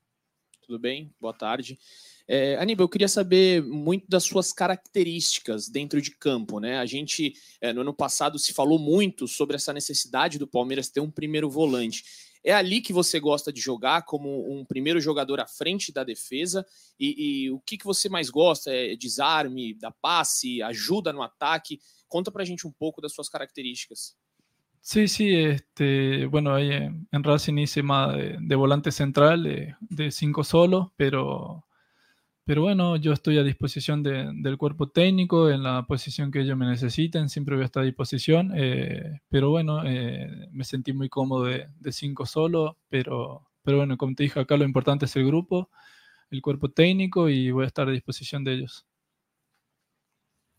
tudo 0.62 0.80
bem? 0.80 1.12
Boa 1.20 1.38
tarde. 1.38 1.78
É, 2.32 2.58
Aníbal, 2.58 2.84
eu 2.84 2.90
queria 2.90 3.08
saber 3.08 3.64
muito 3.64 4.08
das 4.08 4.24
suas 4.24 4.54
características 4.54 5.68
dentro 5.68 6.00
de 6.00 6.12
campo, 6.12 6.60
né? 6.60 6.78
A 6.78 6.86
gente, 6.86 7.34
é, 7.60 7.74
no 7.74 7.82
ano 7.82 7.92
passado, 7.92 8.38
se 8.38 8.54
falou 8.54 8.78
muito 8.78 9.28
sobre 9.28 9.56
essa 9.56 9.74
necessidade 9.74 10.38
do 10.38 10.46
Palmeiras 10.46 10.90
ter 10.90 11.00
um 11.00 11.10
primeiro 11.10 11.50
volante. 11.50 12.04
É 12.44 12.54
ali 12.54 12.82
que 12.82 12.94
você 12.94 13.20
gosta 13.20 13.52
de 13.52 13.60
jogar 13.60 14.04
como 14.04 14.48
um 14.48 14.64
primeiro 14.64 15.02
jogador 15.02 15.40
à 15.40 15.48
frente 15.48 15.92
da 15.92 16.04
defesa? 16.04 16.64
E, 17.00 17.46
e 17.46 17.52
o 17.52 17.60
que, 17.62 17.80
que 17.80 17.84
você 17.84 18.08
mais 18.08 18.30
gosta? 18.30 18.72
É 18.72 18.96
desarme, 18.96 19.74
da 19.74 19.90
passe, 19.90 20.62
ajuda 20.62 21.12
no 21.12 21.24
ataque? 21.24 21.80
Conta 22.08 22.32
pra 22.32 22.46
gente 22.46 22.68
um 22.68 22.72
pouco 22.72 23.02
das 23.02 23.12
suas 23.12 23.28
características. 23.28 24.16
Sí, 24.84 25.08
sí, 25.08 25.34
este, 25.34 26.28
bueno, 26.28 26.54
ahí 26.54 26.74
en, 26.74 27.08
en 27.12 27.24
Racing 27.24 27.58
hice 27.58 27.82
más 27.82 28.16
de, 28.16 28.38
de 28.40 28.56
volante 28.56 28.92
central, 28.92 29.42
de, 29.42 29.76
de 29.82 30.12
cinco 30.12 30.44
solo, 30.44 30.94
pero 30.96 31.66
Pero 32.50 32.64
bueno, 32.64 32.96
yo 32.96 33.14
estoy 33.14 33.38
a 33.38 33.44
disposición 33.44 34.02
de, 34.02 34.32
del 34.34 34.58
cuerpo 34.58 34.90
técnico 34.90 35.52
en 35.52 35.62
la 35.62 35.86
posición 35.86 36.32
que 36.32 36.42
ellos 36.42 36.58
me 36.58 36.66
necesiten, 36.66 37.30
siempre 37.30 37.54
voy 37.54 37.62
a 37.62 37.68
estar 37.68 37.84
a 37.84 37.86
disposición. 37.86 38.54
Eh, 38.58 39.22
pero 39.30 39.52
bueno, 39.52 39.84
eh, 39.86 40.48
me 40.52 40.64
sentí 40.64 40.92
muy 40.92 41.10
cómodo 41.10 41.44
de, 41.44 41.68
de, 41.80 41.92
cinco 41.92 42.26
solo, 42.26 42.80
pero, 42.90 43.48
pero 43.62 43.78
bueno, 43.78 43.98
como 43.98 44.16
te 44.16 44.24
dije 44.24 44.40
acá, 44.40 44.58
lo 44.58 44.66
importante 44.66 45.06
es 45.06 45.16
el 45.16 45.28
grupo, 45.28 45.70
el 46.32 46.42
cuerpo 46.42 46.72
técnico 46.72 47.30
y 47.30 47.52
voy 47.52 47.66
a 47.66 47.68
estar 47.68 47.88
a 47.88 47.92
disposición 47.92 48.44
de 48.44 48.54
ellos. 48.54 48.84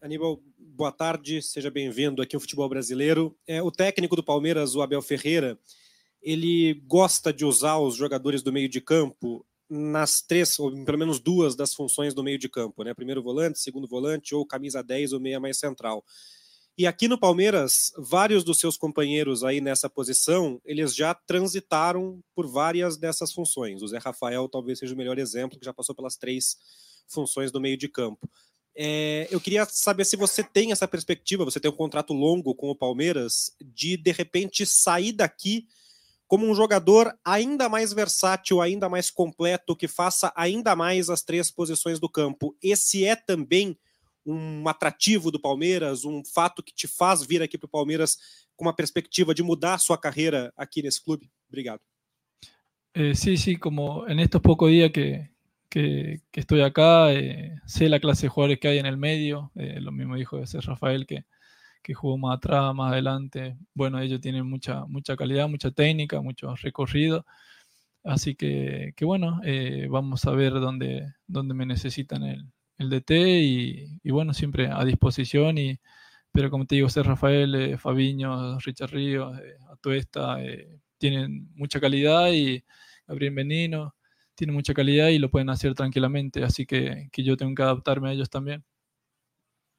Aníbal, 0.01 0.39
boa 0.57 0.93
tarde, 0.93 1.43
seja 1.43 1.71
bem-vindo 1.71 2.23
aqui 2.23 2.37
ao 2.37 2.41
Futebol 2.41 2.69
Brasileiro. 2.69 3.37
É, 3.45 3.61
o 3.61 3.73
técnico 3.73 4.15
do 4.15 4.23
Palmeiras, 4.23 4.77
o 4.77 4.83
Abel 4.83 5.03
Ferreira, 5.03 5.59
ele 6.23 6.73
gosta 6.87 7.33
de 7.33 7.45
usar 7.45 7.79
os 7.79 7.97
jogadores 7.97 8.45
do 8.45 8.53
meio 8.53 8.69
de 8.69 8.81
campo 8.81 9.45
nas 9.71 10.21
três, 10.21 10.59
ou 10.59 10.85
pelo 10.85 10.99
menos 10.99 11.21
duas 11.21 11.55
das 11.55 11.73
funções 11.73 12.13
do 12.13 12.25
meio 12.25 12.39
de 12.39 12.49
campo, 12.49 12.83
né? 12.83 12.93
Primeiro 12.93 13.23
volante, 13.23 13.61
segundo 13.61 13.87
volante, 13.87 14.35
ou 14.35 14.45
camisa 14.45 14.83
10 14.83 15.13
ou 15.13 15.21
meia 15.21 15.39
mais 15.39 15.59
central. 15.59 16.05
E 16.77 16.87
aqui 16.87 17.07
no 17.07 17.19
Palmeiras, 17.19 17.93
vários 17.97 18.43
dos 18.43 18.59
seus 18.59 18.77
companheiros 18.77 19.45
aí 19.45 19.61
nessa 19.61 19.89
posição, 19.89 20.61
eles 20.65 20.95
já 20.95 21.15
transitaram 21.15 22.21
por 22.35 22.47
várias 22.47 22.97
dessas 22.97 23.33
funções. 23.33 23.83
O 23.83 23.87
Zé 23.87 23.99
Rafael 23.99 24.49
talvez 24.49 24.79
seja 24.79 24.95
o 24.95 24.97
melhor 24.97 25.19
exemplo, 25.19 25.59
que 25.59 25.65
já 25.65 25.75
passou 25.75 25.95
pelas 25.95 26.17
três 26.17 26.57
funções 27.07 27.53
do 27.53 27.61
meio 27.61 27.77
de 27.77 27.89
campo. 27.89 28.29
É, 28.75 29.29
eu 29.31 29.41
queria 29.41 29.67
saber 29.67 30.05
se 30.05 30.17
você 30.17 30.43
tem 30.43 30.73
essa 30.73 30.89
perspectiva, 30.89 31.45
você 31.45 31.61
tem 31.61 31.71
um 31.71 31.77
contrato 31.77 32.15
longo 32.15 32.55
com 32.55 32.71
o 32.71 32.75
Palmeiras, 32.75 33.55
de 33.61 33.97
de 33.97 34.11
repente 34.11 34.65
sair 34.65 35.13
daqui 35.13 35.67
como 36.31 36.49
um 36.49 36.55
jogador 36.55 37.13
ainda 37.25 37.69
mais 37.69 37.93
versátil, 37.93 38.61
ainda 38.61 38.89
mais 38.89 39.11
completo, 39.11 39.75
que 39.75 39.89
faça 39.89 40.33
ainda 40.37 40.77
mais 40.77 41.11
as 41.11 41.25
três 41.25 41.51
posições 41.51 41.99
do 41.99 42.09
campo. 42.09 42.57
Esse 42.63 43.05
é 43.05 43.17
também 43.17 43.77
um 44.25 44.69
atrativo 44.69 45.33
do 45.33 45.41
Palmeiras, 45.41 46.05
um 46.05 46.23
fato 46.25 46.63
que 46.63 46.73
te 46.73 46.87
faz 46.87 47.27
vir 47.27 47.43
aqui 47.43 47.59
para 47.59 47.67
o 47.67 47.71
Palmeiras 47.71 48.17
com 48.55 48.65
uma 48.65 48.73
perspectiva 48.73 49.35
de 49.35 49.43
mudar 49.43 49.79
sua 49.79 49.99
carreira 49.99 50.53
aqui 50.57 50.85
nesse 50.85 51.03
clube? 51.03 51.29
Obrigado. 51.49 51.81
Eh, 52.95 53.17
sí, 53.17 53.37
sí, 53.37 53.57
como 53.57 54.07
en 54.07 54.21
estos 54.21 54.41
pocos 54.41 54.71
días 54.71 54.93
que, 54.93 55.31
que, 55.69 56.21
que 56.31 56.39
estoy 56.39 56.61
acá, 56.61 57.13
eh, 57.13 57.57
sé 57.67 57.89
la 57.89 57.99
clase 57.99 58.27
de 58.27 58.29
jugadores 58.29 58.61
que 58.61 58.69
hay 58.69 58.79
en 58.79 58.87
el 58.87 58.99
medio, 58.99 59.51
eh, 59.57 59.81
lo 59.81 59.91
mismo 59.91 60.15
dijo 60.15 60.39
ese 60.39 60.61
Rafael, 60.61 61.07
que, 61.07 61.25
que 61.83 61.95
jugó 61.95 62.19
más 62.19 62.37
atrás, 62.39 62.75
más 62.75 62.93
adelante. 62.93 63.57
Bueno, 63.75 64.01
ellos 64.01 64.21
tienen 64.21 64.47
mucha, 64.47 64.85
mucha 64.87 65.17
calidad, 65.17 65.49
mucha 65.49 65.71
técnica, 65.71 66.21
mucho 66.21 66.55
recorrido. 66.57 67.27
Así 68.05 68.35
que, 68.35 68.93
que 68.97 69.05
bueno, 69.05 69.41
eh, 69.45 69.87
vamos 69.91 70.25
a 70.27 70.31
ver 70.33 70.55
dónde, 70.55 71.15
dónde 71.27 71.55
me 71.55 71.67
necesitan 71.67 72.23
el, 72.25 72.47
el 72.79 72.91
DT 72.91 73.11
y, 74.03 74.11
bueno, 74.11 74.33
siempre 74.35 74.69
a 74.69 74.85
disposición. 74.85 75.59
Y, 75.59 75.79
pero 76.33 76.51
como 76.51 76.67
te 76.67 76.77
digo, 76.77 76.89
ser 76.89 77.07
Rafael, 77.07 77.55
eh, 77.55 77.79
Fabiño, 77.79 78.59
Richard 78.61 78.91
Ríos, 78.93 79.39
eh, 79.39 79.57
Atuesta, 79.73 80.43
eh, 80.43 80.81
tienen 80.99 81.51
mucha 81.55 81.81
calidad 81.81 82.31
y 82.33 82.65
Gabriel 83.07 83.33
Menino 83.35 83.95
tiene 84.35 84.53
mucha 84.55 84.73
calidad 84.75 85.09
y 85.09 85.19
lo 85.19 85.31
pueden 85.31 85.51
hacer 85.51 85.75
tranquilamente. 85.75 86.43
Así 86.45 86.65
que, 86.67 87.09
que 87.13 87.23
yo 87.25 87.37
tengo 87.37 87.55
que 87.55 87.63
adaptarme 87.63 88.09
a 88.11 88.13
ellos 88.13 88.31
también. 88.31 88.65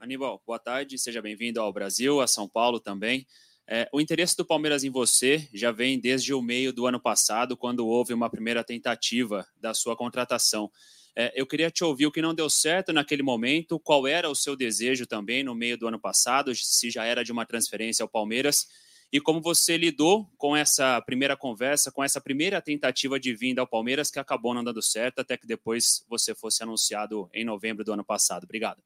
Aníbal, 0.02 0.42
boa 0.48 0.58
tarde, 0.58 0.98
seja 0.98 1.22
bem-vindo 1.22 1.62
ao 1.62 1.72
Brasil, 1.72 2.22
a 2.22 2.26
São 2.26 2.50
Paulo 2.50 2.80
também. 2.80 3.28
É, 3.68 3.88
o 3.94 4.02
interesse 4.02 4.36
do 4.36 4.44
Palmeiras 4.44 4.84
em 4.84 4.90
você 4.90 5.48
já 5.54 5.72
vem 5.72 6.00
desde 6.00 6.34
o 6.34 6.42
meio 6.42 6.74
do 6.74 6.88
ano 6.88 7.00
passado, 7.00 7.56
quando 7.56 7.86
houve 7.86 8.12
uma 8.12 8.28
primeira 8.28 8.64
tentativa 8.64 9.48
da 9.56 9.76
sua 9.76 9.96
contratação. 9.96 10.72
É, 11.16 11.32
eu 11.40 11.46
queria 11.46 11.70
te 11.70 11.84
ouvir 11.84 12.08
o 12.08 12.12
que 12.12 12.20
não 12.20 12.34
deu 12.34 12.50
certo 12.50 12.92
naquele 12.92 13.22
momento, 13.22 13.80
qual 13.80 14.08
era 14.08 14.28
o 14.28 14.34
seu 14.34 14.56
desejo 14.56 15.06
também 15.06 15.44
no 15.44 15.54
meio 15.54 15.78
do 15.78 15.88
ano 15.88 16.00
passado, 16.00 16.52
se 16.56 16.90
já 16.90 17.06
era 17.06 17.24
de 17.24 17.32
uma 17.32 17.46
transferência 17.46 18.02
ao 18.02 18.10
Palmeiras, 18.10 18.66
e 19.14 19.22
como 19.22 19.40
você 19.40 19.78
lidou 19.78 20.28
com 20.36 20.58
essa 20.58 21.00
primeira 21.04 21.38
conversa, 21.38 21.92
com 21.92 22.04
essa 22.04 22.20
primeira 22.20 22.60
tentativa 22.60 23.20
de 23.20 23.36
vinda 23.36 23.62
ao 23.62 23.68
Palmeiras, 23.68 24.10
que 24.10 24.18
acabou 24.18 24.56
não 24.56 24.64
dando 24.64 24.82
certo, 24.82 25.20
até 25.20 25.38
que 25.38 25.46
depois 25.46 26.04
você 26.10 26.34
fosse 26.34 26.64
anunciado 26.64 27.30
em 27.36 27.46
novembro 27.46 27.84
do 27.84 27.94
ano 27.94 28.04
passado. 28.04 28.46
Obrigado. 28.46 28.82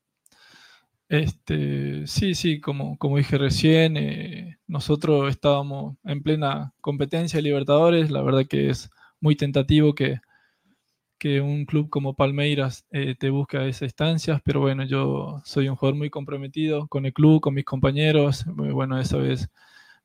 Este, 1.08 2.08
sí, 2.08 2.34
sí, 2.34 2.60
como, 2.60 2.98
como 2.98 3.18
dije 3.18 3.38
recién, 3.38 3.96
eh, 3.98 4.58
nosotros 4.68 5.30
estábamos 5.30 5.98
en 6.04 6.24
plena 6.24 6.74
competencia 6.82 7.38
de 7.38 7.44
Libertadores. 7.44 8.10
La 8.10 8.22
verdad 8.24 8.46
que 8.50 8.70
es 8.70 8.90
muy 9.20 9.36
tentativo 9.36 9.94
que, 9.94 10.20
un 11.42 11.66
club 11.66 11.90
como 11.90 12.14
Palmeiras 12.14 12.86
eh, 12.92 13.16
te 13.18 13.32
busque 13.32 13.58
a 13.58 13.66
esas 13.66 13.84
instancias, 13.84 14.42
pero 14.46 14.60
bueno, 14.62 14.84
yo 14.86 15.42
soy 15.44 15.68
un 15.68 15.76
jugador 15.76 15.98
muy 15.98 16.12
comprometido 16.12 16.88
con 16.88 17.06
el 17.08 17.14
club, 17.14 17.42
con 17.42 17.56
mis 17.56 17.66
compañeros. 17.66 18.46
Bueno, 18.48 19.00
esa 19.00 19.18
vez 19.18 19.50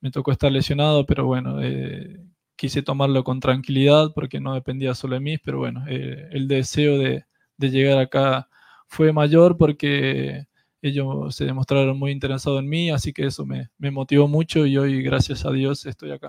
me 0.00 0.10
tocó 0.10 0.32
estar 0.32 0.50
lesionado, 0.52 1.06
pero 1.06 1.26
bueno, 1.26 1.62
eh, 1.62 2.20
quise 2.56 2.82
tomarlo 2.82 3.24
con 3.24 3.40
tranquilidad 3.40 4.12
porque 4.14 4.40
no 4.40 4.54
dependía 4.54 4.94
solo 4.94 5.14
de 5.14 5.20
mí, 5.20 5.38
pero 5.38 5.58
bueno, 5.58 5.84
eh, 5.88 6.28
el 6.32 6.48
deseo 6.48 6.98
de, 6.98 7.24
de 7.58 7.70
llegar 7.70 7.98
acá 7.98 8.48
fue 8.88 9.12
mayor 9.12 9.58
porque 9.58 10.46
ellos 10.82 11.36
se 11.36 11.44
demostraron 11.44 11.98
muy 11.98 12.10
interesados 12.12 12.60
en 12.60 12.68
mí, 12.68 12.90
así 12.90 13.12
que 13.12 13.26
eso 13.26 13.44
me, 13.44 13.70
me 13.78 13.90
motivou 13.90 14.28
muito 14.28 14.66
e 14.66 14.78
hoje, 14.78 15.02
graças 15.02 15.44
a 15.44 15.50
Deus, 15.50 15.84
estou 15.84 16.12
aqui. 16.12 16.26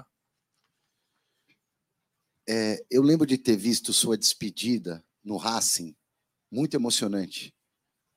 É, 2.48 2.84
eu 2.90 3.02
lembro 3.02 3.26
de 3.26 3.38
ter 3.38 3.56
visto 3.56 3.94
sua 3.94 4.18
despedida 4.18 5.03
no 5.23 5.38
Racing, 5.38 5.95
muito 6.52 6.76
emocionante. 6.76 7.53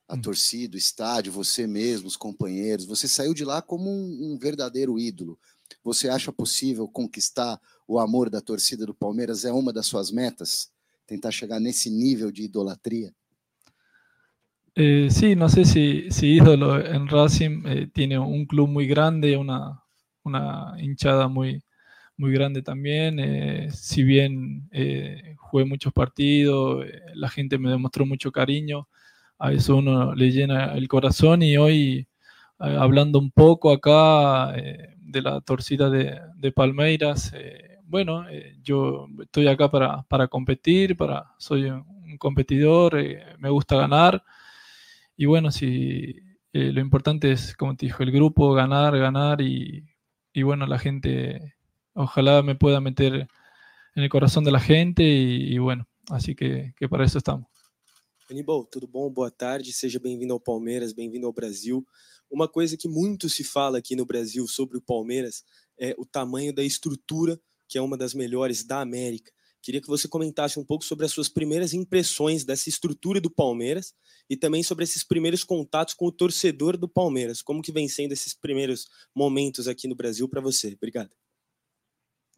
A 0.07 0.15
hum. 0.15 0.21
torcida, 0.21 0.75
o 0.75 0.77
estádio, 0.77 1.31
você 1.31 1.65
mesmo, 1.65 2.07
os 2.07 2.17
companheiros. 2.17 2.85
Você 2.85 3.07
saiu 3.07 3.33
de 3.33 3.43
lá 3.43 3.61
como 3.61 3.89
um, 3.89 4.33
um 4.33 4.37
verdadeiro 4.37 4.99
ídolo. 4.99 5.39
Você 5.83 6.09
acha 6.09 6.31
possível 6.31 6.87
conquistar 6.87 7.59
o 7.87 7.97
amor 7.97 8.29
da 8.29 8.41
torcida 8.41 8.85
do 8.85 8.93
Palmeiras? 8.93 9.45
É 9.45 9.51
uma 9.51 9.73
das 9.73 9.87
suas 9.87 10.11
metas? 10.11 10.69
Tentar 11.07 11.31
chegar 11.31 11.59
nesse 11.59 11.89
nível 11.89 12.31
de 12.31 12.43
idolatria? 12.43 13.15
Eh, 14.77 15.07
sí, 15.09 15.35
no 15.35 15.47
sé 15.49 15.63
si, 15.65 16.11
si 16.11 16.35
ídolo 16.35 16.85
en 16.85 17.07
Racing 17.07 17.63
eh, 17.65 17.87
tiene 17.93 18.19
un 18.19 18.45
club 18.45 18.67
muy 18.67 18.87
grande, 18.87 19.37
una, 19.37 19.81
una 20.23 20.73
hinchada 20.79 21.27
muy, 21.29 21.61
muy 22.17 22.31
grande 22.33 22.61
también. 22.61 23.19
Eh, 23.19 23.69
si 23.71 24.03
bien 24.03 24.67
eh, 24.71 25.35
jugué 25.39 25.65
muchos 25.65 25.93
partidos, 25.93 26.85
la 27.15 27.29
gente 27.29 27.57
me 27.57 27.69
demostró 27.71 28.05
mucho 28.05 28.31
cariño, 28.31 28.87
a 29.39 29.51
eso 29.53 29.77
uno 29.77 30.15
le 30.15 30.31
llena 30.31 30.73
el 30.75 30.87
corazón 30.89 31.43
y 31.43 31.57
hoy 31.57 32.07
hablando 32.59 33.19
un 33.19 33.31
poco 33.31 33.71
acá 33.73 34.53
de 34.53 35.21
la 35.21 35.41
torcida 35.41 35.89
de, 35.89 36.19
de 36.37 36.51
Palmeiras, 36.53 37.33
bueno, 37.85 38.25
yo 38.63 39.07
estoy 39.21 39.47
acá 39.47 39.69
para, 39.71 40.03
para 40.03 40.27
competir, 40.29 40.97
para, 40.97 41.33
soy 41.37 41.65
un 41.65 42.17
competidor, 42.17 42.97
me 43.39 43.49
gusta 43.49 43.75
ganar. 43.77 44.23
Y 45.17 45.25
bueno, 45.25 45.51
si 45.51 46.15
eh, 46.53 46.71
lo 46.71 46.81
importante 46.81 47.31
es, 47.31 47.55
como 47.55 47.75
te 47.75 47.85
dijo, 47.85 48.03
el 48.03 48.11
grupo, 48.11 48.53
ganar, 48.53 48.97
ganar 48.97 49.41
y, 49.41 49.85
y, 50.33 50.43
bueno, 50.43 50.67
la 50.67 50.79
gente, 50.79 51.55
ojalá 51.93 52.41
me 52.43 52.55
pueda 52.55 52.81
meter 52.81 53.27
en 53.95 54.03
el 54.03 54.09
corazón 54.09 54.43
de 54.43 54.51
la 54.51 54.59
gente 54.59 55.03
y, 55.03 55.53
y 55.53 55.57
bueno, 55.57 55.87
así 56.09 56.35
que, 56.35 56.73
que 56.77 56.89
para 56.89 57.05
eso 57.05 57.17
estamos. 57.17 57.47
Aníbal, 58.29 58.67
tudo 58.71 58.87
bom? 58.87 59.13
Boa 59.13 59.29
tarde, 59.29 59.71
seja 59.71 59.99
bem-vindo 59.99 60.33
ao 60.33 60.39
Palmeiras, 60.39 60.93
bem-vindo 60.93 61.27
ao 61.27 61.33
Brasil. 61.33 61.85
Uma 62.29 62.47
coisa 62.47 62.75
que 62.75 62.87
muito 62.87 63.29
se 63.29 63.43
fala 63.43 63.77
aqui 63.77 63.95
no 63.95 64.03
Brasil 64.03 64.47
sobre 64.47 64.77
o 64.77 64.81
Palmeiras 64.81 65.43
é 65.77 65.93
o 65.97 66.05
tamanho 66.05 66.51
da 66.51 66.63
estrutura 66.63 67.39
que 67.67 67.77
é 67.77 67.81
uma 67.81 67.97
das 67.97 68.13
melhores 68.13 68.63
da 68.63 68.81
América. 68.81 69.31
Queria 69.65 69.81
que 69.81 69.87
você 69.87 70.07
comentasse 70.07 70.59
um 70.59 70.63
pouco 70.63 70.85
sobre 70.85 71.07
as 71.07 71.11
suas 71.11 71.27
primeiras 71.27 71.73
impressões 71.73 72.45
dessa 72.45 72.69
estrutura 72.69 73.19
do 73.19 73.31
Palmeiras 73.31 73.95
e 74.29 74.37
também 74.37 74.61
sobre 74.61 74.83
esses 74.83 75.03
primeiros 75.03 75.43
contatos 75.43 75.95
com 75.95 76.05
o 76.05 76.11
torcedor 76.11 76.77
do 76.77 76.87
Palmeiras. 76.87 77.41
Como 77.41 77.63
que 77.63 77.71
vem 77.71 77.87
sendo 77.87 78.11
esses 78.11 78.35
primeiros 78.35 78.87
momentos 79.15 79.67
aqui 79.67 79.87
no 79.87 79.95
Brasil 79.95 80.29
para 80.29 80.39
você? 80.39 80.75
Obrigado. 80.75 81.09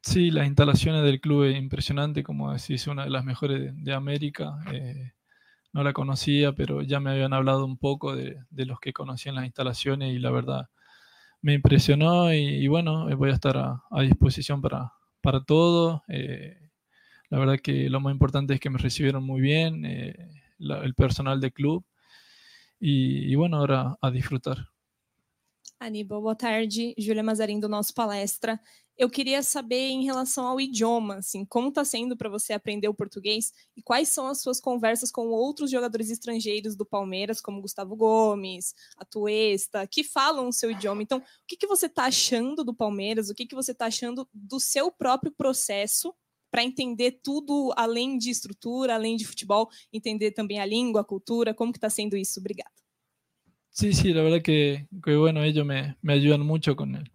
Sí, 0.03 0.31
las 0.31 0.47
instalaciones 0.47 1.03
del 1.03 1.19
club 1.19 1.43
es 1.43 1.57
impresionante, 1.57 2.23
como 2.23 2.53
decís, 2.53 2.87
una 2.87 3.03
de 3.03 3.09
las 3.09 3.25
mejores 3.25 3.73
de, 3.75 3.93
América. 3.93 4.57
Eh, 4.71 5.11
no 5.73 5.83
la 5.83 5.91
conocía, 5.91 6.53
pero 6.53 6.81
ya 6.81 7.01
me 7.01 7.11
habían 7.11 7.33
hablado 7.33 7.65
un 7.65 7.77
poco 7.77 8.15
de, 8.15 8.37
de, 8.49 8.65
los 8.65 8.79
que 8.79 8.93
conocían 8.93 9.35
las 9.35 9.43
instalaciones 9.43 10.15
y 10.15 10.19
la 10.19 10.31
verdad 10.31 10.69
me 11.41 11.55
impresionó 11.55 12.33
y, 12.33 12.37
y 12.37 12.67
bueno, 12.69 13.13
voy 13.17 13.31
a 13.31 13.33
estar 13.33 13.57
a, 13.57 13.83
a 13.91 14.01
disposición 14.03 14.61
para, 14.61 14.93
para 15.19 15.43
todo. 15.43 16.03
Eh, 16.07 16.66
la 17.29 17.39
verdad 17.39 17.59
que 17.59 17.89
lo 17.89 17.99
más 17.99 18.13
importante 18.13 18.53
es 18.53 18.59
que 18.59 18.69
me 18.69 18.77
recibieron 18.77 19.23
muy 19.23 19.41
bien, 19.41 19.85
eh, 19.85 20.29
la, 20.57 20.83
el 20.83 20.93
personal 20.95 21.39
del 21.39 21.53
club. 21.53 21.83
E, 22.79 23.31
e, 23.31 23.35
bueno, 23.35 23.57
ahora 23.57 23.97
a 24.01 24.11
disfrutar. 24.11 24.57
Aníbal, 25.79 26.21
boa 26.21 26.35
tarde. 26.35 26.95
Júlia 26.97 27.23
Mazarim 27.23 27.59
do 27.59 27.69
nosso 27.69 27.93
palestra. 27.93 28.59
Eu 28.97 29.11
queria 29.11 29.43
saber 29.43 29.89
em 29.89 30.05
relação 30.05 30.47
ao 30.47 30.59
idioma, 30.59 31.17
assim, 31.17 31.45
como 31.45 31.67
está 31.69 31.85
sendo 31.85 32.17
para 32.17 32.29
você 32.29 32.53
aprender 32.53 32.87
o 32.87 32.95
português 32.95 33.53
e 33.75 33.83
quais 33.83 34.09
são 34.09 34.27
as 34.27 34.41
suas 34.41 34.59
conversas 34.59 35.11
com 35.11 35.27
outros 35.27 35.69
jogadores 35.69 36.09
estrangeiros 36.09 36.75
do 36.75 36.83
Palmeiras, 36.83 37.39
como 37.39 37.61
Gustavo 37.61 37.95
Gomes, 37.95 38.73
Atuesta, 38.97 39.85
que 39.85 40.03
falam 40.03 40.47
o 40.47 40.51
seu 40.51 40.71
idioma. 40.71 41.03
Então, 41.03 41.19
o 41.19 41.23
que, 41.47 41.55
que 41.55 41.67
você 41.67 41.85
está 41.85 42.05
achando 42.05 42.63
do 42.63 42.73
Palmeiras? 42.73 43.29
O 43.29 43.35
que, 43.35 43.45
que 43.45 43.53
você 43.53 43.71
está 43.71 43.85
achando 43.85 44.27
do 44.33 44.59
seu 44.59 44.91
próprio 44.91 45.31
processo 45.31 46.11
para 46.49 46.63
entender 46.63 47.19
tudo 47.23 47.73
além 47.75 48.17
de 48.17 48.29
estrutura, 48.29 48.95
além 48.95 49.15
de 49.15 49.25
futebol, 49.25 49.69
entender 49.91 50.31
também 50.31 50.59
a 50.59 50.65
língua, 50.65 51.01
a 51.01 51.05
cultura, 51.05 51.53
como 51.53 51.71
que 51.71 51.77
está 51.77 51.89
sendo 51.89 52.15
isso? 52.15 52.39
Obrigada. 52.39 52.71
Sí, 53.69 53.93
sí, 53.93 54.11
la 54.11 54.23
verdad 54.23 54.41
que, 54.41 54.87
que 55.03 55.15
bueno, 55.15 55.43
ellos 55.43 55.65
me, 55.65 55.97
me, 56.01 56.13
ayudan 56.13 56.41
mucho 56.41 56.75
con 56.75 56.95
el, 56.95 57.11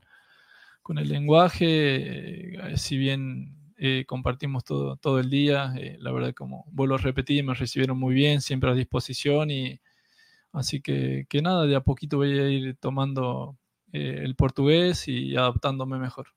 con 0.81 0.99
el 0.99 1.09
lenguaje, 1.09 2.73
eh, 2.73 2.77
si 2.77 2.97
bien 2.97 3.63
eh, 3.85 4.05
compartimos 4.07 4.63
todo, 4.63 4.97
todo 4.97 5.19
el 5.19 5.29
día, 5.29 5.75
eh, 5.77 5.97
la 5.99 6.13
verdad 6.13 6.33
como 6.35 6.65
vuelvo 6.71 6.95
a 6.95 6.99
repetir, 6.99 7.43
me 7.43 7.53
recibieron 7.53 7.99
muy 7.99 8.15
bien, 8.15 8.41
siempre 8.41 8.71
a 8.71 8.75
disposición 8.75 9.51
y 9.51 9.81
así 10.53 10.81
que, 10.81 11.27
que 11.29 11.43
nada, 11.43 11.67
de 11.67 11.75
a 11.75 11.81
poquito 11.81 12.19
voy 12.19 12.39
a 12.39 12.49
ir 12.49 12.77
tomando 12.77 13.59
eh, 13.93 14.21
el 14.23 14.37
portugués 14.37 15.09
y 15.09 15.37
adaptándome 15.37 15.99
mejor. 15.99 16.29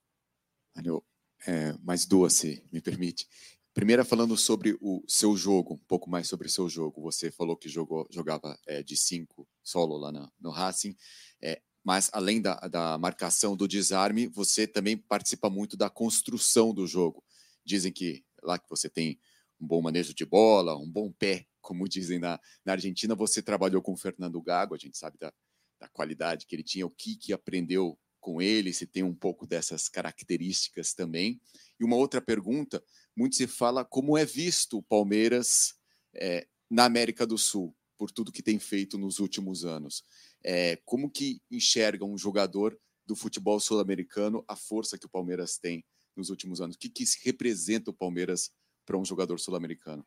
É, 1.48 1.74
mais 1.84 2.06
duas, 2.06 2.34
se 2.34 2.64
me 2.72 2.82
permite. 2.82 3.28
Primeira, 3.74 4.06
falando 4.06 4.38
sobre 4.38 4.78
o 4.80 5.04
seu 5.08 5.36
jogo, 5.36 5.74
um 5.74 5.86
pouco 5.86 6.10
mais 6.10 6.28
sobre 6.28 6.48
o 6.48 6.50
seu 6.50 6.70
jogo. 6.70 7.02
Você 7.02 7.30
falou 7.30 7.58
que 7.58 7.68
jogou, 7.68 8.08
jogava 8.10 8.58
é, 8.66 8.82
de 8.82 8.96
cinco 8.96 9.48
solo 9.62 9.98
lá 9.98 10.12
no, 10.40 10.50
Racing, 10.50 10.96
é, 11.42 11.62
mas 11.84 12.10
além 12.14 12.42
da, 12.42 12.56
da 12.70 12.98
marcação 12.98 13.56
do 13.56 13.68
desarme, 13.68 14.28
você 14.28 14.66
também 14.66 14.98
participa 14.98 15.50
muito 15.50 15.76
da 15.76 15.90
construção 15.90 16.74
do 16.74 16.88
jogo. 16.88 17.24
Dizem 17.66 17.92
que 17.92 18.24
lá 18.42 18.58
que 18.58 18.70
você 18.70 18.90
tem 18.90 19.20
um 19.60 19.68
bom 19.68 19.82
manejo 19.82 20.14
de 20.14 20.26
bola, 20.26 20.78
um 20.78 20.90
bom 20.90 21.12
pé, 21.12 21.46
como 21.62 21.88
dizem 21.90 22.18
na, 22.18 22.40
na 22.64 22.74
Argentina. 22.74 23.14
Você 23.14 23.42
trabalhou 23.42 23.82
com 23.82 23.94
o 23.94 23.98
Fernando 23.98 24.42
Gago, 24.42 24.74
a 24.74 24.78
gente 24.78 24.98
sabe 24.98 25.18
da, 25.20 25.34
da 25.80 25.88
qualidade 25.90 26.46
que 26.46 26.56
ele 26.56 26.64
tinha, 26.64 26.86
o 26.86 26.92
que, 26.92 27.18
que 27.18 27.34
aprendeu 27.34 28.00
com 28.26 28.41
ele, 28.41 28.73
se 28.73 28.88
tem 28.88 29.03
um 29.03 29.14
pouco 29.14 29.45
dessas 29.45 29.88
características 29.88 30.95
também. 30.95 31.39
E 31.80 31.84
uma 31.85 31.95
outra 31.95 32.19
pergunta: 32.19 32.84
muito 33.15 33.35
se 33.35 33.45
fala 33.45 33.85
como 33.85 34.18
é 34.18 34.26
visto 34.26 34.80
o 34.80 34.84
Palmeiras 34.84 35.76
é, 36.11 36.47
na 36.68 36.85
América 36.85 37.27
do 37.27 37.38
Sul, 37.38 37.76
por 37.95 38.10
tudo 38.10 38.31
que 38.31 38.41
tem 38.41 38.57
feito 38.57 38.97
nos 38.97 39.19
últimos 39.19 39.64
anos. 39.64 40.03
É, 40.43 40.76
como 40.85 41.07
que 41.07 41.39
enxerga 41.52 42.03
um 42.03 42.18
jogador 42.18 42.76
do 43.06 43.15
futebol 43.15 43.60
sul-americano 43.60 44.43
a 44.47 44.56
força 44.56 44.97
que 44.97 45.06
o 45.06 45.10
Palmeiras 45.10 45.60
tem 45.60 45.85
nos 46.15 46.31
últimos 46.31 46.60
anos? 46.60 46.76
O 46.76 46.80
que, 46.80 46.89
que 46.89 47.03
representa 47.23 47.91
o 47.91 47.93
Palmeiras 47.93 48.49
para 48.88 48.97
um 48.97 49.06
jogador 49.06 49.39
sul-americano? 49.39 50.03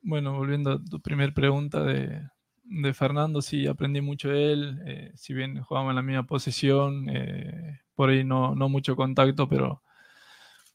Bueno, 0.00 0.32
volviendo 0.32 0.70
a 0.70 0.78
tu 0.78 1.00
primeira 1.00 1.34
pergunta 1.34 1.84
de, 1.84 2.24
de 2.68 2.94
Fernando 2.94 3.42
sí 3.42 3.66
aprendí 3.66 4.00
mucho 4.00 4.28
de 4.28 4.52
él, 4.52 4.82
eh, 4.86 5.12
si 5.14 5.34
bien 5.34 5.60
jugábamos 5.62 5.92
en 5.92 5.96
la 5.96 6.02
misma 6.02 6.26
posición, 6.26 7.08
eh, 7.08 7.80
por 7.94 8.10
ahí 8.10 8.24
no, 8.24 8.54
no, 8.54 8.68
mucho 8.68 8.94
contacto, 8.94 9.48
pero, 9.48 9.82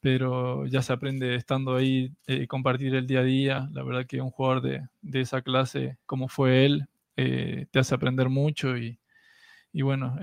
pero 0.00 0.66
ya 0.66 0.82
se 0.82 0.92
aprende 0.92 1.36
estando 1.36 1.76
ahí 1.76 2.12
eh, 2.26 2.46
compartir 2.46 2.94
el 2.94 3.06
día 3.06 3.20
a 3.20 3.24
día. 3.24 3.68
La 3.72 3.82
verdad 3.82 4.06
que 4.06 4.20
un 4.20 4.30
jugador 4.30 4.62
de, 4.62 4.82
de 5.02 5.20
esa 5.20 5.42
clase 5.42 5.98
como 6.06 6.28
fue 6.28 6.66
él 6.66 6.86
te 7.16 7.78
hace 7.78 7.94
aprender 7.94 8.28
mucho 8.28 8.76
y, 8.76 8.98
y 9.72 9.82
bueno, 9.82 10.18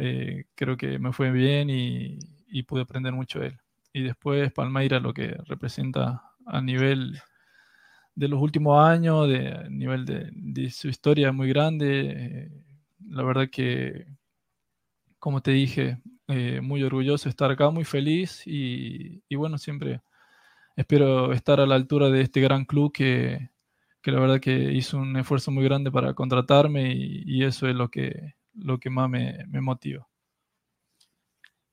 creo 0.55 0.75
que 0.75 0.99
me 0.99 1.13
fue 1.13 1.31
bien 1.31 1.69
y, 1.69 2.19
y, 2.49 2.63
pude 2.63 2.81
aprender 2.81 3.13
mucho 3.13 3.39
de 3.39 3.47
él. 3.47 3.59
Y 3.93 4.03
después 4.03 4.51
Palmeira 4.51 4.99
lo 4.99 5.13
que 5.13 5.37
representa 5.47 6.21
a 6.45 6.61
nivel 6.61 7.17
de 8.15 8.27
los 8.27 8.41
últimos 8.41 8.83
años, 8.85 9.27
de 9.29 9.67
nivel 9.69 10.05
de, 10.05 10.29
de 10.33 10.69
su 10.71 10.89
historia 10.89 11.31
muy 11.31 11.49
grande. 11.49 12.13
Eh, 12.17 12.51
la 13.09 13.23
verdad 13.23 13.49
que, 13.51 14.05
como 15.19 15.41
te 15.41 15.51
dije, 15.51 15.99
eh, 16.27 16.61
muy 16.61 16.83
orgulloso 16.83 17.25
de 17.25 17.29
estar 17.31 17.51
acá, 17.51 17.69
muy 17.69 17.83
feliz 17.83 18.43
y, 18.45 19.21
bueno, 19.35 19.57
siempre 19.57 20.01
espero 20.77 21.33
estar 21.33 21.59
a 21.61 21.67
la 21.67 21.75
altura 21.75 22.09
de 22.09 22.21
este 22.23 22.41
gran 22.41 22.65
club 22.65 22.93
que, 22.93 23.49
que 24.03 24.11
la 24.11 24.21
verdad 24.21 24.41
que 24.41 24.73
hizo 24.73 24.97
un 24.99 25.17
esfuerzo 25.17 25.51
muy 25.51 25.65
grande 25.65 25.91
para 25.91 26.15
contratarme 26.15 26.93
y, 26.95 27.23
y 27.27 27.45
eso 27.45 27.69
es 27.69 27.75
lo 27.75 27.89
que, 27.91 28.35
lo 28.55 28.79
que 28.79 28.91
más 28.91 29.09
me, 29.09 29.45
me 29.49 29.61
motiva. 29.61 30.07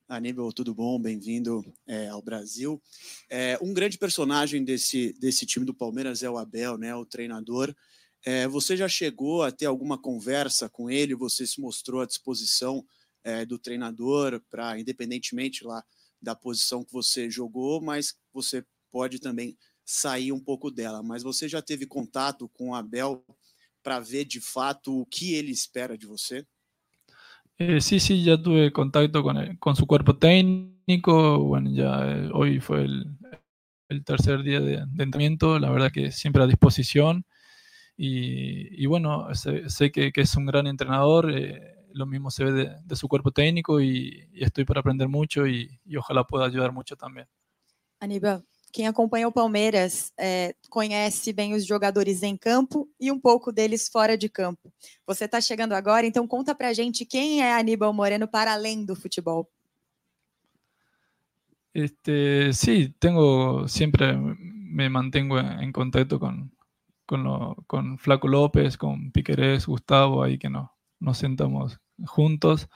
Aníbal, 0.09 0.51
tudo 0.55 0.75
bom? 0.75 0.99
Bem-vindo 0.99 1.63
é, 1.87 2.09
ao 2.09 2.23
Brasil. 2.23 2.83
É, 3.29 3.59
um 3.61 3.75
grande 3.75 3.99
personagem 3.99 4.65
desse, 4.65 5.13
desse 5.21 5.45
time 5.45 5.67
do 5.67 5.75
Palmeiras 5.75 6.23
é 6.23 6.31
o 6.31 6.39
Abel, 6.39 6.79
né, 6.79 6.95
o 6.95 7.05
treinador. 7.05 7.77
É, 8.25 8.49
você 8.49 8.75
já 8.75 8.89
chegou 8.89 9.43
a 9.43 9.53
ter 9.53 9.67
alguma 9.67 10.01
conversa 10.01 10.67
com 10.67 10.91
ele? 10.91 11.15
Você 11.15 11.47
se 11.47 11.61
mostrou 11.61 12.01
à 12.01 12.07
disposição 12.07 12.83
é, 13.23 13.45
do 13.45 13.59
treinador 13.59 14.41
para, 14.49 14.81
independentemente 14.81 15.63
lá 15.63 15.85
da 16.23 16.35
posição 16.35 16.83
que 16.83 16.93
você 16.93 17.29
jogou, 17.29 17.79
mas 17.83 18.15
você 18.33 18.65
pode 18.91 19.19
também 19.19 19.59
sair 19.85 20.33
um 20.33 20.41
pouco 20.41 20.71
dela. 20.71 21.03
Mas 21.03 21.23
você 21.23 21.47
já 21.47 21.61
teve 21.61 21.85
contato 21.85 22.49
com 22.49 22.71
o 22.71 22.75
Abel 22.75 23.23
para 23.83 24.01
ver 24.01 24.25
de 24.25 24.41
fato 24.41 25.03
o 25.03 25.05
que 25.05 25.35
ele 25.35 25.53
espera 25.53 25.99
de 25.99 26.07
você? 26.07 26.47
Eh, 27.61 27.81
sí, 27.81 27.99
sí, 27.99 28.23
ya 28.23 28.41
tuve 28.41 28.73
contacto 28.73 29.23
con, 29.25 29.37
el, 29.37 29.59
con 29.59 29.75
su 29.75 29.87
cuerpo 29.87 30.17
técnico. 30.17 31.41
Bueno, 31.41 31.71
ya 31.73 32.09
eh, 32.09 32.31
hoy 32.33 32.61
fue 32.61 32.83
el, 32.83 33.19
el, 33.89 34.05
tercer 34.05 34.45
día 34.45 34.61
de, 34.61 34.75
entrenamiento. 34.77 35.59
La 35.59 35.71
verdad 35.71 35.91
que 35.91 36.13
siempre 36.13 36.43
a 36.43 36.47
disposición. 36.47 37.27
Y, 37.97 38.83
y 38.83 38.87
bueno, 38.87 39.35
sé, 39.35 39.69
sé 39.71 39.91
que, 39.91 40.13
que, 40.13 40.21
es 40.21 40.37
un 40.37 40.47
gran 40.47 40.69
entrenador. 40.69 41.33
Eh, 41.33 41.75
lo 41.93 42.07
mismo 42.07 42.31
se 42.31 42.45
ve 42.45 42.53
de, 42.53 42.77
de 42.85 42.97
su 42.97 43.09
cuerpo 43.09 43.33
técnico 43.33 43.81
y, 43.81 44.29
y, 44.33 44.45
estoy 44.45 44.65
para 44.65 44.81
aprender 44.81 45.09
mucho 45.09 45.47
y, 45.49 45.81
y 45.85 45.97
ojalá 45.97 46.25
pueda 46.25 46.47
ayudar 46.47 46.73
mucho 46.73 46.97
también. 46.97 47.27
Aníbal, 47.99 48.45
quem 48.79 48.87
acompanha 48.87 49.27
o 49.27 49.33
Palmeiras 49.33 50.13
é, 50.17 50.55
conhece 50.71 51.33
bem 51.33 51.53
os 51.53 51.67
jogadores 51.67 52.23
em 52.23 52.37
campo 52.37 52.89
e 53.01 53.11
um 53.11 53.19
pouco 53.19 53.51
deles 53.51 53.89
fora 53.89 54.17
de 54.17 54.29
campo. 54.29 54.73
Você 55.05 55.25
está 55.25 55.41
chegando 55.41 55.73
agora, 55.73 56.07
então 56.07 56.29
conta 56.29 56.55
pra 56.55 56.73
gente 56.73 57.05
quem 57.05 57.43
é 57.43 57.53
Aníbal 57.55 57.93
Moreno 57.93 58.29
para 58.29 58.53
além 58.53 58.85
do 58.85 58.95
futebol. 58.95 59.51
Este, 61.75 62.53
sí, 62.53 62.95
tengo 63.01 63.67
me 64.71 64.89
mantengo 64.89 65.41
en 65.41 65.73
contacto 65.73 66.21
con, 66.21 66.53
con, 67.05 67.25
lo, 67.25 67.57
Flaco 67.99 68.29
López, 68.29 68.77
con 68.77 69.11
Piquerés, 69.11 69.67
Gustavo, 69.67 70.23
ahí 70.23 70.39
que 70.39 70.51
no, 70.51 70.71
nos 71.01 71.19
sentamos 71.19 71.81
juntos. 72.07 72.69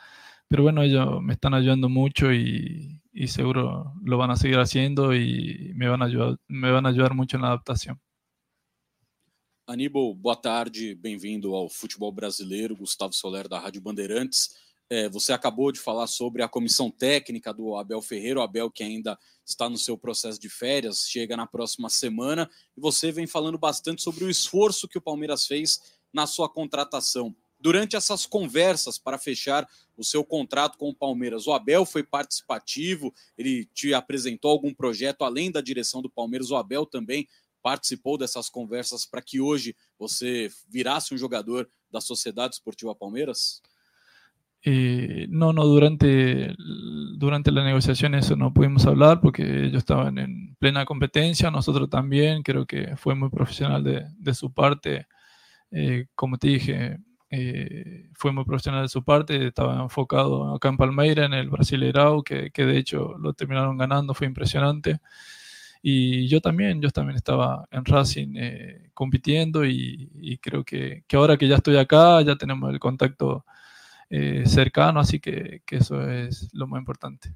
Pero 0.49 0.65
bueno, 0.65 0.83
ellos 0.83 1.23
me 1.23 1.35
están 1.35 1.55
ayudando 1.55 1.89
mucho 1.89 2.33
y, 2.33 3.02
y 3.13 3.29
seguro 3.29 3.95
lo 4.03 4.17
van 4.17 4.31
a 4.31 4.37
seguir 4.37 4.59
haciendo 4.59 5.15
y 5.15 5.73
me 5.75 5.89
van 5.89 6.03
a 6.03 6.07
ayudar, 6.07 6.37
me 6.49 6.71
van 6.71 6.87
a 6.87 6.89
ayudar 6.89 7.15
mucho 7.15 7.37
en 7.37 7.43
la 7.43 7.49
adaptación. 7.49 8.01
Aníbal, 9.67 10.15
boa 10.15 10.35
tarde, 10.35 10.95
bem-vindo 10.95 11.55
ao 11.55 11.69
futebol 11.69 12.11
brasileiro, 12.11 12.77
Gustavo 12.77 13.13
Soler 13.13 13.49
da 13.49 13.61
Rádio 13.61 13.81
Bandeirantes. 13.81 14.51
É, 14.91 15.09
você 15.09 15.33
acabou 15.33 15.71
de 15.71 15.79
falar 15.79 16.07
sobre 16.07 16.43
a 16.43 16.49
comissão 16.49 16.91
técnica 16.91 17.55
do 17.55 17.77
Abel 17.77 18.03
Ferreira, 18.03 18.41
o 18.41 18.43
Abel 18.43 18.71
que 18.71 18.83
ainda 18.83 19.19
está 19.47 19.69
no 19.71 19.79
seu 19.79 19.97
processo 19.97 20.39
de 20.39 20.51
férias, 20.51 21.07
chega 21.09 21.37
na 21.37 21.47
próxima 21.47 21.89
semana, 21.89 22.51
e 22.77 22.81
você 22.81 23.13
vem 23.13 23.27
falando 23.27 23.57
bastante 23.57 24.03
sobre 24.03 24.25
o 24.25 24.31
esforço 24.31 24.89
que 24.89 24.99
o 24.99 25.03
Palmeiras 25.03 25.47
fez 25.47 25.81
na 26.13 26.27
sua 26.27 26.49
contratação. 26.49 27.35
Durante 27.63 27.95
essas 27.95 28.27
conversas 28.27 28.99
para 28.99 29.17
fechar 29.17 29.69
o 29.97 30.03
seu 30.03 30.25
contrato 30.25 30.77
com 30.77 30.89
o 30.89 30.95
Palmeiras. 30.95 31.47
O 31.47 31.53
Abel 31.53 31.87
foi 31.87 32.03
participativo, 32.03 33.15
ele 33.39 33.67
te 33.73 33.95
apresentou 33.95 34.51
algum 34.51 34.75
projeto 34.75 35.23
além 35.23 35.51
da 35.51 35.61
direção 35.61 36.03
do 36.03 36.11
Palmeiras. 36.11 36.51
O 36.51 36.57
Abel 36.57 36.85
também 36.85 37.29
participou 37.63 38.19
dessas 38.19 38.51
conversas 38.51 39.07
para 39.07 39.23
que 39.23 39.41
hoje 39.41 39.77
você 39.97 40.51
virasse 40.69 41.15
um 41.15 41.17
jogador 41.17 41.71
da 41.89 42.01
Sociedade 42.01 42.57
Esportiva 42.57 42.97
Palmeiras? 42.97 43.63
Eh, 44.65 45.27
no, 45.29 45.53
no, 45.53 45.65
durante, 45.65 46.55
durante 47.17 47.51
la 47.51 47.65
negociación 47.65 48.15
eso 48.15 48.37
no 48.37 48.53
pudimos 48.53 48.87
hablar 48.87 49.21
porque 49.21 49.43
ellos 49.43 49.79
estaban 49.79 50.19
en 50.19 50.55
plena 50.57 50.85
competencia, 50.85 51.51
nosotros 51.51 51.91
también, 51.91 52.43
creo 52.43 52.65
que 52.65 52.97
fue 52.97 53.17
muy 53.17 53.29
profesional 53.29 53.83
de, 53.83 54.07
de 54.17 54.35
su 54.35 54.53
parte, 54.53 55.09
eh, 55.73 56.07
como 56.15 56.39
te 56.39 56.49
dije, 56.49 56.99
eh, 57.35 58.11
fue 58.13 58.31
muy 58.31 58.45
profesional 58.45 58.83
de 58.83 58.91
su 58.91 59.03
parte, 59.03 59.47
estaba 59.47 59.83
enfocado 59.83 60.55
acá 60.55 60.69
en 60.69 60.77
Palmeira, 60.77 61.25
en 61.25 61.33
el 61.33 61.49
Brasileirao, 61.49 62.23
que, 62.23 62.51
que 62.51 62.67
de 62.67 62.77
hecho 62.77 63.17
lo 63.19 63.33
terminaron 63.33 63.79
ganando, 63.79 64.13
fue 64.13 64.27
impresionante. 64.27 65.01
Y 65.81 66.29
yo 66.29 66.43
también, 66.43 66.83
yo 66.83 66.91
también 66.91 67.17
estaba 67.17 67.67
en 67.71 67.87
Racing 67.87 68.35
eh, 68.37 68.91
compitiendo 68.93 69.65
y, 69.65 70.11
y 70.15 70.37
creo 70.37 70.63
que, 70.63 71.05
que, 71.09 71.17
ahora 71.17 71.39
que 71.39 71.49
ya 71.49 71.57
estoy 71.57 71.79
acá, 71.79 72.21
ya 72.21 72.37
tenemos 72.37 72.71
el 72.71 72.79
contacto 72.79 73.47
eh, 74.11 74.45
cercano, 74.47 75.01
así 75.01 75.19
que, 75.19 75.63
que, 75.65 75.77
eso 75.77 76.07
es 76.07 76.51
lo 76.53 76.67
más 76.67 76.81
importante. 76.81 77.35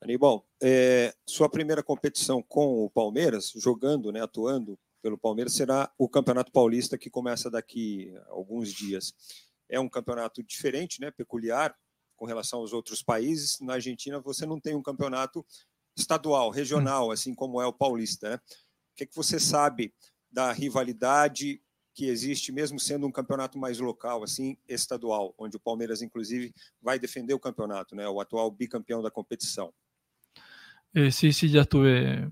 Aníbal, 0.00 0.42
é, 0.60 1.14
sua 1.24 1.48
primeira 1.48 1.84
competição 1.84 2.42
com 2.42 2.84
o 2.84 2.90
Palmeiras, 2.90 3.52
jogando, 3.56 4.10
né, 4.10 4.20
atuando 4.20 4.76
pelo 5.02 5.18
Palmeiras, 5.18 5.54
será 5.54 5.92
o 5.98 6.08
Campeonato 6.08 6.52
Paulista 6.52 6.98
que 6.98 7.10
começa 7.10 7.50
daqui 7.50 8.12
a 8.26 8.32
alguns 8.32 8.72
dias. 8.72 9.14
É 9.68 9.78
um 9.78 9.88
campeonato 9.88 10.42
diferente, 10.42 11.00
né, 11.00 11.10
peculiar 11.10 11.74
com 12.16 12.26
relação 12.26 12.60
aos 12.60 12.72
outros 12.72 13.02
países. 13.02 13.60
Na 13.60 13.74
Argentina, 13.74 14.20
você 14.20 14.44
não 14.44 14.60
tem 14.60 14.74
um 14.74 14.82
campeonato 14.82 15.44
estadual, 15.96 16.50
regional, 16.50 17.10
assim 17.10 17.34
como 17.34 17.60
é 17.60 17.66
o 17.66 17.72
paulista. 17.72 18.30
Né? 18.30 18.36
O 18.36 18.96
que, 18.96 19.04
é 19.04 19.06
que 19.06 19.14
você 19.14 19.38
sabe 19.38 19.92
da 20.30 20.52
rivalidade 20.52 21.60
que 21.94 22.06
existe, 22.06 22.52
mesmo 22.52 22.78
sendo 22.78 23.06
um 23.06 23.12
campeonato 23.12 23.58
mais 23.58 23.80
local, 23.80 24.22
assim, 24.22 24.56
estadual, 24.68 25.34
onde 25.36 25.56
o 25.56 25.60
Palmeiras, 25.60 26.00
inclusive, 26.00 26.54
vai 26.80 26.98
defender 26.98 27.34
o 27.34 27.40
campeonato, 27.40 27.96
né? 27.96 28.08
o 28.08 28.20
atual 28.20 28.50
bicampeão 28.50 29.02
da 29.02 29.10
competição? 29.10 29.72
Eh, 30.94 31.10
sí, 31.10 31.32
sí, 31.32 31.48
ya 31.48 31.62
estuve, 31.62 32.30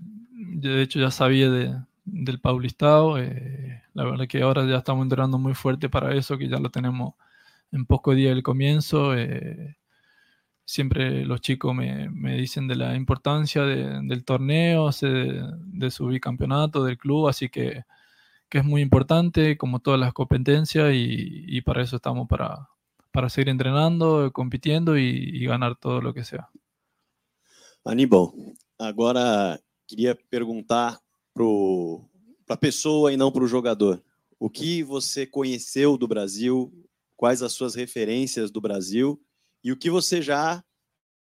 de 0.59 0.81
hecho 0.81 0.99
ya 0.99 1.11
sabía 1.11 1.49
de, 1.49 1.75
del 2.07 2.39
Paulistao, 2.39 3.17
eh, 3.17 3.83
la 3.93 4.05
verdad 4.05 4.27
que 4.27 4.41
ahora 4.41 4.65
ya 4.65 4.77
estamos 4.77 5.03
entrenando 5.03 5.37
muy 5.37 5.53
fuerte 5.53 5.89
para 5.89 6.15
eso, 6.15 6.37
que 6.37 6.47
ya 6.47 6.57
lo 6.57 6.69
tenemos 6.69 7.15
en 7.71 7.85
poco 7.85 8.15
día 8.15 8.29
del 8.29 8.43
comienzo. 8.43 9.13
Eh, 9.15 9.77
siempre 10.65 11.25
los 11.25 11.41
chicos 11.41 11.75
me, 11.75 12.09
me, 12.09 12.37
dicen 12.37 12.67
de 12.67 12.75
la 12.75 12.95
importancia 12.95 13.63
de, 13.63 14.01
del 14.03 14.23
torneo, 14.23 14.89
de, 15.01 15.91
su 15.91 16.07
bicampeonato, 16.07 16.83
del 16.85 16.97
club, 16.97 17.27
así 17.27 17.49
que, 17.49 17.83
que, 18.49 18.59
es 18.59 18.65
muy 18.65 18.81
importante, 18.81 19.57
como 19.57 19.79
todas 19.79 19.99
las 19.99 20.13
competencias, 20.13 20.91
y, 20.93 21.61
para 21.61 21.83
eso 21.83 21.97
estamos 21.97 22.27
para, 22.29 22.69
para 23.11 23.29
seguir 23.29 23.49
entrenando, 23.49 24.31
compitiendo 24.31 24.97
y, 24.97 25.03
y 25.03 25.45
ganar 25.45 25.75
todo 25.75 26.01
lo 26.01 26.13
que 26.13 26.23
sea. 26.23 26.49
Aníbal, 27.83 28.29
agora 28.77 29.59
queria 29.87 30.17
perguntar 30.29 30.99
para 32.45 32.55
a 32.55 32.57
pessoa 32.57 33.13
e 33.13 33.17
não 33.17 33.31
para 33.31 33.43
o 33.43 33.47
jogador. 33.47 34.01
O 34.39 34.49
que 34.49 34.83
você 34.83 35.25
conheceu 35.25 35.97
do 35.97 36.07
Brasil? 36.07 36.71
Quais 37.15 37.41
as 37.41 37.53
suas 37.53 37.75
referências 37.75 38.51
do 38.51 38.61
Brasil? 38.61 39.21
E 39.63 39.71
o 39.71 39.77
que 39.77 39.89
você 39.89 40.21
já 40.21 40.63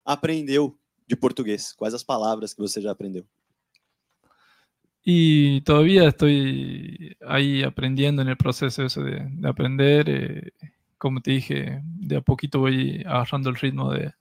aprendeu 0.05 0.77
de 1.07 1.15
português? 1.15 1.73
Quais 1.73 1.93
as 1.93 2.03
palavras 2.03 2.53
que 2.53 2.61
você 2.61 2.81
já 2.81 2.91
aprendeu? 2.91 3.25
Y 5.03 5.61
todavía 5.61 6.09
estoy 6.09 7.17
ahí 7.25 7.63
aprendiendo 7.63 8.21
en 8.21 8.27
el 8.27 8.37
proceso 8.37 8.83
eso 8.83 9.01
de, 9.01 9.27
de 9.27 9.47
aprender. 9.47 10.09
Eh, 10.09 10.51
como 10.97 11.21
te 11.21 11.31
dije, 11.31 11.81
de 11.83 12.17
a 12.17 12.21
poquito 12.21 12.59
voy 12.59 13.01
agarrando 13.05 13.49
el 13.49 13.55
ritmo 13.55 13.91
de, 13.91 14.13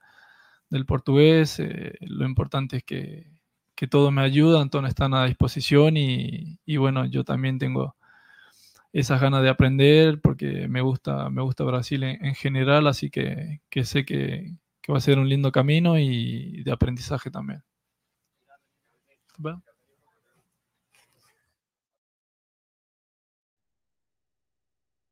del 0.71 0.87
portugués. 0.87 1.59
Eh, 1.59 1.95
lo 2.01 2.25
importante 2.25 2.79
es 2.79 2.85
que, 2.85 3.38
que, 3.79 3.87
todo 3.87 4.11
me 4.11 4.23
ayuda, 4.23 4.61
entonces 4.61 4.91
están 4.91 5.15
a 5.15 5.27
disposición 5.27 5.97
y, 5.97 6.59
y, 6.67 6.77
bueno, 6.79 7.07
yo 7.07 7.25
también 7.25 7.59
tengo 7.59 7.95
esas 8.93 9.21
ganas 9.21 9.43
de 9.43 9.51
aprender 9.51 10.21
porque 10.21 10.67
me 10.69 10.81
gusta, 10.81 11.31
me 11.31 11.43
gusta 11.43 11.65
Brasil 11.65 12.03
en, 12.03 12.25
en 12.25 12.35
general, 12.35 12.87
así 12.89 13.11
que, 13.11 13.61
que 13.71 13.85
sé 13.85 14.05
que, 14.05 14.55
que, 14.81 14.93
va 14.93 14.99
a 14.99 15.01
ser 15.01 15.19
un 15.19 15.29
lindo 15.29 15.53
camino 15.53 15.99
y 15.99 16.63
de 16.65 16.73
aprendizaje 16.73 17.31
también. 17.31 17.63
Bueno. 19.39 19.63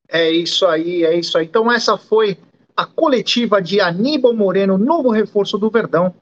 É 0.09 0.30
isso 0.30 0.66
aí, 0.66 1.05
é 1.05 1.18
isso 1.18 1.36
aí. 1.36 1.47
Então, 1.47 1.70
essa 1.70 1.97
foi 1.98 2.38
a 2.76 2.86
coletiva 2.86 3.60
de 3.60 3.80
Aníbal 3.80 4.34
Moreno, 4.34 4.78
novo 4.78 5.10
reforço 5.10 5.59
do 5.59 5.70
Verdão. 5.70 6.14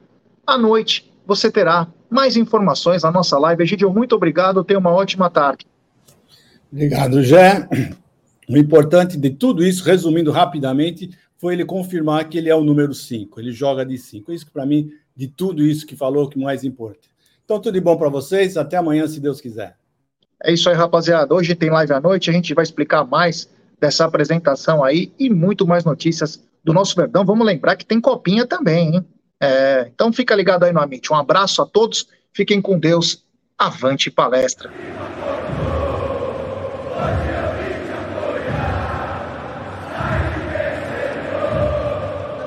À 0.46 0.56
noite, 0.56 1.12
você 1.26 1.50
terá 1.50 1.86
mais 2.14 2.36
informações 2.36 3.02
na 3.02 3.10
nossa 3.10 3.38
live. 3.38 3.62
Egidio, 3.62 3.92
muito 3.92 4.14
obrigado. 4.14 4.64
Tenha 4.64 4.78
uma 4.78 4.90
ótima 4.90 5.28
tarde. 5.28 5.66
Obrigado, 6.72 7.22
Jé. 7.22 7.68
O 8.48 8.56
importante 8.56 9.16
de 9.16 9.30
tudo 9.30 9.64
isso, 9.64 9.84
resumindo 9.84 10.30
rapidamente, 10.30 11.10
foi 11.36 11.54
ele 11.54 11.64
confirmar 11.64 12.28
que 12.28 12.38
ele 12.38 12.48
é 12.48 12.54
o 12.54 12.64
número 12.64 12.94
5. 12.94 13.40
Ele 13.40 13.52
joga 13.52 13.84
de 13.84 13.98
5. 13.98 14.32
Isso 14.32 14.46
que, 14.46 14.52
para 14.52 14.64
mim, 14.64 14.90
de 15.16 15.28
tudo 15.28 15.62
isso 15.62 15.86
que 15.86 15.96
falou, 15.96 16.28
que 16.28 16.38
mais 16.38 16.64
importa. 16.64 17.08
Então, 17.44 17.60
tudo 17.60 17.74
de 17.74 17.80
bom 17.80 17.96
para 17.96 18.08
vocês. 18.08 18.56
Até 18.56 18.76
amanhã, 18.76 19.06
se 19.06 19.20
Deus 19.20 19.40
quiser. 19.40 19.76
É 20.42 20.52
isso 20.52 20.68
aí, 20.68 20.74
rapaziada. 20.74 21.34
Hoje 21.34 21.54
tem 21.54 21.70
live 21.70 21.92
à 21.92 22.00
noite. 22.00 22.30
A 22.30 22.32
gente 22.32 22.54
vai 22.54 22.62
explicar 22.62 23.04
mais 23.04 23.48
dessa 23.80 24.04
apresentação 24.04 24.82
aí 24.84 25.12
e 25.18 25.28
muito 25.28 25.66
mais 25.66 25.84
notícias 25.84 26.42
do 26.62 26.72
nosso 26.72 26.94
Verdão. 26.96 27.24
Vamos 27.24 27.46
lembrar 27.46 27.76
que 27.76 27.84
tem 27.84 28.00
copinha 28.00 28.46
também, 28.46 28.96
hein? 28.96 29.04
É, 29.44 29.90
então 29.94 30.12
fica 30.12 30.34
ligado 30.34 30.64
aí 30.64 30.72
no 30.72 30.80
Amit. 30.80 31.12
Um 31.12 31.16
abraço 31.16 31.60
a 31.60 31.66
todos, 31.66 32.08
fiquem 32.32 32.60
com 32.60 32.78
Deus, 32.78 33.24
avante 33.58 34.10
palestra. 34.10 34.70